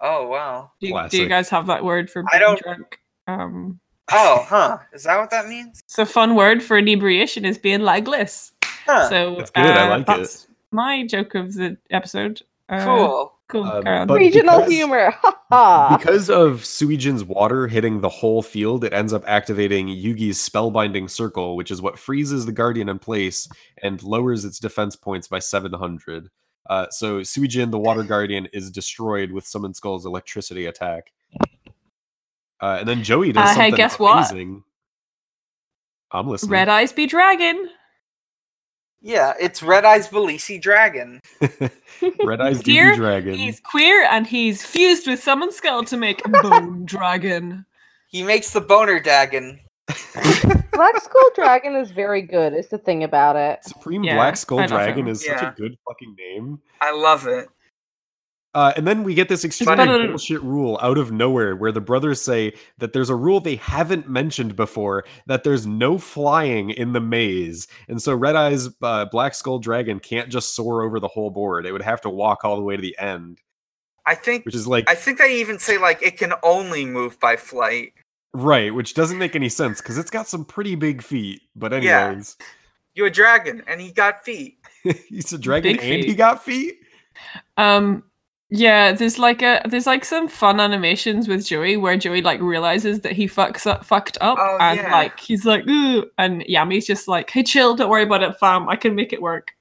Oh 0.00 0.28
wow. 0.28 0.70
Do 0.80 0.88
you, 0.88 1.08
do 1.10 1.18
you 1.22 1.28
guys 1.28 1.48
have 1.50 1.66
that 1.66 1.84
word 1.84 2.08
for 2.10 2.22
I 2.32 2.38
being 2.38 2.40
don't- 2.42 2.62
drunk? 2.62 2.98
Um, 3.26 3.80
Oh, 4.12 4.44
huh. 4.48 4.78
Is 4.92 5.04
that 5.04 5.18
what 5.20 5.30
that 5.30 5.46
means? 5.46 5.82
it's 5.84 5.96
a 5.98 6.04
fun 6.04 6.34
word 6.34 6.64
for 6.64 6.76
inebriation 6.78 7.44
is 7.44 7.58
being 7.58 7.80
legless. 7.80 8.50
Huh. 8.64 9.08
So 9.08 9.34
That's 9.36 9.50
good, 9.52 9.66
I 9.66 9.86
uh, 9.86 9.98
like 10.04 10.18
it. 10.20 10.46
My 10.72 11.06
joke 11.06 11.36
of 11.36 11.54
the 11.54 11.76
episode. 11.90 12.42
Uh, 12.68 12.84
cool. 12.84 13.32
Cool. 13.50 13.64
Um, 13.64 14.06
but 14.06 14.14
Regional 14.18 14.58
because- 14.60 14.72
humor. 14.72 15.10
Ha 15.22 15.36
ha. 15.50 15.96
because 15.98 16.30
of 16.30 16.60
Suijin's 16.60 17.24
water 17.24 17.66
hitting 17.66 18.00
the 18.00 18.08
whole 18.08 18.40
field, 18.42 18.84
it 18.84 18.92
ends 18.92 19.12
up 19.12 19.24
activating 19.26 19.88
Yugi's 19.88 20.38
spellbinding 20.38 21.10
circle, 21.10 21.56
which 21.56 21.70
is 21.72 21.82
what 21.82 21.98
freezes 21.98 22.46
the 22.46 22.52
Guardian 22.52 22.88
in 22.88 22.98
place 23.00 23.48
and 23.82 24.00
lowers 24.04 24.44
its 24.44 24.58
defense 24.60 24.94
points 24.94 25.26
by 25.26 25.40
700. 25.40 26.28
Uh, 26.68 26.86
so 26.90 27.20
Suijin, 27.20 27.72
the 27.72 27.78
Water 27.78 28.04
Guardian, 28.04 28.46
is 28.52 28.70
destroyed 28.70 29.32
with 29.32 29.44
Summon 29.46 29.74
Skull's 29.74 30.06
electricity 30.06 30.66
attack. 30.66 31.10
Uh, 32.60 32.76
and 32.78 32.88
then 32.88 33.02
Joey 33.02 33.32
does 33.32 33.42
Uh, 33.42 33.48
hey, 33.48 33.54
something 33.70 33.74
guess 33.76 33.98
what? 33.98 34.18
amazing. 34.30 34.62
I'm 36.12 36.28
listening. 36.28 36.52
Red 36.52 36.68
Eyes 36.68 36.92
be 36.92 37.06
dragon. 37.06 37.68
Yeah, 39.02 39.32
it's 39.40 39.62
Red 39.62 39.84
Eyes 39.84 40.08
Belisi 40.08 40.60
Dragon. 40.60 41.20
Red 42.22 42.40
Eyes 42.40 42.60
do 42.62 42.70
Here, 42.72 42.94
dragon. 42.96 43.34
He's 43.34 43.60
queer 43.60 44.04
and 44.04 44.26
he's 44.26 44.64
fused 44.64 45.06
with 45.06 45.22
summon 45.22 45.52
skull 45.52 45.84
to 45.84 45.96
make 45.96 46.24
a 46.26 46.28
bone 46.28 46.84
dragon. 46.84 47.64
He 48.08 48.22
makes 48.22 48.52
the 48.52 48.60
boner 48.60 49.00
dragon. 49.00 49.60
Black 50.72 51.00
Skull 51.00 51.30
Dragon 51.34 51.74
is 51.74 51.90
very 51.90 52.22
good. 52.22 52.54
Is 52.54 52.68
the 52.68 52.78
thing 52.78 53.02
about 53.04 53.36
it. 53.36 53.64
Supreme 53.64 54.04
Yeah, 54.04 54.14
Black 54.14 54.36
Skull 54.36 54.66
Dragon 54.66 55.06
him. 55.06 55.08
is 55.08 55.24
such 55.24 55.42
a 55.42 55.54
good 55.56 55.76
fucking 55.86 56.14
name. 56.16 56.60
I 56.80 56.92
love 56.92 57.26
it. 57.26 57.48
Uh, 58.52 58.72
and 58.76 58.84
then 58.86 59.04
we 59.04 59.14
get 59.14 59.28
this 59.28 59.44
extremely 59.44 60.08
bullshit 60.08 60.42
rule 60.42 60.76
out 60.82 60.98
of 60.98 61.12
nowhere 61.12 61.54
where 61.54 61.70
the 61.70 61.80
brothers 61.80 62.20
say 62.20 62.52
that 62.78 62.92
there's 62.92 63.08
a 63.08 63.14
rule 63.14 63.38
they 63.38 63.54
haven't 63.56 64.08
mentioned 64.08 64.56
before 64.56 65.04
that 65.26 65.44
there's 65.44 65.66
no 65.68 65.98
flying 65.98 66.70
in 66.70 66.92
the 66.92 67.00
maze. 67.00 67.68
And 67.86 68.02
so 68.02 68.12
Red 68.14 68.34
Eyes 68.34 68.68
uh, 68.82 69.04
Black 69.04 69.34
Skull 69.34 69.60
Dragon 69.60 70.00
can't 70.00 70.28
just 70.28 70.56
soar 70.56 70.82
over 70.82 70.98
the 70.98 71.06
whole 71.06 71.30
board. 71.30 71.64
It 71.64 71.70
would 71.70 71.82
have 71.82 72.00
to 72.00 72.10
walk 72.10 72.44
all 72.44 72.56
the 72.56 72.62
way 72.62 72.74
to 72.74 72.82
the 72.82 72.98
end, 72.98 73.40
I 74.04 74.16
think 74.16 74.44
which 74.46 74.56
is 74.56 74.66
like, 74.66 74.90
I 74.90 74.96
think 74.96 75.18
they 75.18 75.38
even 75.40 75.60
say 75.60 75.78
like 75.78 76.02
it 76.02 76.18
can 76.18 76.32
only 76.42 76.84
move 76.84 77.20
by 77.20 77.36
flight. 77.36 77.92
right, 78.34 78.74
which 78.74 78.94
doesn't 78.94 79.18
make 79.18 79.36
any 79.36 79.48
sense 79.48 79.80
because 79.80 79.96
it's 79.96 80.10
got 80.10 80.26
some 80.26 80.44
pretty 80.44 80.74
big 80.74 81.02
feet. 81.02 81.42
But 81.54 81.72
Yeah. 81.80 82.06
anyways, 82.08 82.36
You're 82.94 83.06
a 83.06 83.10
dragon 83.12 83.62
and 83.68 83.80
he 83.80 83.92
got 83.92 84.24
feet. 84.24 84.58
he's 85.08 85.32
a 85.32 85.38
dragon 85.38 85.76
Big 85.76 85.84
and 85.84 86.02
he 86.02 86.14
got 86.16 86.42
feet. 86.42 86.80
Um 87.56 88.02
yeah, 88.50 88.92
there's 88.92 89.18
like 89.18 89.42
a 89.42 89.62
there's 89.68 89.86
like 89.86 90.04
some 90.04 90.28
fun 90.28 90.60
animations 90.60 91.28
with 91.28 91.46
Joey 91.46 91.76
where 91.76 91.96
Joey 91.96 92.20
like 92.22 92.40
realizes 92.40 93.00
that 93.00 93.12
he 93.12 93.26
fucks 93.26 93.66
up 93.66 93.84
fucked 93.84 94.18
up 94.20 94.38
Oh, 94.40 94.58
and 94.60 94.78
yeah. 94.80 94.92
like 94.92 95.18
he's 95.20 95.44
like 95.44 95.66
Ooh, 95.68 96.04
and 96.18 96.42
Yami's 96.42 96.86
just 96.86 97.06
like, 97.08 97.30
Hey 97.30 97.42
chill, 97.42 97.74
don't 97.76 97.88
worry 97.90 98.02
about 98.02 98.22
it, 98.22 98.36
fam. 98.38 98.68
I 98.68 98.76
can 98.76 98.94
make 98.94 99.12
it 99.12 99.22
work. 99.22 99.52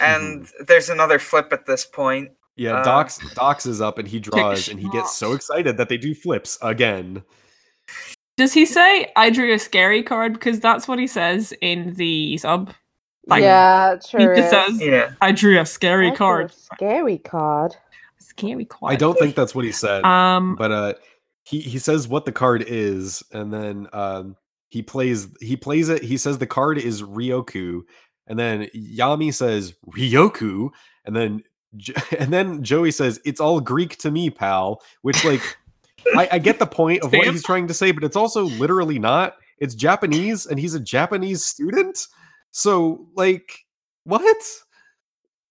And 0.00 0.48
there's 0.66 0.88
another 0.88 1.18
flip 1.18 1.52
at 1.52 1.66
this 1.66 1.84
point. 1.84 2.30
Yeah, 2.56 2.76
Uh, 2.80 2.84
Dox 2.84 3.18
Dox 3.34 3.66
is 3.66 3.80
up 3.80 3.98
and 3.98 4.06
he 4.08 4.20
draws 4.20 4.68
and 4.68 4.78
he 4.80 4.88
gets 4.90 5.16
so 5.16 5.32
excited 5.32 5.76
that 5.76 5.88
they 5.88 5.96
do 5.98 6.14
flips 6.14 6.58
again. 6.62 7.22
Does 8.38 8.54
he 8.54 8.64
say 8.64 9.12
I 9.14 9.28
drew 9.30 9.52
a 9.52 9.58
scary 9.58 10.02
card? 10.02 10.32
Because 10.32 10.58
that's 10.60 10.88
what 10.88 10.98
he 10.98 11.06
says 11.06 11.52
in 11.60 11.94
the 11.94 12.38
sub. 12.38 12.72
Like, 13.26 13.42
yeah, 13.42 13.96
true. 14.08 14.20
He 14.34 14.40
just 14.40 14.50
says 14.50 14.80
Yeah. 14.80 15.12
I 15.20 15.32
drew 15.32 15.60
a 15.60 15.66
scary 15.66 16.08
That's 16.08 16.16
a 16.16 16.18
card. 16.18 16.52
Scary 16.52 17.18
card. 17.18 17.76
Scary 18.22 18.64
card. 18.64 18.92
I 18.92 18.96
don't 18.96 19.18
think 19.18 19.34
that's 19.34 19.54
what 19.54 19.64
he 19.64 19.72
said. 19.72 20.04
um 20.04 20.56
but 20.56 20.72
uh 20.72 20.94
he 21.44 21.60
he 21.60 21.78
says 21.78 22.06
what 22.08 22.24
the 22.24 22.32
card 22.32 22.64
is 22.66 23.22
and 23.32 23.52
then 23.52 23.88
um 23.92 24.36
he 24.72 24.80
plays 24.80 25.28
he 25.40 25.54
plays 25.54 25.90
it. 25.90 26.02
He 26.02 26.16
says 26.16 26.38
the 26.38 26.46
card 26.46 26.78
is 26.78 27.02
Ryoku, 27.02 27.82
and 28.26 28.38
then 28.38 28.68
Yami 28.74 29.34
says 29.34 29.74
Ryoku, 29.90 30.70
and 31.04 31.14
then 31.14 31.42
and 32.18 32.32
then 32.32 32.62
Joey 32.64 32.90
says 32.90 33.20
it's 33.26 33.38
all 33.40 33.60
Greek 33.60 33.98
to 33.98 34.10
me, 34.10 34.30
pal. 34.30 34.80
Which 35.02 35.26
like 35.26 35.42
I, 36.16 36.26
I 36.32 36.38
get 36.38 36.58
the 36.58 36.66
point 36.66 37.02
of 37.02 37.12
what 37.12 37.26
he's 37.26 37.44
trying 37.44 37.66
to 37.68 37.74
say, 37.74 37.92
but 37.92 38.02
it's 38.02 38.16
also 38.16 38.44
literally 38.44 38.98
not. 38.98 39.36
It's 39.58 39.74
Japanese, 39.74 40.46
and 40.46 40.58
he's 40.58 40.74
a 40.74 40.80
Japanese 40.80 41.44
student. 41.44 42.06
So 42.50 43.06
like 43.14 43.52
what? 44.04 44.42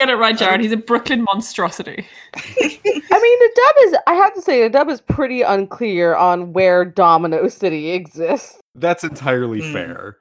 Get 0.02 0.10
it 0.10 0.16
right, 0.16 0.36
Jared. 0.36 0.62
He's 0.62 0.72
a 0.72 0.78
Brooklyn 0.78 1.22
monstrosity. 1.24 2.08
I 2.36 2.42
mean, 2.74 2.80
the 2.82 3.52
dub 3.56 3.76
is. 3.86 3.96
I 4.08 4.14
have 4.16 4.34
to 4.34 4.42
say, 4.42 4.64
the 4.64 4.70
dub 4.70 4.90
is 4.90 5.00
pretty 5.00 5.44
unclear 5.44 6.16
on 6.16 6.54
where 6.54 6.84
Domino 6.86 7.48
City 7.50 7.92
exists. 7.92 8.58
That's 8.74 9.04
entirely 9.04 9.62
Hmm. 9.62 9.74
fair. 9.74 10.18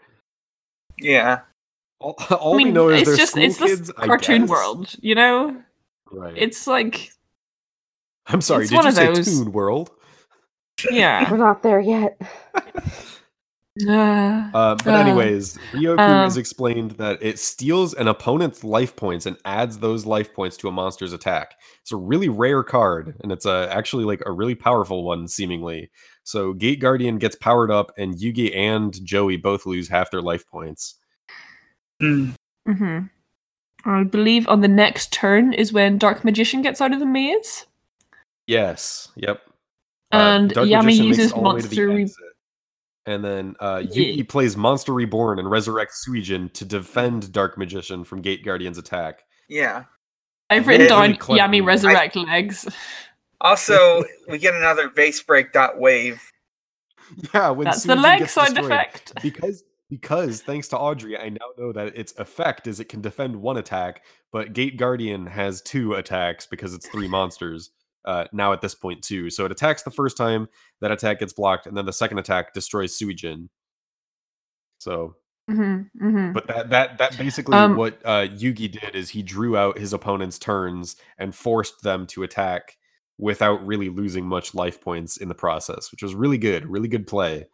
Yeah. 0.99 1.41
All, 1.99 2.15
all 2.31 2.53
I 2.55 2.57
mean, 2.59 2.67
we 2.69 2.73
know 2.75 2.91
is 2.91 3.01
it's 3.01 3.09
they're 3.09 3.17
just 3.17 3.37
it's 3.39 3.59
kids. 3.59 3.81
this 3.89 3.91
I 3.97 4.07
cartoon 4.07 4.43
guess. 4.43 4.51
world, 4.51 4.95
you 5.01 5.15
know. 5.15 5.57
Right. 6.13 6.35
It's 6.37 6.67
like 6.67 7.13
I'm 8.27 8.43
sorry. 8.43 8.65
it's 8.65 8.71
Did 8.71 8.77
one 8.77 8.85
you 8.85 8.89
of 8.91 8.95
say 8.97 9.07
those- 9.07 9.39
Toon 9.39 9.53
World? 9.53 9.91
yeah. 10.91 11.31
We're 11.31 11.39
not 11.39 11.63
there 11.63 11.81
yet. 11.81 12.21
Uh, 13.87 14.51
Uh, 14.55 14.75
but 14.77 14.89
Uh, 14.89 14.99
anyways, 14.99 15.59
Ryoku 15.73 15.99
um, 15.99 16.27
is 16.27 16.37
explained 16.37 16.93
that 16.93 17.19
it 17.23 17.39
steals 17.39 17.95
an 17.95 18.09
opponent's 18.09 18.65
life 18.65 18.97
points 18.97 19.27
and 19.27 19.37
adds 19.45 19.79
those 19.79 20.07
life 20.07 20.35
points 20.35 20.57
to 20.59 20.69
a 20.69 20.73
monster's 20.73 21.13
attack. 21.13 21.55
It's 21.83 21.93
a 21.93 21.97
really 21.97 22.29
rare 22.29 22.63
card, 22.63 23.17
and 23.23 23.31
it's 23.33 23.47
a, 23.47 23.69
actually 23.71 24.05
like 24.05 24.23
a 24.27 24.33
really 24.33 24.55
powerful 24.55 25.05
one, 25.05 25.29
seemingly. 25.29 25.91
So 26.25 26.53
Gate 26.53 26.81
Guardian 26.81 27.19
gets 27.19 27.37
powered 27.37 27.71
up, 27.71 27.93
and 27.97 28.17
Yugi 28.17 28.55
and 28.55 29.05
Joey 29.05 29.37
both 29.37 29.67
lose 29.67 29.89
half 29.89 30.11
their 30.11 30.23
life 30.23 30.47
points. 30.49 30.97
Mm. 32.03 32.35
hmm 32.67 32.99
I 33.85 34.05
believe 34.05 34.47
on 34.49 34.61
the 34.61 34.69
next 34.69 35.13
turn 35.13 35.53
is 35.53 35.73
when 35.73 35.97
Dark 35.97 36.25
Magician 36.25 36.61
gets 36.63 36.81
out 36.81 36.93
of 36.93 36.99
the 36.99 37.07
maze. 37.07 37.67
Yes. 38.47 39.09
Yep. 39.17 39.41
And 40.13 40.51
Dark 40.51 40.67
Yami 40.67 40.85
Magician 40.85 40.87
makes 40.87 41.19
it 41.19 41.23
uses 41.23 41.33
all 41.33 41.43
the 41.43 41.55
way 41.55 41.61
to 41.61 41.69
the 41.69 41.77
Monster 41.77 41.89
Re- 41.89 42.03
exit. 42.03 42.30
And 43.07 43.25
then 43.25 43.55
uh, 43.61 43.83
Yeah. 43.91 44.23
Plays 44.29 44.57
Monster 44.57 44.93
Reborn 44.93 45.39
and 45.39 45.49
resurrects 45.49 46.07
Suijin 46.07 46.53
to 46.55 46.65
defend 46.65 47.33
Dark 47.33 47.57
Magician 47.57 48.05
from 48.05 48.21
Gate 48.21 48.45
Guardian's 48.45 48.79
attack. 48.79 49.23
Yeah. 49.49 49.85
I've 50.51 50.67
written 50.67 50.87
Yeah, 50.87 50.89
down 50.89 51.19
really. 51.29 51.41
Yami 51.41 51.65
resurrect 51.65 52.17
legs. 52.17 52.69
Also, 53.43 54.05
we 54.29 54.37
get 54.37 54.55
another 54.55 54.91
base 54.91 55.23
break 55.23 55.51
dot 55.53 55.81
wave. 55.81 56.23
Yeah, 57.35 57.49
when 57.51 57.65
That's 57.65 57.85
the 57.85 57.95
Suijin 57.95 58.03
leg 58.03 58.19
gets 58.19 58.33
sound 58.35 58.59
effect. 58.59 59.15
because 59.23 59.65
because 59.89 60.43
thanks 60.43 60.69
to 60.69 60.79
Audrey, 60.79 61.17
I 61.19 61.31
now 61.31 61.47
know 61.57 61.73
that 61.73 61.97
its 61.97 62.13
effect 62.19 62.67
is 62.67 62.81
it 62.81 62.91
can 62.91 63.01
defend 63.01 63.35
one 63.35 63.57
attack, 63.57 64.05
but 64.31 64.53
Gate 64.53 64.77
Guardian 64.77 65.25
has 65.27 65.63
two 65.63 65.95
attacks 65.95 66.47
because 66.47 66.75
it's 66.75 66.87
three 66.89 67.09
monsters. 67.09 67.71
Uh, 68.05 68.25
now 68.33 68.53
at 68.53 68.61
this 68.63 68.75
point 68.75 69.03
too, 69.03 69.29
so 69.31 69.45
it 69.45 69.53
attacks 69.53 69.83
the 69.83 69.91
first 69.91 70.17
time, 70.17 70.49
that 70.81 70.91
attack 70.91 71.19
gets 71.19 71.33
blocked, 71.35 71.67
and 71.67 71.77
then 71.77 71.85
the 71.87 71.93
second 71.93 72.19
attack 72.19 72.55
destroys 72.55 72.99
Suijin. 72.99 73.49
So, 74.79 75.17
hmm 75.49 75.83
hmm 75.99 76.33
but 76.33 76.47
that 76.47 76.71
that 76.71 76.99
that 76.99 77.19
basically 77.19 77.57
Um, 77.57 77.77
what 77.77 78.01
uh, 78.05 78.27
Yugi 78.29 78.71
did 78.71 78.95
is 78.95 79.11
he 79.11 79.23
drew 79.23 79.57
out 79.57 79.79
his 79.79 79.93
opponent's 79.93 80.39
turns 80.39 80.97
and 81.19 81.35
forced 81.35 81.83
them 81.83 82.07
to 82.09 82.23
attack 82.23 82.79
without 83.19 83.67
really 83.67 83.91
losing 83.91 84.25
much 84.27 84.55
life 84.55 84.81
points 84.81 85.19
in 85.19 85.29
the 85.29 85.35
process, 85.35 85.91
which 85.93 86.03
was 86.03 86.15
really 86.15 86.39
good, 86.39 86.65
really 86.67 86.89
good 86.89 87.07
play. 87.07 87.47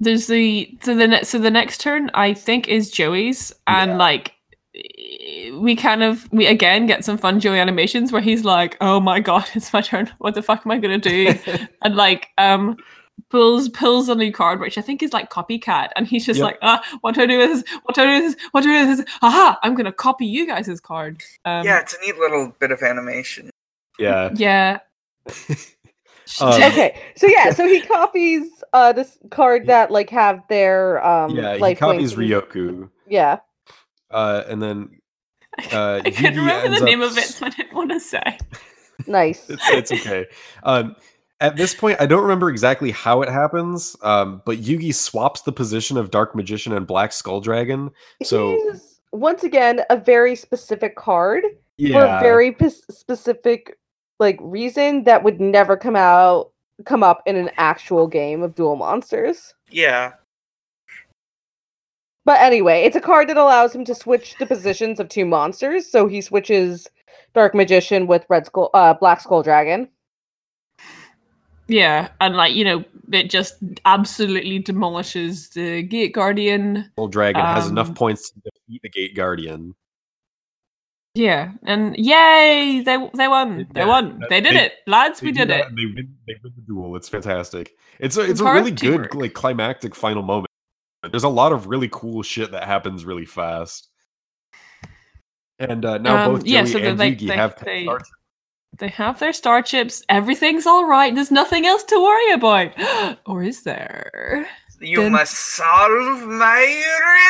There's 0.00 0.26
the 0.26 0.78
so 0.82 0.94
the 0.94 1.08
ne- 1.08 1.22
so 1.24 1.38
the 1.38 1.50
next 1.50 1.80
turn 1.80 2.10
I 2.14 2.34
think 2.34 2.68
is 2.68 2.90
Joey's, 2.90 3.52
and 3.66 3.92
Yeah. 3.92 3.96
like 3.96 4.34
we 4.74 5.76
kind 5.76 6.02
of 6.02 6.30
we 6.32 6.46
again 6.46 6.86
get 6.86 7.04
some 7.04 7.18
fun 7.18 7.40
Joey 7.40 7.58
animations 7.58 8.10
where 8.12 8.22
he's 8.22 8.44
like, 8.44 8.76
"Oh 8.80 9.00
my 9.00 9.20
god, 9.20 9.44
it's 9.54 9.72
my 9.72 9.80
turn! 9.80 10.10
What 10.18 10.34
the 10.34 10.42
fuck 10.42 10.62
am 10.64 10.72
I 10.72 10.78
gonna 10.78 10.98
do?" 10.98 11.34
and 11.82 11.96
like 11.96 12.28
um 12.38 12.76
pulls 13.28 13.68
pulls 13.68 14.08
a 14.08 14.14
new 14.14 14.32
card, 14.32 14.60
which 14.60 14.78
I 14.78 14.80
think 14.80 15.02
is 15.02 15.12
like 15.12 15.30
copycat, 15.30 15.90
and 15.96 16.06
he's 16.06 16.24
just 16.24 16.38
Yep. 16.38 16.44
like, 16.46 16.58
"Ah, 16.62 16.82
what 17.02 17.14
do 17.14 17.22
I 17.22 17.26
do 17.26 17.38
with 17.38 17.50
this? 17.50 17.64
What 17.82 17.94
do 17.94 18.02
I 18.02 18.06
do 18.06 18.24
with 18.24 18.34
this? 18.34 18.44
What 18.52 18.62
do 18.62 18.70
I 18.70 18.82
do 18.82 18.88
with 18.88 18.98
this? 18.98 19.06
Aha! 19.20 19.58
I'm 19.62 19.74
gonna 19.74 19.92
copy 19.92 20.26
you 20.26 20.46
guys' 20.46 20.80
card." 20.80 21.22
Um, 21.44 21.66
yeah, 21.66 21.80
it's 21.80 21.94
a 21.94 22.00
neat 22.00 22.16
little 22.16 22.54
bit 22.58 22.70
of 22.70 22.82
animation. 22.82 23.50
Yeah. 23.98 24.30
yeah. 24.34 24.78
Um, 26.40 26.62
Okay, 26.62 26.98
so 27.14 27.26
yeah, 27.26 27.50
so 27.50 27.66
he 27.66 27.82
copies 27.82 28.62
uh 28.72 28.92
this 28.92 29.18
card 29.30 29.66
that 29.66 29.90
like 29.90 30.08
have 30.08 30.42
their 30.48 31.04
um 31.04 31.32
yeah, 31.32 31.56
he 31.56 31.74
copies 31.74 32.14
Ryoku, 32.14 32.88
Yeah. 33.06 33.40
Uh, 34.12 34.44
and 34.48 34.62
then 34.62 35.00
uh, 35.72 36.00
I 36.04 36.10
couldn't 36.10 36.36
remember 36.36 36.78
the 36.78 36.84
name 36.84 37.02
up 37.02 37.10
of 37.10 37.18
it, 37.18 37.24
s- 37.24 37.34
so 37.36 37.46
I 37.46 37.50
didn't 37.50 37.74
want 37.74 37.90
to 37.90 38.00
say. 38.00 38.38
Nice. 39.06 39.48
It's, 39.50 39.62
it's 39.70 39.92
okay. 39.92 40.26
Um, 40.62 40.96
at 41.40 41.56
this 41.56 41.74
point, 41.74 42.00
I 42.00 42.06
don't 42.06 42.22
remember 42.22 42.48
exactly 42.50 42.92
how 42.92 43.20
it 43.22 43.28
happens, 43.28 43.96
um, 44.02 44.42
but 44.46 44.58
Yugi 44.62 44.94
swaps 44.94 45.42
the 45.42 45.50
position 45.52 45.96
of 45.96 46.10
Dark 46.10 46.36
Magician 46.36 46.72
and 46.72 46.86
Black 46.86 47.12
Skull 47.12 47.40
Dragon. 47.40 47.90
So 48.22 48.52
He's 48.52 49.00
once 49.10 49.42
again 49.42 49.80
a 49.90 49.96
very 49.96 50.36
specific 50.36 50.94
card 50.94 51.42
for 51.44 52.04
a 52.04 52.20
very 52.20 52.52
pis- 52.52 52.84
specific 52.90 53.76
like 54.20 54.38
reason 54.40 55.02
that 55.04 55.24
would 55.24 55.40
never 55.40 55.76
come 55.76 55.96
out 55.96 56.52
come 56.84 57.02
up 57.02 57.22
in 57.26 57.34
an 57.36 57.50
actual 57.56 58.06
game 58.06 58.42
of 58.42 58.54
Duel 58.54 58.76
Monsters. 58.76 59.52
Yeah. 59.70 60.12
But 62.24 62.40
anyway, 62.40 62.82
it's 62.82 62.96
a 62.96 63.00
card 63.00 63.28
that 63.28 63.36
allows 63.36 63.74
him 63.74 63.84
to 63.86 63.94
switch 63.94 64.36
the 64.38 64.46
positions 64.46 65.00
of 65.00 65.08
two 65.08 65.24
monsters. 65.26 65.86
So 65.90 66.06
he 66.06 66.20
switches 66.20 66.86
Dark 67.34 67.54
Magician 67.54 68.06
with 68.06 68.24
Red 68.28 68.46
Skull, 68.46 68.70
uh, 68.74 68.94
Black 68.94 69.20
Skull 69.20 69.42
Dragon. 69.42 69.88
Yeah, 71.68 72.08
and 72.20 72.36
like 72.36 72.54
you 72.54 72.64
know, 72.64 72.84
it 73.12 73.30
just 73.30 73.54
absolutely 73.84 74.58
demolishes 74.58 75.48
the 75.50 75.82
Gate 75.82 76.12
Guardian. 76.12 76.90
Skull 76.92 77.08
Dragon 77.08 77.42
has 77.44 77.68
enough 77.68 77.88
um, 77.88 77.94
points 77.94 78.30
to 78.30 78.40
defeat 78.40 78.80
the 78.82 78.88
Gate 78.90 79.14
Guardian. 79.16 79.74
Yeah, 81.14 81.52
and 81.64 81.94
yay, 81.96 82.82
they 82.84 82.96
they 83.14 83.28
won, 83.28 83.66
they 83.74 83.84
won, 83.84 84.22
they 84.30 84.40
did 84.40 84.54
they- 84.54 84.66
it, 84.66 84.72
lads, 84.86 85.20
we 85.22 85.30
did 85.32 85.50
it. 85.50 85.66
They 85.76 85.84
win. 85.86 86.14
They 86.26 86.36
win 86.42 86.52
the 86.56 86.62
duel. 86.62 86.96
It's 86.96 87.08
fantastic. 87.08 87.74
It's 87.98 88.16
a, 88.16 88.22
The 88.22 88.30
it's 88.30 88.40
a 88.40 88.44
really 88.44 88.70
good 88.70 88.78
teamwork. 88.78 89.14
like 89.14 89.32
climactic 89.34 89.94
final 89.94 90.22
moment. 90.22 90.48
There's 91.10 91.24
a 91.24 91.28
lot 91.28 91.52
of 91.52 91.66
really 91.66 91.88
cool 91.90 92.22
shit 92.22 92.52
that 92.52 92.64
happens 92.64 93.04
really 93.04 93.24
fast. 93.26 93.88
And 95.58 95.84
uh, 95.84 95.98
now 95.98 96.24
Um, 96.26 96.32
both 96.32 96.44
Joey 96.44 96.52
yeah, 96.52 96.64
so 96.64 96.78
and 96.78 96.98
they- 96.98 97.12
Yugi 97.12 97.28
they- 97.28 97.36
have 97.36 97.56
they- 97.64 97.84
Star 97.84 98.00
They 98.78 98.88
have 98.88 99.18
their 99.18 99.32
star 99.34 99.60
chips. 99.62 100.02
Everything's 100.08 100.66
all 100.66 100.86
right. 100.86 101.14
There's 101.14 101.30
nothing 101.30 101.66
else 101.66 101.82
to 101.84 101.96
worry 102.00 102.32
about, 102.32 102.72
or 103.26 103.42
is 103.42 103.62
there? 103.64 104.48
You 104.80 105.02
Then- 105.02 105.12
must 105.12 105.34
solve 105.34 106.22
my 106.22 106.62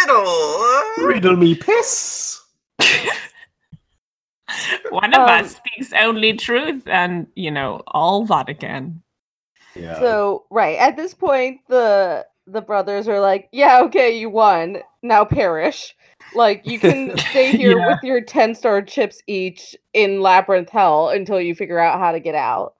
riddle. 0.06 1.06
Riddle 1.08 1.36
me 1.36 1.54
piss. 1.56 2.40
One 4.90 5.12
of 5.14 5.20
Um, 5.28 5.44
us 5.44 5.56
speaks 5.56 5.92
only 5.94 6.34
truth, 6.34 6.86
and 6.86 7.26
you 7.34 7.50
know 7.50 7.82
all 7.88 8.24
that 8.26 8.48
again. 8.48 9.02
Yeah. 9.74 9.98
So 9.98 10.44
right 10.50 10.78
at 10.78 10.96
this 10.96 11.14
point, 11.14 11.60
the 11.68 12.26
the 12.52 12.60
brothers 12.62 13.08
are 13.08 13.20
like, 13.20 13.48
"Yeah, 13.52 13.80
okay, 13.84 14.16
you 14.18 14.30
won. 14.30 14.78
Now 15.02 15.24
perish. 15.24 15.94
Like 16.34 16.62
you 16.66 16.78
can 16.80 17.16
stay 17.30 17.52
here 17.56 17.78
Yeah. 17.78 17.86
with 17.86 18.02
your 18.04 18.20
ten 18.22 18.54
star 18.54 18.82
chips 18.82 19.22
each 19.26 19.76
in 19.94 20.20
labyrinth 20.20 20.70
hell 20.70 21.10
until 21.10 21.40
you 21.40 21.54
figure 21.54 21.78
out 21.78 21.98
how 21.98 22.12
to 22.12 22.20
get 22.20 22.34
out." 22.34 22.74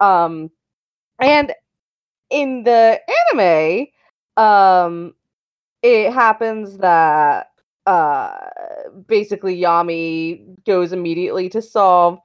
Um, 0.00 0.50
and 1.20 1.52
in 2.30 2.64
the 2.64 3.00
anime, 3.34 3.86
um, 4.36 5.14
it 5.82 6.12
happens 6.12 6.78
that 6.78 7.48
uh 7.86 8.36
basically 9.06 9.58
Yami 9.60 10.44
goes 10.66 10.92
immediately 10.92 11.48
to 11.48 11.62
solve 11.62 12.18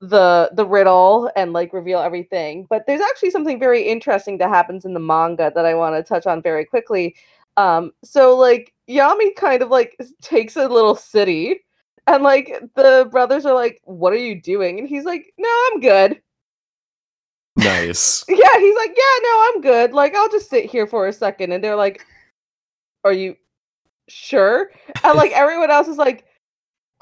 the 0.00 0.50
the 0.52 0.66
riddle 0.66 1.30
and 1.36 1.54
like 1.54 1.72
reveal 1.72 2.00
everything 2.00 2.66
but 2.68 2.84
there's 2.86 3.00
actually 3.00 3.30
something 3.30 3.58
very 3.58 3.82
interesting 3.82 4.36
that 4.36 4.50
happens 4.50 4.84
in 4.84 4.92
the 4.92 5.00
manga 5.00 5.50
that 5.54 5.64
i 5.64 5.74
want 5.74 5.94
to 5.96 6.02
touch 6.02 6.26
on 6.26 6.42
very 6.42 6.64
quickly. 6.64 7.14
Um 7.56 7.92
so 8.04 8.36
like 8.36 8.74
yami 8.88 9.34
kind 9.36 9.62
of 9.62 9.70
like 9.70 9.98
takes 10.20 10.56
a 10.56 10.68
little 10.68 10.94
city 10.94 11.64
and 12.06 12.22
like 12.22 12.62
the 12.74 13.08
brothers 13.10 13.46
are 13.46 13.54
like 13.54 13.80
what 13.84 14.12
are 14.12 14.16
you 14.16 14.40
doing? 14.40 14.78
And 14.78 14.88
he's 14.88 15.04
like 15.04 15.32
no 15.38 15.48
i'm 15.72 15.80
good. 15.80 16.20
Nice. 17.56 18.22
yeah 18.28 18.58
he's 18.58 18.76
like 18.76 18.94
yeah 18.94 19.18
no 19.22 19.52
i'm 19.54 19.60
good. 19.62 19.92
Like 19.92 20.14
i'll 20.14 20.28
just 20.28 20.50
sit 20.50 20.66
here 20.66 20.86
for 20.86 21.08
a 21.08 21.12
second. 21.12 21.52
And 21.52 21.64
they're 21.64 21.74
like 21.74 22.04
are 23.02 23.14
you 23.14 23.34
sure? 24.08 24.70
And 25.02 25.16
like 25.16 25.32
everyone 25.32 25.70
else 25.70 25.88
is 25.88 25.96
like 25.96 26.25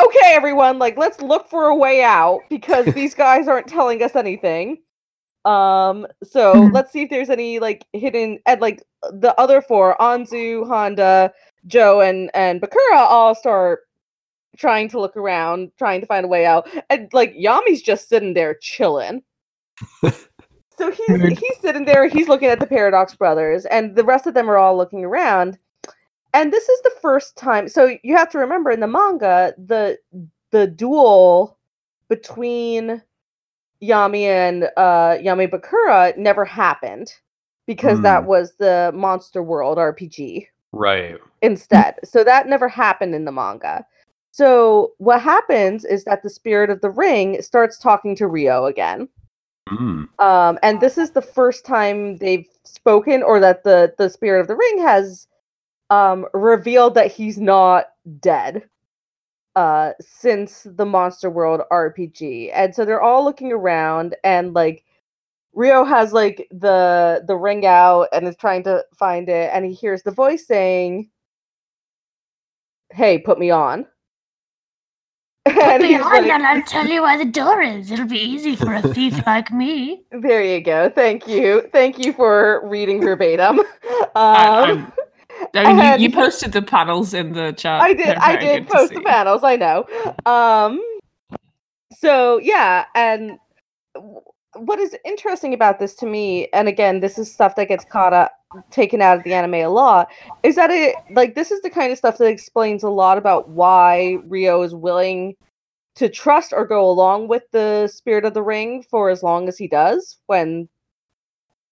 okay 0.02 0.32
everyone 0.34 0.78
like 0.78 0.96
let's 0.98 1.20
look 1.20 1.48
for 1.48 1.66
a 1.66 1.76
way 1.76 2.02
out 2.02 2.40
because 2.50 2.92
these 2.94 3.14
guys 3.24 3.48
aren't 3.48 3.66
telling 3.68 4.02
us 4.02 4.16
anything 4.16 4.78
Um, 5.46 6.06
so 6.24 6.70
Mhm. 6.70 6.72
let's 6.72 6.92
see 6.92 7.02
if 7.02 7.10
there's 7.10 7.30
any 7.30 7.58
like 7.60 7.86
hidden 7.94 8.38
and 8.46 8.60
like 8.62 8.82
the 9.12 9.34
other 9.40 9.62
four, 9.62 9.96
Anzu, 10.00 10.66
Honda, 10.68 11.32
Joe, 11.66 12.00
and 12.02 12.30
and 12.34 12.62
Bakura 12.62 12.96
all 12.98 13.34
start 13.34 13.80
trying 14.56 14.88
to 14.90 15.00
look 15.00 15.16
around, 15.16 15.72
trying 15.78 16.00
to 16.02 16.06
find 16.06 16.24
a 16.24 16.28
way 16.28 16.46
out. 16.46 16.68
And 16.90 17.08
like 17.14 17.34
Yami's 17.36 17.82
just 17.82 18.08
sitting 18.08 18.34
there 18.34 18.56
chilling. 18.62 19.22
so 20.02 20.90
he's 20.90 21.22
he's 21.38 21.58
sitting 21.60 21.84
there, 21.86 22.08
he's 22.08 22.28
looking 22.28 22.48
at 22.48 22.60
the 22.60 22.66
Paradox 22.66 23.14
Brothers, 23.16 23.66
and 23.66 23.96
the 23.96 24.04
rest 24.04 24.26
of 24.26 24.34
them 24.34 24.50
are 24.50 24.58
all 24.58 24.76
looking 24.76 25.04
around. 25.04 25.58
And 26.34 26.52
this 26.52 26.68
is 26.68 26.82
the 26.82 26.92
first 27.00 27.36
time. 27.36 27.68
So 27.68 27.96
you 28.02 28.16
have 28.16 28.28
to 28.30 28.38
remember 28.38 28.70
in 28.70 28.80
the 28.80 28.88
manga, 28.88 29.54
the 29.56 29.98
the 30.50 30.66
duel 30.66 31.56
between 32.08 33.00
Yami 33.82 34.22
and 34.22 34.64
uh, 34.76 35.16
Yami 35.22 35.48
Bakura 35.48 36.16
never 36.16 36.44
happened 36.44 37.14
because 37.66 38.00
that 38.02 38.22
Hmm. 38.22 38.28
was 38.28 38.54
the 38.56 38.92
Monster 38.94 39.42
World 39.42 39.78
RPG 39.78 40.48
Right. 40.72 41.18
instead. 41.42 41.96
So 42.04 42.24
that 42.24 42.48
never 42.48 42.68
happened 42.68 43.14
in 43.14 43.24
the 43.24 43.32
manga. 43.32 43.86
So 44.32 44.92
what 44.98 45.20
happens 45.22 45.84
is 45.84 46.04
that 46.04 46.22
the 46.24 46.30
spirit 46.30 46.68
of 46.68 46.80
the 46.80 46.90
ring 46.90 47.40
starts 47.42 47.78
talking 47.78 48.16
to 48.16 48.24
Ryou 48.24 48.68
again. 48.68 49.08
Mm. 49.68 50.08
Um, 50.18 50.58
and 50.62 50.80
this 50.80 50.98
is 50.98 51.12
the 51.12 51.22
first 51.22 51.64
time 51.64 52.16
they've 52.18 52.48
spoken 52.64 53.22
or 53.22 53.38
that 53.40 53.62
the 53.64 53.94
the 53.98 54.10
spirit 54.10 54.40
of 54.40 54.48
the 54.48 54.56
ring 54.56 54.78
has 54.78 55.28
um 55.90 56.26
revealed 56.34 56.94
that 56.94 57.12
he's 57.12 57.38
not 57.38 57.86
dead 58.20 58.64
uh 59.56 59.92
since 60.00 60.66
the 60.76 60.86
monster 60.86 61.30
world 61.30 61.62
rpg 61.72 62.50
and 62.54 62.74
so 62.74 62.84
they're 62.84 63.02
all 63.02 63.24
looking 63.24 63.52
around 63.52 64.16
and 64.24 64.54
like 64.54 64.84
Ryou 65.56 65.88
has 65.88 66.12
like 66.12 66.48
the 66.50 67.24
the 67.28 67.36
ring 67.36 67.64
out 67.66 68.08
and 68.12 68.26
is 68.26 68.36
trying 68.36 68.64
to 68.64 68.84
find 68.98 69.28
it 69.28 69.50
and 69.52 69.64
he 69.64 69.72
hears 69.72 70.02
the 70.02 70.10
voice 70.10 70.46
saying 70.46 71.10
hey 72.92 73.18
put 73.18 73.38
me 73.38 73.50
on 73.50 73.86
and 75.46 75.82
Be 75.82 75.88
he's 75.88 76.00
on, 76.00 76.12
like, 76.12 76.30
and 76.30 76.46
I'll 76.46 76.62
tell 76.62 76.86
you 76.86 77.02
where 77.02 77.18
the 77.18 77.26
door 77.30 77.60
is. 77.62 77.90
It'll 77.90 78.06
be 78.06 78.18
easy 78.18 78.56
for 78.56 78.74
a 78.74 78.82
thief 78.82 79.20
like 79.26 79.52
me. 79.52 80.04
There 80.10 80.42
you 80.44 80.62
go. 80.62 80.90
Thank 80.90 81.28
you. 81.28 81.68
Thank 81.72 81.98
you 81.98 82.12
for 82.14 82.66
reading 82.68 83.02
verbatim. 83.02 83.60
I, 84.32 84.50
Um, 84.62 84.92
I, 84.96 85.03
I 85.54 85.72
mean, 85.72 86.00
you, 86.00 86.08
you 86.08 86.14
posted 86.14 86.52
the 86.52 86.62
panels 86.62 87.14
in 87.14 87.32
the 87.32 87.52
chat. 87.52 87.80
I 87.80 87.94
did. 87.94 88.16
I 88.16 88.36
did 88.36 88.68
post 88.68 88.92
the 88.92 88.98
see. 88.98 89.04
panels. 89.04 89.42
I 89.44 89.56
know. 89.56 89.86
Um. 90.26 90.82
So 91.92 92.38
yeah, 92.38 92.86
and 92.94 93.38
what 94.56 94.78
is 94.78 94.96
interesting 95.04 95.54
about 95.54 95.78
this 95.78 95.94
to 95.96 96.06
me, 96.06 96.48
and 96.52 96.68
again, 96.68 97.00
this 97.00 97.18
is 97.18 97.32
stuff 97.32 97.56
that 97.56 97.68
gets 97.68 97.84
caught 97.84 98.12
up, 98.12 98.32
taken 98.70 99.00
out 99.00 99.18
of 99.18 99.24
the 99.24 99.34
anime 99.34 99.54
a 99.54 99.66
lot, 99.66 100.08
is 100.42 100.56
that 100.56 100.70
it 100.70 100.94
like 101.10 101.34
this 101.34 101.50
is 101.50 101.60
the 101.62 101.70
kind 101.70 101.92
of 101.92 101.98
stuff 101.98 102.18
that 102.18 102.26
explains 102.26 102.82
a 102.82 102.88
lot 102.88 103.18
about 103.18 103.48
why 103.48 104.18
Ryou 104.28 104.64
is 104.64 104.74
willing 104.74 105.34
to 105.96 106.08
trust 106.08 106.52
or 106.52 106.66
go 106.66 106.88
along 106.88 107.28
with 107.28 107.44
the 107.52 107.86
spirit 107.88 108.24
of 108.24 108.34
the 108.34 108.42
ring 108.42 108.84
for 108.90 109.10
as 109.10 109.22
long 109.22 109.48
as 109.48 109.56
he 109.56 109.68
does 109.68 110.18
when 110.26 110.68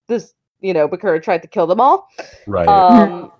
this 0.08 0.34
you 0.60 0.72
know 0.72 0.88
Bakura 0.88 1.22
tried 1.22 1.42
to 1.42 1.48
kill 1.48 1.66
them 1.66 1.80
all. 1.80 2.08
Right. 2.46 2.68
Um 2.68 3.32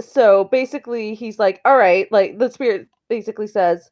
so 0.00 0.44
basically 0.44 1.14
he's 1.14 1.38
like, 1.38 1.60
all 1.64 1.76
right, 1.76 2.10
like 2.10 2.38
the 2.38 2.50
spirit 2.50 2.88
basically 3.08 3.46
says, 3.46 3.90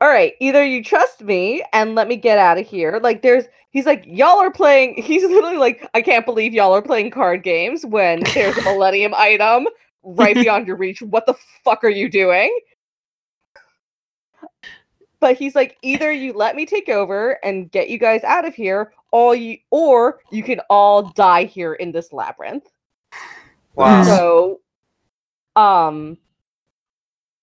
all 0.00 0.08
right, 0.08 0.34
either 0.40 0.64
you 0.64 0.82
trust 0.82 1.22
me 1.22 1.64
and 1.72 1.94
let 1.94 2.08
me 2.08 2.16
get 2.16 2.38
out 2.38 2.58
of 2.58 2.66
here. 2.66 3.00
Like 3.02 3.22
there's 3.22 3.44
he's 3.70 3.86
like, 3.86 4.04
y'all 4.06 4.38
are 4.38 4.50
playing 4.50 4.94
he's 5.02 5.22
literally 5.22 5.56
like, 5.56 5.88
I 5.94 6.02
can't 6.02 6.26
believe 6.26 6.52
y'all 6.52 6.74
are 6.74 6.82
playing 6.82 7.10
card 7.10 7.42
games 7.42 7.86
when 7.86 8.22
there's 8.34 8.58
a 8.58 8.62
millennium 8.64 9.14
item 9.16 9.66
right 10.02 10.34
beyond 10.34 10.66
your 10.66 10.76
reach. 10.76 11.02
What 11.02 11.26
the 11.26 11.34
fuck 11.64 11.84
are 11.84 11.90
you 11.90 12.08
doing? 12.08 12.56
But 15.20 15.38
he's 15.38 15.54
like, 15.54 15.78
either 15.80 16.12
you 16.12 16.34
let 16.34 16.54
me 16.54 16.66
take 16.66 16.90
over 16.90 17.38
and 17.42 17.70
get 17.70 17.88
you 17.88 17.98
guys 17.98 18.22
out 18.24 18.44
of 18.44 18.54
here, 18.54 18.92
all 19.10 19.34
you 19.34 19.56
or 19.70 20.20
you 20.30 20.42
can 20.42 20.60
all 20.68 21.04
die 21.12 21.44
here 21.44 21.72
in 21.74 21.92
this 21.92 22.12
labyrinth. 22.12 22.68
Wow. 23.74 24.02
So, 24.02 24.60
um, 25.56 26.16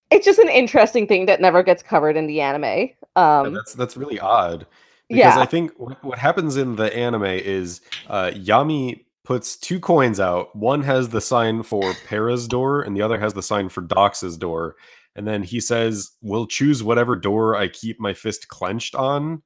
it's 0.09 0.25
just 0.25 0.39
an 0.39 0.49
interesting 0.49 1.07
thing 1.07 1.25
that 1.27 1.39
never 1.41 1.63
gets 1.63 1.81
covered 1.83 2.17
in 2.17 2.27
the 2.27 2.41
anime. 2.41 2.63
Yeah, 2.63 2.89
Um, 3.15 3.53
that's 3.53 3.73
that's 3.73 3.95
really 3.97 4.19
odd. 4.19 4.65
Because 5.09 5.35
yeah, 5.35 5.39
I 5.39 5.45
think 5.45 5.71
wh- 5.77 6.03
what 6.03 6.17
happens 6.17 6.55
in 6.57 6.75
the 6.77 6.95
anime 6.95 7.23
is 7.25 7.81
uh, 8.07 8.31
Yami 8.33 9.03
puts 9.23 9.57
two 9.57 9.79
coins 9.79 10.19
out. 10.19 10.55
One 10.55 10.83
has 10.83 11.09
the 11.09 11.21
sign 11.21 11.63
for 11.63 11.93
Para's 12.07 12.47
door, 12.47 12.81
and 12.81 12.95
the 12.95 13.01
other 13.01 13.19
has 13.19 13.33
the 13.33 13.43
sign 13.43 13.69
for 13.69 13.81
Dox's 13.81 14.37
door. 14.37 14.75
And 15.15 15.27
then 15.27 15.43
he 15.43 15.59
says, 15.59 16.11
"We'll 16.21 16.47
choose 16.47 16.81
whatever 16.83 17.15
door 17.17 17.55
I 17.55 17.67
keep 17.67 17.99
my 17.99 18.13
fist 18.13 18.47
clenched 18.47 18.95
on." 18.95 19.43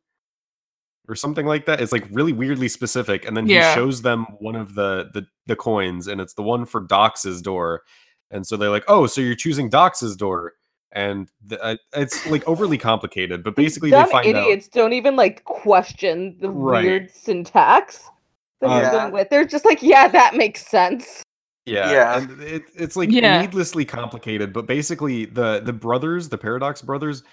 Or 1.08 1.14
something 1.16 1.46
like 1.46 1.68
that. 1.68 1.82
It's 1.82 1.92
like 1.92 2.08
really 2.12 2.34
weirdly 2.34 2.68
specific, 2.68 3.26
and 3.28 3.38
then 3.38 3.46
Yeah. 3.48 3.70
he 3.70 3.76
shows 3.76 4.02
them 4.02 4.26
one 4.40 4.56
of 4.56 4.74
the, 4.74 5.10
the 5.14 5.28
the 5.46 5.56
coins, 5.56 6.08
and 6.08 6.20
it's 6.20 6.34
the 6.34 6.42
one 6.42 6.66
for 6.66 6.82
Dox's 6.82 7.42
door. 7.44 7.84
And 8.31 8.45
so 8.45 8.57
they're 8.57 8.69
like, 8.69 8.85
"Oh, 8.88 9.07
so 9.07 9.22
you're 9.22 9.35
choosing 9.35 9.69
Dox's 9.69 10.15
door?" 10.15 10.53
And 10.91 11.30
th- 11.49 11.60
uh, 11.61 11.76
it's 11.93 12.26
like 12.27 12.47
overly 12.47 12.77
complicated, 12.77 13.43
but 13.43 13.56
basically 13.56 13.89
dumb 13.91 14.06
they 14.06 14.11
find 14.11 14.35
out. 14.35 14.43
idiots 14.47 14.68
don't 14.69 14.93
even 14.93 15.15
like 15.15 15.43
question 15.43 16.38
the 16.39 16.49
Right. 16.49 16.85
weird 16.85 17.11
syntax 17.11 18.10
that 18.61 18.69
he's 18.69 18.81
Yeah. 18.84 18.91
going 18.91 19.11
with. 19.14 19.30
They're 19.30 19.43
just 19.45 19.65
like, 19.65 19.84
yeah, 19.84 20.07
that 20.07 20.35
makes 20.35 20.65
sense. 20.65 21.22
Yeah, 21.65 21.91
Yeah. 21.91 22.18
and 22.19 22.41
it, 22.41 22.64
it's 22.76 22.95
like 22.95 23.11
Yeah. 23.11 23.41
needlessly 23.41 23.84
complicated. 23.85 24.53
But 24.53 24.68
basically, 24.68 25.26
the 25.26 25.60
the 25.60 25.73
brothers, 25.73 26.30
the 26.30 26.38
Paradox 26.38 26.81
brothers, 26.81 27.23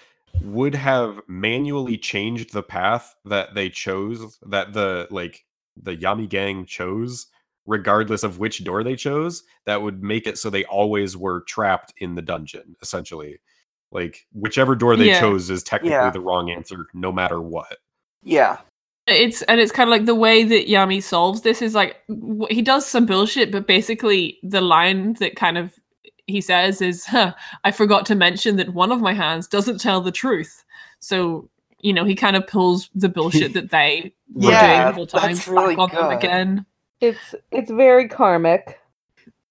would 0.41 0.75
have 0.75 1.21
manually 1.27 1.97
changed 1.97 2.51
the 2.53 2.63
path 2.63 3.15
that 3.25 3.53
they 3.55 3.69
chose, 3.69 4.37
that 4.47 4.73
the 4.73 5.07
like 5.09 5.45
the 5.81 5.95
Yami 5.95 6.27
gang 6.27 6.65
chose, 6.65 7.27
regardless 7.65 8.23
of 8.23 8.39
which 8.39 8.63
door 8.63 8.83
they 8.83 8.95
chose. 8.95 9.43
That 9.65 9.81
would 9.81 10.03
make 10.03 10.27
it 10.27 10.37
so 10.37 10.49
they 10.49 10.65
always 10.65 11.15
were 11.15 11.41
trapped 11.41 11.93
in 11.97 12.15
the 12.15 12.21
dungeon, 12.21 12.75
essentially. 12.81 13.39
Like 13.91 14.25
whichever 14.33 14.75
door 14.75 14.95
they 14.95 15.07
Yeah. 15.07 15.19
chose 15.19 15.49
is 15.49 15.63
technically 15.63 15.91
Yeah. 15.95 16.09
the 16.09 16.19
wrong 16.19 16.49
answer, 16.49 16.87
no 16.93 17.11
matter 17.11 17.39
what. 17.41 17.77
Yeah. 18.23 18.57
It's 19.05 19.41
and 19.43 19.59
it's 19.59 19.71
kind 19.71 19.89
of 19.89 19.91
like 19.91 20.05
the 20.05 20.15
way 20.15 20.43
that 20.45 20.67
Yami 20.67 21.03
solves 21.03 21.41
this 21.41 21.61
is 21.61 21.75
like 21.75 21.97
he 22.49 22.61
does 22.61 22.85
some 22.85 23.05
bullshit, 23.05 23.51
but 23.51 23.67
basically 23.67 24.39
the 24.43 24.61
line 24.61 25.13
that 25.19 25.35
kind 25.35 25.57
of 25.57 25.73
he 26.25 26.39
says 26.39 26.81
is, 26.81 27.05
huh, 27.05 27.33
"I 27.65 27.71
forgot 27.71 28.05
to 28.05 28.15
mention 28.15 28.55
that 28.55 28.73
one 28.73 28.93
of 28.93 29.01
my 29.01 29.13
hands 29.13 29.47
doesn't 29.49 29.79
tell 29.81 29.99
the 29.99 30.11
truth." 30.11 30.63
So 31.01 31.49
you 31.81 31.91
know 31.91 32.05
he 32.05 32.15
kind 32.15 32.37
of 32.37 32.47
pulls 32.47 32.89
the 32.95 33.09
bullshit 33.17 33.53
that 33.55 33.71
they 33.71 34.13
were 34.33 34.51
doing 34.51 34.51
the 34.61 34.91
whole 34.93 35.05
time 35.07 35.33
that's 35.35 35.47
really 35.49 35.75
back 35.75 35.93
on 35.93 36.09
them 36.09 36.17
again. 36.17 36.65
It's 37.03 37.35
it's 37.51 37.69
very 37.71 38.07
karmic. 38.07 38.79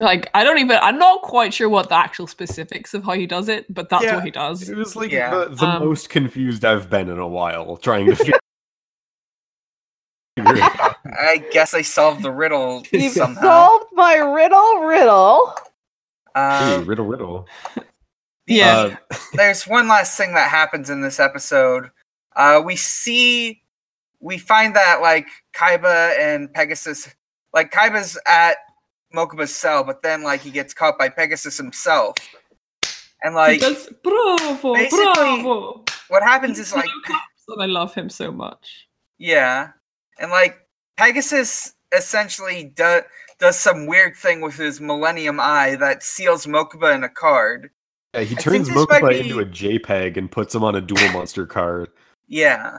Like 0.00 0.28
I 0.34 0.42
don't 0.42 0.58
even 0.58 0.78
I'm 0.80 0.98
not 0.98 1.22
quite 1.22 1.52
sure 1.52 1.68
what 1.68 1.88
the 1.90 1.94
actual 1.96 2.26
specifics 2.26 2.94
of 2.94 3.04
how 3.04 3.12
he 3.12 3.26
does 3.26 3.48
it, 3.48 3.72
but 3.72 3.88
that's 3.88 4.04
Yeah. 4.04 4.14
what 4.16 4.24
he 4.24 4.30
does. 4.30 4.68
It 4.68 4.76
was 4.76 4.96
like 4.96 5.10
Yeah. 5.12 5.30
the, 5.30 5.54
the 5.54 5.66
Um, 5.66 5.84
most 5.84 6.08
confused 6.08 6.64
I've 6.64 6.88
been 6.88 7.08
in 7.08 7.18
a 7.18 7.28
while 7.28 7.76
trying 7.76 8.06
to 8.06 8.16
figure 8.16 8.38
figure 10.36 10.56
it 10.56 10.62
out. 10.80 10.96
I 11.04 11.44
guess 11.52 11.74
I 11.74 11.82
solved 11.82 12.22
the 12.22 12.32
riddle 12.32 12.82
You've 12.92 13.12
somehow. 13.12 13.42
solved 13.42 13.86
my 13.92 14.14
riddle, 14.16 14.78
riddle. 14.80 15.54
Ooh, 16.36 16.40
Uh, 16.40 16.82
riddle, 16.86 17.04
riddle. 17.06 17.46
Yeah. 18.46 18.96
Uh, 19.10 19.16
there's 19.34 19.66
one 19.66 19.88
last 19.88 20.16
thing 20.16 20.32
that 20.34 20.50
happens 20.50 20.88
in 20.90 21.00
this 21.02 21.20
episode. 21.20 21.90
Uh, 22.34 22.62
we 22.64 22.76
see, 22.76 23.62
we 24.20 24.38
find 24.38 24.74
that 24.74 25.00
like 25.02 25.26
Kaiba 25.54 26.18
and 26.18 26.52
Pegasus, 26.52 27.14
like 27.52 27.70
Kaiba's 27.72 28.18
at 28.26 28.56
Mokuba's 29.14 29.54
cell, 29.54 29.84
but 29.84 30.02
then 30.02 30.22
like 30.22 30.40
he 30.40 30.50
gets 30.50 30.72
caught 30.74 30.98
by 30.98 31.08
Pegasus 31.08 31.56
himself, 31.56 32.16
and 33.22 33.34
like 33.34 33.60
That's 33.60 33.88
bravo, 34.02 34.74
bravo. 34.90 35.84
what 36.08 36.22
happens 36.22 36.58
is 36.58 36.68
So 36.68 36.76
like, 36.76 36.88
and 37.48 37.62
I 37.62 37.66
love 37.66 37.94
him 37.94 38.08
so 38.08 38.32
much. 38.32 38.88
yeah, 39.18 39.70
and 40.18 40.30
like 40.30 40.58
Pegasus 40.96 41.74
essentially 41.96 42.64
does 42.74 43.02
does 43.38 43.58
some 43.58 43.86
weird 43.86 44.16
thing 44.16 44.40
with 44.40 44.56
his 44.56 44.80
Millennium 44.80 45.38
Eye 45.40 45.76
that 45.76 46.02
seals 46.02 46.46
Mokuba 46.46 46.94
in 46.94 47.02
a 47.04 47.08
card. 47.08 47.70
yeah, 48.14 48.20
he 48.20 48.34
turns 48.36 48.68
think 48.68 48.76
this 48.78 48.88
might 48.88 49.02
Mokuba 49.02 49.08
be- 49.10 49.20
into 49.20 49.40
a 49.40 49.44
JPEG 49.44 50.16
and 50.16 50.30
puts 50.30 50.54
him 50.54 50.62
on 50.64 50.74
a 50.76 50.80
duel 50.80 51.10
Monster 51.12 51.44
card. 51.46 51.88
Yeah. 52.28 52.78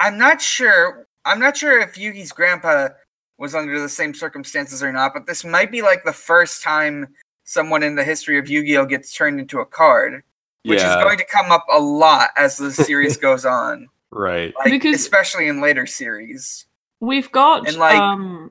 I'm 0.00 0.18
not 0.18 0.42
sure. 0.42 1.06
I'm 1.24 1.38
not 1.38 1.56
sure 1.56 1.78
if 1.80 1.94
Yugi's 1.94 2.32
grandpa 2.32 2.88
was 3.38 3.54
under 3.54 3.80
the 3.80 3.88
same 3.88 4.14
circumstances 4.14 4.82
or 4.82 4.92
not, 4.92 5.12
but 5.14 5.26
this 5.26 5.44
might 5.44 5.70
be 5.72 5.82
like 5.82 6.04
the 6.04 6.12
first 6.12 6.62
time 6.62 7.08
someone 7.44 7.82
in 7.82 7.94
the 7.94 8.04
history 8.04 8.38
of 8.38 8.48
Yu-Gi-Oh 8.48 8.86
gets 8.86 9.14
turned 9.14 9.38
into 9.40 9.58
a 9.60 9.66
card, 9.66 10.22
which 10.64 10.80
yeah, 10.80 10.96
is 10.98 11.04
going 11.04 11.18
to 11.18 11.24
come 11.26 11.50
up 11.52 11.64
a 11.72 11.78
lot 11.78 12.30
as 12.36 12.56
the 12.56 12.70
series 12.72 13.16
goes 13.16 13.44
on, 13.44 13.88
right. 14.10 14.54
like 14.58 14.70
Because- 14.70 14.94
especially 14.96 15.48
in 15.48 15.60
later 15.60 15.86
series. 15.86 16.66
We've 17.00 17.30
got 17.32 17.68
And, 17.68 17.76
like- 17.76 17.96
um 17.98 18.50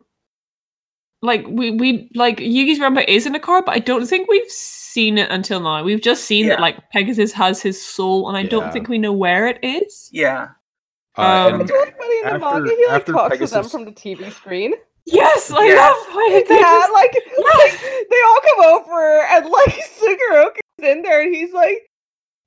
like 1.21 1.45
we 1.47 1.71
we 1.71 2.09
like 2.15 2.37
Yugi's 2.39 2.79
Rampa 2.79 3.07
is 3.07 3.25
in 3.25 3.33
a 3.33 3.39
card, 3.39 3.63
but 3.65 3.73
I 3.73 3.79
don't 3.79 4.05
think 4.05 4.29
we've 4.29 4.51
seen 4.51 5.17
it 5.17 5.31
until 5.31 5.61
now. 5.61 5.81
We've 5.81 6.01
just 6.01 6.25
seen 6.25 6.47
that 6.49 6.59
like 6.59 6.89
Pegasus 6.91 7.31
has 7.31 7.61
his 7.61 7.81
soul, 7.81 8.27
and 8.27 8.37
I 8.37 8.43
don't 8.43 8.71
think 8.73 8.89
we 8.89 8.97
know 8.97 9.13
where 9.13 9.47
it 9.47 9.57
is. 9.63 10.09
Yeah. 10.11 10.49
Uh, 11.17 11.21
Um, 11.21 11.53
and 11.53 11.61
It's 11.61 11.71
in 11.71 11.77
the 11.77 12.21
after- 12.25 12.39
manga. 12.39 12.69
He 12.69 12.85
like 12.87 12.95
after 12.95 13.11
talks 13.13 13.37
to 13.37 13.45
them 13.47 13.69
from 13.69 13.85
the 13.85 13.91
TV 13.91 14.31
screen. 14.31 14.73
Yes, 15.05 15.51
I 15.51 15.65
Yeah. 15.65 15.75
love 15.75 15.97
why 16.15 16.43
they 16.47 16.55
yeah, 16.55 16.61
just- 16.61 16.91
like, 16.93 17.13
like 17.37 17.81
they 18.09 18.21
all 18.25 18.39
come 18.55 18.65
over 18.73 19.21
and 19.25 19.49
like 19.49 19.75
Sugoroku's 19.99 20.61
in 20.81 21.01
there 21.01 21.21
and 21.21 21.35
he's 21.35 21.53
like, 21.53 21.85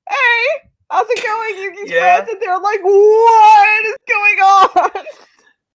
"Hey, 0.09 0.45
how's 0.89 1.07
it 1.09 1.23
going, 1.23 1.55
Yugi's 1.55 1.91
Yeah. 1.91 2.15
friends?" 2.17 2.31
And 2.33 2.41
they're 2.41 2.57
like, 2.59 2.79
"What 2.83 3.85
is 3.85 3.95
going 4.09 4.39
on?" 4.39 5.03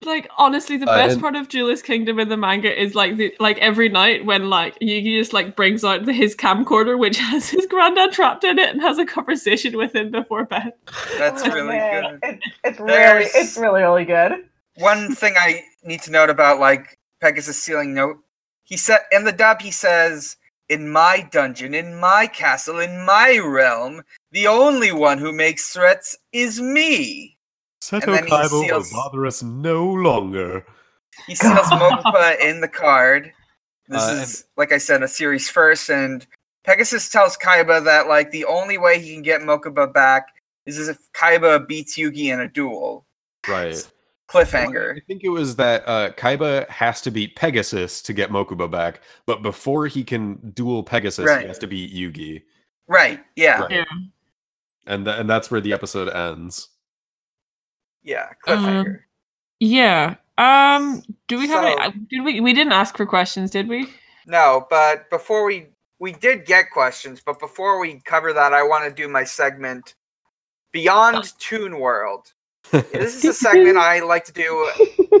like 0.05 0.29
honestly 0.37 0.77
the 0.77 0.89
Uh, 0.89 0.95
best 0.95 1.13
and- 1.13 1.21
part 1.21 1.35
of 1.35 1.47
Duelist 1.49 1.85
Kingdom 1.85 2.19
in 2.19 2.29
the 2.29 2.37
manga 2.37 2.71
is 2.81 2.95
like 2.95 3.17
the 3.17 3.33
like 3.39 3.57
every 3.59 3.89
night 3.89 4.25
when 4.25 4.49
like 4.49 4.77
Yugi 4.79 5.17
just 5.19 5.33
like 5.33 5.55
brings 5.55 5.83
out 5.83 6.05
the, 6.05 6.13
his 6.13 6.35
camcorder 6.35 6.97
which 6.97 7.17
has 7.31 7.49
his 7.49 7.65
granddad 7.65 8.11
trapped 8.11 8.43
in 8.43 8.59
it 8.59 8.69
and 8.69 8.81
has 8.81 8.97
a 8.97 9.05
conversation 9.05 9.77
with 9.77 9.95
him 9.95 10.11
before 10.11 10.45
bed. 10.45 10.73
That's 11.17 11.43
Oh, 11.43 11.49
really 11.51 11.67
man. 11.77 12.19
good. 12.21 12.29
It's, 12.29 12.47
it's 12.63 12.79
really, 12.79 13.25
it's 13.25 13.57
really, 13.57 13.81
really 13.81 14.05
good. 14.05 14.45
One 14.77 15.13
thing 15.15 15.35
I 15.37 15.63
need 15.83 16.01
to 16.03 16.11
note 16.11 16.29
about 16.29 16.59
like 16.59 16.97
Pegasus 17.21 17.61
sealing 17.61 17.93
Note, 17.93 18.17
he 18.63 18.77
said 18.77 18.99
in 19.11 19.23
the 19.23 19.31
dub 19.31 19.61
he 19.61 19.71
says, 19.71 20.37
"In 20.69 20.89
my 20.89 21.27
dungeon, 21.31 21.73
in 21.73 21.99
my 21.99 22.25
castle, 22.27 22.79
in 22.79 23.05
my 23.05 23.37
realm, 23.37 24.01
the 24.31 24.47
only 24.47 24.91
one 24.91 25.19
who 25.19 25.31
makes 25.31 25.71
threats 25.71 26.17
is 26.31 26.59
me." 26.59 27.37
Seto 27.83 28.03
and 28.07 28.13
then 28.15 28.25
Kaiba 28.27 28.51
will 28.71 28.83
bother 28.93 29.25
us 29.25 29.43
no 29.43 29.85
longer. 29.85 30.65
He 31.27 31.35
seals 31.35 31.53
Mokuba 31.67 32.39
in 32.39 32.61
the 32.61 32.67
card. 32.69 33.31
This 33.89 34.01
Uh, 34.01 34.19
is, 34.23 34.45
like 34.55 34.71
I 34.71 34.77
said, 34.77 35.03
a 35.03 35.07
series 35.07 35.49
first, 35.49 35.89
and 35.89 36.25
Pegasus 36.63 37.09
tells 37.09 37.35
Kaiba 37.37 37.83
that 37.83 38.07
like 38.07 38.31
the 38.31 38.45
only 38.45 38.77
way 38.77 38.99
he 38.99 39.11
can 39.13 39.21
get 39.21 39.41
Mokuba 39.41 39.93
back 39.93 40.29
is 40.65 40.87
if 40.87 40.97
Kaiba 41.11 41.67
beats 41.67 41.97
Yugi 41.97 42.31
in 42.33 42.39
a 42.39 42.47
duel. 42.47 43.05
Right. 43.47 43.75
I 43.75 44.31
Cliffhanger. 44.31 44.95
I 44.97 45.01
think 45.05 45.23
it 45.25 45.29
was 45.29 45.57
that 45.57 45.83
uh, 45.85 46.11
Kaiba 46.13 46.67
has 46.69 47.01
to 47.01 47.11
beat 47.11 47.35
Pegasus 47.35 48.01
to 48.03 48.13
get 48.13 48.29
Mokuba 48.31 48.71
back, 48.71 49.01
but 49.27 49.41
before 49.43 49.87
he 49.87 50.03
can 50.05 50.35
duel 50.55 50.81
Pegasus, 50.83 51.25
Right. 51.25 51.41
he 51.41 51.47
has 51.49 51.59
to 51.59 51.67
beat 51.67 51.93
Yugi, 51.93 52.43
Right. 52.87 53.19
Yeah. 53.35 53.59
Right. 53.63 53.71
Yeah. 53.71 53.83
and 54.87 55.05
th- 55.05 55.17
and 55.19 55.29
that's 55.29 55.51
where 55.51 55.61
the 55.61 55.73
episode 55.73 56.09
ends. 56.09 56.69
Yeah. 58.03 58.29
Cliffhanger. 58.45 58.99
Yeah. 59.59 60.15
Um 60.37 61.03
do 61.27 61.37
we 61.37 61.47
have 61.47 61.63
So- 61.63 61.81
any, 61.83 61.93
did 62.09 62.23
we 62.23 62.39
we 62.41 62.53
didn't 62.53 62.73
ask 62.73 62.97
for 62.97 63.05
questions, 63.05 63.51
did 63.51 63.67
we? 63.67 63.87
No, 64.25 64.65
but 64.69 65.09
before 65.09 65.45
we 65.45 65.67
we 65.99 66.11
did 66.13 66.45
get 66.45 66.69
questions, 66.71 67.21
but 67.25 67.39
before 67.39 67.79
we 67.79 68.01
cover 68.03 68.33
that, 68.33 68.53
I 68.53 68.63
want 68.63 68.83
to 68.83 68.93
do 68.93 69.07
my 69.07 69.23
segment 69.23 69.95
Beyond 70.71 71.37
Toon 71.39 71.79
World. 71.79 72.33
This 72.71 73.15
is 73.17 73.25
a 73.25 73.33
segment 73.33 73.77
I 73.77 73.99
like 73.99 74.25
to 74.25 74.33
do 74.33 74.69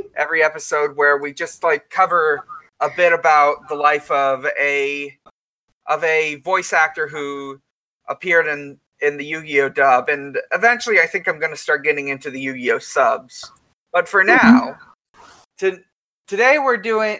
every 0.15 0.41
episode 0.43 0.95
where 0.97 1.17
we 1.17 1.33
just 1.33 1.63
like 1.63 1.89
cover 1.89 2.45
a 2.79 2.89
bit 2.95 3.13
about 3.13 3.67
the 3.69 3.75
life 3.75 4.09
of 4.11 4.45
a 4.59 5.15
of 5.87 6.03
a 6.03 6.35
voice 6.35 6.73
actor 6.73 7.07
who 7.07 7.59
appeared 8.09 8.47
in 8.47 8.79
in 9.03 9.17
the 9.17 9.25
Yu-Gi-Oh 9.25 9.69
dub 9.69 10.09
and 10.09 10.37
eventually 10.51 10.99
I 10.99 11.05
think 11.05 11.27
I'm 11.27 11.39
going 11.39 11.51
to 11.51 11.57
start 11.57 11.83
getting 11.83 12.07
into 12.07 12.31
the 12.31 12.39
Yu-Gi-Oh 12.39 12.79
subs. 12.79 13.51
But 13.91 14.07
for 14.07 14.23
mm-hmm. 14.23 14.47
now, 14.47 14.77
to, 15.59 15.79
today 16.27 16.57
we're 16.59 16.77
doing 16.77 17.19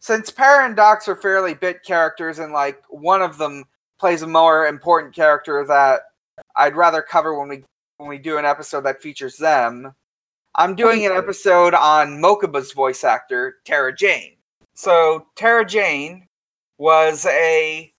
since 0.00 0.30
Para 0.30 0.66
and 0.66 0.76
Dox 0.76 1.08
are 1.08 1.16
fairly 1.16 1.54
bit 1.54 1.82
characters 1.82 2.38
and 2.38 2.52
like 2.52 2.82
one 2.88 3.22
of 3.22 3.38
them 3.38 3.64
plays 3.98 4.22
a 4.22 4.26
more 4.26 4.66
important 4.66 5.14
character 5.14 5.64
that 5.66 6.02
I'd 6.56 6.76
rather 6.76 7.02
cover 7.02 7.38
when 7.38 7.48
we 7.48 7.64
when 7.98 8.08
we 8.08 8.18
do 8.18 8.38
an 8.38 8.44
episode 8.44 8.82
that 8.82 9.02
features 9.02 9.36
them. 9.36 9.94
I'm 10.56 10.74
doing 10.74 11.04
an 11.04 11.12
episode 11.12 11.74
on 11.74 12.20
Mokuba's 12.20 12.72
voice 12.72 13.02
actor, 13.02 13.56
Tara 13.64 13.94
Jayne. 13.94 14.36
So 14.74 15.26
Tara 15.36 15.64
Jayne 15.64 16.28
was 16.78 17.26
a 17.26 17.92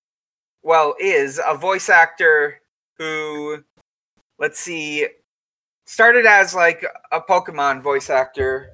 well, 0.63 0.95
is 0.99 1.39
a 1.45 1.55
voice 1.55 1.89
actor 1.89 2.59
who 2.97 3.63
let's 4.39 4.59
see 4.59 5.07
started 5.85 6.25
as 6.25 6.53
like 6.55 6.85
a 7.11 7.21
Pokemon 7.21 7.81
voice 7.81 8.09
actor. 8.09 8.73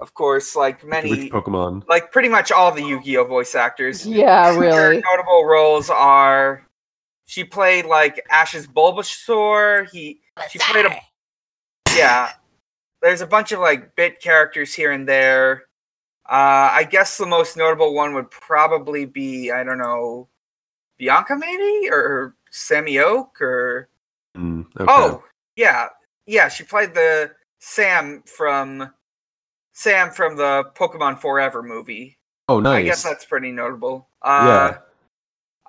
Of 0.00 0.14
course, 0.14 0.56
like 0.56 0.82
many 0.84 1.10
Which 1.10 1.32
Pokemon? 1.32 1.86
like 1.88 2.10
pretty 2.10 2.30
much 2.30 2.50
all 2.50 2.72
the 2.72 2.82
Yu-Gi-Oh 2.82 3.24
voice 3.24 3.54
actors. 3.54 4.06
Yeah, 4.06 4.54
Her 4.54 4.58
really. 4.60 5.02
notable 5.02 5.44
roles 5.44 5.90
are 5.90 6.66
she 7.26 7.44
played 7.44 7.84
like 7.84 8.20
Ash's 8.30 8.66
Bulbasaur. 8.66 9.90
He 9.90 10.20
she 10.48 10.58
played 10.58 10.86
a 10.86 10.96
yeah. 11.96 12.30
There's 13.02 13.20
a 13.20 13.26
bunch 13.26 13.52
of 13.52 13.60
like 13.60 13.94
bit 13.94 14.20
characters 14.20 14.72
here 14.72 14.92
and 14.92 15.06
there. 15.08 15.64
Uh, 16.28 16.70
I 16.72 16.84
guess 16.90 17.18
the 17.18 17.26
most 17.26 17.56
notable 17.56 17.92
one 17.94 18.14
would 18.14 18.30
probably 18.30 19.04
be 19.04 19.50
I 19.50 19.62
don't 19.64 19.78
know 19.78 20.28
Bianca 20.98 21.36
maybe 21.36 21.88
or 21.90 22.36
Sammy 22.50 22.98
Oak 22.98 23.40
or 23.40 23.88
Mm, 24.36 24.66
okay. 24.78 24.86
Oh, 24.88 25.24
yeah. 25.56 25.88
Yeah, 26.26 26.48
she 26.48 26.64
played 26.64 26.94
the 26.94 27.32
Sam 27.58 28.22
from 28.26 28.92
Sam 29.72 30.10
from 30.10 30.36
the 30.36 30.70
Pokemon 30.74 31.18
Forever 31.18 31.62
movie. 31.62 32.16
oh, 32.48 32.60
nice. 32.60 32.78
I 32.78 32.82
guess 32.82 33.02
that's 33.02 33.24
pretty 33.24 33.52
notable. 33.52 34.08
Uh, 34.22 34.72
yeah. 34.72 34.78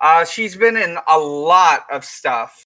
uh 0.00 0.24
she's 0.24 0.56
been 0.56 0.76
in 0.76 0.98
a 1.08 1.18
lot 1.18 1.84
of 1.90 2.04
stuff. 2.04 2.62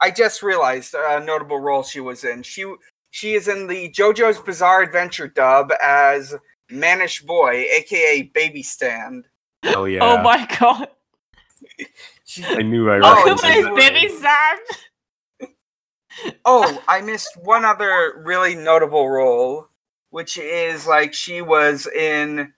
I 0.00 0.10
just 0.10 0.42
realized 0.42 0.94
a 0.96 1.24
notable 1.24 1.58
role 1.58 1.82
she 1.82 2.00
was 2.00 2.24
in. 2.24 2.42
She 2.42 2.72
she 3.10 3.34
is 3.34 3.48
in 3.48 3.66
the 3.66 3.90
JoJo's 3.90 4.40
Bizarre 4.40 4.82
Adventure 4.82 5.28
dub 5.28 5.72
as 5.82 6.34
Mannish 6.70 7.22
Boy, 7.22 7.66
aka 7.72 8.22
Baby 8.34 8.62
Stand. 8.62 9.26
Oh 9.64 9.84
yeah. 9.84 10.00
Oh 10.02 10.22
my 10.22 10.46
god. 10.58 10.88
She, 12.32 12.48
I 12.54 12.62
knew 12.62 12.90
I 12.90 12.98
Oh, 13.02 13.26
recognized 13.26 13.60
it's 13.60 13.74
baby. 13.74 14.08
Sam. 14.08 14.58
Oh, 16.44 16.82
I 16.88 17.02
missed 17.02 17.36
one 17.36 17.64
other 17.64 18.22
really 18.24 18.56
notable 18.56 19.10
role, 19.10 19.68
which 20.10 20.38
is 20.38 20.86
like 20.86 21.14
she 21.14 21.42
was 21.42 21.86
in 21.88 22.54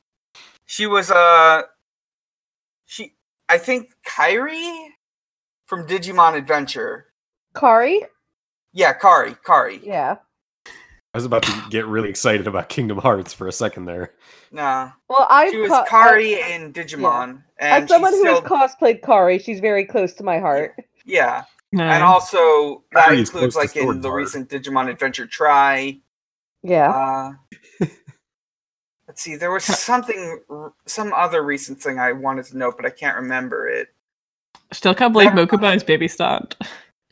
she 0.67 0.87
was 0.87 1.11
uh 1.11 1.63
she 2.87 3.15
I 3.49 3.59
think 3.59 3.91
Kyrie 4.07 4.97
from 5.67 5.87
Digimon 5.87 6.37
Adventure. 6.37 7.07
Kari? 7.55 8.03
Yeah, 8.73 8.95
Kari, 8.95 9.37
Kari. 9.47 9.83
Yeah. 9.83 10.17
I 11.15 11.19
was 11.19 11.25
about 11.25 11.45
to 11.45 11.53
get 11.71 11.87
really 11.87 12.09
excited 12.11 12.49
about 12.49 12.69
Kingdom 12.69 12.99
Hearts 12.99 13.33
for 13.33 13.47
a 13.47 13.53
second 13.53 13.85
there. 13.85 14.13
Nah. 14.51 14.91
Well, 15.09 15.29
I 15.31 15.49
She 15.49 15.59
was 15.59 15.71
co- 15.71 15.85
Kari 15.85 16.43
I- 16.43 16.49
in 16.49 16.73
Digimon. 16.73 17.43
And 17.59 17.85
as 17.85 17.89
someone 17.89 18.13
she's 18.13 18.21
who 18.23 18.35
has 18.35 18.41
cosplayed 18.75 19.01
Kari, 19.03 19.39
she's 19.39 19.61
very 19.61 19.85
close 19.85 20.13
to 20.15 20.25
my 20.25 20.39
heart. 20.41 20.75
yeah. 21.05 21.45
No. 21.73 21.85
And 21.85 22.03
also 22.05 22.85
that 22.93 23.07
Kari 23.07 23.21
includes 23.21 23.55
like 23.57 23.77
in 23.77 24.01
the 24.01 24.09
Art. 24.09 24.17
recent 24.17 24.49
Digimon 24.49 24.89
Adventure 24.91 25.27
Tri. 25.27 25.99
Yeah. 26.63 26.91
Uh, 27.81 27.87
let's 29.09 29.23
see. 29.23 29.37
There 29.37 29.51
was 29.53 29.65
something, 29.65 30.41
some 30.87 31.13
other 31.13 31.43
recent 31.45 31.81
thing 31.81 31.99
I 31.99 32.13
wanted 32.13 32.45
to 32.47 32.59
note, 32.59 32.77
but 32.77 32.87
I 32.87 32.91
can't 32.91 33.17
remember 33.17 33.69
it. 33.69 33.89
Still 34.73 34.95
can't 34.95 35.13
believe 35.13 35.31
Mokuba 35.31 35.75
is 35.77 35.85
baby 35.85 36.09
stand. 36.09 36.57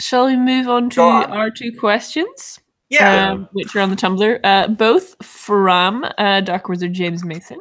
Shall 0.00 0.26
we 0.26 0.36
move 0.36 0.68
on 0.68 0.90
to 0.90 1.02
on. 1.02 1.30
our 1.32 1.50
two 1.50 1.72
questions? 1.78 2.58
Yeah, 2.92 3.30
Um, 3.32 3.48
which 3.52 3.74
are 3.74 3.80
on 3.80 3.88
the 3.90 3.96
Tumblr. 3.96 4.40
Uh, 4.44 4.68
both 4.68 5.16
from 5.24 6.04
uh, 6.18 6.40
Dark 6.42 6.68
Wizard 6.68 6.92
James 6.92 7.24
Mason. 7.24 7.58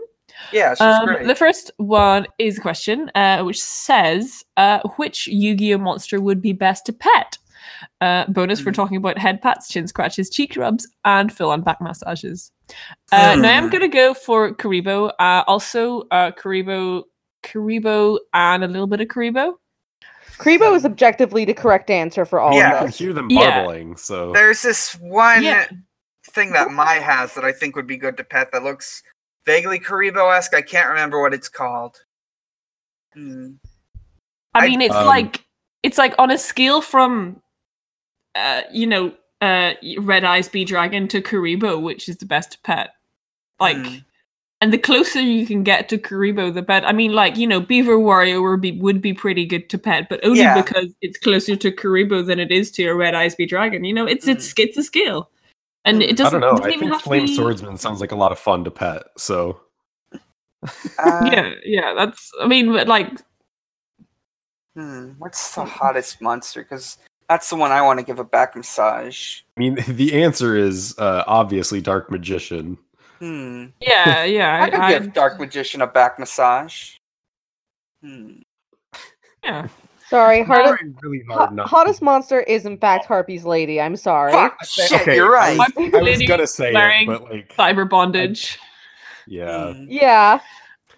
yeah, 0.51 0.73
she's 0.73 0.81
Um, 0.81 1.05
great. 1.05 1.27
the 1.27 1.35
first 1.35 1.71
one 1.77 2.27
is 2.37 2.57
a 2.57 2.61
question 2.61 3.09
uh, 3.15 3.41
which 3.43 3.61
says 3.61 4.43
uh, 4.57 4.79
which 4.97 5.27
Yu-Gi-Oh 5.27 5.77
monster 5.77 6.19
would 6.19 6.41
be 6.41 6.51
best 6.53 6.85
to 6.87 6.93
pet? 6.93 7.37
Uh, 8.01 8.25
bonus 8.27 8.59
for 8.59 8.71
Hmm. 8.71 8.75
talking 8.75 8.97
about 8.97 9.17
head 9.17 9.41
pats, 9.41 9.69
chin 9.69 9.87
scratches, 9.87 10.29
cheek 10.29 10.57
rubs, 10.57 10.85
and 11.05 11.31
full-on 11.31 11.61
back 11.61 11.79
massages. 11.79 12.51
Uh, 13.13 13.35
Now 13.37 13.55
I'm 13.55 13.65
Hmm. 13.65 13.69
gonna 13.69 13.87
go 13.87 14.13
for 14.13 14.53
Kuriboh. 14.53 15.11
Uh, 15.19 15.43
also, 15.47 16.01
uh, 16.11 16.31
Kuriboh, 16.31 17.03
Kuriboh, 17.43 18.17
and 18.33 18.63
a 18.63 18.67
little 18.67 18.87
bit 18.87 18.99
of 19.01 19.07
Kuriboh. 19.07 19.53
Kuriboh 20.41 20.75
is 20.75 20.85
objectively 20.85 21.45
the 21.45 21.53
correct 21.53 21.89
answer 21.89 22.25
for 22.25 22.39
all 22.39 22.49
of 22.49 22.53
them. 22.55 22.59
Yeah. 22.61 22.67
I 22.69 22.73
of 22.73 22.77
can 22.79 22.87
this. 22.87 22.97
hear 22.97 23.13
them 23.13 23.29
Yeah. 23.29 23.93
so 23.95 24.31
There's 24.33 24.61
this 24.61 24.93
one 24.95 25.43
Yeah. 25.43 25.67
thing 26.31 26.51
that 26.53 26.71
Mai 26.71 26.95
has 26.95 27.33
that 27.35 27.45
I 27.45 27.51
think 27.51 27.75
would 27.75 27.87
be 27.87 27.97
good 27.97 28.17
to 28.17 28.23
pet 28.23 28.51
that 28.51 28.63
looks 28.63 29.03
vaguely 29.45 29.79
Kuriboh 29.79 30.35
esque. 30.35 30.53
I 30.55 30.61
can't 30.61 30.89
remember 30.89 31.21
what 31.21 31.33
it's 31.33 31.47
called. 31.49 32.03
Hmm. 33.13 33.53
I 34.53 34.65
I- 34.65 34.67
mean, 34.67 34.81
it's 34.81 34.95
Um, 34.95 35.05
like 35.05 35.45
it's 35.83 35.97
like 35.97 36.13
on 36.19 36.29
a 36.31 36.37
scale 36.37 36.81
from, 36.81 37.41
uh, 38.35 38.61
you 38.71 38.85
know, 38.87 39.13
uh, 39.41 39.73
Red 39.99 40.23
Eyes 40.23 40.47
Bee 40.47 40.63
Dragon 40.65 41.07
to 41.07 41.21
Kuriboh, 41.21 41.81
which 41.81 42.07
is 42.09 42.17
the 42.17 42.25
best 42.25 42.61
pet. 42.63 42.91
like. 43.59 43.77
Mm. 43.77 44.05
And 44.61 44.71
the 44.71 44.77
closer 44.77 45.19
you 45.19 45.47
can 45.47 45.63
get 45.63 45.89
to 45.89 45.97
Kuriboh, 45.97 46.53
the 46.53 46.61
better. 46.61 46.85
I 46.85 46.91
mean, 46.91 47.13
like 47.13 47.35
you 47.35 47.47
know, 47.47 47.59
Beaver 47.59 47.97
Warrior 47.99 48.41
would 48.43 48.61
be 48.61 48.73
would 48.73 49.01
be 49.01 49.11
pretty 49.13 49.43
good 49.45 49.69
to 49.71 49.77
pet, 49.79 50.07
but 50.07 50.23
only 50.23 50.41
Yeah. 50.41 50.61
because 50.61 50.93
it's 51.01 51.17
closer 51.17 51.55
to 51.55 51.71
Kuriboh 51.71 52.25
than 52.25 52.39
it 52.39 52.51
is 52.51 52.69
to 52.73 52.85
a 52.85 52.93
Red 52.95 53.15
Eyes 53.15 53.33
Bee 53.33 53.47
Dragon. 53.47 53.83
You 53.83 53.93
know, 53.93 54.05
it's 54.05 54.27
it's 54.27 54.53
it's 54.57 54.77
a 54.77 54.83
skill, 54.83 55.29
and 55.83 56.03
it 56.03 56.11
Mm. 56.11 56.15
Doesn't. 56.17 56.43
I 56.43 56.47
don't 56.47 56.59
know. 56.59 56.63
I 56.63 56.77
think 56.77 57.01
Flame 57.01 57.25
be- 57.25 57.35
Swordsman 57.35 57.77
sounds 57.77 58.01
like 58.01 58.11
a 58.11 58.15
lot 58.15 58.31
of 58.31 58.37
fun 58.37 58.63
to 58.65 58.71
pet. 58.71 59.03
So 59.17 59.59
Uh, 60.63 60.69
Yeah, 61.31 61.53
yeah. 61.65 61.93
That's. 61.95 62.31
I 62.39 62.45
mean, 62.47 62.71
but 62.71 62.87
like, 62.87 63.09
hmm, 64.75 65.09
what's 65.17 65.55
the 65.55 65.65
hottest 65.65 66.21
monster? 66.21 66.61
Because 66.61 66.97
that's 67.29 67.49
the 67.49 67.55
one 67.55 67.71
I 67.71 67.81
want 67.81 67.99
to 67.99 68.05
give 68.05 68.19
a 68.19 68.23
back 68.23 68.55
massage. 68.55 69.41
I 69.57 69.59
mean, 69.59 69.75
the 69.87 70.21
answer 70.21 70.55
is 70.55 70.95
uh, 70.99 71.23
obviously 71.25 71.81
Dark 71.81 72.11
Magician. 72.11 72.77
Hmm. 73.21 73.65
yeah, 73.79 74.23
yeah. 74.23 74.63
I 74.63 74.69
could 74.71 74.79
I, 74.79 74.93
give 74.97 75.13
Dark 75.13 75.39
Magician 75.39 75.83
a 75.83 75.87
back 75.87 76.17
massage. 76.17 76.93
Hmm. 78.03 78.37
yeah. 79.43 79.67
Sorry, 80.09 80.43
hardest, 80.43 80.75
Trying 80.79 80.97
really 81.03 81.23
hard 81.29 81.53
not 81.53 81.69
hottest 81.69 82.01
monster 82.01 82.41
is 82.41 82.65
in 82.65 82.77
fact 82.79 83.05
Harpy's 83.05 83.45
lady. 83.45 83.79
I'm 83.79 83.95
sorry. 83.95 84.33
Fuck! 84.33 84.55
Okay, 84.55 84.87
Shit, 84.87 85.01
okay, 85.01 85.15
you're 85.15 85.37
I 85.37 85.55
right. 85.55 85.73
was, 85.77 85.93
I 85.93 86.01
was 86.01 86.27
gonna 86.27 86.47
say 86.47 86.73
it, 86.73 87.05
but 87.07 87.23
like, 87.23 87.55
Cyber 87.55 87.87
bondage. 87.87 88.57
yeah. 89.27 89.73
Hmm. 89.73 89.85
Yeah. 89.87 90.39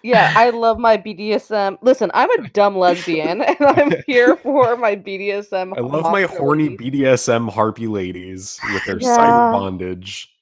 Yeah, 0.02 0.34
I 0.36 0.50
love 0.50 0.78
my 0.78 0.98
BDSM. 0.98 1.78
Listen, 1.80 2.10
I'm 2.12 2.30
a 2.30 2.48
dumb 2.48 2.76
lesbian 2.76 3.40
and 3.40 3.56
I'm 3.60 3.92
here 4.06 4.36
for 4.36 4.76
my 4.76 4.96
BDSM. 4.96 5.72
I 5.76 5.80
love 5.80 6.10
my 6.12 6.22
horny 6.24 6.70
ladies. 6.70 7.00
BDSM 7.00 7.50
harpy 7.50 7.86
ladies 7.86 8.58
with 8.72 8.84
their 8.84 8.98
Yeah. 9.00 9.16
cyber 9.16 9.52
bondage. 9.52 10.33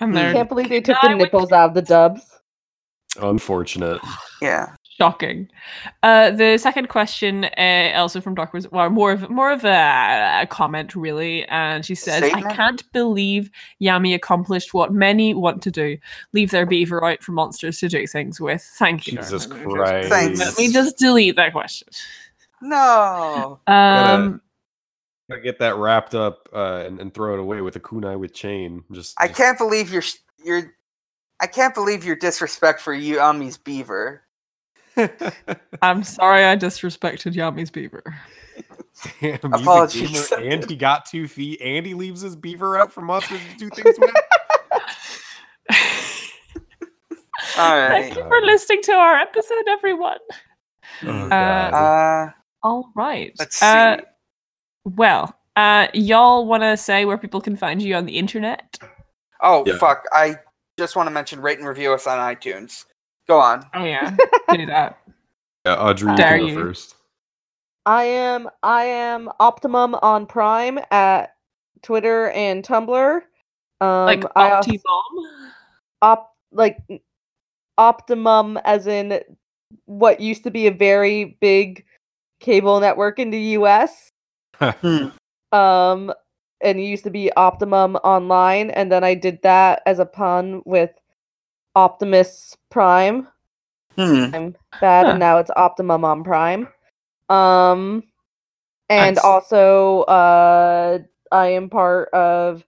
And 0.00 0.18
I 0.18 0.32
can't 0.32 0.48
believe 0.48 0.68
they 0.68 0.80
took 0.80 0.96
the 1.02 1.14
nipples 1.14 1.52
out 1.52 1.70
of 1.70 1.74
the 1.74 1.82
dubs. 1.82 2.22
Unfortunate. 3.20 4.00
Yeah. 4.42 4.74
shocking. 4.96 5.50
Uh, 6.02 6.30
the 6.30 6.56
second 6.56 6.88
question, 6.88 7.44
uh, 7.58 7.92
also 7.94 8.22
from 8.22 8.34
Doc, 8.34 8.54
was 8.54 8.70
well, 8.70 8.88
more 8.88 9.12
of 9.12 9.28
more 9.28 9.52
of 9.52 9.66
a, 9.66 10.40
a 10.40 10.46
comment, 10.46 10.96
really. 10.96 11.44
And 11.48 11.84
she 11.84 11.94
says, 11.94 12.22
"I 12.22 12.28
Statement? 12.28 12.56
can't 12.56 12.92
believe 12.94 13.50
Yami 13.82 14.14
accomplished 14.14 14.72
what 14.72 14.94
many 14.94 15.34
want 15.34 15.60
to 15.64 15.70
do: 15.70 15.98
leave 16.32 16.52
their 16.52 16.64
beaver 16.64 17.04
out 17.04 17.22
for 17.22 17.32
monsters 17.32 17.78
to 17.80 17.88
do 17.90 18.06
things 18.06 18.40
with." 18.40 18.62
Thank 18.78 19.08
you. 19.08 19.18
Jesus 19.18 19.46
Let 19.46 19.58
me 19.60 19.66
Christ. 19.74 20.08
Thanks. 20.08 20.38
Let 20.40 20.56
me 20.56 20.72
just 20.72 20.96
delete 20.96 21.36
that 21.36 21.52
question. 21.52 21.88
No. 22.62 23.60
Um, 23.66 24.40
Gotta 25.30 25.40
get 25.42 25.58
that 25.60 25.76
wrapped 25.76 26.14
up 26.14 26.48
uh, 26.52 26.82
and, 26.86 27.00
and 27.00 27.14
throw 27.14 27.34
it 27.34 27.40
away 27.40 27.60
with 27.60 27.76
a 27.76 27.80
kunai 27.80 28.18
with 28.18 28.34
chain. 28.34 28.82
Just, 28.92 29.14
I 29.18 29.28
just- 29.28 29.38
can't 29.38 29.56
believe 29.58 29.92
you're 29.92 30.02
you're. 30.44 30.74
I 31.40 31.46
can't 31.46 31.74
believe 31.74 32.04
your 32.04 32.16
disrespect 32.16 32.80
for 32.82 32.94
Yami's 32.94 33.56
beaver. 33.56 34.22
I'm 35.82 36.02
sorry, 36.02 36.44
I 36.44 36.56
disrespected 36.56 37.32
Yami's 37.34 37.70
beaver. 37.70 38.02
Damn, 39.20 39.38
Apologies. 39.54 40.28
gamer 40.28 40.42
and 40.50 40.68
he 40.68 40.76
got 40.76 41.06
two 41.06 41.26
feet, 41.28 41.60
and 41.62 41.86
he 41.86 41.94
leaves 41.94 42.20
his 42.20 42.36
beaver 42.36 42.76
out 42.78 42.92
for 42.92 43.00
monsters 43.00 43.40
to 43.52 43.56
do 43.56 43.70
things 43.70 43.98
with. 43.98 44.10
All 47.56 47.88
Thank 47.88 48.16
you 48.16 48.22
for 48.24 48.40
listening 48.42 48.82
to 48.82 48.92
our 48.92 49.14
episode, 49.16 49.64
everyone. 49.68 50.18
Oh, 51.04 51.08
Uh, 51.08 51.34
Uh, 51.34 52.30
All 52.62 52.90
right. 52.94 53.32
let's 53.38 53.56
see. 53.56 53.64
Uh, 53.66 53.96
well, 54.84 55.34
uh, 55.56 55.88
y'all 55.94 56.46
want 56.46 56.62
to 56.62 56.76
say 56.76 57.04
where 57.04 57.18
people 57.18 57.40
can 57.40 57.56
find 57.56 57.82
you 57.82 57.94
on 57.94 58.06
the 58.06 58.16
internet? 58.18 58.78
oh 59.42 59.64
yeah. 59.66 59.76
fuck! 59.78 60.04
I 60.12 60.36
just 60.78 60.96
want 60.96 61.06
to 61.06 61.10
mention 61.10 61.40
rate 61.40 61.58
and 61.58 61.66
review 61.68 61.92
us 61.92 62.06
on 62.06 62.18
iTunes. 62.18 62.84
Go 63.28 63.38
on. 63.40 63.64
Oh 63.74 63.84
yeah, 63.84 64.16
do 64.52 64.66
that. 64.66 64.98
yeah, 65.66 65.74
Audrey, 65.76 66.10
you 66.10 66.16
Dare 66.16 66.38
can 66.38 66.46
go 66.46 66.52
you. 66.52 66.54
first. 66.62 66.94
I 67.86 68.04
am 68.04 68.48
I 68.62 68.84
am 68.84 69.30
Optimum 69.40 69.94
on 69.96 70.26
Prime 70.26 70.78
at 70.90 71.34
Twitter 71.82 72.30
and 72.30 72.62
Tumblr. 72.64 73.20
Um, 73.80 74.06
Like 74.06 74.24
I 74.36 74.50
also- 74.50 74.70
Opti 74.70 74.80
Bomb. 74.82 75.52
op 76.02 76.32
like 76.52 76.78
optimum 77.78 78.58
as 78.64 78.86
in 78.86 79.20
what 79.86 80.20
used 80.20 80.42
to 80.44 80.50
be 80.50 80.66
a 80.66 80.70
very 80.72 81.38
big 81.40 81.84
cable 82.40 82.80
network 82.80 83.18
in 83.18 83.30
the 83.30 83.40
US. 83.58 84.10
Um 85.52 86.12
and 86.62 86.78
it 86.78 86.82
used 86.84 87.04
to 87.04 87.10
be 87.10 87.32
Optimum 87.32 87.96
online 87.96 88.70
and 88.70 88.92
then 88.92 89.02
I 89.02 89.14
did 89.14 89.40
that 89.42 89.82
as 89.86 89.98
a 89.98 90.06
pun 90.06 90.62
with 90.66 90.90
Optimus 91.74 92.56
Prime. 92.70 93.26
Hmm. 93.96 94.26
I'm 94.34 94.56
bad 94.80 95.06
Huh. 95.06 95.10
and 95.12 95.18
now 95.18 95.38
it's 95.38 95.50
Optimum 95.56 96.04
on 96.04 96.22
Prime. 96.22 96.68
Um 97.28 98.04
and 98.88 99.16
Nice. 99.16 99.24
also 99.24 100.02
uh 100.02 100.98
I 101.32 101.46
am 101.48 101.68
part 101.70 102.08
of 102.12 102.64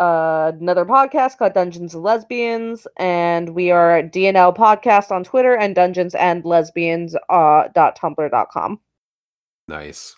uh, 0.00 0.50
another 0.60 0.84
podcast 0.84 1.38
called 1.38 1.52
Dungeons 1.54 1.94
and 1.94 2.02
Lesbians, 2.02 2.86
and 2.96 3.50
we 3.50 3.70
are 3.70 3.98
at 3.98 4.12
DNL 4.12 4.56
Podcast 4.56 5.12
on 5.12 5.22
Twitter 5.22 5.56
and 5.56 5.72
Dungeons 5.74 6.16
and 6.16 6.44
Lesbians 6.44 7.14
uh, 7.28 7.68
dot 7.74 7.96
tumblr 7.96 8.28
dot 8.30 8.48
com. 8.50 8.80
Nice. 9.68 10.16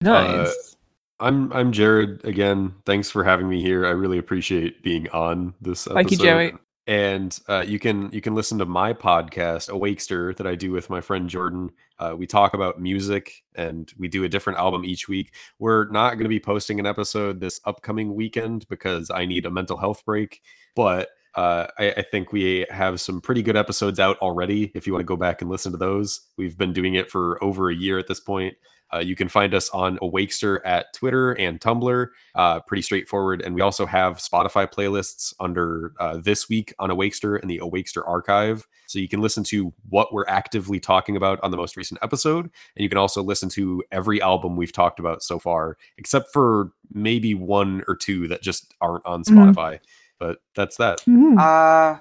Nice. 0.00 0.76
I'm 1.18 1.52
I'm 1.52 1.72
Jared 1.72 2.24
again. 2.24 2.74
Thanks 2.84 3.10
for 3.10 3.24
having 3.24 3.48
me 3.48 3.62
here. 3.62 3.86
I 3.86 3.90
really 3.90 4.18
appreciate 4.18 4.82
being 4.82 5.08
on 5.10 5.54
this 5.60 5.86
episode. 5.86 5.94
Thank 5.94 6.10
you, 6.10 6.18
Joey. 6.18 6.54
And 6.88 7.36
uh, 7.48 7.64
you 7.66 7.78
can 7.78 8.10
you 8.12 8.20
can 8.20 8.34
listen 8.34 8.58
to 8.58 8.66
my 8.66 8.92
podcast, 8.92 9.70
Awakester, 9.70 10.36
that 10.36 10.46
I 10.46 10.54
do 10.54 10.70
with 10.70 10.90
my 10.90 11.00
friend 11.00 11.28
Jordan. 11.28 11.70
Uh, 11.98 12.14
we 12.16 12.26
talk 12.26 12.54
about 12.54 12.80
music 12.80 13.42
and 13.54 13.92
we 13.98 14.06
do 14.06 14.24
a 14.24 14.28
different 14.28 14.58
album 14.58 14.84
each 14.84 15.08
week. 15.08 15.34
We're 15.58 15.88
not 15.88 16.10
going 16.10 16.24
to 16.24 16.28
be 16.28 16.38
posting 16.38 16.78
an 16.78 16.86
episode 16.86 17.40
this 17.40 17.60
upcoming 17.64 18.14
weekend 18.14 18.68
because 18.68 19.10
I 19.10 19.24
need 19.24 19.46
a 19.46 19.50
mental 19.50 19.78
health 19.78 20.04
break. 20.04 20.42
But 20.76 21.08
uh, 21.34 21.66
I, 21.78 21.90
I 21.92 22.02
think 22.02 22.32
we 22.32 22.66
have 22.70 23.00
some 23.00 23.20
pretty 23.20 23.42
good 23.42 23.56
episodes 23.56 23.98
out 23.98 24.18
already. 24.18 24.70
If 24.74 24.86
you 24.86 24.92
want 24.92 25.00
to 25.00 25.06
go 25.06 25.16
back 25.16 25.42
and 25.42 25.50
listen 25.50 25.72
to 25.72 25.78
those, 25.78 26.20
we've 26.36 26.56
been 26.56 26.72
doing 26.72 26.94
it 26.94 27.10
for 27.10 27.42
over 27.42 27.70
a 27.70 27.74
year 27.74 27.98
at 27.98 28.06
this 28.06 28.20
point. 28.20 28.54
Uh, 28.94 28.98
you 28.98 29.16
can 29.16 29.28
find 29.28 29.52
us 29.54 29.68
on 29.70 29.98
Awakester 29.98 30.60
at 30.64 30.92
Twitter 30.94 31.32
and 31.32 31.60
Tumblr. 31.60 32.06
Uh, 32.34 32.60
pretty 32.60 32.82
straightforward. 32.82 33.42
And 33.42 33.54
we 33.54 33.60
also 33.60 33.86
have 33.86 34.18
Spotify 34.18 34.70
playlists 34.70 35.34
under 35.40 35.92
uh, 35.98 36.18
This 36.18 36.48
Week 36.48 36.72
on 36.78 36.90
Awakester 36.90 37.40
and 37.40 37.50
the 37.50 37.58
Awakester 37.58 38.06
Archive. 38.06 38.66
So 38.86 38.98
you 38.98 39.08
can 39.08 39.20
listen 39.20 39.42
to 39.44 39.72
what 39.88 40.12
we're 40.12 40.26
actively 40.28 40.78
talking 40.78 41.16
about 41.16 41.40
on 41.42 41.50
the 41.50 41.56
most 41.56 41.76
recent 41.76 41.98
episode. 42.02 42.44
And 42.44 42.82
you 42.82 42.88
can 42.88 42.98
also 42.98 43.22
listen 43.22 43.48
to 43.50 43.82
every 43.90 44.22
album 44.22 44.56
we've 44.56 44.72
talked 44.72 45.00
about 45.00 45.22
so 45.22 45.38
far, 45.38 45.76
except 45.98 46.32
for 46.32 46.70
maybe 46.92 47.34
one 47.34 47.82
or 47.88 47.96
two 47.96 48.28
that 48.28 48.42
just 48.42 48.74
aren't 48.80 49.04
on 49.04 49.24
Mhm. 49.24 49.54
Spotify. 49.54 49.80
But 50.18 50.38
that's 50.54 50.76
that. 50.76 51.00
Mm. 51.00 51.38
Uh, 51.38 52.00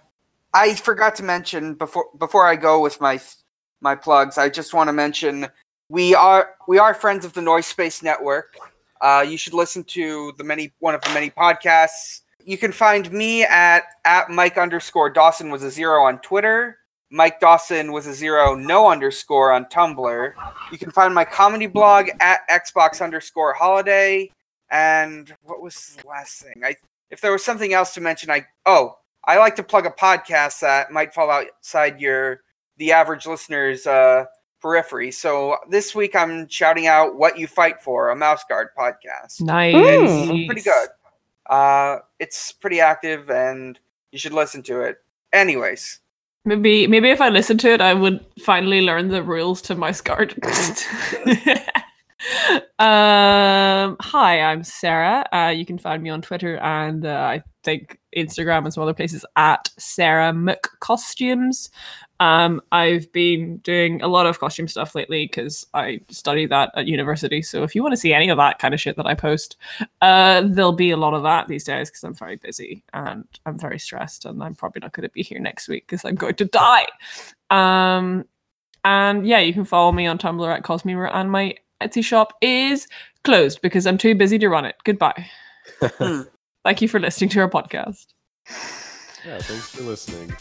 I 0.54 0.76
forgot 0.76 1.16
to 1.16 1.24
mention 1.24 1.74
before 1.74 2.06
before 2.18 2.46
I 2.48 2.56
go 2.56 2.80
with 2.80 3.02
my 3.02 3.20
my 3.82 3.96
plugs. 3.96 4.38
I 4.38 4.48
just 4.50 4.74
want 4.74 4.88
to 4.88 4.94
mention 4.94 5.48
we 5.90 6.16
are 6.16 6.56
we 6.68 6.80
are 6.80 6.94
friends 6.94 7.26
of 7.26 7.34
the 7.34 7.42
Noise 7.42 7.68
Space 7.68 8.02
Network. 8.02 8.56
Uh, 9.02 9.26
you 9.28 9.38
should 9.38 9.54
listen 9.54 9.84
to 9.84 10.34
the 10.38 10.44
many 10.44 10.74
one 10.80 10.96
of 10.96 11.02
the 11.02 11.14
many 11.14 11.30
podcasts. 11.30 12.22
You 12.44 12.58
can 12.58 12.72
find 12.72 13.12
me 13.12 13.44
at 13.44 13.84
at 14.04 14.30
Mike 14.30 14.58
underscore 14.58 15.10
Dawson 15.10 15.50
was 15.50 15.64
a 15.64 15.72
zero 15.72 16.04
on 16.04 16.20
Twitter. 16.20 16.78
Mike 17.12 17.40
Dawson 17.40 17.92
was 17.92 18.08
a 18.08 18.14
zero 18.14 18.56
no 18.56 18.90
underscore 18.90 19.52
on 19.52 19.66
Tumblr. 19.66 20.34
You 20.72 20.78
can 20.78 20.92
find 20.92 21.14
my 21.14 21.24
comedy 21.24 21.68
blog 21.68 22.10
at 22.20 22.48
Xbox 22.50 23.02
underscore 23.02 23.54
holiday. 23.54 24.30
And 24.72 25.34
what 25.44 25.62
was 25.62 25.98
the 26.02 26.08
last 26.08 26.42
thing? 26.42 26.64
I 26.64 26.76
if 27.12 27.22
there 27.22 27.32
was 27.32 27.46
something 27.46 27.74
else 27.74 27.94
to 27.94 28.02
mention, 28.02 28.32
I 28.32 28.46
oh 28.66 28.98
I 29.24 29.38
like 29.38 29.56
to 29.58 29.64
plug 29.64 29.86
a 29.86 29.92
podcast 29.92 30.62
that 30.62 30.92
might 30.92 31.14
fall 31.14 31.30
outside 31.30 32.02
your 32.02 32.42
the 32.78 32.92
average 32.92 33.28
listener's 33.28 33.86
uh, 33.86 34.26
periphery. 34.62 35.12
So 35.12 35.58
this 35.70 35.94
week 35.96 36.16
I'm 36.16 36.48
shouting 36.48 36.88
out 36.88 37.16
"What 37.16 37.38
You 37.38 37.48
Fight 37.48 37.82
For," 37.82 38.10
a 38.10 38.16
Mouse 38.16 38.44
Guard 38.48 38.70
podcast. 38.78 39.42
Nice. 39.42 39.76
Mm. 39.76 40.48
Pretty 40.48 40.62
good. 40.62 40.90
Uh, 41.50 42.00
it's 42.20 42.52
pretty 42.52 42.80
active, 42.80 43.30
and 43.30 43.80
you 44.12 44.20
should 44.20 44.34
listen 44.34 44.64
to 44.64 44.82
it. 44.82 44.98
Anyways, 45.34 46.00
Maybe 46.48 46.86
maybe 46.86 47.10
if 47.10 47.22
I 47.22 47.30
listened 47.30 47.60
to 47.62 47.74
it, 47.74 47.82
I 47.82 47.96
would 47.96 48.24
finally 48.40 48.82
learn 48.82 49.08
the 49.08 49.24
rules 49.24 49.64
to 49.64 49.74
Mouse 49.74 50.00
guard. 50.00 50.36
um, 52.78 53.98
hi, 54.00 54.42
I'm 54.42 54.64
Sarah. 54.64 55.26
Uh, 55.34 55.50
you 55.56 55.66
can 55.66 55.80
find 55.80 56.04
me 56.04 56.12
on 56.12 56.22
Twitter 56.22 56.58
and 56.58 57.04
uh, 57.04 57.10
I 57.10 57.44
think 57.64 57.98
Instagram 58.16 58.66
and 58.66 58.74
some 58.74 58.84
other 58.84 58.94
places 58.94 59.26
at 59.36 59.70
Sarah 59.80 60.34
McCostumes. 60.34 61.70
Um, 62.20 62.62
I've 62.72 63.12
been 63.12 63.58
doing 63.58 64.02
a 64.02 64.08
lot 64.08 64.26
of 64.26 64.40
costume 64.40 64.68
stuff 64.68 64.96
lately 64.96 65.26
because 65.26 65.68
I 65.74 66.00
study 66.10 66.46
that 66.46 66.72
at 66.76 66.88
university. 66.88 67.42
So 67.42 67.64
if 67.64 67.76
you 67.76 67.82
want 67.82 67.94
to 67.94 67.98
see 67.98 68.14
any 68.14 68.30
of 68.30 68.38
that 68.38 68.60
kind 68.60 68.74
of 68.74 68.80
shit 68.80 68.96
that 68.98 69.06
I 69.06 69.14
post, 69.16 69.58
uh, 70.02 70.44
there'll 70.46 70.72
be 70.72 70.92
a 70.92 70.98
lot 70.98 71.14
of 71.14 71.24
that 71.24 71.48
these 71.48 71.66
days 71.66 71.90
because 71.90 72.04
I'm 72.04 72.14
very 72.14 72.38
busy 72.38 72.84
and 72.94 73.26
I'm 73.46 73.60
very 73.60 73.80
stressed, 73.80 74.26
and 74.26 74.42
I'm 74.42 74.56
probably 74.56 74.80
not 74.82 74.94
going 74.94 75.08
to 75.08 75.14
be 75.14 75.24
here 75.24 75.40
next 75.40 75.68
week 75.68 75.86
because 75.88 76.06
I'm 76.06 76.16
going 76.16 76.36
to 76.36 76.46
die. 76.46 76.88
Um, 77.50 78.26
and 78.84 79.28
yeah, 79.28 79.40
you 79.40 79.54
can 79.54 79.66
follow 79.66 79.92
me 79.92 80.08
on 80.08 80.18
Tumblr 80.18 80.56
at 80.56 80.64
Cosmere, 80.64 81.10
and 81.14 81.32
my 81.32 81.56
Etsy 81.82 82.04
shop 82.04 82.34
is 82.42 82.88
closed 83.24 83.62
because 83.62 83.86
I'm 83.86 83.98
too 83.98 84.16
busy 84.16 84.40
to 84.40 84.48
run 84.48 84.66
it. 84.66 84.76
Goodbye. 84.84 85.26
Thank 86.64 86.82
you 86.82 86.88
for 86.88 87.00
listening 87.00 87.30
to 87.32 87.42
our 87.42 87.50
podcast. 87.50 88.08
Yeah, 89.26 89.40
thanks 89.40 89.70
for 89.72 89.82
listening. 89.84 90.36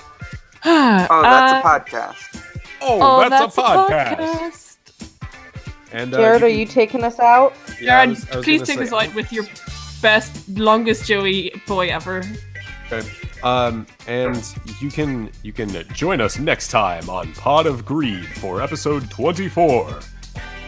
Oh, 0.67 1.07
oh, 1.11 1.23
that's 1.23 1.53
a 1.53 1.69
podcast. 1.69 2.45
Oh, 2.81 3.29
that's, 3.29 3.57
a 3.59 3.61
podcast. 3.61 4.77
And 5.93 6.13
uh, 6.15 6.17
Jared, 6.19 6.43
are 6.43 6.49
can- 6.49 6.59
you 6.59 6.67
taking 6.67 7.05
us 7.05 7.19
out? 7.21 7.55
yeah, 7.81 8.01
I 8.01 8.07
Jared, 8.07 8.09
was- 8.11 8.31
I 8.31 8.37
was 8.37 8.45
please 8.45 8.63
take 8.63 8.79
say- 8.79 8.85
us 8.85 8.93
out 8.93 9.15
with 9.15 9.33
your 9.33 9.45
best, 10.03 10.49
longest 10.59 11.07
Joey 11.07 11.53
boy 11.67 11.89
ever. 11.89 12.23
Okay. 12.91 13.09
Um, 13.43 13.87
and 14.07 14.43
you 14.81 14.91
can 14.91 15.31
you 15.43 15.53
can 15.53 15.69
join 15.93 16.21
us 16.23 16.39
next 16.39 16.69
time 16.69 17.09
on 17.11 17.33
Pod 17.35 17.67
of 17.67 17.85
Greed 17.85 18.25
for 18.27 18.63
episode 18.63 19.11
24. 19.11 20.01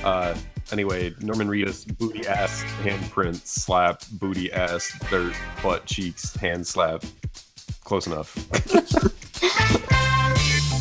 Uh, 0.05 0.37
anyway, 0.73 1.15
Norman 1.21 1.49
Reedus 1.49 1.87
booty 1.99 2.27
ass 2.27 2.63
handprint 2.83 3.47
slap 3.47 4.03
booty 4.13 4.53
ass 4.53 4.93
dirt 5.11 5.35
butt 5.63 5.87
cheeks 5.87 6.37
hand 6.37 6.67
slap. 6.67 7.03
Close 7.87 8.09
enough. 8.09 8.35